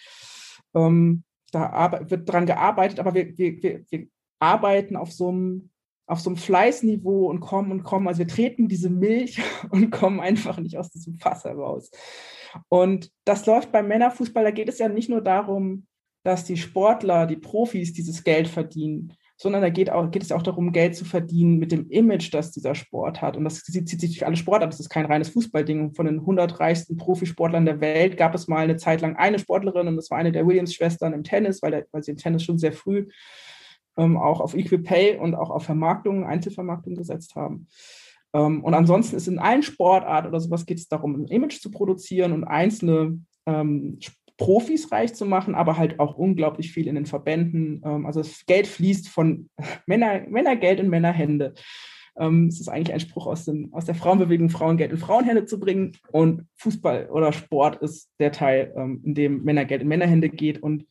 Ähm, 0.74 1.26
da 1.52 2.00
wird 2.10 2.32
dran 2.32 2.46
gearbeitet, 2.46 3.02
aber 3.02 3.14
wir, 3.14 3.38
wir, 3.38 3.62
wir, 3.62 3.84
wir 3.90 4.08
arbeiten 4.40 4.96
auf 4.96 5.12
so 5.12 5.28
einem 5.28 5.72
auf 6.08 6.20
so 6.20 6.30
einem 6.30 6.38
Fleißniveau 6.38 7.30
und 7.30 7.40
kommen 7.40 7.72
und 7.72 7.84
kommen. 7.84 8.08
Also 8.08 8.20
wir 8.20 8.28
treten 8.28 8.68
diese 8.68 8.90
Milch 8.90 9.40
und 9.70 9.92
kommen 9.92 10.20
einfach 10.20 10.60
nicht 10.60 10.78
aus 10.78 10.90
diesem 10.90 11.16
Fass 11.16 11.44
heraus. 11.44 11.92
Und 12.70 13.12
das 13.26 13.46
läuft 13.46 13.72
beim 13.72 13.88
Männerfußball, 13.88 14.44
da 14.44 14.52
geht 14.52 14.70
es 14.70 14.80
ja 14.80 14.88
nicht 14.88 15.10
nur 15.10 15.22
darum, 15.22 15.88
dass 16.24 16.44
die 16.44 16.58
Sportler, 16.58 17.28
die 17.28 17.36
Profis 17.36 17.94
dieses 17.94 18.24
Geld 18.24 18.48
verdienen, 18.48 19.14
sondern 19.38 19.62
da 19.62 19.70
geht, 19.70 19.90
auch, 19.90 20.10
geht 20.12 20.24
es 20.24 20.32
auch 20.32 20.42
darum, 20.42 20.72
Geld 20.72 20.96
zu 20.96 21.04
verdienen 21.04 21.58
mit 21.58 21.72
dem 21.72 21.90
Image, 21.90 22.34
das 22.34 22.52
dieser 22.52 22.74
Sport 22.74 23.22
hat. 23.22 23.36
Und 23.36 23.44
das 23.44 23.62
zieht 23.64 23.88
sich 23.88 24.00
durch 24.00 24.26
alle 24.26 24.38
Sportarten. 24.38 24.72
Das 24.72 24.80
ist 24.80 24.90
kein 24.90 25.06
reines 25.06 25.30
Fußballding. 25.30 25.94
Von 25.94 26.06
den 26.06 26.20
100 26.20 26.60
reichsten 26.60 26.96
Profisportlern 26.96 27.66
der 27.66 27.82
Welt 27.82 28.16
gab 28.16 28.34
es 28.34 28.48
mal 28.48 28.60
eine 28.60 28.78
Zeit 28.78 29.02
lang 29.02 29.18
eine 29.18 29.38
Sportlerin 29.38 29.88
und 29.88 29.98
das 29.98 30.10
war 30.10 30.18
eine 30.18 30.32
der 30.32 30.48
Williams-Schwestern 30.48 31.14
im 31.14 31.24
Tennis, 31.24 31.62
weil, 31.62 31.72
der, 31.72 31.86
weil 31.92 32.02
sie 32.02 32.12
im 32.12 32.18
Tennis 32.18 32.44
schon 32.44 32.58
sehr 32.58 32.72
früh 32.72 33.08
ähm, 33.98 34.18
auch 34.18 34.42
auf 34.42 34.56
Equal 34.56 34.82
Pay 34.82 35.18
und 35.18 35.36
auch 35.36 35.50
auf 35.50 35.64
Vermarktung, 35.64 36.26
Einzelvermarktung 36.26 36.96
gesetzt 36.96 37.36
haben. 37.36 37.68
Ähm, 38.34 38.64
und 38.64 38.74
ansonsten 38.74 39.16
ist 39.16 39.28
in 39.28 39.40
allen 39.40 39.64
Sportarten 39.64 40.28
oder 40.28 40.40
sowas 40.40 40.66
geht 40.66 40.78
es 40.78 40.88
darum, 40.88 41.16
ein 41.16 41.28
Image 41.28 41.62
zu 41.62 41.72
produzieren 41.72 42.32
und 42.34 42.44
einzelne 42.44 43.20
ähm, 43.46 44.00
Profis 44.38 44.92
reich 44.92 45.14
zu 45.14 45.26
machen, 45.26 45.56
aber 45.56 45.78
halt 45.78 46.00
auch 46.00 46.16
unglaublich 46.16 46.74
viel 46.74 46.88
in 46.88 46.96
den 46.96 47.06
Verbänden. 47.06 47.82
Ähm, 47.86 48.06
also 48.06 48.22
das 48.22 48.46
Geld 48.46 48.68
fließt 48.68 49.08
von 49.08 49.50
Männer, 49.86 50.22
Männergeld 50.28 50.80
in 50.80 50.90
Männerhände. 50.90 51.54
Ähm, 52.18 52.48
es 52.48 52.60
ist 52.60 52.70
eigentlich 52.70 52.94
ein 52.94 53.00
Spruch 53.00 53.28
aus, 53.28 53.46
den, 53.46 53.70
aus 53.74 53.86
der 53.86 53.96
Frauenbewegung, 53.96 54.50
Frauengeld 54.50 54.92
in 54.92 54.98
Frauenhände 54.98 55.46
zu 55.46 55.60
bringen. 55.60 55.94
Und 56.12 56.48
Fußball 56.58 57.10
oder 57.10 57.32
Sport 57.32 57.82
ist 57.82 58.10
der 58.20 58.32
Teil, 58.32 58.74
ähm, 58.76 59.02
in 59.04 59.16
dem 59.16 59.44
Männergeld 59.44 59.82
in 59.82 59.88
Männerhände 59.88 60.30
geht. 60.30 60.62
Und 60.62 60.86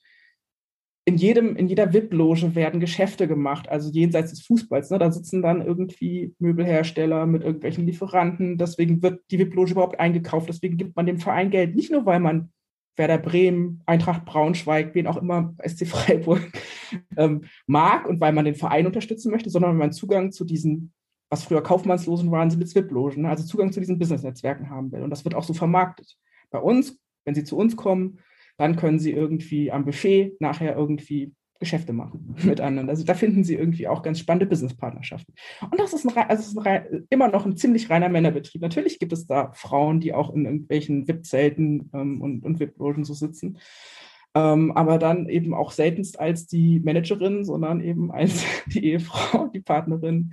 in 1.07 1.17
jedem, 1.17 1.55
in 1.57 1.69
jeder 1.69 1.93
VIP-Loge 1.93 2.55
werden 2.55 2.81
Geschäfte 2.81 3.29
gemacht, 3.29 3.69
also 3.69 3.91
jenseits 3.91 4.31
des 4.31 4.43
Fußballs. 4.47 4.91
Ne? 4.91 4.99
Da 4.99 5.13
sitzen 5.13 5.43
dann 5.43 5.61
irgendwie 5.61 6.35
Möbelhersteller 6.39 7.27
mit 7.27 7.43
irgendwelchen 7.43 7.85
Lieferanten. 7.85 8.57
Deswegen 8.57 9.03
wird 9.03 9.21
die 9.31 9.39
VIP-Loge 9.39 9.73
überhaupt 9.73 10.01
eingekauft. 10.01 10.49
Deswegen 10.49 10.79
gibt 10.79 10.97
man 10.97 11.05
dem 11.05 11.19
Verein 11.19 11.51
Geld. 11.51 11.75
Nicht 11.75 11.93
nur, 11.93 12.07
weil 12.07 12.21
man 12.21 12.51
Werder 12.97 13.19
Bremen, 13.19 13.83
Eintracht 13.85 14.25
Braunschweig, 14.25 14.95
wen 14.95 15.07
auch 15.07 15.19
immer, 15.19 15.55
SC 15.67 15.87
Freiburg 15.87 16.41
ähm, 17.17 17.45
mag 17.67 18.09
und 18.09 18.21
weil 18.21 18.33
man 18.33 18.47
den 18.47 18.55
Verein 18.55 18.87
unterstützen 18.87 19.31
möchte, 19.31 19.51
sondern 19.51 19.73
weil 19.73 19.79
man 19.79 19.93
Zugang 19.93 20.33
zu 20.33 20.45
diesen, 20.45 20.95
was 21.29 21.45
früher 21.45 21.63
Kaufmannslosen 21.63 22.31
waren, 22.31 22.51
sind 22.51 22.61
jetzt 22.61 22.75
VIP-Logen, 22.75 23.23
ne? 23.23 23.29
also 23.29 23.45
Zugang 23.45 23.73
zu 23.73 23.81
diesen 23.81 23.99
Business-Netzwerken 23.99 24.71
haben 24.71 24.91
will. 24.93 25.03
Und 25.03 25.11
das 25.11 25.25
wird 25.25 25.35
auch 25.35 25.45
so 25.45 25.53
vermarktet. 25.53 26.17
Bei 26.51 26.61
uns, 26.61 26.99
wenn 27.27 27.35
sie 27.35 27.45
zu 27.45 27.59
uns 27.59 27.77
kommen, 27.77 28.21
dann 28.57 28.77
können 28.77 28.99
sie 28.99 29.13
irgendwie 29.13 29.73
am 29.73 29.85
Buffet 29.85 30.37
nachher 30.41 30.77
irgendwie 30.77 31.33
Geschäfte 31.65 31.93
machen 31.93 32.37
miteinander. 32.45 32.91
Also 32.91 33.05
da 33.05 33.15
finden 33.15 33.45
sie 33.45 33.55
irgendwie 33.55 33.89
auch 33.89 34.03
ganz 34.03 34.19
spannende 34.19 34.47
Businesspartnerschaften. 34.47 35.35
Und 35.71 35.81
das 35.81 35.93
ist, 35.93 36.07
ein, 36.07 36.17
also 36.29 36.61
ist 36.61 36.67
ein, 36.67 37.07
immer 37.11 37.29
noch 37.29 37.47
ein 37.47 37.57
ziemlich 37.57 37.91
reiner 37.91 38.09
Männerbetrieb. 38.09 38.61
Natürlich 38.61 38.99
gibt 38.99 39.13
es 39.13 39.27
da 39.27 39.53
Frauen, 39.53 40.01
die 40.01 40.13
auch 40.13 40.33
in 40.35 40.45
irgendwelchen 40.45 41.09
VIP-Zelten 41.09 41.91
ähm, 41.95 42.21
und, 42.21 42.45
und 42.45 42.61
VIP-Logen 42.61 43.05
so 43.05 43.15
sitzen. 43.15 43.59
Ähm, 44.37 44.73
aber 44.73 44.99
dann 44.99 45.29
eben 45.29 45.55
auch 45.55 45.71
seltenst 45.71 46.19
als 46.19 46.49
die 46.49 46.81
Managerin, 46.81 47.45
sondern 47.45 47.81
eben 47.81 48.11
als 48.11 48.45
die 48.67 48.85
Ehefrau, 48.85 49.47
die 49.47 49.61
Partnerin 49.61 50.33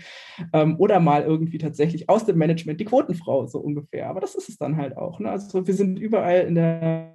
ähm, 0.54 0.76
oder 0.80 1.00
mal 1.00 1.22
irgendwie 1.22 1.60
tatsächlich 1.60 2.10
aus 2.10 2.26
dem 2.26 2.40
Management 2.40 2.80
die 2.80 2.86
Quotenfrau, 2.86 3.46
so 3.46 3.60
ungefähr. 3.60 4.10
Aber 4.10 4.20
das 4.20 4.34
ist 4.34 4.50
es 4.50 4.58
dann 4.58 4.78
halt 4.78 4.98
auch. 4.98 5.20
Ne? 5.20 5.30
Also 5.30 5.68
wir 5.68 5.74
sind 5.76 6.00
überall 6.00 6.42
in 6.42 6.56
der 6.56 7.14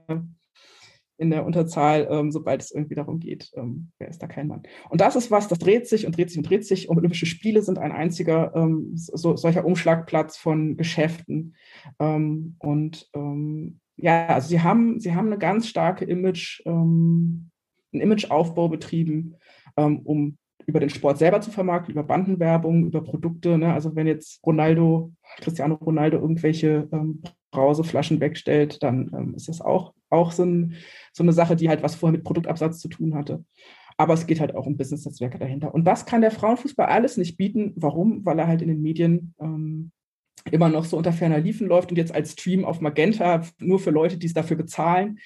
in 1.19 1.31
der 1.31 1.47
Unterzahl, 1.47 2.07
ähm, 2.11 2.31
sobald 2.31 2.63
es 2.63 2.71
irgendwie 2.71 2.95
darum 2.95 3.21
geht, 3.21 3.51
ähm, 3.55 3.91
wer 3.99 4.09
ist 4.09 4.23
da 4.23 4.27
kein 4.27 4.49
Mann. 4.49 4.63
Und 4.91 5.01
das 5.01 5.17
ist 5.17 5.31
was, 5.31 5.49
das 5.49 5.59
dreht 5.59 5.89
sich 5.89 6.07
und 6.07 6.17
dreht 6.17 6.31
sich 6.31 6.39
und 6.39 6.49
dreht 6.49 6.67
sich. 6.67 6.89
Und 6.89 6.99
Olympische 6.99 7.27
Spiele 7.27 7.63
sind 7.63 7.79
ein 7.79 7.93
einziger 7.93 8.55
ähm, 8.55 8.91
so, 8.95 9.37
solcher 9.37 9.65
Umschlagplatz 9.65 10.37
von 10.37 10.77
Geschäften. 10.77 11.55
Ähm, 11.99 12.57
und 12.59 13.09
ähm, 13.15 13.81
ja, 13.97 14.27
also 14.27 14.49
sie 14.49 14.61
haben, 14.61 15.01
sie 15.01 15.15
haben 15.15 15.27
eine 15.27 15.39
ganz 15.39 15.69
starke 15.69 16.05
Image, 16.05 16.63
ähm, 16.67 17.51
einen 17.93 18.03
Imageaufbau 18.03 18.69
betrieben, 18.69 19.37
um 19.77 20.39
über 20.67 20.81
den 20.81 20.91
Sport 20.91 21.19
selber 21.19 21.41
zu 21.41 21.51
vermarkten, 21.51 21.93
über 21.93 22.03
Bandenwerbung, 22.03 22.87
über 22.87 23.03
Produkte. 23.03 23.57
Ne? 23.57 23.73
Also 23.73 23.95
wenn 23.95 24.07
jetzt 24.07 24.45
Ronaldo, 24.45 25.13
Cristiano 25.39 25.77
Ronaldo 25.77 26.19
irgendwelche 26.19 26.89
ähm, 26.93 27.23
Brauseflaschen 27.53 28.21
wegstellt, 28.21 28.83
dann 28.83 29.11
ähm, 29.17 29.35
ist 29.35 29.49
das 29.49 29.61
auch, 29.61 29.95
auch 30.11 30.33
so, 30.33 30.45
ein, 30.45 30.75
so, 31.13 31.23
eine 31.23 31.33
Sache, 31.33 31.57
die 31.57 31.69
halt 31.69 31.83
was 31.83 31.95
vorher 31.95 32.17
mit 32.17 32.25
Produktabsatz 32.25 32.81
zu 32.81 32.89
tun 32.89 33.15
hatte. 33.15 33.45
Aber 33.97 34.15
es 34.15 34.27
geht 34.27 34.41
halt 34.41 34.55
auch 34.55 34.67
um 34.67 34.77
Business-Netzwerke 34.77 35.39
dahinter. 35.39 35.73
Und 35.73 35.85
das 35.85 36.05
kann 36.05 36.21
der 36.21 36.31
Frauenfußball 36.31 36.87
alles 36.87 37.17
nicht 37.17 37.37
bieten. 37.37 37.73
Warum? 37.77 38.27
Weil 38.27 38.39
er 38.39 38.47
halt 38.47 38.61
in 38.61 38.69
den 38.69 38.83
Medien 38.83 39.35
ähm, 39.41 39.93
immer 40.51 40.69
noch 40.69 40.85
so 40.85 40.97
unter 40.97 41.13
ferner 41.13 41.39
Liefen 41.39 41.67
läuft 41.67 41.91
und 41.91 41.97
jetzt 41.97 42.15
als 42.15 42.33
Stream 42.33 42.65
auf 42.65 42.81
Magenta 42.81 43.43
nur 43.59 43.79
für 43.79 43.91
Leute, 43.91 44.19
die 44.19 44.27
es 44.27 44.35
dafür 44.35 44.57
bezahlen. 44.57 45.19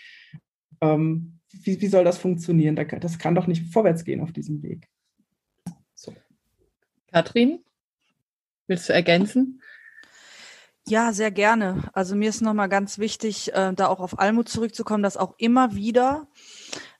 Ähm, 0.81 1.41
wie, 1.63 1.81
wie 1.81 1.87
soll 1.89 2.05
das 2.05 2.19
funktionieren? 2.19 2.77
Das 2.77 3.19
kann 3.19 3.35
doch 3.35 3.47
nicht 3.47 3.73
vorwärts 3.73 4.05
gehen 4.05 4.21
auf 4.21 4.33
diesem 4.33 4.63
Weg. 4.63 4.87
Katrin, 7.13 7.65
willst 8.67 8.89
du 8.89 8.93
ergänzen? 8.93 9.61
Ja, 10.87 11.13
sehr 11.13 11.31
gerne. 11.31 11.89
Also 11.93 12.17
mir 12.17 12.31
ist 12.31 12.41
nochmal 12.41 12.69
ganz 12.69 12.99
wichtig, 12.99 13.53
äh, 13.55 13.73
da 13.75 13.89
auch 13.89 14.01
auf 14.01 14.19
Almut 14.19 14.49
zurückzukommen, 14.49 15.03
dass 15.03 15.17
auch 15.17 15.35
immer 15.39 15.75
wieder 15.75 16.27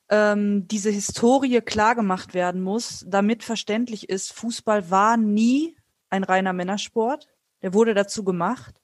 ähm, 0.09 0.69
diese 0.69 0.91
Historie 0.91 1.61
klargemacht 1.61 2.35
werden 2.35 2.61
muss, 2.61 3.05
damit 3.09 3.43
verständlich 3.43 4.09
ist, 4.09 4.33
Fußball 4.33 4.91
war 4.91 5.17
nie 5.17 5.77
ein 6.09 6.25
reiner 6.25 6.53
Männersport. 6.53 7.29
Der 7.63 7.75
wurde 7.75 7.95
dazu 7.95 8.25
gemacht. 8.25 8.81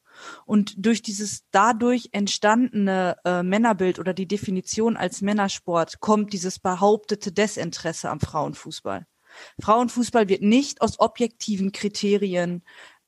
Und 0.46 0.74
durch 0.78 1.02
dieses 1.02 1.44
dadurch 1.50 2.08
entstandene 2.12 3.16
äh, 3.24 3.42
Männerbild 3.42 3.98
oder 3.98 4.14
die 4.14 4.26
Definition 4.26 4.96
als 4.96 5.20
Männersport 5.20 6.00
kommt 6.00 6.32
dieses 6.32 6.58
behauptete 6.58 7.32
Desinteresse 7.32 8.08
am 8.08 8.20
Frauenfußball. 8.20 9.06
Frauenfußball 9.60 10.28
wird 10.28 10.42
nicht 10.42 10.80
aus 10.80 10.98
objektiven 10.98 11.72
Kriterien 11.72 12.62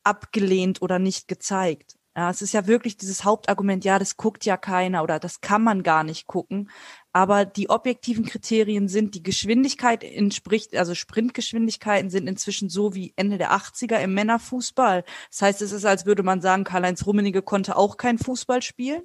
abgelehnt 0.05 0.83
oder 0.83 0.99
nicht 0.99 1.29
gezeigt. 1.29 1.99
Ja, 2.18 2.31
es 2.31 2.43
ist 2.43 2.53
ja 2.53 2.66
wirklich 2.66 2.97
dieses 2.97 3.22
Hauptargument, 3.24 3.85
ja, 3.85 4.01
das 4.01 4.16
guckt 4.16 4.45
ja 4.45 4.57
keiner 4.57 5.05
oder 5.05 5.20
das 5.20 5.41
kann 5.41 5.62
man 5.62 5.85
gar 5.85 6.03
nicht 6.03 6.26
gucken. 6.26 6.68
Aber 7.12 7.45
die 7.45 7.70
objektiven 7.70 8.24
Kriterien 8.26 8.89
sind, 8.89 9.14
die 9.14 9.22
Geschwindigkeit 9.22 10.03
entspricht, 10.03 10.74
also 10.74 10.97
Sprintgeschwindigkeiten 10.97 12.11
sind 12.11 12.26
inzwischen 12.26 12.70
so 12.70 12.93
wie 12.93 13.12
Ende 13.14 13.39
der 13.39 13.53
80er 13.53 13.99
im 14.01 14.14
Männerfußball. 14.14 15.05
Das 15.31 15.43
heißt, 15.43 15.62
es 15.62 15.70
ist, 15.70 15.85
als 15.85 16.07
würde 16.07 16.24
man 16.24 16.41
sagen, 16.41 16.64
Karl-Heinz 16.64 17.07
Rummenigge 17.07 17.43
konnte 17.43 17.76
auch 17.76 17.97
kein 17.97 18.19
Fußball 18.19 18.62
spielen. 18.62 19.02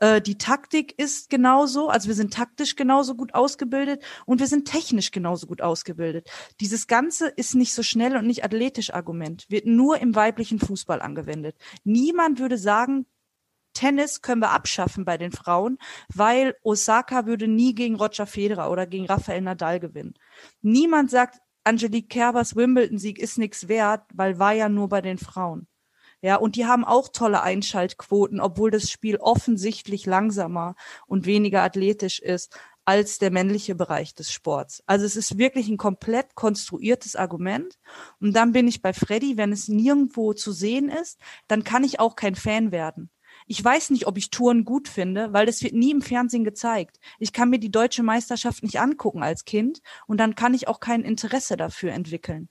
Äh, 0.00 0.20
die 0.20 0.38
Taktik 0.38 0.98
ist 0.98 1.30
genauso, 1.30 1.88
also 1.88 2.08
wir 2.08 2.14
sind 2.14 2.34
taktisch 2.34 2.74
genauso 2.74 3.14
gut 3.14 3.34
ausgebildet 3.34 4.02
und 4.26 4.40
wir 4.40 4.46
sind 4.46 4.66
technisch 4.66 5.12
genauso 5.12 5.46
gut 5.46 5.62
ausgebildet. 5.62 6.28
Dieses 6.60 6.86
Ganze 6.86 7.28
ist 7.28 7.54
nicht 7.54 7.72
so 7.72 7.82
schnell 7.82 8.16
und 8.16 8.26
nicht 8.26 8.44
athletisch 8.44 8.92
Argument, 8.92 9.46
wird 9.48 9.66
nur 9.66 9.98
im 9.98 10.14
weiblichen 10.14 10.58
Fußball 10.58 11.00
angewendet. 11.02 11.56
Niemand 11.84 12.38
würde 12.40 12.58
sagen, 12.58 13.06
Tennis 13.74 14.20
können 14.20 14.42
wir 14.42 14.50
abschaffen 14.50 15.04
bei 15.04 15.16
den 15.16 15.32
Frauen, 15.32 15.78
weil 16.12 16.56
Osaka 16.62 17.26
würde 17.26 17.46
nie 17.46 17.74
gegen 17.74 17.94
Roger 17.94 18.26
Federer 18.26 18.70
oder 18.70 18.86
gegen 18.86 19.06
Rafael 19.06 19.42
Nadal 19.42 19.78
gewinnen. 19.78 20.14
Niemand 20.60 21.10
sagt, 21.10 21.38
Angelique 21.62 22.08
Kerbers 22.08 22.56
Wimbledon-Sieg 22.56 23.18
ist 23.18 23.38
nichts 23.38 23.68
wert, 23.68 24.02
weil 24.14 24.38
war 24.38 24.52
ja 24.54 24.68
nur 24.68 24.88
bei 24.88 25.02
den 25.02 25.18
Frauen. 25.18 25.68
Ja, 26.22 26.36
und 26.36 26.56
die 26.56 26.66
haben 26.66 26.84
auch 26.84 27.08
tolle 27.08 27.42
Einschaltquoten, 27.42 28.40
obwohl 28.40 28.70
das 28.70 28.90
Spiel 28.90 29.16
offensichtlich 29.16 30.04
langsamer 30.04 30.74
und 31.06 31.24
weniger 31.26 31.62
athletisch 31.62 32.18
ist 32.20 32.54
als 32.84 33.18
der 33.18 33.30
männliche 33.30 33.74
Bereich 33.74 34.14
des 34.14 34.32
Sports. 34.32 34.82
Also 34.86 35.06
es 35.06 35.16
ist 35.16 35.38
wirklich 35.38 35.68
ein 35.68 35.76
komplett 35.76 36.34
konstruiertes 36.34 37.16
Argument. 37.16 37.78
Und 38.20 38.34
dann 38.34 38.52
bin 38.52 38.68
ich 38.68 38.82
bei 38.82 38.92
Freddy, 38.92 39.36
wenn 39.36 39.52
es 39.52 39.68
nirgendwo 39.68 40.34
zu 40.34 40.52
sehen 40.52 40.88
ist, 40.88 41.18
dann 41.48 41.64
kann 41.64 41.84
ich 41.84 42.00
auch 42.00 42.16
kein 42.16 42.34
Fan 42.34 42.72
werden. 42.72 43.10
Ich 43.46 43.62
weiß 43.64 43.90
nicht, 43.90 44.06
ob 44.06 44.18
ich 44.18 44.30
Touren 44.30 44.64
gut 44.64 44.88
finde, 44.88 45.32
weil 45.32 45.46
das 45.46 45.62
wird 45.62 45.74
nie 45.74 45.90
im 45.90 46.02
Fernsehen 46.02 46.44
gezeigt. 46.44 46.98
Ich 47.18 47.32
kann 47.32 47.50
mir 47.50 47.58
die 47.58 47.70
deutsche 47.70 48.02
Meisterschaft 48.02 48.62
nicht 48.62 48.80
angucken 48.80 49.22
als 49.22 49.44
Kind 49.44 49.80
und 50.06 50.18
dann 50.18 50.34
kann 50.34 50.54
ich 50.54 50.68
auch 50.68 50.80
kein 50.80 51.02
Interesse 51.02 51.56
dafür 51.56 51.92
entwickeln. 51.92 52.48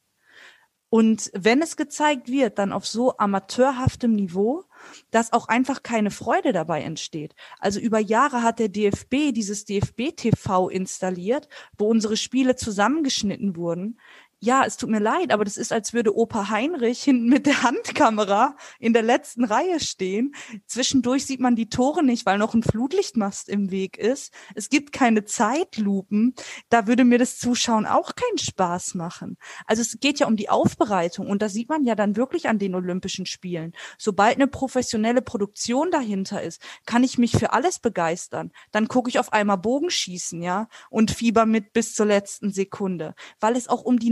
Und 0.89 1.29
wenn 1.33 1.61
es 1.61 1.77
gezeigt 1.77 2.29
wird, 2.29 2.57
dann 2.57 2.71
auf 2.71 2.87
so 2.87 3.15
amateurhaftem 3.17 4.11
Niveau, 4.11 4.63
dass 5.11 5.33
auch 5.33 5.47
einfach 5.47 5.83
keine 5.83 6.09
Freude 6.09 6.51
dabei 6.51 6.81
entsteht. 6.81 7.35
Also 7.59 7.79
über 7.79 7.99
Jahre 7.99 8.41
hat 8.41 8.57
der 8.57 8.69
DFB 8.69 9.31
dieses 9.33 9.65
DFB 9.65 10.15
TV 10.15 10.67
installiert, 10.69 11.47
wo 11.77 11.87
unsere 11.87 12.17
Spiele 12.17 12.55
zusammengeschnitten 12.55 13.55
wurden 13.55 13.99
ja, 14.41 14.63
es 14.65 14.77
tut 14.77 14.89
mir 14.89 14.99
leid, 14.99 15.33
aber 15.33 15.43
das 15.43 15.57
ist, 15.57 15.73
als 15.73 15.93
würde 15.93 16.15
Opa 16.15 16.49
Heinrich 16.49 17.03
hinten 17.03 17.27
mit 17.27 17.45
der 17.45 17.63
Handkamera 17.63 18.55
in 18.79 18.93
der 18.93 19.01
letzten 19.01 19.43
Reihe 19.43 19.81
stehen. 19.81 20.33
Zwischendurch 20.65 21.25
sieht 21.25 21.41
man 21.41 21.57
die 21.57 21.69
Tore 21.69 22.03
nicht, 22.03 22.25
weil 22.25 22.37
noch 22.37 22.53
ein 22.53 22.63
Flutlichtmast 22.63 23.49
im 23.49 23.69
Weg 23.69 23.97
ist. 23.97 24.33
Es 24.55 24.69
gibt 24.69 24.93
keine 24.93 25.25
Zeitlupen. 25.25 26.35
Da 26.69 26.87
würde 26.87 27.03
mir 27.03 27.17
das 27.17 27.37
Zuschauen 27.37 27.85
auch 27.85 28.15
keinen 28.15 28.37
Spaß 28.37 28.95
machen. 28.95 29.37
Also 29.65 29.81
es 29.81 29.99
geht 29.99 30.19
ja 30.19 30.27
um 30.27 30.37
die 30.37 30.49
Aufbereitung 30.49 31.27
und 31.27 31.41
da 31.41 31.49
sieht 31.49 31.67
man 31.67 31.83
ja 31.83 31.95
dann 31.95 32.15
wirklich 32.15 32.47
an 32.47 32.59
den 32.59 32.75
Olympischen 32.75 33.25
Spielen. 33.25 33.73
Sobald 33.97 34.35
eine 34.35 34.47
professionelle 34.47 35.21
Produktion 35.21 35.91
dahinter 35.91 36.41
ist, 36.41 36.61
kann 36.85 37.03
ich 37.03 37.17
mich 37.17 37.33
für 37.33 37.51
alles 37.51 37.79
begeistern. 37.79 38.51
Dann 38.71 38.87
gucke 38.87 39.09
ich 39.09 39.19
auf 39.19 39.33
einmal 39.33 39.57
Bogenschießen, 39.57 40.41
ja, 40.41 40.69
und 40.89 41.11
fieber 41.11 41.45
mit 41.45 41.73
bis 41.73 41.93
zur 41.93 42.05
letzten 42.05 42.51
Sekunde, 42.51 43.15
weil 43.41 43.57
es 43.57 43.67
auch 43.67 43.81
um 43.81 43.99
die 43.99 44.09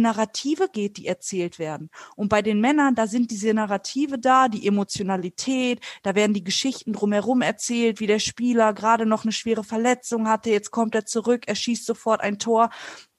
geht, 0.72 0.98
die 0.98 1.08
erzählt 1.08 1.60
werden. 1.60 1.90
Und 2.16 2.30
bei 2.30 2.42
den 2.42 2.62
Männern, 2.62 2.96
da 2.96 3.08
sind 3.08 3.32
diese 3.32 3.54
Narrative 3.54 4.18
da, 4.18 4.48
die 4.48 4.68
Emotionalität, 4.68 5.80
da 6.04 6.16
werden 6.16 6.34
die 6.34 6.44
Geschichten 6.44 6.94
drumherum 6.94 7.42
erzählt, 7.42 8.00
wie 8.00 8.08
der 8.08 8.20
Spieler 8.20 8.74
gerade 8.74 9.06
noch 9.06 9.24
eine 9.24 9.32
schwere 9.32 9.64
Verletzung 9.64 10.28
hatte, 10.28 10.50
jetzt 10.50 10.72
kommt 10.72 10.96
er 10.96 11.06
zurück, 11.06 11.44
er 11.48 11.56
schießt 11.56 11.86
sofort 11.86 12.22
ein 12.22 12.40
Tor. 12.40 12.70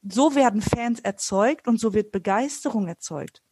So 0.02 0.34
werden 0.34 0.62
Fans 0.62 1.00
erzeugt 1.00 1.68
und 1.68 1.78
so 1.78 1.94
wird 1.94 2.12
Begeisterung 2.12 2.88
erzeugt. 2.88 3.42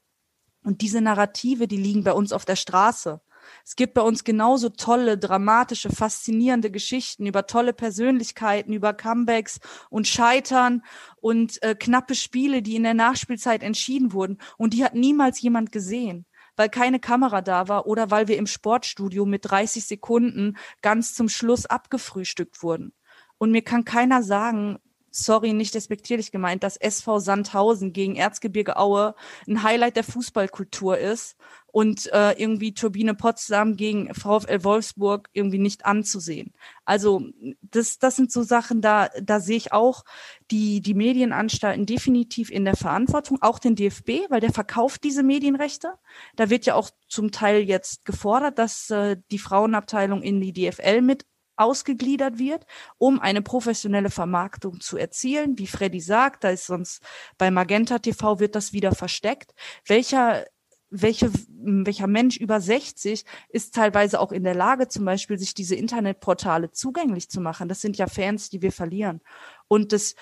Und 0.63 0.81
diese 0.81 1.01
Narrative, 1.01 1.69
die 1.69 1.77
liegen 1.77 2.03
bei 2.03 2.13
uns 2.13 2.33
auf 2.33 2.45
der 2.45 2.57
Straße. 2.57 3.21
Es 3.65 3.77
gibt 3.77 3.95
bei 3.95 4.03
uns 4.03 4.25
genauso 4.25 4.69
tolle, 4.69 5.19
dramatische, 5.19 5.91
faszinierende 5.91 6.71
Geschichten 6.71 7.27
über 7.27 7.47
tolle 7.47 7.73
Persönlichkeiten, 7.73 8.73
über 8.73 8.95
Comebacks 8.95 9.61
und 9.91 10.07
Scheitern 10.07 10.83
und 11.17 11.63
äh, 11.63 11.75
knappe 11.75 12.15
Spiele, 12.15 12.63
die 12.63 12.77
in 12.77 12.85
der 12.85 12.95
Nachspielzeit 12.95 13.63
entschieden 13.63 14.13
wurden. 14.13 14.39
Und 14.57 14.75
die 14.75 14.85
hat 14.85 14.95
niemals 14.95 15.41
jemand 15.41 15.73
gesehen 15.73 16.27
weil 16.59 16.71
keine 16.71 16.99
Kamera 16.99 17.43
da 17.43 17.69
war 17.69 17.87
oder 17.87 18.11
weil 18.11 18.29
wir 18.29 18.39
im 18.39 18.47
Sportstudio 18.47 19.27
mit 19.27 19.51
30 19.51 19.85
Sekunden 19.85 20.57
ganz 20.81 21.15
zum 21.15 21.29
Schluss 21.29 21.67
abgefrühstückt 21.67 22.63
wurden. 22.63 22.95
Und 23.39 23.51
mir 23.51 23.63
kann 23.63 23.85
keiner 23.85 24.23
sagen, 24.23 24.79
sorry, 25.17 25.53
nicht 25.53 25.75
despektierlich 25.75 26.31
gemeint, 26.31 26.63
dass 26.63 26.77
SV 26.77 27.19
Sandhausen 27.19 27.93
gegen 27.93 28.17
Erzgebirge 28.17 28.77
Aue 28.77 29.15
ein 29.49 29.63
Highlight 29.63 29.97
der 29.97 30.05
Fußballkultur 30.05 30.99
ist 30.99 31.37
und 31.77 32.11
äh, 32.13 32.33
irgendwie 32.33 32.73
Turbine 32.73 33.15
Potsdam 33.15 33.77
gegen 33.77 34.15
VfL 34.15 34.65
Wolfsburg 34.65 35.29
irgendwie 35.33 35.59
nicht 35.59 35.85
anzusehen. 35.85 36.53
Also 36.85 37.23
das, 37.61 37.99
das 37.99 38.17
sind 38.17 38.33
so 38.33 38.43
Sachen, 38.43 38.81
da, 38.81 39.09
da 39.21 39.41
sehe 39.41 39.57
ich 39.57 39.73
auch 39.73 40.05
die, 40.51 40.81
die 40.81 40.95
Medienanstalten 40.95 41.85
definitiv 41.85 42.51
in 42.51 42.65
der 42.65 42.77
Verantwortung, 42.77 43.39
auch 43.43 43.59
den 43.59 43.75
DFB, 43.75 44.31
weil 44.31 44.41
der 44.41 44.53
verkauft 44.53 45.05
diese 45.05 45.23
Medienrechte. 45.23 45.93
Da 46.37 46.51
wird 46.51 46.67
ja 46.67 46.75
auch 46.75 46.91
zum 47.09 47.31
Teil 47.31 47.63
jetzt 47.63 48.05
gefordert, 48.05 48.59
dass 48.59 48.91
äh, 48.91 49.17
die 49.31 49.39
Frauenabteilung 49.39 50.23
in 50.23 50.41
die 50.41 50.53
DFL 50.53 51.03
mit 51.03 51.27
ausgegliedert 51.57 52.39
wird, 52.39 52.67
um 52.99 53.21
eine 53.21 53.43
professionelle 53.43 54.11
Vermarktung 54.11 54.81
zu 54.81 54.97
erzielen. 54.97 55.59
Wie 55.59 55.67
Freddy 55.67 56.01
sagt, 56.01 56.45
da 56.45 56.51
ist 56.51 56.67
sonst 56.67 57.03
bei 57.39 57.51
Magenta 57.51 57.99
TV 57.99 58.41
wird 58.41 58.55
das 58.55 58.73
wieder 58.73 58.93
versteckt. 58.93 59.55
Welcher 59.87 60.45
welche, 60.89 61.31
welcher 61.49 62.07
Mensch 62.07 62.37
über 62.37 62.61
60 62.61 63.25
ist 63.49 63.75
teilweise 63.75 64.21
auch 64.21 64.33
in 64.33 64.45
der 64.45 64.55
Lage, 64.55 64.89
zum 64.89 65.05
Beispiel 65.05 65.39
sich 65.39 65.53
diese 65.53 65.75
Internetportale 65.75 66.71
zugänglich 66.71 67.29
zu 67.29 67.41
machen. 67.41 67.69
Das 67.69 67.81
sind 67.81 67.97
ja 67.97 68.07
Fans, 68.07 68.51
die 68.51 68.63
wir 68.63 68.73
verlieren. 68.73 69.21
Und 69.69 69.93
das, 69.93 70.15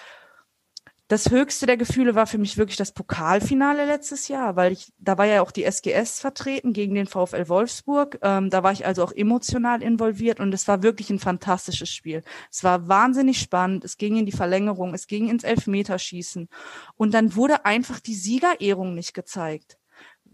das 1.08 1.30
höchste 1.30 1.66
der 1.66 1.76
Gefühle 1.76 2.14
war 2.14 2.26
für 2.26 2.38
mich 2.38 2.56
wirklich 2.56 2.78
das 2.78 2.92
Pokalfinale 2.92 3.84
letztes 3.84 4.28
Jahr, 4.28 4.56
weil 4.56 4.72
ich, 4.72 4.90
da 4.98 5.18
war 5.18 5.26
ja 5.26 5.42
auch 5.42 5.50
die 5.50 5.64
SGS 5.64 6.18
vertreten 6.18 6.72
gegen 6.72 6.94
den 6.94 7.06
VfL 7.06 7.48
Wolfsburg. 7.48 8.18
Ähm, 8.22 8.48
da 8.48 8.62
war 8.62 8.72
ich 8.72 8.86
also 8.86 9.04
auch 9.04 9.12
emotional 9.12 9.82
involviert 9.82 10.40
und 10.40 10.54
es 10.54 10.66
war 10.66 10.82
wirklich 10.82 11.10
ein 11.10 11.18
fantastisches 11.18 11.90
Spiel. 11.90 12.22
Es 12.50 12.64
war 12.64 12.88
wahnsinnig 12.88 13.38
spannend. 13.38 13.84
Es 13.84 13.98
ging 13.98 14.16
in 14.16 14.24
die 14.24 14.32
Verlängerung, 14.32 14.94
es 14.94 15.06
ging 15.06 15.28
ins 15.28 15.44
Elfmeterschießen 15.44 16.48
und 16.96 17.12
dann 17.12 17.36
wurde 17.36 17.66
einfach 17.66 18.00
die 18.00 18.14
Siegerehrung 18.14 18.94
nicht 18.94 19.12
gezeigt 19.12 19.78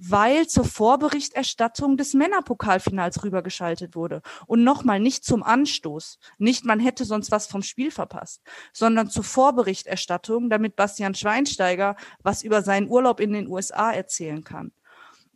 weil 0.02 0.47
zur 0.47 0.64
Vorberichterstattung 0.64 1.98
des 1.98 2.14
Männerpokalfinals 2.14 3.22
rübergeschaltet 3.22 3.94
wurde. 3.94 4.22
Und 4.47 4.64
nochmal, 4.64 4.98
nicht 4.98 5.24
zum 5.24 5.43
Anstoß, 5.43 6.18
nicht 6.39 6.64
man 6.64 6.81
hätte 6.81 7.05
sonst 7.05 7.31
was 7.31 7.47
vom 7.47 7.62
Spiel 7.62 7.90
verpasst, 7.90 8.43
sondern 8.72 9.10
zur 9.10 9.24
Vorberichterstattung, 9.24 10.48
damit 10.48 10.74
Bastian 10.74 11.14
Schweinsteiger 11.14 11.97
was 12.22 12.43
über 12.43 12.62
seinen 12.62 12.89
Urlaub 12.89 13.20
in 13.20 13.35
den 13.35 13.47
USA 13.47 13.93
erzählen 13.93 14.43
kann. 14.43 14.72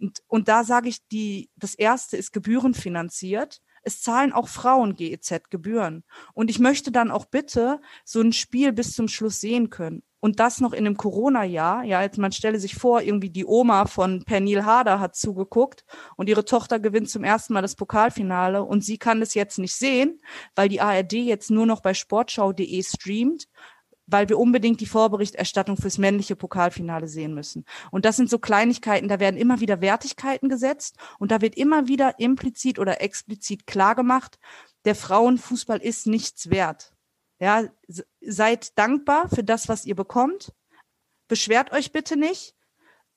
Und, 0.00 0.22
und 0.28 0.48
da 0.48 0.64
sage 0.64 0.88
ich, 0.88 1.06
die, 1.08 1.50
das 1.56 1.74
erste 1.74 2.16
ist 2.16 2.32
gebührenfinanziert. 2.32 3.60
Es 3.82 4.00
zahlen 4.00 4.32
auch 4.32 4.48
Frauen 4.48 4.96
GEZ 4.96 5.50
Gebühren. 5.50 6.04
Und 6.32 6.48
ich 6.48 6.58
möchte 6.58 6.90
dann 6.90 7.10
auch 7.10 7.26
bitte 7.26 7.82
so 8.04 8.22
ein 8.22 8.32
Spiel 8.32 8.72
bis 8.72 8.94
zum 8.94 9.08
Schluss 9.08 9.40
sehen 9.40 9.68
können. 9.68 10.02
Und 10.24 10.40
das 10.40 10.62
noch 10.62 10.72
in 10.72 10.86
einem 10.86 10.96
Corona-Jahr. 10.96 11.84
Ja, 11.84 12.00
jetzt 12.00 12.16
man 12.16 12.32
stelle 12.32 12.58
sich 12.58 12.76
vor, 12.76 13.02
irgendwie 13.02 13.28
die 13.28 13.44
Oma 13.44 13.84
von 13.84 14.24
Pernil 14.24 14.64
Harder 14.64 14.98
hat 14.98 15.14
zugeguckt 15.14 15.84
und 16.16 16.30
ihre 16.30 16.46
Tochter 16.46 16.80
gewinnt 16.80 17.10
zum 17.10 17.24
ersten 17.24 17.52
Mal 17.52 17.60
das 17.60 17.76
Pokalfinale 17.76 18.64
und 18.64 18.82
sie 18.82 18.96
kann 18.96 19.20
es 19.20 19.34
jetzt 19.34 19.58
nicht 19.58 19.74
sehen, 19.74 20.22
weil 20.54 20.70
die 20.70 20.80
ARD 20.80 21.12
jetzt 21.12 21.50
nur 21.50 21.66
noch 21.66 21.82
bei 21.82 21.92
sportschau.de 21.92 22.82
streamt 22.82 23.48
weil 24.06 24.28
wir 24.30 24.38
unbedingt 24.38 24.80
die 24.80 24.86
Vorberichterstattung 24.86 25.76
fürs 25.76 25.98
männliche 25.98 26.36
Pokalfinale 26.36 27.06
sehen 27.06 27.34
müssen. 27.34 27.66
Und 27.90 28.06
das 28.06 28.16
sind 28.16 28.30
so 28.30 28.38
Kleinigkeiten, 28.38 29.08
da 29.08 29.20
werden 29.20 29.36
immer 29.36 29.60
wieder 29.60 29.82
Wertigkeiten 29.82 30.48
gesetzt 30.48 30.96
und 31.18 31.32
da 31.32 31.42
wird 31.42 31.54
immer 31.54 31.86
wieder 31.86 32.18
implizit 32.18 32.78
oder 32.78 33.02
explizit 33.02 33.66
klargemacht, 33.66 34.38
der 34.86 34.94
Frauenfußball 34.94 35.78
ist 35.78 36.06
nichts 36.06 36.48
wert. 36.48 36.93
Ja, 37.40 37.64
seid 38.20 38.78
dankbar 38.78 39.28
für 39.28 39.44
das, 39.44 39.68
was 39.68 39.84
ihr 39.84 39.94
bekommt. 39.94 40.52
Beschwert 41.28 41.72
euch 41.72 41.92
bitte 41.92 42.16
nicht. 42.16 42.54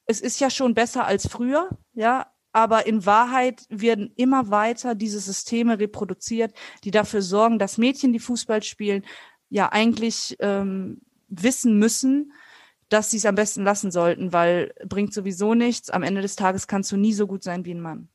Es 0.05 0.21
ist 0.21 0.39
ja 0.39 0.49
schon 0.49 0.73
besser 0.73 1.05
als 1.05 1.27
früher, 1.27 1.69
ja, 1.93 2.31
aber 2.53 2.87
in 2.87 3.05
Wahrheit 3.05 3.65
werden 3.69 4.11
immer 4.15 4.49
weiter 4.49 4.95
diese 4.95 5.19
Systeme 5.19 5.79
reproduziert, 5.79 6.53
die 6.83 6.91
dafür 6.91 7.21
sorgen, 7.21 7.59
dass 7.59 7.77
Mädchen, 7.77 8.13
die 8.13 8.19
Fußball 8.19 8.63
spielen, 8.63 9.05
ja 9.49 9.71
eigentlich 9.71 10.35
ähm, 10.39 11.01
wissen 11.27 11.77
müssen, 11.77 12.33
dass 12.89 13.11
sie 13.11 13.17
es 13.17 13.25
am 13.25 13.35
besten 13.35 13.63
lassen 13.63 13.91
sollten, 13.91 14.33
weil 14.33 14.73
bringt 14.85 15.13
sowieso 15.13 15.53
nichts. 15.53 15.89
Am 15.89 16.03
Ende 16.03 16.21
des 16.21 16.35
Tages 16.35 16.67
kannst 16.67 16.91
du 16.91 16.97
nie 16.97 17.13
so 17.13 17.27
gut 17.27 17.43
sein 17.43 17.65
wie 17.65 17.73
ein 17.73 17.81
Mann. 17.81 18.09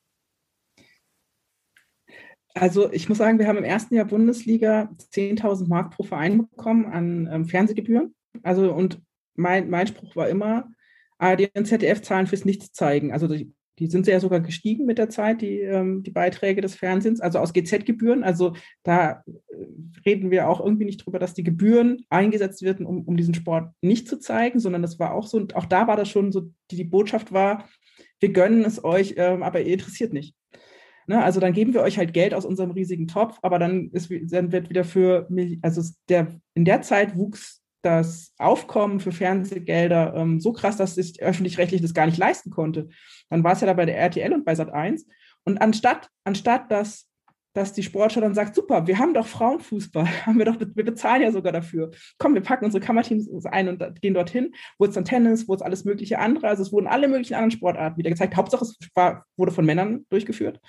Also 2.54 2.92
ich 2.92 3.08
muss 3.08 3.18
sagen, 3.18 3.38
wir 3.38 3.46
haben 3.46 3.58
im 3.58 3.64
ersten 3.64 3.94
Jahr 3.94 4.04
Bundesliga 4.04 4.90
10.000 5.12 5.68
Mark 5.68 5.94
pro 5.94 6.02
Verein 6.02 6.48
bekommen 6.48 6.86
an 6.86 7.28
ähm, 7.32 7.46
Fernsehgebühren. 7.46 8.14
Also 8.42 8.72
und 8.72 9.00
mein, 9.34 9.70
mein 9.70 9.86
Spruch 9.86 10.14
war 10.16 10.28
immer, 10.28 10.70
ARD 11.18 11.50
und 11.56 11.66
ZDF 11.66 12.02
zahlen 12.02 12.26
fürs 12.26 12.44
Nichts 12.44 12.72
zeigen. 12.72 13.12
Also 13.12 13.28
die, 13.28 13.52
die 13.78 13.86
sind 13.86 14.06
ja 14.06 14.20
sogar 14.20 14.40
gestiegen 14.40 14.84
mit 14.84 14.98
der 14.98 15.08
Zeit, 15.08 15.40
die, 15.40 15.60
ähm, 15.60 16.02
die 16.02 16.10
Beiträge 16.10 16.60
des 16.60 16.74
Fernsehens, 16.74 17.20
also 17.20 17.38
aus 17.38 17.52
GZ-Gebühren. 17.52 18.22
Also 18.22 18.54
da 18.82 19.22
äh, 19.26 19.54
reden 20.04 20.30
wir 20.30 20.48
auch 20.48 20.60
irgendwie 20.60 20.84
nicht 20.84 21.06
drüber, 21.06 21.18
dass 21.18 21.32
die 21.32 21.44
Gebühren 21.44 22.04
eingesetzt 22.10 22.62
werden, 22.62 22.84
um, 22.84 23.02
um 23.02 23.16
diesen 23.16 23.34
Sport 23.34 23.72
nicht 23.80 24.08
zu 24.08 24.18
zeigen, 24.18 24.60
sondern 24.60 24.82
das 24.82 24.98
war 24.98 25.14
auch 25.14 25.26
so, 25.26 25.38
und 25.38 25.56
auch 25.56 25.66
da 25.66 25.86
war 25.86 25.96
das 25.96 26.10
schon 26.10 26.32
so, 26.32 26.50
die, 26.70 26.76
die 26.76 26.84
Botschaft 26.84 27.32
war, 27.32 27.68
wir 28.20 28.32
gönnen 28.32 28.64
es 28.64 28.84
euch, 28.84 29.14
ähm, 29.16 29.42
aber 29.42 29.62
ihr 29.62 29.72
interessiert 29.72 30.12
nicht. 30.12 30.34
Ne, 31.06 31.22
also 31.22 31.40
dann 31.40 31.52
geben 31.52 31.74
wir 31.74 31.82
euch 31.82 31.98
halt 31.98 32.14
Geld 32.14 32.32
aus 32.32 32.44
unserem 32.44 32.70
riesigen 32.70 33.08
Topf, 33.08 33.38
aber 33.42 33.58
dann, 33.58 33.90
ist, 33.90 34.10
dann 34.32 34.52
wird 34.52 34.70
wieder 34.70 34.84
für, 34.84 35.28
also 35.62 35.82
der, 36.08 36.28
in 36.54 36.64
der 36.64 36.82
Zeit 36.82 37.16
wuchs 37.16 37.62
das 37.82 38.32
Aufkommen 38.38 39.00
für 39.00 39.12
Fernsehgelder 39.12 40.14
ähm, 40.14 40.40
so 40.40 40.52
krass, 40.52 40.76
dass 40.76 40.94
sich 40.94 41.20
öffentlich-rechtlich 41.20 41.82
das 41.82 41.94
gar 41.94 42.06
nicht 42.06 42.18
leisten 42.18 42.50
konnte. 42.50 42.88
Dann 43.28 43.42
war 43.42 43.52
es 43.52 43.60
ja 43.60 43.66
da 43.66 43.72
bei 43.72 43.86
der 43.86 43.98
RTL 43.98 44.32
und 44.32 44.44
bei 44.44 44.52
Sat1 44.52 45.02
Und 45.44 45.60
anstatt, 45.60 46.08
anstatt 46.24 46.70
dass 46.70 47.08
dass 47.54 47.72
die 47.72 47.82
Sportschau 47.82 48.20
dann 48.20 48.34
sagt, 48.34 48.54
super, 48.54 48.86
wir 48.86 48.98
haben 48.98 49.14
doch 49.14 49.26
Frauenfußball, 49.26 50.06
haben 50.26 50.38
wir 50.38 50.44
doch, 50.44 50.58
wir 50.58 50.84
bezahlen 50.84 51.22
ja 51.22 51.32
sogar 51.32 51.52
dafür. 51.52 51.90
Komm, 52.18 52.34
wir 52.34 52.42
packen 52.42 52.64
unsere 52.64 52.82
Kammerteams 52.82 53.28
ein 53.46 53.68
und 53.68 54.00
gehen 54.00 54.14
dorthin, 54.14 54.54
wo 54.78 54.84
es 54.84 54.94
dann 54.94 55.04
Tennis, 55.04 55.48
wo 55.48 55.54
es 55.54 55.62
alles 55.62 55.84
mögliche 55.84 56.18
andere, 56.18 56.48
also 56.48 56.62
es 56.62 56.72
wurden 56.72 56.86
alle 56.86 57.08
möglichen 57.08 57.34
anderen 57.34 57.50
Sportarten 57.50 57.98
wieder 57.98 58.10
gezeigt. 58.10 58.36
Hauptsache, 58.36 58.64
es 58.64 58.76
war, 58.94 59.24
wurde 59.36 59.52
von 59.52 59.66
Männern 59.66 60.06
durchgeführt, 60.10 60.60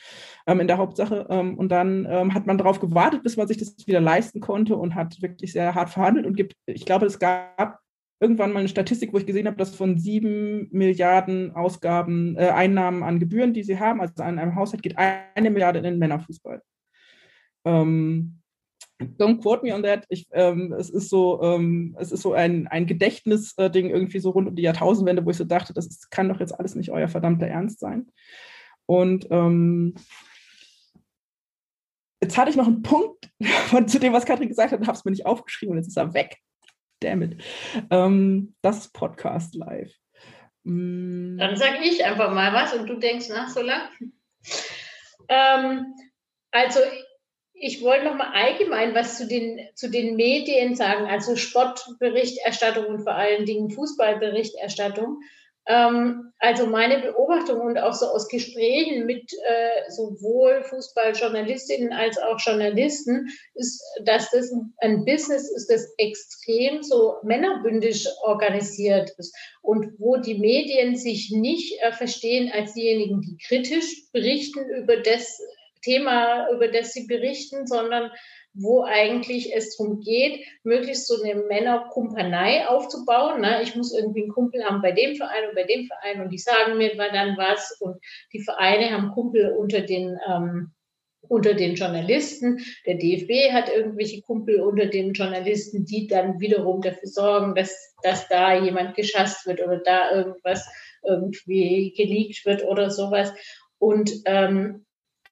ähm, 0.47 0.59
in 0.59 0.67
der 0.67 0.77
Hauptsache. 0.77 1.27
Ähm, 1.29 1.57
und 1.57 1.69
dann 1.69 2.07
ähm, 2.09 2.33
hat 2.33 2.45
man 2.45 2.57
darauf 2.57 2.79
gewartet, 2.79 3.23
bis 3.23 3.37
man 3.37 3.47
sich 3.47 3.57
das 3.57 3.75
wieder 3.87 4.01
leisten 4.01 4.39
konnte 4.39 4.75
und 4.75 4.95
hat 4.95 5.21
wirklich 5.21 5.53
sehr 5.53 5.75
hart 5.75 5.89
verhandelt 5.89 6.25
und 6.25 6.35
gibt, 6.35 6.53
ich 6.65 6.85
glaube, 6.85 7.05
es 7.05 7.19
gab 7.19 7.79
irgendwann 8.23 8.53
mal 8.53 8.59
eine 8.59 8.69
Statistik, 8.69 9.13
wo 9.13 9.17
ich 9.17 9.25
gesehen 9.25 9.47
habe, 9.47 9.57
dass 9.57 9.75
von 9.75 9.97
sieben 9.97 10.69
Milliarden 10.71 11.51
Ausgaben, 11.55 12.37
äh, 12.37 12.49
Einnahmen 12.49 13.03
an 13.03 13.19
Gebühren, 13.19 13.53
die 13.53 13.63
sie 13.63 13.79
haben, 13.79 13.99
also 13.99 14.23
an 14.23 14.39
einem 14.39 14.55
Haushalt 14.55 14.81
geht 14.81 14.97
eine 14.97 15.51
Milliarde 15.51 15.79
in 15.79 15.83
den 15.83 15.99
Männerfußball. 15.99 16.61
Ähm, 17.65 18.39
don't 19.17 19.41
quote 19.41 19.63
me 19.63 19.73
on 19.73 19.83
that. 19.83 20.05
Ich, 20.09 20.27
ähm, 20.31 20.73
es 20.73 20.89
ist 20.89 21.09
so, 21.09 21.41
ähm, 21.41 21.95
es 21.99 22.11
ist 22.11 22.21
so 22.21 22.33
ein, 22.33 22.67
ein 22.67 22.85
Gedächtnisding 22.85 23.89
irgendwie 23.89 24.19
so 24.19 24.31
rund 24.31 24.47
um 24.47 24.55
die 24.55 24.63
Jahrtausendwende, 24.63 25.25
wo 25.25 25.31
ich 25.31 25.37
so 25.37 25.43
dachte, 25.43 25.73
das 25.73 25.87
ist, 25.87 26.11
kann 26.11 26.29
doch 26.29 26.39
jetzt 26.39 26.57
alles 26.57 26.75
nicht 26.75 26.91
euer 26.91 27.07
verdammter 27.07 27.47
Ernst 27.47 27.79
sein. 27.79 28.07
Und 28.85 29.27
ähm, 29.31 29.95
jetzt 32.21 32.37
hatte 32.37 32.49
ich 32.49 32.55
noch 32.55 32.67
einen 32.67 32.81
Punkt 32.81 33.29
von, 33.67 33.87
zu 33.87 33.99
dem, 33.99 34.13
was 34.13 34.25
Katrin 34.25 34.49
gesagt 34.49 34.71
hat, 34.71 34.79
und 34.79 34.87
habe 34.87 34.97
es 34.97 35.05
mir 35.05 35.11
nicht 35.11 35.25
aufgeschrieben 35.25 35.73
und 35.73 35.77
jetzt 35.77 35.89
ist 35.89 35.97
er 35.97 36.13
weg. 36.13 36.37
Damn 37.01 37.21
it. 37.21 37.43
Ähm, 37.89 38.55
das 38.61 38.79
ist 38.79 38.93
Podcast 38.93 39.55
live. 39.55 39.93
Mm. 40.63 41.37
Dann 41.37 41.57
sage 41.57 41.79
ich 41.83 42.05
einfach 42.05 42.33
mal 42.33 42.53
was 42.53 42.73
und 42.73 42.87
du 42.87 42.97
denkst 42.97 43.27
nach 43.29 43.49
so 43.49 43.61
lang. 43.61 43.89
Ähm, 45.27 45.93
also 46.51 46.79
ich 47.63 47.81
wollte 47.81 48.05
noch 48.05 48.15
mal 48.15 48.31
allgemein 48.33 48.93
was 48.93 49.17
zu 49.17 49.25
den, 49.25 49.57
zu 49.73 49.89
den 49.89 50.17
Medien 50.17 50.75
sagen, 50.75 51.05
also 51.05 51.37
Sportberichterstattung 51.37 52.85
und 52.87 53.03
vor 53.03 53.15
allen 53.15 53.45
Dingen 53.45 53.69
Fußballberichterstattung. 53.69 55.21
Ähm, 55.65 56.33
also 56.39 56.65
meine 56.65 56.99
Beobachtung 56.99 57.61
und 57.61 57.77
auch 57.77 57.93
so 57.93 58.07
aus 58.07 58.27
Gesprächen 58.27 59.05
mit 59.05 59.31
äh, 59.31 59.89
sowohl 59.89 60.61
Fußballjournalistinnen 60.63 61.93
als 61.93 62.17
auch 62.17 62.37
Journalisten 62.37 63.29
ist, 63.53 63.81
dass 64.03 64.29
das 64.31 64.51
ein 64.79 65.05
Business 65.05 65.49
ist, 65.49 65.69
das 65.69 65.87
extrem 65.97 66.83
so 66.83 67.15
männerbündisch 67.23 68.09
organisiert 68.23 69.11
ist 69.17 69.33
und 69.61 69.97
wo 69.99 70.17
die 70.17 70.37
Medien 70.37 70.97
sich 70.97 71.31
nicht 71.31 71.81
äh, 71.81 71.93
verstehen 71.93 72.51
als 72.53 72.73
diejenigen, 72.73 73.21
die 73.21 73.37
kritisch 73.37 74.11
berichten 74.11 74.67
über 74.67 74.97
das, 74.97 75.39
Thema, 75.83 76.49
über 76.51 76.67
das 76.67 76.93
sie 76.93 77.05
berichten, 77.05 77.67
sondern 77.67 78.11
wo 78.53 78.83
eigentlich 78.83 79.53
es 79.55 79.75
darum 79.75 79.99
geht, 79.99 80.45
möglichst 80.63 81.07
so 81.07 81.21
eine 81.23 81.35
Männerkumpanei 81.35 82.67
aufzubauen. 82.67 83.41
Ne? 83.41 83.61
Ich 83.63 83.75
muss 83.75 83.93
irgendwie 83.93 84.23
einen 84.23 84.31
Kumpel 84.31 84.63
haben 84.63 84.81
bei 84.81 84.91
dem 84.91 85.15
Verein 85.15 85.49
und 85.49 85.55
bei 85.55 85.63
dem 85.63 85.87
Verein 85.87 86.21
und 86.21 86.29
die 86.29 86.37
sagen 86.37 86.77
mir 86.77 86.95
dann 86.95 87.37
was 87.37 87.77
und 87.79 87.97
die 88.31 88.43
Vereine 88.43 88.91
haben 88.91 89.11
Kumpel 89.11 89.51
unter 89.51 89.81
den 89.81 90.19
ähm, 90.27 90.71
unter 91.29 91.53
den 91.53 91.75
Journalisten. 91.75 92.59
Der 92.85 92.95
DFB 92.95 93.53
hat 93.53 93.73
irgendwelche 93.73 94.21
Kumpel 94.21 94.59
unter 94.59 94.87
den 94.87 95.13
Journalisten, 95.13 95.85
die 95.85 96.07
dann 96.07 96.39
wiederum 96.39 96.81
dafür 96.81 97.07
sorgen, 97.07 97.55
dass, 97.55 97.95
dass 98.03 98.27
da 98.27 98.61
jemand 98.61 98.95
geschasst 98.95 99.47
wird 99.47 99.61
oder 99.61 99.77
da 99.77 100.11
irgendwas 100.11 100.67
irgendwie 101.03 101.93
geleakt 101.95 102.45
wird 102.45 102.63
oder 102.65 102.89
sowas. 102.89 103.33
Und 103.79 104.11
ähm, 104.25 104.85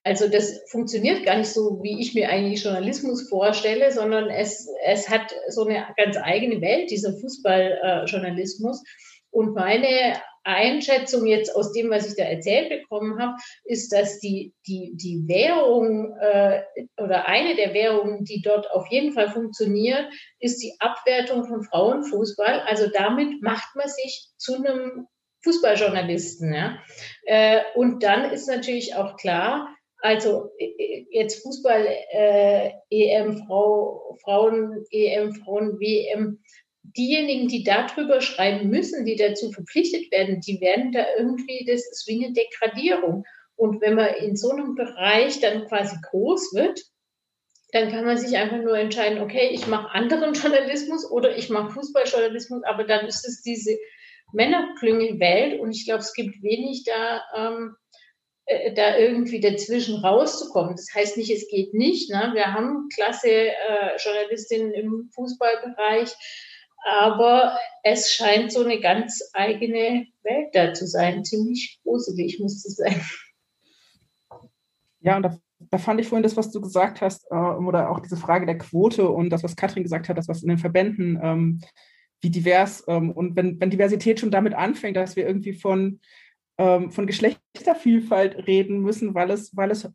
also 0.04 0.28
das 0.28 0.62
funktioniert 0.68 1.24
gar 1.24 1.36
nicht 1.36 1.50
so, 1.50 1.80
wie 1.82 2.00
ich 2.00 2.14
mir 2.14 2.28
eigentlich 2.28 2.64
Journalismus 2.64 3.28
vorstelle, 3.28 3.92
sondern 3.92 4.30
es, 4.30 4.68
es 4.84 5.08
hat 5.08 5.32
so 5.48 5.64
eine 5.64 5.86
ganz 5.96 6.16
eigene 6.16 6.60
Welt, 6.60 6.90
dieser 6.90 7.12
Fußballjournalismus. 7.18 8.82
Und 9.30 9.54
meine 9.54 10.20
Einschätzung 10.44 11.26
jetzt 11.26 11.54
aus 11.54 11.72
dem, 11.72 11.90
was 11.90 12.08
ich 12.08 12.16
da 12.16 12.24
erzählt 12.24 12.68
bekommen 12.68 13.20
habe, 13.20 13.36
ist, 13.64 13.92
dass 13.92 14.18
die, 14.18 14.52
die, 14.66 14.92
die 14.96 15.24
Währung 15.28 16.16
äh, 16.20 16.62
oder 17.00 17.28
eine 17.28 17.54
der 17.54 17.72
Währungen, 17.72 18.24
die 18.24 18.42
dort 18.42 18.70
auf 18.72 18.88
jeden 18.90 19.12
Fall 19.12 19.30
funktioniert, 19.30 20.12
ist 20.40 20.62
die 20.62 20.74
Abwertung 20.80 21.44
von 21.46 21.62
Frauenfußball. 21.62 22.60
Also 22.66 22.88
damit 22.92 23.40
macht 23.40 23.76
man 23.76 23.88
sich 23.88 24.30
zu 24.36 24.56
einem 24.56 25.06
Fußballjournalisten. 25.44 26.52
Ja? 26.52 26.78
Äh, 27.24 27.60
und 27.76 28.02
dann 28.02 28.30
ist 28.32 28.48
natürlich 28.48 28.96
auch 28.96 29.16
klar, 29.16 29.68
also 30.02 30.50
jetzt 31.10 31.42
Fußball, 31.42 31.86
äh, 32.10 32.70
EM, 32.90 33.38
Frau, 33.46 34.18
Frauen, 34.24 34.84
EM, 34.90 35.32
Frauen, 35.32 35.78
WM, 35.78 36.40
diejenigen, 36.82 37.46
die 37.46 37.62
darüber 37.62 38.20
schreiben 38.20 38.68
müssen, 38.68 39.06
die 39.06 39.14
dazu 39.14 39.52
verpflichtet 39.52 40.10
werden, 40.10 40.40
die 40.40 40.60
werden 40.60 40.90
da 40.90 41.04
irgendwie, 41.16 41.64
das 41.64 41.88
ist 41.88 42.06
wie 42.08 42.24
eine 42.24 42.34
Degradierung. 42.34 43.24
Und 43.54 43.80
wenn 43.80 43.94
man 43.94 44.14
in 44.14 44.34
so 44.34 44.50
einem 44.50 44.74
Bereich 44.74 45.40
dann 45.40 45.68
quasi 45.68 45.96
groß 46.10 46.52
wird, 46.54 46.80
dann 47.70 47.90
kann 47.90 48.04
man 48.04 48.18
sich 48.18 48.36
einfach 48.36 48.58
nur 48.58 48.76
entscheiden, 48.76 49.22
okay, 49.22 49.50
ich 49.52 49.68
mache 49.68 49.94
anderen 49.94 50.34
Journalismus 50.34 51.08
oder 51.08 51.36
ich 51.36 51.48
mache 51.48 51.70
Fußballjournalismus, 51.70 52.64
aber 52.64 52.84
dann 52.84 53.06
ist 53.06 53.26
es 53.26 53.40
diese 53.42 53.78
Männerklüngelwelt 54.32 55.60
und 55.60 55.70
ich 55.70 55.84
glaube, 55.84 56.00
es 56.00 56.12
gibt 56.12 56.42
wenig 56.42 56.84
da, 56.84 57.22
ähm, 57.36 57.76
äh, 58.46 58.74
da 58.74 58.96
irgendwie 58.96 59.40
dazwischen 59.40 60.04
rauszukommen. 60.04 60.74
Das 60.74 60.88
heißt 60.94 61.16
nicht, 61.16 61.30
es 61.30 61.48
geht 61.48 61.74
nicht. 61.74 62.10
Ne? 62.10 62.32
Wir 62.34 62.52
haben 62.52 62.88
klasse 62.92 63.30
äh, 63.30 63.96
Journalistinnen 63.98 64.72
im 64.72 65.10
Fußballbereich, 65.14 66.12
aber 66.84 67.56
es 67.84 68.12
scheint 68.12 68.52
so 68.52 68.64
eine 68.64 68.80
ganz 68.80 69.22
eigene 69.32 70.06
Welt 70.24 70.48
da 70.54 70.72
zu 70.74 70.86
sein. 70.86 71.24
Ziemlich 71.24 71.80
gruselig, 71.84 72.40
muss 72.40 72.64
es 72.64 72.76
sein. 72.76 73.00
Ja, 75.00 75.16
und 75.16 75.22
da, 75.22 75.38
da, 75.58 75.78
fand 75.78 76.00
ich 76.00 76.08
vorhin 76.08 76.22
das, 76.22 76.36
was 76.36 76.50
du 76.50 76.60
gesagt 76.60 77.00
hast, 77.00 77.26
äh, 77.30 77.34
oder 77.34 77.90
auch 77.90 78.00
diese 78.00 78.16
Frage 78.16 78.46
der 78.46 78.58
Quote 78.58 79.08
und 79.08 79.30
das, 79.30 79.44
was 79.44 79.56
Katrin 79.56 79.82
gesagt 79.82 80.08
hat, 80.08 80.18
das, 80.18 80.28
was 80.28 80.42
in 80.42 80.48
den 80.48 80.58
Verbänden, 80.58 81.20
ähm, 81.22 81.60
wie 82.20 82.30
divers, 82.30 82.84
ähm, 82.88 83.10
und 83.10 83.36
wenn, 83.36 83.60
wenn 83.60 83.70
Diversität 83.70 84.20
schon 84.20 84.30
damit 84.30 84.54
anfängt, 84.54 84.96
dass 84.96 85.16
wir 85.16 85.26
irgendwie 85.26 85.54
von 85.54 86.00
ähm, 86.58 86.90
von 86.90 87.06
Geschlechtervielfalt 87.06 88.46
reden 88.46 88.80
müssen, 88.80 89.14
weil 89.14 89.30
es, 89.30 89.56
weil 89.56 89.70
es 89.70 89.88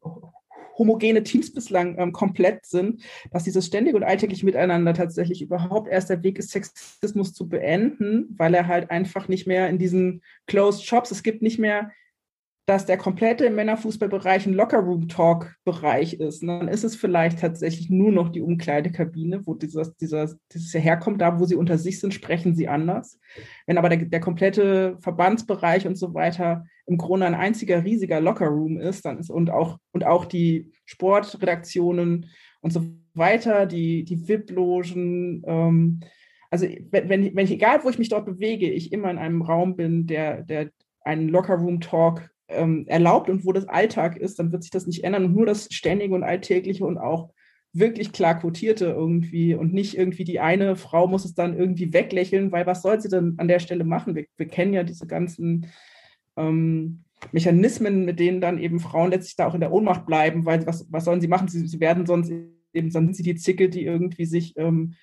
homogene 0.77 1.23
Teams 1.23 1.53
bislang 1.53 1.97
ähm, 1.97 2.11
komplett 2.11 2.65
sind, 2.65 3.03
dass 3.31 3.43
dieses 3.43 3.65
ständige 3.65 3.97
und 3.97 4.03
alltägliche 4.03 4.45
Miteinander 4.45 4.93
tatsächlich 4.93 5.41
überhaupt 5.41 5.89
erst 5.89 6.09
der 6.09 6.23
Weg 6.23 6.37
ist, 6.37 6.51
Sexismus 6.51 7.33
zu 7.33 7.49
beenden, 7.49 8.35
weil 8.37 8.53
er 8.53 8.67
halt 8.67 8.91
einfach 8.91 9.27
nicht 9.27 9.47
mehr 9.47 9.69
in 9.69 9.79
diesen 9.79 10.21
Closed 10.45 10.85
Shops, 10.85 11.11
es 11.11 11.23
gibt 11.23 11.41
nicht 11.41 11.59
mehr 11.59 11.91
dass 12.67 12.85
der 12.85 12.97
komplette 12.97 13.49
Männerfußballbereich 13.49 14.45
ein 14.45 14.53
Lockerroom-Talk-Bereich 14.53 16.15
ist, 16.15 16.43
dann 16.43 16.67
ist 16.67 16.83
es 16.83 16.97
vielleicht 16.97 17.39
tatsächlich 17.39 17.89
nur 17.89 18.11
noch 18.11 18.27
die 18.27 18.41
Umkleidekabine, 18.41 19.47
wo 19.47 19.53
dieses, 19.53 19.95
dieser, 19.95 20.29
dieses 20.53 20.73
herkommt. 20.73 21.21
Da, 21.21 21.39
wo 21.39 21.45
sie 21.45 21.55
unter 21.55 21.77
sich 21.77 22.01
sind, 22.01 22.13
sprechen 22.13 22.55
sie 22.55 22.67
anders. 22.67 23.19
Wenn 23.67 23.77
aber 23.77 23.87
der, 23.87 23.99
der 23.99 24.19
komplette 24.19 24.97
Verbandsbereich 24.99 25.87
und 25.87 25.95
so 25.95 26.13
weiter 26.13 26.65
im 26.85 26.97
Grunde 26.97 27.25
ein 27.25 27.35
einziger 27.35 27.85
riesiger 27.85 28.19
Lockerroom 28.19 28.81
ist, 28.81 29.05
dann 29.05 29.17
ist 29.17 29.29
und 29.29 29.49
auch, 29.49 29.77
und 29.93 30.05
auch 30.05 30.25
die 30.25 30.73
Sportredaktionen 30.83 32.29
und 32.59 32.73
so 32.73 32.83
weiter, 33.13 33.65
die, 33.65 34.03
die 34.03 34.27
VIP-Logen, 34.27 35.41
ähm, 35.47 35.99
also 36.51 36.67
wenn, 36.91 37.07
wenn, 37.07 37.33
wenn 37.33 37.45
ich, 37.45 37.51
egal 37.51 37.81
wo 37.85 37.89
ich 37.89 37.97
mich 37.97 38.09
dort 38.09 38.25
bewege, 38.25 38.69
ich 38.69 38.91
immer 38.91 39.09
in 39.09 39.19
einem 39.19 39.41
Raum 39.41 39.77
bin, 39.77 40.05
der, 40.05 40.43
der 40.43 40.69
einen 41.05 41.29
Lockerroom-Talk 41.29 42.29
ähm, 42.49 42.85
erlaubt 42.87 43.29
und 43.29 43.45
wo 43.45 43.51
das 43.51 43.67
Alltag 43.67 44.17
ist, 44.17 44.39
dann 44.39 44.51
wird 44.51 44.63
sich 44.63 44.71
das 44.71 44.87
nicht 44.87 45.03
ändern. 45.03 45.25
Und 45.25 45.35
nur 45.35 45.45
das 45.45 45.67
Ständige 45.71 46.13
und 46.15 46.23
Alltägliche 46.23 46.85
und 46.85 46.97
auch 46.97 47.31
wirklich 47.73 48.11
klar 48.11 48.39
quotierte 48.39 48.85
irgendwie 48.85 49.53
und 49.53 49.73
nicht 49.73 49.97
irgendwie 49.97 50.23
die 50.23 50.39
eine 50.39 50.75
Frau 50.75 51.07
muss 51.07 51.25
es 51.25 51.35
dann 51.35 51.57
irgendwie 51.57 51.93
weglächeln, 51.93 52.51
weil 52.51 52.65
was 52.65 52.81
soll 52.81 52.99
sie 52.99 53.09
denn 53.09 53.35
an 53.37 53.47
der 53.47 53.59
Stelle 53.59 53.83
machen? 53.83 54.15
Wir, 54.15 54.25
wir 54.37 54.47
kennen 54.47 54.73
ja 54.73 54.83
diese 54.83 55.05
ganzen 55.05 55.67
ähm, 56.37 57.03
Mechanismen, 57.31 58.05
mit 58.05 58.19
denen 58.19 58.41
dann 58.41 58.57
eben 58.57 58.79
Frauen 58.79 59.11
letztlich 59.11 59.35
da 59.35 59.47
auch 59.47 59.53
in 59.53 59.59
der 59.59 59.71
Ohnmacht 59.71 60.05
bleiben, 60.05 60.45
weil 60.45 60.65
was, 60.65 60.87
was 60.91 61.05
sollen 61.05 61.21
sie 61.21 61.27
machen? 61.27 61.47
Sie, 61.47 61.67
sie 61.67 61.79
werden 61.79 62.05
sonst 62.05 62.31
eben, 62.73 62.91
dann 62.91 63.05
sind 63.05 63.15
sie 63.15 63.23
die 63.23 63.35
Zicke, 63.35 63.69
die 63.69 63.83
irgendwie 63.83 64.25
sich 64.25 64.53
ähm, 64.57 64.93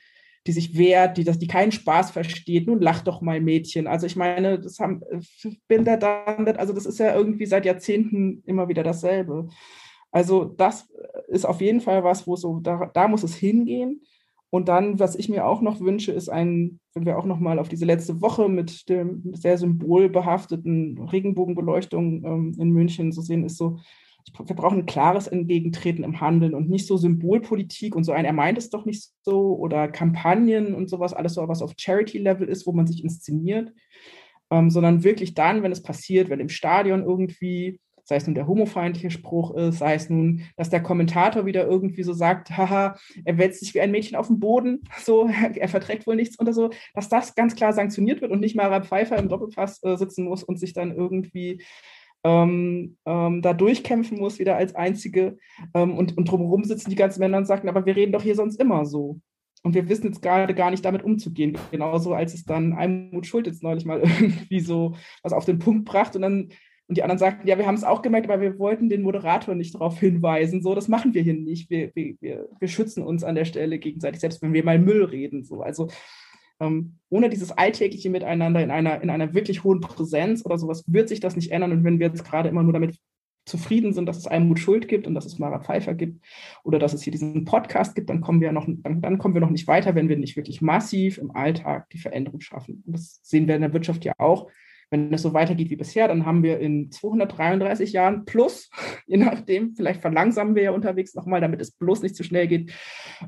die 0.47 0.53
sich 0.53 0.77
wehrt, 0.77 1.17
die, 1.17 1.25
das, 1.25 1.39
die 1.39 1.47
keinen 1.47 1.73
Spaß 1.73 2.11
versteht. 2.11 2.67
Nun 2.67 2.81
lach 2.81 3.03
doch 3.03 3.23
mal, 3.23 3.41
Mädchen. 3.41 3.87
Also 3.87 4.07
ich 4.07 4.17
meine, 4.17 4.59
das 4.59 4.79
haben 4.79 5.03
Bilder 5.69 5.97
dann, 5.97 6.47
also 6.57 6.73
das 6.73 6.87
ist 6.87 6.99
ja 6.99 7.15
irgendwie 7.15 7.47
seit 7.47 7.65
Jahrzehnten 7.65 8.43
immer 8.45 8.69
wieder 8.69 8.83
dasselbe. 8.83 9.49
Also 10.11 10.45
das 10.45 10.89
ist 11.29 11.45
auf 11.45 11.61
jeden 11.61 11.81
Fall 11.81 12.05
was, 12.05 12.27
wo 12.27 12.37
so, 12.37 12.61
da, 12.61 12.91
da 12.93 13.09
muss 13.09 13.23
es 13.23 13.35
hingehen. 13.35 14.03
Und 14.51 14.69
dann, 14.69 15.01
was 15.01 15.17
ich 15.17 15.29
mir 15.29 15.47
auch 15.47 15.63
noch 15.63 15.81
wünsche, 15.81 16.13
ist 16.13 16.29
ein, 16.29 16.79
wenn 16.95 17.07
wir 17.07 17.19
auch 17.19 17.25
noch 17.25 17.41
mal 17.41 17.59
auf 17.59 17.69
diese 17.69 17.87
letzte 17.87 18.21
Woche 18.21 18.49
mit 18.49 18.89
dem 18.89 19.35
sehr 19.35 19.59
symbolbehafteten 19.59 21.09
Regenbogenbeleuchtung 21.09 22.25
ähm, 22.25 22.57
in 22.61 22.71
München 22.71 23.11
so 23.11 23.21
sehen, 23.21 23.45
ist 23.45 23.57
so, 23.57 23.81
wir 24.33 24.57
brauchen 24.57 24.81
ein 24.81 24.87
klares 24.87 25.27
Entgegentreten 25.27 26.03
im 26.03 26.21
Handeln 26.21 26.55
und 26.55 26.69
nicht 26.69 26.87
so 26.87 26.97
Symbolpolitik 26.97 27.95
und 27.95 28.05
so 28.05 28.13
ein, 28.13 28.25
er 28.25 28.33
meint 28.33 28.59
es 28.59 28.71
doch 28.71 28.85
nicht 28.85 29.11
so 29.23 29.57
oder 29.57 29.89
Kampagnen 29.89 30.75
und 30.75 30.89
sowas, 30.89 31.13
alles 31.13 31.35
so, 31.35 31.47
was 31.47 31.63
auf 31.63 31.75
Charity-Level 31.77 32.49
ist, 32.49 32.67
wo 32.67 32.73
man 32.73 32.87
sich 32.87 33.05
inszeniert, 33.05 33.73
ähm, 34.51 34.71
sondern 34.71 35.05
wirklich 35.05 35.35
dann, 35.35 35.63
wenn 35.63 35.73
es 35.73 35.83
passiert, 35.83 36.31
wenn 36.31 36.41
im 36.41 36.49
Stadion 36.49 37.03
irgendwie, 37.03 37.81
sei 38.05 38.17
es 38.17 38.27
nun 38.27 38.35
der 38.35 38.47
homofeindliche 38.47 39.11
Spruch 39.11 39.55
ist, 39.55 39.79
sei 39.79 39.95
es 39.95 40.09
nun, 40.09 40.43
dass 40.57 40.71
der 40.71 40.83
Kommentator 40.83 41.47
wieder 41.47 41.67
irgendwie 41.67 42.03
so 42.03 42.13
sagt, 42.13 42.51
haha, 42.51 42.97
er 43.25 43.39
wälzt 43.39 43.61
sich 43.61 43.75
wie 43.75 43.81
ein 43.81 43.91
Mädchen 43.91 44.17
auf 44.17 44.29
den 44.29 44.41
Boden, 44.41 44.85
so, 45.05 45.29
er 45.55 45.69
verträgt 45.69 46.07
wohl 46.07 46.17
nichts 46.17 46.41
oder 46.41 46.55
so, 46.55 46.71
dass 46.95 47.11
das 47.11 47.35
ganz 47.35 47.55
klar 47.55 47.75
sanktioniert 47.75 48.23
wird 48.23 48.33
und 48.33 48.41
nicht 48.41 48.57
Mara 48.57 48.83
Pfeiffer 48.83 49.19
im 49.19 49.29
Doppelpass 49.29 49.83
äh, 49.83 49.97
sitzen 49.97 50.25
muss 50.25 50.43
und 50.43 50.59
sich 50.59 50.73
dann 50.73 50.97
irgendwie 50.97 51.63
ähm, 52.25 52.97
ähm, 53.05 53.43
da 53.43 53.53
durchkämpfen 53.53 54.19
muss, 54.19 54.39
wieder 54.39 54.57
als 54.57 54.75
Einzige. 54.75 55.37
Ähm, 55.75 55.97
und, 55.97 56.17
und 56.17 56.31
drumherum 56.31 56.65
sitzen 56.65 56.91
die 56.91 56.97
ganzen 56.97 57.21
Männer 57.21 57.39
und 57.39 57.47
sagen, 57.47 57.69
aber 57.69 57.87
wir 57.87 57.95
reden 57.95 58.13
doch 58.13 58.23
hier 58.23 58.35
sonst 58.35 58.61
immer 58.61 58.87
so. 58.87 59.21
Und 59.63 59.75
wir 59.75 59.89
wissen 59.89 60.07
jetzt 60.07 60.23
gerade 60.23 60.55
gar 60.55 60.71
nicht 60.71 60.85
damit 60.85 61.03
umzugehen. 61.03 61.57
Genauso 61.71 62.13
als 62.13 62.35
es 62.35 62.45
dann 62.45 62.75
Almut 62.75 63.27
Schuld 63.27 63.47
jetzt 63.47 63.63
neulich 63.63 63.85
mal 63.85 64.01
irgendwie 64.21 64.61
so 64.61 64.95
was 65.23 65.33
auf 65.33 65.45
den 65.45 65.59
Punkt 65.59 65.85
brachte 65.85 66.19
und 66.19 66.23
dann 66.23 66.49
und 66.87 66.99
die 66.99 67.03
anderen 67.03 67.19
sagten, 67.19 67.49
ja, 67.49 67.57
wir 67.57 67.67
haben 67.67 67.77
es 67.77 67.85
auch 67.85 68.03
gemerkt, 68.03 68.29
aber 68.29 68.43
wir 68.43 68.59
wollten 68.59 68.91
den 68.91 69.01
Moderator 69.03 69.55
nicht 69.55 69.75
darauf 69.75 69.99
hinweisen. 69.99 70.63
So, 70.63 70.75
das 70.75 70.87
machen 70.87 71.15
wir 71.15 71.23
hier 71.23 71.33
nicht. 71.33 71.71
Wir, 71.71 71.91
wir, 71.95 72.19
wir 72.21 72.69
schützen 72.69 73.03
uns 73.03 73.25
an 73.25 73.35
der 73.35 73.47
Stelle 73.47 73.79
gegenseitig, 73.79 74.21
selbst 74.21 74.43
wenn 74.43 74.53
wir 74.53 74.65
mal 74.65 74.79
Müll 74.79 75.05
reden. 75.05 75.45
So. 75.45 75.63
Also 75.63 75.89
ähm, 76.61 76.99
ohne 77.09 77.29
dieses 77.29 77.53
alltägliche 77.53 78.11
Miteinander 78.11 78.63
in 78.63 78.71
einer, 78.71 79.01
in 79.03 79.11
einer 79.11 79.35
wirklich 79.35 79.65
hohen 79.65 79.81
Präsenz 79.81 80.45
oder 80.45 80.59
sowas 80.59 80.85
wird 80.87 81.09
sich 81.09 81.21
das 81.21 81.37
nicht 81.37 81.51
ändern. 81.51 81.73
Und 81.73 81.85
wenn 81.85 81.99
wir 81.99 82.09
jetzt 82.09 82.25
gerade 82.25 82.49
immer 82.49 82.63
nur 82.63 82.73
damit 82.73 82.99
zufrieden 83.47 83.93
sind, 83.93 84.07
dass 84.07 84.17
es 84.17 84.27
Almut 84.27 84.59
Schuld 84.59 84.89
gibt 84.89 85.07
und 85.07 85.15
dass 85.15 85.27
es 85.27 85.39
Mara 85.39 85.61
Pfeiffer 85.61 85.95
gibt 85.95 86.25
oder 86.63 86.79
dass 86.79 86.95
es 86.95 87.03
hier 87.03 87.11
diesen 87.11 87.45
Podcast 87.45 87.95
gibt, 87.95 88.09
dann 88.09 88.21
kommen 88.21 88.41
wir 88.41 88.53
noch, 88.53 88.67
dann, 88.67 89.01
dann 89.03 89.19
kommen 89.19 89.35
wir 89.35 89.41
noch 89.41 89.51
nicht 89.51 89.67
weiter, 89.67 89.95
wenn 89.95 90.09
wir 90.09 90.17
nicht 90.17 90.37
wirklich 90.37 90.63
massiv 90.63 91.19
im 91.19 91.31
Alltag 91.31 91.91
die 91.91 91.99
Veränderung 91.99 92.41
schaffen. 92.41 92.83
Und 92.87 92.95
das 92.95 93.21
sehen 93.23 93.47
wir 93.47 93.55
in 93.55 93.61
der 93.61 93.73
Wirtschaft 93.73 94.05
ja 94.05 94.13
auch. 94.19 94.51
Wenn 94.91 95.13
es 95.13 95.23
so 95.23 95.35
weitergeht 95.35 95.71
wie 95.71 95.77
bisher, 95.77 96.09
dann 96.09 96.25
haben 96.25 96.43
wir 96.43 96.59
in 96.61 96.91
233 96.91 97.93
Jahren 97.93 98.25
plus, 98.25 98.71
je 99.07 99.17
nachdem, 99.17 99.75
vielleicht 99.75 100.01
verlangsamen 100.01 100.55
wir 100.55 100.63
ja 100.63 100.71
unterwegs 100.71 101.15
nochmal, 101.15 101.41
damit 101.41 101.61
es 101.61 101.73
bloß 101.73 102.03
nicht 102.03 102.17
zu 102.17 102.23
schnell 102.23 102.49
geht, 102.49 102.73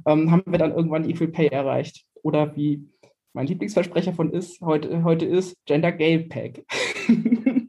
ähm, 0.07 0.31
haben 0.31 0.43
wir 0.47 0.59
dann 0.59 0.73
irgendwann 0.73 1.09
Equal 1.09 1.28
Pay 1.28 1.48
erreicht. 1.48 2.05
Oder 2.23 2.57
wie 2.57 2.89
mein 3.37 3.47
Lieblingsversprecher 3.47 4.15
von 4.15 4.33
ist, 4.33 4.63
heute, 4.63 5.05
heute 5.05 5.27
ist 5.27 5.55
Gender 5.67 5.93
Gay 5.93 6.21
Pack. 6.21 6.65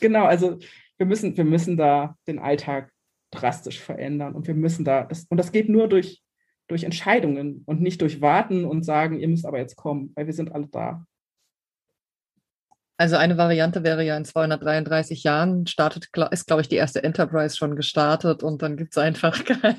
genau, 0.00 0.26
also 0.26 0.58
wir 0.98 1.06
müssen, 1.06 1.34
wir 1.34 1.44
müssen 1.44 1.78
da 1.78 2.14
den 2.26 2.38
Alltag 2.38 2.92
drastisch 3.30 3.80
verändern 3.80 4.34
und 4.34 4.46
wir 4.46 4.54
müssen 4.54 4.84
da, 4.84 5.04
das, 5.04 5.24
und 5.30 5.38
das 5.38 5.50
geht 5.50 5.70
nur 5.70 5.88
durch, 5.88 6.22
durch 6.68 6.84
Entscheidungen 6.84 7.62
und 7.64 7.80
nicht 7.80 8.02
durch 8.02 8.20
Warten 8.20 8.66
und 8.66 8.84
sagen, 8.84 9.18
ihr 9.18 9.28
müsst 9.28 9.46
aber 9.46 9.58
jetzt 9.58 9.76
kommen, 9.76 10.12
weil 10.14 10.26
wir 10.26 10.34
sind 10.34 10.52
alle 10.52 10.66
da. 10.66 11.06
Also 12.98 13.16
eine 13.16 13.38
Variante 13.38 13.82
wäre 13.82 14.04
ja 14.04 14.14
in 14.14 14.26
233 14.26 15.22
Jahren 15.22 15.66
startet, 15.66 16.10
ist 16.32 16.46
glaube 16.46 16.60
ich 16.60 16.68
die 16.68 16.76
erste 16.76 17.02
Enterprise 17.02 17.56
schon 17.56 17.76
gestartet 17.76 18.42
und 18.42 18.60
dann 18.60 18.76
gibt 18.76 18.92
es 18.92 18.98
einfach 18.98 19.42
kein 19.46 19.78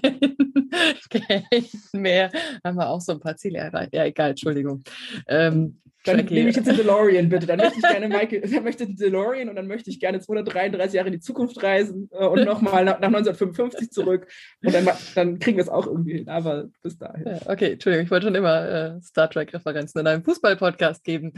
Geld 1.09 1.69
mehr. 1.93 2.31
Haben 2.63 2.77
wir 2.77 2.89
auch 2.89 3.01
so 3.01 3.13
ein 3.13 3.19
paar 3.19 3.35
Ziele 3.35 3.59
erreicht. 3.59 3.93
Ja, 3.93 4.05
egal, 4.05 4.31
Entschuldigung. 4.31 4.83
Ähm, 5.27 5.81
dann 6.03 6.25
nehme 6.25 6.49
ich 6.49 6.55
jetzt 6.55 6.67
den 6.67 6.77
DeLorean, 6.77 7.29
bitte. 7.29 7.45
Dann 7.45 7.59
möchte 7.59 7.77
ich 7.77 7.83
gerne 7.83 8.07
Michael, 8.07 8.41
dann 8.53 8.63
möchte 8.63 8.85
den 8.85 8.95
DeLorean 8.95 9.49
und 9.49 9.55
dann 9.55 9.67
möchte 9.67 9.89
ich 9.89 9.99
gerne 9.99 10.19
233 10.19 10.95
Jahre 10.95 11.07
in 11.07 11.13
die 11.13 11.19
Zukunft 11.19 11.61
reisen 11.61 12.09
äh, 12.11 12.25
und 12.25 12.43
nochmal 12.45 12.85
nach, 12.85 12.99
nach 12.99 13.07
1955 13.07 13.91
zurück. 13.91 14.27
Und 14.63 14.73
dann, 14.73 14.87
dann 15.15 15.39
kriegen 15.39 15.57
wir 15.57 15.63
es 15.63 15.69
auch 15.69 15.85
irgendwie 15.85 16.13
hin, 16.13 16.29
aber 16.29 16.69
bis 16.81 16.97
dahin. 16.97 17.25
Ja, 17.25 17.39
okay, 17.45 17.73
Entschuldigung, 17.73 18.05
ich 18.05 18.11
wollte 18.11 18.25
schon 18.27 18.35
immer 18.35 18.67
äh, 18.67 19.01
Star 19.01 19.29
Trek-Referenzen 19.29 20.01
in 20.01 20.07
einem 20.07 20.23
Fußball-Podcast 20.23 21.03
geben. 21.03 21.33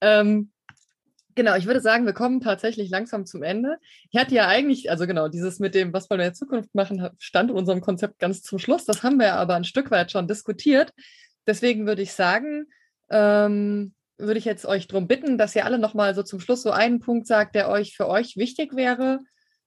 Ähm, 0.00 0.50
Genau, 1.38 1.54
ich 1.54 1.66
würde 1.66 1.80
sagen, 1.80 2.04
wir 2.04 2.14
kommen 2.14 2.40
tatsächlich 2.40 2.90
langsam 2.90 3.24
zum 3.24 3.44
Ende. 3.44 3.78
Ich 4.10 4.18
hatte 4.18 4.34
ja 4.34 4.48
eigentlich, 4.48 4.90
also 4.90 5.06
genau, 5.06 5.28
dieses 5.28 5.60
mit 5.60 5.72
dem, 5.72 5.92
was 5.92 6.10
wollen 6.10 6.18
wir 6.18 6.26
in 6.26 6.34
Zukunft 6.34 6.74
machen, 6.74 7.10
stand 7.20 7.52
in 7.52 7.56
unserem 7.56 7.80
Konzept 7.80 8.18
ganz 8.18 8.42
zum 8.42 8.58
Schluss. 8.58 8.86
Das 8.86 9.04
haben 9.04 9.20
wir 9.20 9.34
aber 9.34 9.54
ein 9.54 9.62
Stück 9.62 9.92
weit 9.92 10.10
schon 10.10 10.26
diskutiert. 10.26 10.92
Deswegen 11.46 11.86
würde 11.86 12.02
ich 12.02 12.12
sagen, 12.12 12.66
ähm, 13.08 13.94
würde 14.16 14.38
ich 14.38 14.46
jetzt 14.46 14.66
euch 14.66 14.88
darum 14.88 15.06
bitten, 15.06 15.38
dass 15.38 15.54
ihr 15.54 15.64
alle 15.64 15.78
nochmal 15.78 16.12
so 16.16 16.24
zum 16.24 16.40
Schluss 16.40 16.62
so 16.62 16.72
einen 16.72 16.98
Punkt 16.98 17.28
sagt, 17.28 17.54
der 17.54 17.68
euch 17.68 17.94
für 17.96 18.08
euch 18.08 18.36
wichtig 18.36 18.74
wäre, 18.74 19.20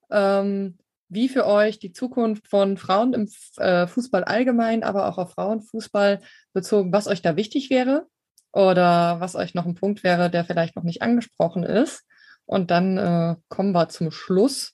ähm, 0.10 0.77
wie 1.07 1.30
für 1.30 1.45
euch 1.45 1.80
die 1.80 1.93
Zukunft 1.93 2.49
von 2.49 2.76
Frauen 2.76 3.14
im 3.14 3.30
äh, 3.60 3.88
Fußball 3.88 4.26
allgemein, 4.26 4.84
aber 4.84 5.07
auch 5.07 5.18
auf 5.18 5.31
Frauenfußball 5.31 6.19
bezogen, 6.52 6.91
was 6.91 7.07
euch 7.07 7.22
da 7.22 7.38
wichtig 7.38 7.69
wäre 7.69 8.07
oder 8.53 9.19
was 9.19 9.35
euch 9.35 9.53
noch 9.53 9.65
ein 9.65 9.75
Punkt 9.75 10.03
wäre, 10.03 10.29
der 10.29 10.45
vielleicht 10.45 10.75
noch 10.75 10.83
nicht 10.83 11.01
angesprochen 11.01 11.63
ist. 11.63 12.05
Und 12.45 12.71
dann 12.71 12.97
äh, 12.97 13.35
kommen 13.47 13.71
wir 13.71 13.89
zum 13.89 14.11
Schluss. 14.11 14.73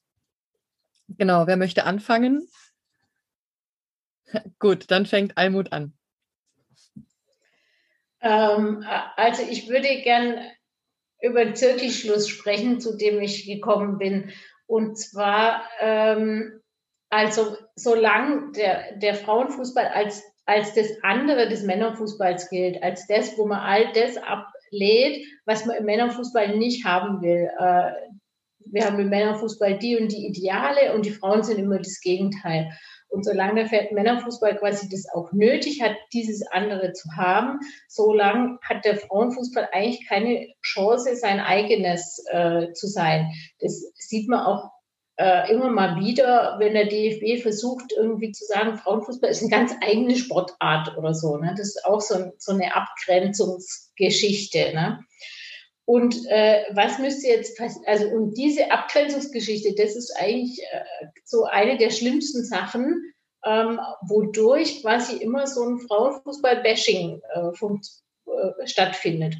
Genau, 1.09 1.47
wer 1.47 1.57
möchte 1.57 1.85
anfangen? 1.85 2.47
Gut, 4.59 4.89
dann 4.89 5.05
fängt 5.05 5.37
Almut 5.37 5.71
an. 5.71 5.93
Ähm, 8.21 8.83
also 9.15 9.43
ich 9.43 9.69
würde 9.69 10.01
gern 10.01 10.39
über 11.21 11.45
den 11.45 11.55
Zirkelschluss 11.55 12.27
sprechen, 12.27 12.79
zu 12.79 12.97
dem 12.97 13.21
ich 13.21 13.45
gekommen 13.45 13.97
bin. 13.97 14.31
Und 14.65 14.97
zwar, 14.97 15.63
ähm, 15.79 16.61
also 17.09 17.57
solange 17.75 18.51
der, 18.51 18.97
der 18.97 19.15
Frauenfußball 19.15 19.87
als 19.87 20.23
als 20.47 20.73
das 20.73 20.87
andere 21.03 21.49
des 21.49 21.63
Männerfußballs 21.63 22.49
gilt, 22.49 22.81
als 22.81 23.05
das, 23.05 23.37
wo 23.37 23.45
man 23.45 23.59
all 23.59 23.91
das 23.91 24.17
ablehnt, 24.17 25.25
was 25.45 25.65
man 25.65 25.75
im 25.75 25.85
Männerfußball 25.85 26.57
nicht 26.57 26.85
haben 26.85 27.21
will. 27.21 27.49
Äh, 27.59 27.91
wir 28.71 28.85
haben 28.85 28.99
im 28.99 29.09
Männerfußball 29.09 29.77
die 29.77 29.97
und 29.97 30.11
die 30.11 30.25
Ideale 30.25 30.93
und 30.93 31.05
die 31.05 31.11
Frauen 31.11 31.43
sind 31.43 31.59
immer 31.59 31.77
das 31.77 31.99
Gegenteil. 32.01 32.71
Und 33.09 33.23
solange 33.23 33.67
der 33.67 33.93
Männerfußball 33.93 34.57
quasi 34.57 34.89
das 34.89 35.05
auch 35.13 35.31
nötig 35.31 35.81
hat, 35.81 35.95
dieses 36.13 36.45
andere 36.47 36.93
zu 36.93 37.09
haben, 37.15 37.59
solange 37.87 38.57
hat 38.61 38.83
der 38.83 38.97
Frauenfußball 38.97 39.69
eigentlich 39.71 40.07
keine 40.07 40.47
Chance, 40.61 41.15
sein 41.15 41.39
eigenes 41.39 42.23
äh, 42.31 42.71
zu 42.73 42.87
sein. 42.87 43.31
Das 43.59 43.91
sieht 43.95 44.27
man 44.27 44.45
auch 44.45 44.71
äh, 45.17 45.51
immer 45.51 45.69
mal 45.69 45.99
wieder, 45.99 46.55
wenn 46.59 46.73
der 46.73 46.85
DFB 46.85 47.41
versucht, 47.41 47.91
irgendwie 47.95 48.31
zu 48.31 48.45
sagen, 48.45 48.77
Frauenfußball 48.77 49.29
ist 49.29 49.41
eine 49.41 49.49
ganz 49.49 49.73
eigene 49.81 50.15
Sportart 50.15 50.95
oder 50.97 51.13
so. 51.13 51.37
Ne? 51.37 51.53
Das 51.57 51.67
ist 51.67 51.85
auch 51.85 52.01
so, 52.01 52.31
so 52.37 52.51
eine 52.53 52.75
Abgrenzungsgeschichte. 52.75 54.73
Ne? 54.73 55.03
Und 55.85 56.15
äh, 56.29 56.65
was 56.73 56.99
müsste 56.99 57.27
jetzt 57.27 57.57
passieren? 57.57 57.85
Also, 57.87 58.07
und 58.09 58.37
diese 58.37 58.71
Abgrenzungsgeschichte, 58.71 59.73
das 59.75 59.95
ist 59.95 60.11
eigentlich 60.17 60.61
äh, 60.71 61.05
so 61.23 61.45
eine 61.45 61.77
der 61.77 61.89
schlimmsten 61.89 62.43
Sachen, 62.43 63.13
ähm, 63.45 63.79
wodurch 64.01 64.81
quasi 64.81 65.17
immer 65.17 65.47
so 65.47 65.63
ein 65.63 65.79
Frauenfußball-Bashing 65.79 67.21
äh, 67.33 67.39
äh, 67.39 68.67
stattfindet. 68.67 69.35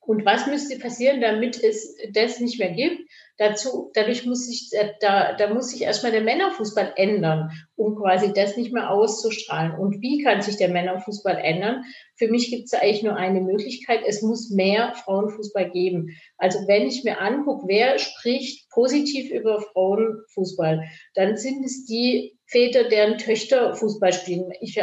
Und 0.00 0.24
was 0.24 0.46
müsste 0.46 0.78
passieren, 0.78 1.20
damit 1.20 1.62
es 1.62 1.96
das 2.12 2.40
nicht 2.40 2.58
mehr 2.58 2.70
gibt? 2.70 3.00
Dazu, 3.36 3.90
dadurch 3.94 4.24
muss 4.26 4.46
sich, 4.46 4.70
äh, 4.72 4.92
da, 5.00 5.32
da 5.32 5.52
muss 5.52 5.70
sich 5.70 5.82
erstmal 5.82 6.12
der 6.12 6.20
Männerfußball 6.20 6.92
ändern, 6.96 7.50
um 7.74 7.96
quasi 7.96 8.32
das 8.32 8.56
nicht 8.56 8.72
mehr 8.72 8.90
auszustrahlen. 8.90 9.72
Und 9.72 10.00
wie 10.00 10.22
kann 10.22 10.40
sich 10.40 10.56
der 10.56 10.68
Männerfußball 10.68 11.36
ändern? 11.38 11.82
Für 12.16 12.28
mich 12.28 12.50
gibt 12.50 12.66
es 12.66 12.74
eigentlich 12.74 13.02
nur 13.02 13.16
eine 13.16 13.40
Möglichkeit. 13.40 14.02
Es 14.06 14.22
muss 14.22 14.50
mehr 14.50 14.94
Frauenfußball 14.94 15.70
geben. 15.70 16.16
Also 16.38 16.60
wenn 16.68 16.86
ich 16.86 17.02
mir 17.02 17.20
angucke, 17.20 17.66
wer 17.66 17.98
spricht 17.98 18.70
positiv 18.70 19.32
über 19.32 19.60
Frauenfußball, 19.60 20.84
dann 21.14 21.36
sind 21.36 21.64
es 21.64 21.86
die 21.86 22.38
Väter, 22.54 22.84
deren 22.84 23.18
Töchter 23.18 23.74
Fußball 23.74 24.12
spielen. 24.12 24.52
Ich, 24.60 24.80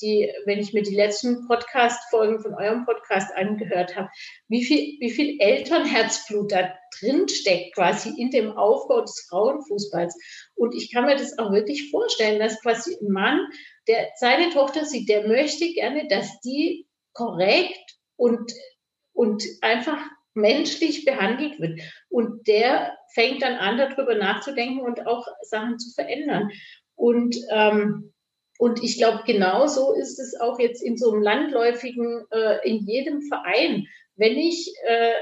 die, 0.00 0.32
wenn 0.46 0.58
ich 0.58 0.72
mir 0.72 0.82
die 0.82 0.94
letzten 0.94 1.46
Podcast-Folgen 1.46 2.40
von 2.40 2.54
eurem 2.54 2.86
Podcast 2.86 3.36
angehört 3.36 3.94
habe, 3.94 4.08
wie 4.48 4.64
viel, 4.64 4.98
wie 4.98 5.10
viel 5.10 5.38
Elternherzblut 5.38 6.50
da 6.50 6.72
drin 6.98 7.28
steckt, 7.28 7.74
quasi 7.74 8.18
in 8.18 8.30
dem 8.30 8.52
Aufbau 8.52 9.02
des 9.02 9.26
Frauenfußballs. 9.28 10.16
Und 10.54 10.74
ich 10.74 10.90
kann 10.90 11.04
mir 11.04 11.16
das 11.16 11.38
auch 11.38 11.52
wirklich 11.52 11.90
vorstellen, 11.90 12.38
dass 12.40 12.62
quasi 12.62 12.96
ein 12.98 13.12
Mann, 13.12 13.46
der 13.88 14.08
seine 14.16 14.48
Tochter 14.48 14.86
sieht, 14.86 15.10
der 15.10 15.28
möchte 15.28 15.70
gerne, 15.74 16.08
dass 16.08 16.40
die 16.40 16.86
korrekt 17.12 17.98
und, 18.16 18.50
und 19.12 19.44
einfach 19.60 19.98
menschlich 20.32 21.04
behandelt 21.04 21.60
wird. 21.60 21.78
Und 22.08 22.46
der 22.48 22.96
fängt 23.12 23.42
dann 23.42 23.56
an, 23.56 23.76
darüber 23.76 24.14
nachzudenken 24.14 24.80
und 24.80 25.06
auch 25.06 25.26
Sachen 25.42 25.78
zu 25.78 25.92
verändern. 25.94 26.50
Und, 26.94 27.36
ähm, 27.50 28.12
und 28.58 28.82
ich 28.82 28.98
glaube, 28.98 29.22
genauso 29.26 29.94
ist 29.94 30.18
es 30.18 30.38
auch 30.40 30.58
jetzt 30.58 30.82
in 30.82 30.96
so 30.96 31.12
einem 31.12 31.22
landläufigen, 31.22 32.24
äh, 32.30 32.68
in 32.68 32.86
jedem 32.86 33.22
Verein. 33.22 33.86
Wenn 34.16 34.36
ich 34.36 34.72
äh, 34.84 35.12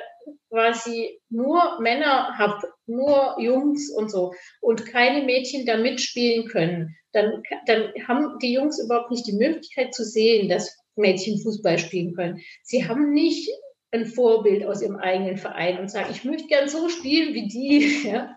quasi 0.51 1.21
nur 1.31 1.81
Männer 1.81 2.37
habe, 2.37 2.69
nur 2.87 3.37
Jungs 3.39 3.91
und 3.91 4.11
so 4.11 4.35
und 4.61 4.85
keine 4.87 5.25
Mädchen 5.25 5.65
da 5.65 5.77
mitspielen 5.77 6.49
können, 6.49 6.97
dann, 7.13 7.43
dann 7.67 7.93
haben 8.07 8.39
die 8.41 8.53
Jungs 8.53 8.83
überhaupt 8.83 9.11
nicht 9.11 9.27
die 9.27 9.37
Möglichkeit 9.37 9.95
zu 9.95 10.05
sehen, 10.05 10.49
dass 10.49 10.77
Mädchen 10.97 11.41
Fußball 11.41 11.79
spielen 11.79 12.15
können. 12.15 12.41
Sie 12.63 12.87
haben 12.87 13.13
nicht 13.13 13.49
ein 13.91 14.07
Vorbild 14.07 14.65
aus 14.65 14.83
ihrem 14.83 14.97
eigenen 14.97 15.37
Verein 15.37 15.79
und 15.79 15.91
sagen, 15.91 16.11
ich 16.11 16.25
möchte 16.25 16.47
gern 16.47 16.69
so 16.69 16.89
spielen 16.89 17.35
wie 17.35 17.49
die. 17.49 18.01
Ja? 18.11 18.37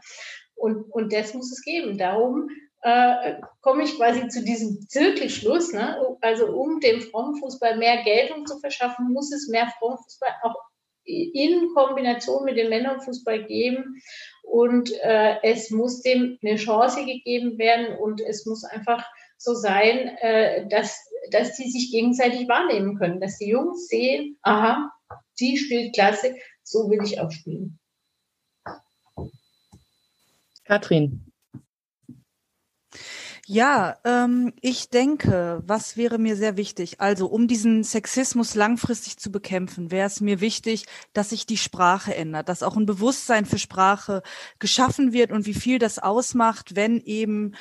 Und, 0.55 0.83
und 0.91 1.11
das 1.11 1.33
muss 1.33 1.51
es 1.51 1.63
geben. 1.63 1.97
Darum 1.97 2.47
äh, 2.83 3.39
komme 3.61 3.83
ich 3.83 3.95
quasi 3.95 4.27
zu 4.27 4.43
diesem 4.43 4.87
Zirkelschluss. 4.89 5.71
Ne? 5.71 5.97
Also 6.21 6.47
um 6.47 6.79
dem 6.81 7.01
Frauenfußball 7.01 7.77
mehr 7.77 8.03
Geltung 8.03 8.45
zu 8.45 8.59
verschaffen, 8.59 9.11
muss 9.11 9.31
es 9.31 9.47
mehr 9.47 9.71
Frauenfußball 9.79 10.31
auch 10.43 10.55
in 11.05 11.73
Kombination 11.73 12.45
mit 12.45 12.57
dem 12.57 12.69
Männerfußball 12.69 13.45
geben. 13.45 14.01
Und 14.43 14.91
äh, 15.01 15.37
es 15.43 15.69
muss 15.71 16.01
dem 16.01 16.37
eine 16.43 16.57
Chance 16.57 17.05
gegeben 17.05 17.57
werden 17.57 17.97
und 17.97 18.21
es 18.21 18.45
muss 18.45 18.65
einfach 18.65 19.05
so 19.37 19.53
sein, 19.53 20.17
äh, 20.19 20.67
dass, 20.67 20.97
dass 21.31 21.55
die 21.55 21.69
sich 21.69 21.91
gegenseitig 21.91 22.47
wahrnehmen 22.49 22.97
können, 22.97 23.21
dass 23.21 23.37
die 23.37 23.49
Jungs 23.49 23.87
sehen, 23.87 24.37
aha, 24.41 24.91
die 25.39 25.57
spielt 25.57 25.95
klasse, 25.95 26.35
so 26.63 26.89
will 26.89 26.99
ich 27.03 27.19
auch 27.19 27.31
spielen. 27.31 27.79
Katrin. 30.65 31.32
Ja, 33.45 33.97
ähm, 34.05 34.53
ich 34.61 34.89
denke, 34.89 35.61
was 35.65 35.97
wäre 35.97 36.17
mir 36.17 36.37
sehr 36.37 36.55
wichtig? 36.55 37.01
Also, 37.01 37.27
um 37.27 37.47
diesen 37.47 37.83
Sexismus 37.83 38.55
langfristig 38.55 39.17
zu 39.17 39.31
bekämpfen, 39.31 39.91
wäre 39.91 40.07
es 40.07 40.21
mir 40.21 40.39
wichtig, 40.39 40.85
dass 41.11 41.31
sich 41.31 41.45
die 41.45 41.57
Sprache 41.57 42.15
ändert, 42.15 42.47
dass 42.47 42.63
auch 42.63 42.77
ein 42.77 42.85
Bewusstsein 42.85 43.45
für 43.45 43.59
Sprache 43.59 44.23
geschaffen 44.59 45.11
wird 45.11 45.31
und 45.31 45.45
wie 45.45 45.53
viel 45.53 45.77
das 45.77 45.99
ausmacht, 45.99 46.75
wenn 46.75 47.01
eben 47.01 47.55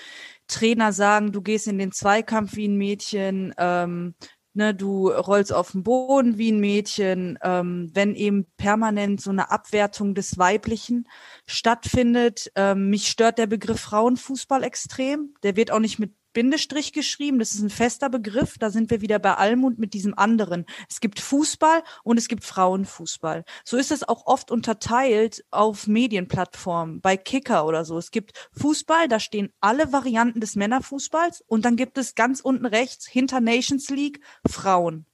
Trainer 0.47 0.93
sagen, 0.93 1.33
du 1.33 1.43
gehst 1.43 1.67
in 1.67 1.79
den 1.79 1.93
Zweikampf 1.93 2.55
wie 2.55 2.69
ein 2.69 2.77
Mädchen, 2.77 3.53
ähm, 3.59 4.15
ne, 4.55 4.75
du 4.75 5.09
rollst 5.09 5.53
auf 5.53 5.73
den 5.73 5.83
Boden 5.83 6.39
wie 6.39 6.53
ein 6.53 6.61
Mädchen, 6.61 7.39
ähm, 7.43 7.91
wenn 7.95 8.15
eben 8.15 8.47
permanent 8.57 9.21
so 9.21 9.31
eine 9.31 9.51
Abwertung 9.51 10.15
des 10.15 10.39
Weiblichen 10.39 11.09
stattfindet. 11.47 12.51
Ähm, 12.55 12.91
mich 12.91 13.09
stört 13.09 13.39
der 13.39 13.47
Begriff 13.47 13.81
Frauenfußball 13.81 14.63
extrem. 14.63 15.35
Der 15.43 15.57
wird 15.57 15.71
auch 15.71 15.81
nicht 15.81 15.99
mit 15.99 16.13
Bindestrich 16.33 16.93
geschrieben. 16.93 17.39
Das 17.39 17.55
ist 17.55 17.63
ein 17.63 17.71
fester 17.71 18.09
Begriff. 18.09 18.59
Da 18.59 18.71
sind 18.71 18.91
wir 18.91 19.01
wieder 19.01 19.19
bei 19.19 19.35
Almund 19.35 19.79
mit 19.79 19.95
diesem 19.95 20.17
anderen. 20.17 20.67
Es 20.89 21.01
gibt 21.01 21.21
Fußball 21.21 21.83
und 22.05 22.19
es 22.19 22.29
gibt 22.29 22.45
Frauenfußball. 22.45 23.45
So 23.65 23.77
ist 23.77 23.93
es 23.93 24.07
auch 24.09 24.27
oft 24.27 24.51
unterteilt 24.51 25.45
auf 25.51 25.87
Medienplattformen, 25.87 27.01
bei 27.01 27.17
Kicker 27.17 27.67
oder 27.67 27.85
so. 27.85 27.99
Es 27.99 28.11
gibt 28.11 28.49
Fußball, 28.53 29.09
da 29.09 29.21
stehen 29.21 29.53
alle 29.61 29.93
Varianten 29.93 30.41
des 30.41 30.57
Männerfußballs 30.57 31.43
und 31.47 31.65
dann 31.65 31.77
gibt 31.77 31.99
es 31.99 32.15
ganz 32.15 32.41
unten 32.41 32.67
rechts 32.67 33.07
hinter 33.07 33.41
Nations 33.41 33.89
League 33.91 34.21
Frauen. 34.49 35.07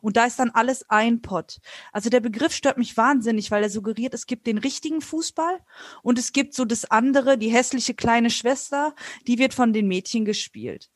Und 0.00 0.16
da 0.16 0.26
ist 0.26 0.38
dann 0.38 0.50
alles 0.50 0.88
ein 0.88 1.22
Pott. 1.22 1.58
Also 1.92 2.10
der 2.10 2.20
Begriff 2.20 2.52
stört 2.52 2.78
mich 2.78 2.96
wahnsinnig, 2.96 3.50
weil 3.50 3.62
er 3.62 3.70
suggeriert, 3.70 4.14
es 4.14 4.26
gibt 4.26 4.46
den 4.46 4.58
richtigen 4.58 5.00
Fußball 5.00 5.60
und 6.02 6.18
es 6.18 6.32
gibt 6.32 6.54
so 6.54 6.64
das 6.64 6.90
andere, 6.90 7.38
die 7.38 7.48
hässliche 7.48 7.94
kleine 7.94 8.30
Schwester, 8.30 8.94
die 9.26 9.38
wird 9.38 9.54
von 9.54 9.72
den 9.72 9.88
Mädchen 9.88 10.24
gespielt. 10.24 10.90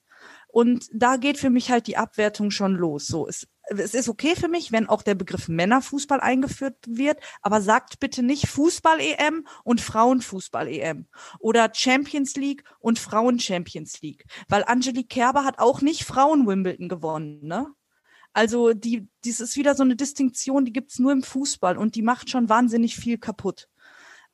Und 0.53 0.89
da 0.93 1.17
geht 1.17 1.39
für 1.39 1.51
mich 1.51 1.71
halt 1.71 1.87
die 1.87 1.97
Abwertung 1.97 2.51
schon 2.51 2.75
los. 2.75 3.07
So, 3.07 3.29
es, 3.29 3.47
es 3.69 3.95
ist 3.95 4.09
okay 4.09 4.35
für 4.35 4.49
mich, 4.49 4.73
wenn 4.73 4.89
auch 4.89 5.03
der 5.03 5.15
Begriff 5.15 5.49
Männerfußball 5.49 6.21
eingeführt 6.21 6.77
wird, 6.87 7.21
aber 7.43 7.61
sagt 7.61 8.01
bitte 8.01 8.23
nicht 8.23 8.49
Fußball-EM 8.49 9.47
und 9.65 9.81
Frauenfußball-EM 9.81 11.07
oder 11.39 11.71
Champions 11.73 12.35
League 12.35 12.65
und 12.81 12.99
Frauen-Champions 12.99 14.03
League, 14.03 14.25
weil 14.49 14.65
Angelique 14.65 15.09
Kerber 15.09 15.45
hat 15.45 15.59
auch 15.59 15.83
nicht 15.83 16.05
Frauen-Wimbledon 16.05 16.89
gewonnen, 16.89 17.47
ne? 17.47 17.67
Also 18.33 18.73
die, 18.73 19.09
dies 19.25 19.41
ist 19.41 19.57
wieder 19.57 19.75
so 19.75 19.83
eine 19.83 19.97
Distinktion, 19.97 20.65
die 20.65 20.73
gibt's 20.73 20.99
nur 20.99 21.13
im 21.13 21.23
Fußball 21.23 21.77
und 21.77 21.95
die 21.97 22.03
macht 22.03 22.31
schon 22.31 22.49
wahnsinnig 22.49 22.97
viel 22.97 23.19
kaputt 23.19 23.69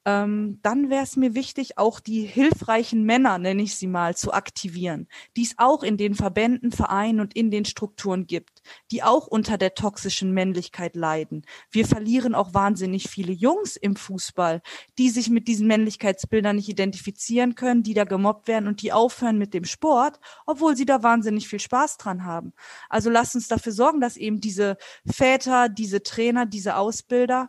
ähm, 0.06 0.60
dann 0.62 0.88
wäre 0.88 1.02
es 1.02 1.16
mir 1.16 1.34
wichtig, 1.34 1.78
auch 1.78 1.98
die 1.98 2.22
hilfreichen 2.22 3.02
Männer, 3.02 3.38
nenne 3.38 3.62
ich 3.62 3.74
sie 3.74 3.88
mal, 3.88 4.14
zu 4.14 4.32
aktivieren, 4.32 5.08
die 5.36 5.42
es 5.42 5.54
auch 5.56 5.82
in 5.82 5.96
den 5.96 6.14
Verbänden, 6.14 6.70
Vereinen 6.70 7.18
und 7.18 7.34
in 7.34 7.50
den 7.50 7.64
Strukturen 7.64 8.28
gibt, 8.28 8.62
die 8.92 9.02
auch 9.02 9.26
unter 9.26 9.58
der 9.58 9.74
toxischen 9.74 10.30
Männlichkeit 10.30 10.94
leiden. 10.94 11.42
Wir 11.72 11.86
verlieren 11.86 12.36
auch 12.36 12.54
wahnsinnig 12.54 13.10
viele 13.10 13.32
Jungs 13.32 13.74
im 13.74 13.96
Fußball, 13.96 14.62
die 14.96 15.10
sich 15.10 15.28
mit 15.28 15.48
diesen 15.48 15.66
Männlichkeitsbildern 15.66 16.54
nicht 16.54 16.68
identifizieren 16.68 17.56
können, 17.56 17.82
die 17.82 17.94
da 17.94 18.04
gemobbt 18.04 18.46
werden 18.46 18.68
und 18.68 18.82
die 18.82 18.92
aufhören 18.92 19.38
mit 19.38 19.54
dem 19.54 19.64
Sport, 19.64 20.20
obwohl 20.46 20.76
sie 20.76 20.86
da 20.86 21.02
wahnsinnig 21.02 21.48
viel 21.48 21.58
Spaß 21.60 21.96
dran 21.96 22.24
haben. 22.24 22.52
Also 22.88 23.10
lasst 23.10 23.34
uns 23.34 23.48
dafür 23.48 23.72
sorgen, 23.72 24.00
dass 24.00 24.16
eben 24.16 24.40
diese 24.40 24.76
Väter, 25.04 25.68
diese 25.68 26.04
Trainer, 26.04 26.46
diese 26.46 26.76
Ausbilder 26.76 27.48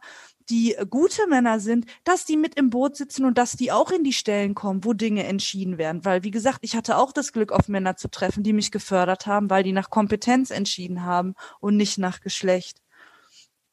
die 0.50 0.76
gute 0.90 1.28
Männer 1.28 1.60
sind, 1.60 1.86
dass 2.04 2.26
die 2.26 2.38
mit 2.38 2.56
im 2.56 2.70
Boot 2.70 2.96
sitzen 2.96 3.26
und 3.26 3.38
dass 3.38 3.54
die 3.54 3.72
auch 3.72 3.92
in 3.92 4.04
die 4.04 4.14
Stellen 4.14 4.56
kommen, 4.56 4.84
wo 4.84 4.94
Dinge 4.94 5.26
entschieden 5.26 5.78
werden. 5.78 6.06
Weil, 6.06 6.24
wie 6.24 6.32
gesagt, 6.32 6.60
ich 6.62 6.76
hatte 6.76 6.98
auch 6.98 7.12
das 7.12 7.34
Glück, 7.34 7.52
auf 7.52 7.68
Männer 7.68 7.98
zu 7.98 8.10
treffen, 8.10 8.44
die 8.44 8.54
mich 8.54 8.72
gefördert 8.72 9.26
haben, 9.26 9.50
weil 9.50 9.64
die 9.64 9.74
nach 9.74 9.90
Kompetenz 9.90 10.52
entschieden 10.52 11.04
haben 11.04 11.36
und 11.60 11.78
nicht 11.78 11.98
nach 11.98 12.22
Geschlecht. 12.22 12.80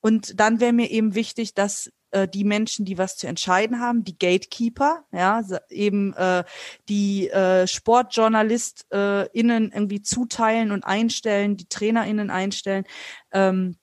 Und 0.01 0.39
dann 0.39 0.61
wäre 0.61 0.73
mir 0.73 0.91
eben 0.91 1.15
wichtig, 1.15 1.55
dass 1.55 1.91
äh, 2.11 2.29
die 2.29 2.45
Menschen, 2.45 2.85
die 2.85 2.99
was 2.99 3.17
zu 3.17 3.27
entscheiden 3.27 3.81
haben, 3.81 4.05
die 4.05 4.19
Gatekeeper, 4.19 5.05
ja, 5.13 5.43
eben 5.71 6.13
äh, 6.15 6.45
die 6.89 7.31
äh, 7.31 7.67
SportjournalistInnen 7.67 9.73
äh, 9.73 9.77
irgendwie 9.77 10.03
zuteilen 10.03 10.73
und 10.73 10.85
einstellen, 10.85 11.57
die 11.57 11.69
TrainerInnen 11.69 12.31
einstellen, 12.31 12.85
ähm, 13.33 13.77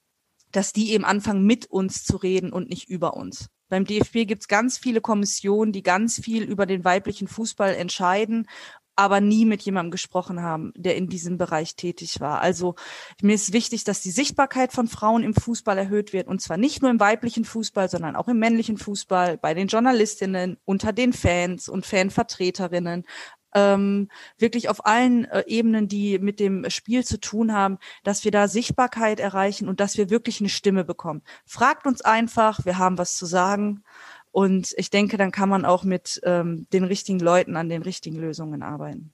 dass 0.52 0.74
die 0.74 0.92
eben 0.92 1.06
anfangen, 1.06 1.46
mit 1.46 1.66
uns 1.68 2.04
zu 2.04 2.18
reden 2.18 2.52
und 2.52 2.70
nicht 2.70 2.90
über 2.90 3.16
uns. 3.16 3.48
Beim 3.70 3.86
DFB 3.86 4.28
gibt's 4.28 4.50
ganz 4.50 4.78
viele 4.78 5.00
Kommissionen, 5.00 5.72
die 5.72 5.84
ganz 5.84 6.20
viel 6.20 6.44
über 6.44 6.66
den 6.66 6.84
weiblichen 6.84 7.28
Fußball 7.28 7.74
entscheiden, 7.74 8.48
aber 8.96 9.22
nie 9.22 9.46
mit 9.46 9.62
jemandem 9.62 9.92
gesprochen 9.92 10.42
haben, 10.42 10.74
der 10.76 10.96
in 10.96 11.08
diesem 11.08 11.38
Bereich 11.38 11.76
tätig 11.76 12.20
war. 12.20 12.42
Also 12.42 12.76
mir 13.22 13.34
ist 13.34 13.54
wichtig, 13.54 13.84
dass 13.84 14.02
die 14.02 14.12
Sichtbarkeit 14.12 14.74
von 14.74 14.88
Frauen 14.88 15.24
im 15.24 15.34
Fußball 15.34 15.78
erhöht 15.78 16.14
wird 16.14 16.28
und 16.28 16.42
zwar 16.42 16.58
nicht 16.58 16.82
nur 16.82 16.92
im 16.92 17.00
weiblichen 17.00 17.46
Fußball, 17.46 17.90
sondern 17.90 18.16
auch 18.16 18.28
im 18.28 18.38
männlichen 18.38 18.78
Fußball, 18.78 19.38
bei 19.38 19.54
den 19.54 19.68
Journalistinnen, 19.68 20.58
unter 20.66 20.94
den 20.94 21.14
Fans 21.14 21.70
und 21.70 21.86
Fanvertreterinnen, 21.86 23.06
ähm, 23.54 24.10
wirklich 24.38 24.70
auf 24.70 24.86
allen 24.86 25.26
äh, 25.26 25.44
Ebenen, 25.48 25.88
die 25.88 26.20
mit 26.20 26.40
dem 26.40 26.70
Spiel 26.70 27.04
zu 27.04 27.20
tun 27.20 27.54
haben, 27.54 27.78
dass 28.04 28.24
wir 28.24 28.32
da 28.32 28.48
Sichtbarkeit 28.48 29.20
erreichen 29.20 29.68
und 29.68 29.80
dass 29.80 29.98
wir 29.98 30.10
wirklich 30.10 30.40
eine 30.40 30.50
Stimme 30.50 30.84
bekommen. 30.84 31.22
Fragt 31.46 31.86
uns 31.86 32.02
einfach, 32.02 32.66
wir 32.66 32.78
haben 32.78 32.98
was 32.98 33.16
zu 33.16 33.26
sagen. 33.26 33.84
Und 34.32 34.74
ich 34.78 34.90
denke, 34.90 35.18
dann 35.18 35.32
kann 35.32 35.50
man 35.50 35.66
auch 35.66 35.84
mit 35.84 36.22
ähm, 36.24 36.68
den 36.72 36.86
richtigen 36.86 37.20
Leuten 37.20 37.58
an 37.58 37.68
den 37.68 37.82
richtigen 37.82 38.16
Lösungen 38.16 38.64
arbeiten. 38.64 39.14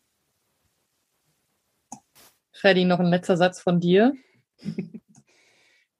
Freddy, 2.51 2.85
noch 2.85 2.99
ein 2.99 3.07
letzter 3.07 3.37
Satz 3.37 3.59
von 3.59 3.79
dir. 3.79 4.13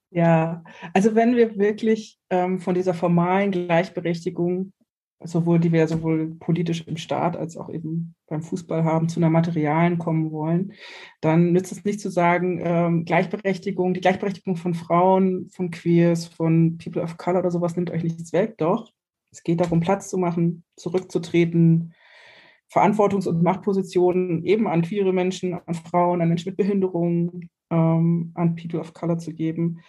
Ja, 0.10 0.64
also 0.94 1.16
wenn 1.16 1.36
wir 1.36 1.58
wirklich 1.58 2.18
ähm, 2.30 2.60
von 2.60 2.74
dieser 2.74 2.94
formalen 2.94 3.52
Gleichberechtigung 3.52 4.72
sowohl 5.24 5.60
die 5.60 5.72
wir 5.72 5.88
sowohl 5.88 6.36
politisch 6.40 6.86
im 6.88 6.98
Staat 6.98 7.36
als 7.36 7.58
auch 7.58 7.70
eben 7.70 8.16
beim 8.28 8.42
Fußball 8.42 8.84
haben, 8.84 9.10
zu 9.10 9.20
einer 9.20 9.30
materialen 9.30 9.98
kommen 9.98 10.32
wollen, 10.32 10.74
dann 11.22 11.52
nützt 11.52 11.72
es 11.72 11.84
nicht 11.86 12.00
zu 12.00 12.10
sagen, 12.10 12.60
ähm, 12.64 13.06
Gleichberechtigung, 13.06 13.94
die 13.94 14.02
Gleichberechtigung 14.02 14.58
von 14.58 14.74
Frauen, 14.74 15.50
von 15.50 15.72
Queers, 15.72 16.28
von 16.28 16.78
People 16.78 17.02
of 17.02 17.18
Color 17.18 17.40
oder 17.40 17.52
sowas 17.52 17.76
nimmt 17.76 17.90
euch 17.90 18.04
nichts 18.04 18.32
weg. 18.32 18.58
Doch, 18.58 18.92
es 19.32 19.44
geht 19.44 19.60
darum, 19.60 19.80
Platz 19.80 20.10
zu 20.10 20.18
machen, 20.18 20.64
zurückzutreten, 20.76 21.94
Verantwortungs- 22.72 23.28
und 23.28 23.42
Machtpositionen 23.42 24.44
eben 24.44 24.68
an 24.68 24.82
queere 24.82 25.14
Menschen, 25.14 25.54
an 25.54 25.74
Frauen, 25.74 26.22
an 26.22 26.28
Menschen 26.28 26.50
mit 26.50 26.58
Behinderungen, 26.58 27.50
ähm, 27.70 28.32
an 28.36 28.56
People 28.56 28.80
of 28.80 28.94
Color 28.94 29.18
zu 29.18 29.34
geben. 29.34 29.80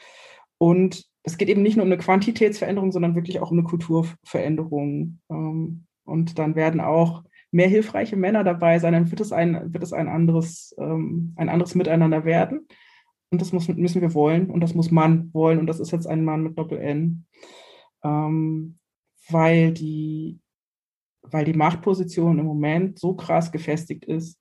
Und 0.59 1.05
es 1.29 1.37
geht 1.37 1.49
eben 1.49 1.63
nicht 1.63 1.77
nur 1.77 1.85
um 1.85 1.93
eine 1.93 2.01
Quantitätsveränderung, 2.01 2.91
sondern 2.91 3.15
wirklich 3.15 3.41
auch 3.41 3.51
um 3.51 3.59
eine 3.59 3.67
Kulturveränderung. 3.67 5.21
Ähm, 5.31 5.85
und 6.05 6.39
dann 6.39 6.57
werden 6.57 6.81
auch 6.81 7.23
mehr 7.51 7.69
hilfreiche 7.69 8.17
Männer 8.17 8.45
dabei 8.45 8.79
sein, 8.79 8.95
dann 8.95 9.11
wird 9.11 9.21
es 9.21 9.31
ein, 9.31 9.73
wird 9.73 9.83
es 9.83 9.93
ein 9.93 10.09
anderes, 10.09 10.75
ähm, 10.79 11.35
ein 11.37 11.51
anderes 11.51 11.75
Miteinander 11.75 12.25
werden. 12.25 12.67
Und 13.31 13.43
das 13.43 13.53
muss, 13.53 13.69
müssen 13.69 14.01
wir 14.01 14.15
wollen 14.15 14.51
und 14.51 14.61
das 14.61 14.75
muss 14.75 14.91
man 14.91 15.33
wollen. 15.35 15.59
Und 15.59 15.67
das 15.67 15.81
ist 15.81 15.91
jetzt 15.91 16.07
ein 16.07 16.25
Mann 16.25 16.43
mit 16.43 16.59
Doppel-N. 16.59 17.27
Ähm, 18.03 18.79
weil 19.29 19.73
die, 19.73 20.41
weil 21.21 21.45
die 21.45 21.53
Machtposition 21.53 22.39
im 22.39 22.47
Moment 22.47 22.99
so 22.99 23.15
krass 23.15 23.53
gefestigt 23.53 24.07
ist, 24.07 24.41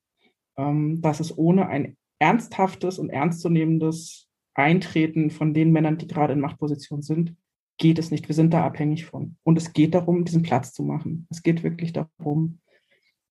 dass 0.56 1.20
es 1.20 1.38
ohne 1.38 1.68
ein 1.68 1.98
ernsthaftes 2.20 2.98
und 2.98 3.10
ernstzunehmendes 3.10 4.27
Eintreten 4.58 5.30
von 5.30 5.54
den 5.54 5.72
Männern, 5.72 5.98
die 5.98 6.08
gerade 6.08 6.34
in 6.34 6.40
Machtposition 6.40 7.02
sind, 7.02 7.36
geht 7.78 8.00
es 8.00 8.12
nicht. 8.12 8.28
Wir 8.28 8.36
sind 8.36 8.54
da 8.54 8.66
abhängig 8.66 9.06
von. 9.06 9.38
Und 9.44 9.58
es 9.58 9.72
geht 9.72 9.94
darum, 9.94 10.26
diesen 10.26 10.42
Platz 10.42 10.74
zu 10.74 10.84
machen. 10.84 11.28
Es 11.30 11.44
geht 11.44 11.64
wirklich 11.64 11.94
darum, 11.94 12.60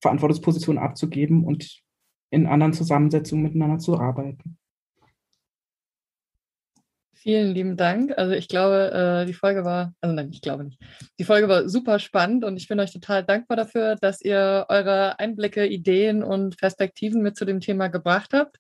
Verantwortungspositionen 0.01 0.83
abzugeben 0.83 1.45
und 1.45 1.83
in 2.31 2.47
anderen 2.47 2.73
Zusammensetzungen 2.73 3.43
miteinander 3.43 3.79
zu 3.79 3.99
arbeiten. 3.99 4.57
Vielen 7.13 7.55
lieben 7.55 7.77
Dank. 7.77 8.17
Also 8.17 8.35
ich 8.35 8.47
glaube, 8.47 8.93
äh, 8.93 9.27
die 9.27 9.33
Folge 9.33 9.65
war, 9.65 9.95
also 10.01 10.15
nein, 10.15 10.31
ich 10.31 10.43
glaube 10.43 10.63
nicht. 10.63 10.81
Die 11.19 11.25
Folge 11.25 11.49
war 11.49 11.69
super 11.69 11.99
spannend 11.99 12.45
und 12.45 12.57
ich 12.57 12.69
bin 12.69 12.79
euch 12.79 12.93
total 12.93 13.25
dankbar 13.25 13.57
dafür, 13.57 13.97
dass 13.97 14.23
ihr 14.23 14.67
eure 14.69 15.19
Einblicke, 15.19 15.67
Ideen 15.67 16.23
und 16.23 16.57
Perspektiven 16.57 17.23
mit 17.23 17.37
zu 17.37 17.45
dem 17.45 17.59
Thema 17.59 17.89
gebracht 17.89 18.33
habt. 18.33 18.59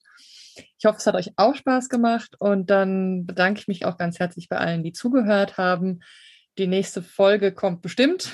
Ich 0.78 0.85
hoffe, 0.85 0.99
es 0.99 1.07
hat 1.07 1.15
euch 1.15 1.33
auch 1.37 1.55
Spaß 1.55 1.89
gemacht 1.89 2.37
und 2.39 2.70
dann 2.70 3.27
bedanke 3.27 3.61
ich 3.61 3.69
mich 3.69 3.85
auch 3.85 3.99
ganz 3.99 4.19
herzlich 4.19 4.49
bei 4.49 4.57
allen, 4.59 4.83
die 4.83 4.93
zugehört 4.93 5.59
haben. 5.59 6.01
Die 6.59 6.66
nächste 6.66 7.03
Folge 7.03 7.53
kommt 7.53 7.83
bestimmt 7.83 8.31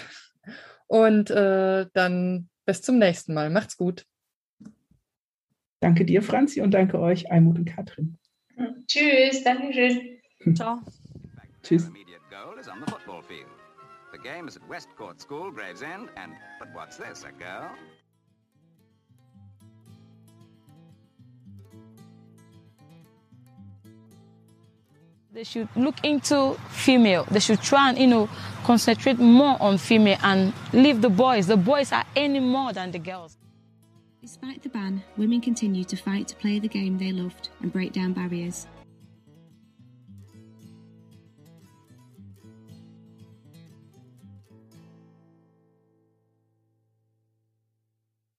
und 0.86 1.30
äh, 1.30 1.86
dann 1.92 2.48
bis 2.66 2.82
zum 2.82 2.98
nächsten 2.98 3.34
Mal. 3.34 3.50
Macht's 3.50 3.76
gut. 3.76 4.04
Danke 5.80 6.04
dir, 6.04 6.22
Franzi, 6.22 6.60
und 6.60 6.70
danke 6.70 7.00
euch, 7.00 7.32
Almut 7.32 7.58
und 7.58 7.64
Katrin. 7.64 8.18
Tschüss, 8.86 9.42
danke 9.42 9.72
schön. 9.72 10.54
Ciao. 10.54 10.80
Tschüss. 11.62 11.88
immediate 11.88 12.20
goal 12.30 12.58
is 12.60 12.68
on 12.68 12.80
the 12.84 12.90
football 12.90 13.22
field. 13.22 13.46
The 14.12 14.18
game 14.18 14.46
is 14.46 14.56
at 14.56 14.68
West 14.68 14.88
Court 14.96 15.20
School, 15.20 15.50
Gravesend, 15.50 16.10
and 16.16 16.34
but 16.58 16.68
what's 16.74 16.98
this, 16.98 17.24
a 17.24 17.32
girl? 17.32 17.70
They 25.34 25.44
should 25.44 25.68
look 25.74 25.94
into 26.04 26.58
female. 26.68 27.24
They 27.30 27.40
should 27.40 27.62
try 27.62 27.88
and, 27.88 27.96
you 27.96 28.06
know, 28.06 28.28
concentrate 28.64 29.18
more 29.18 29.56
on 29.62 29.78
female 29.78 30.18
and 30.22 30.52
leave 30.74 31.00
the 31.00 31.08
boys. 31.08 31.46
The 31.46 31.56
boys 31.56 31.90
are 31.90 32.04
any 32.14 32.38
more 32.38 32.74
than 32.74 32.90
the 32.90 32.98
girls. 32.98 33.38
Despite 34.20 34.62
the 34.62 34.68
ban, 34.68 35.02
women 35.16 35.40
continue 35.40 35.84
to 35.84 35.96
fight 35.96 36.28
to 36.28 36.36
play 36.36 36.58
the 36.58 36.68
game 36.68 36.98
they 36.98 37.12
loved 37.12 37.48
and 37.62 37.72
break 37.72 37.94
down 37.94 38.12
barriers. 38.12 38.66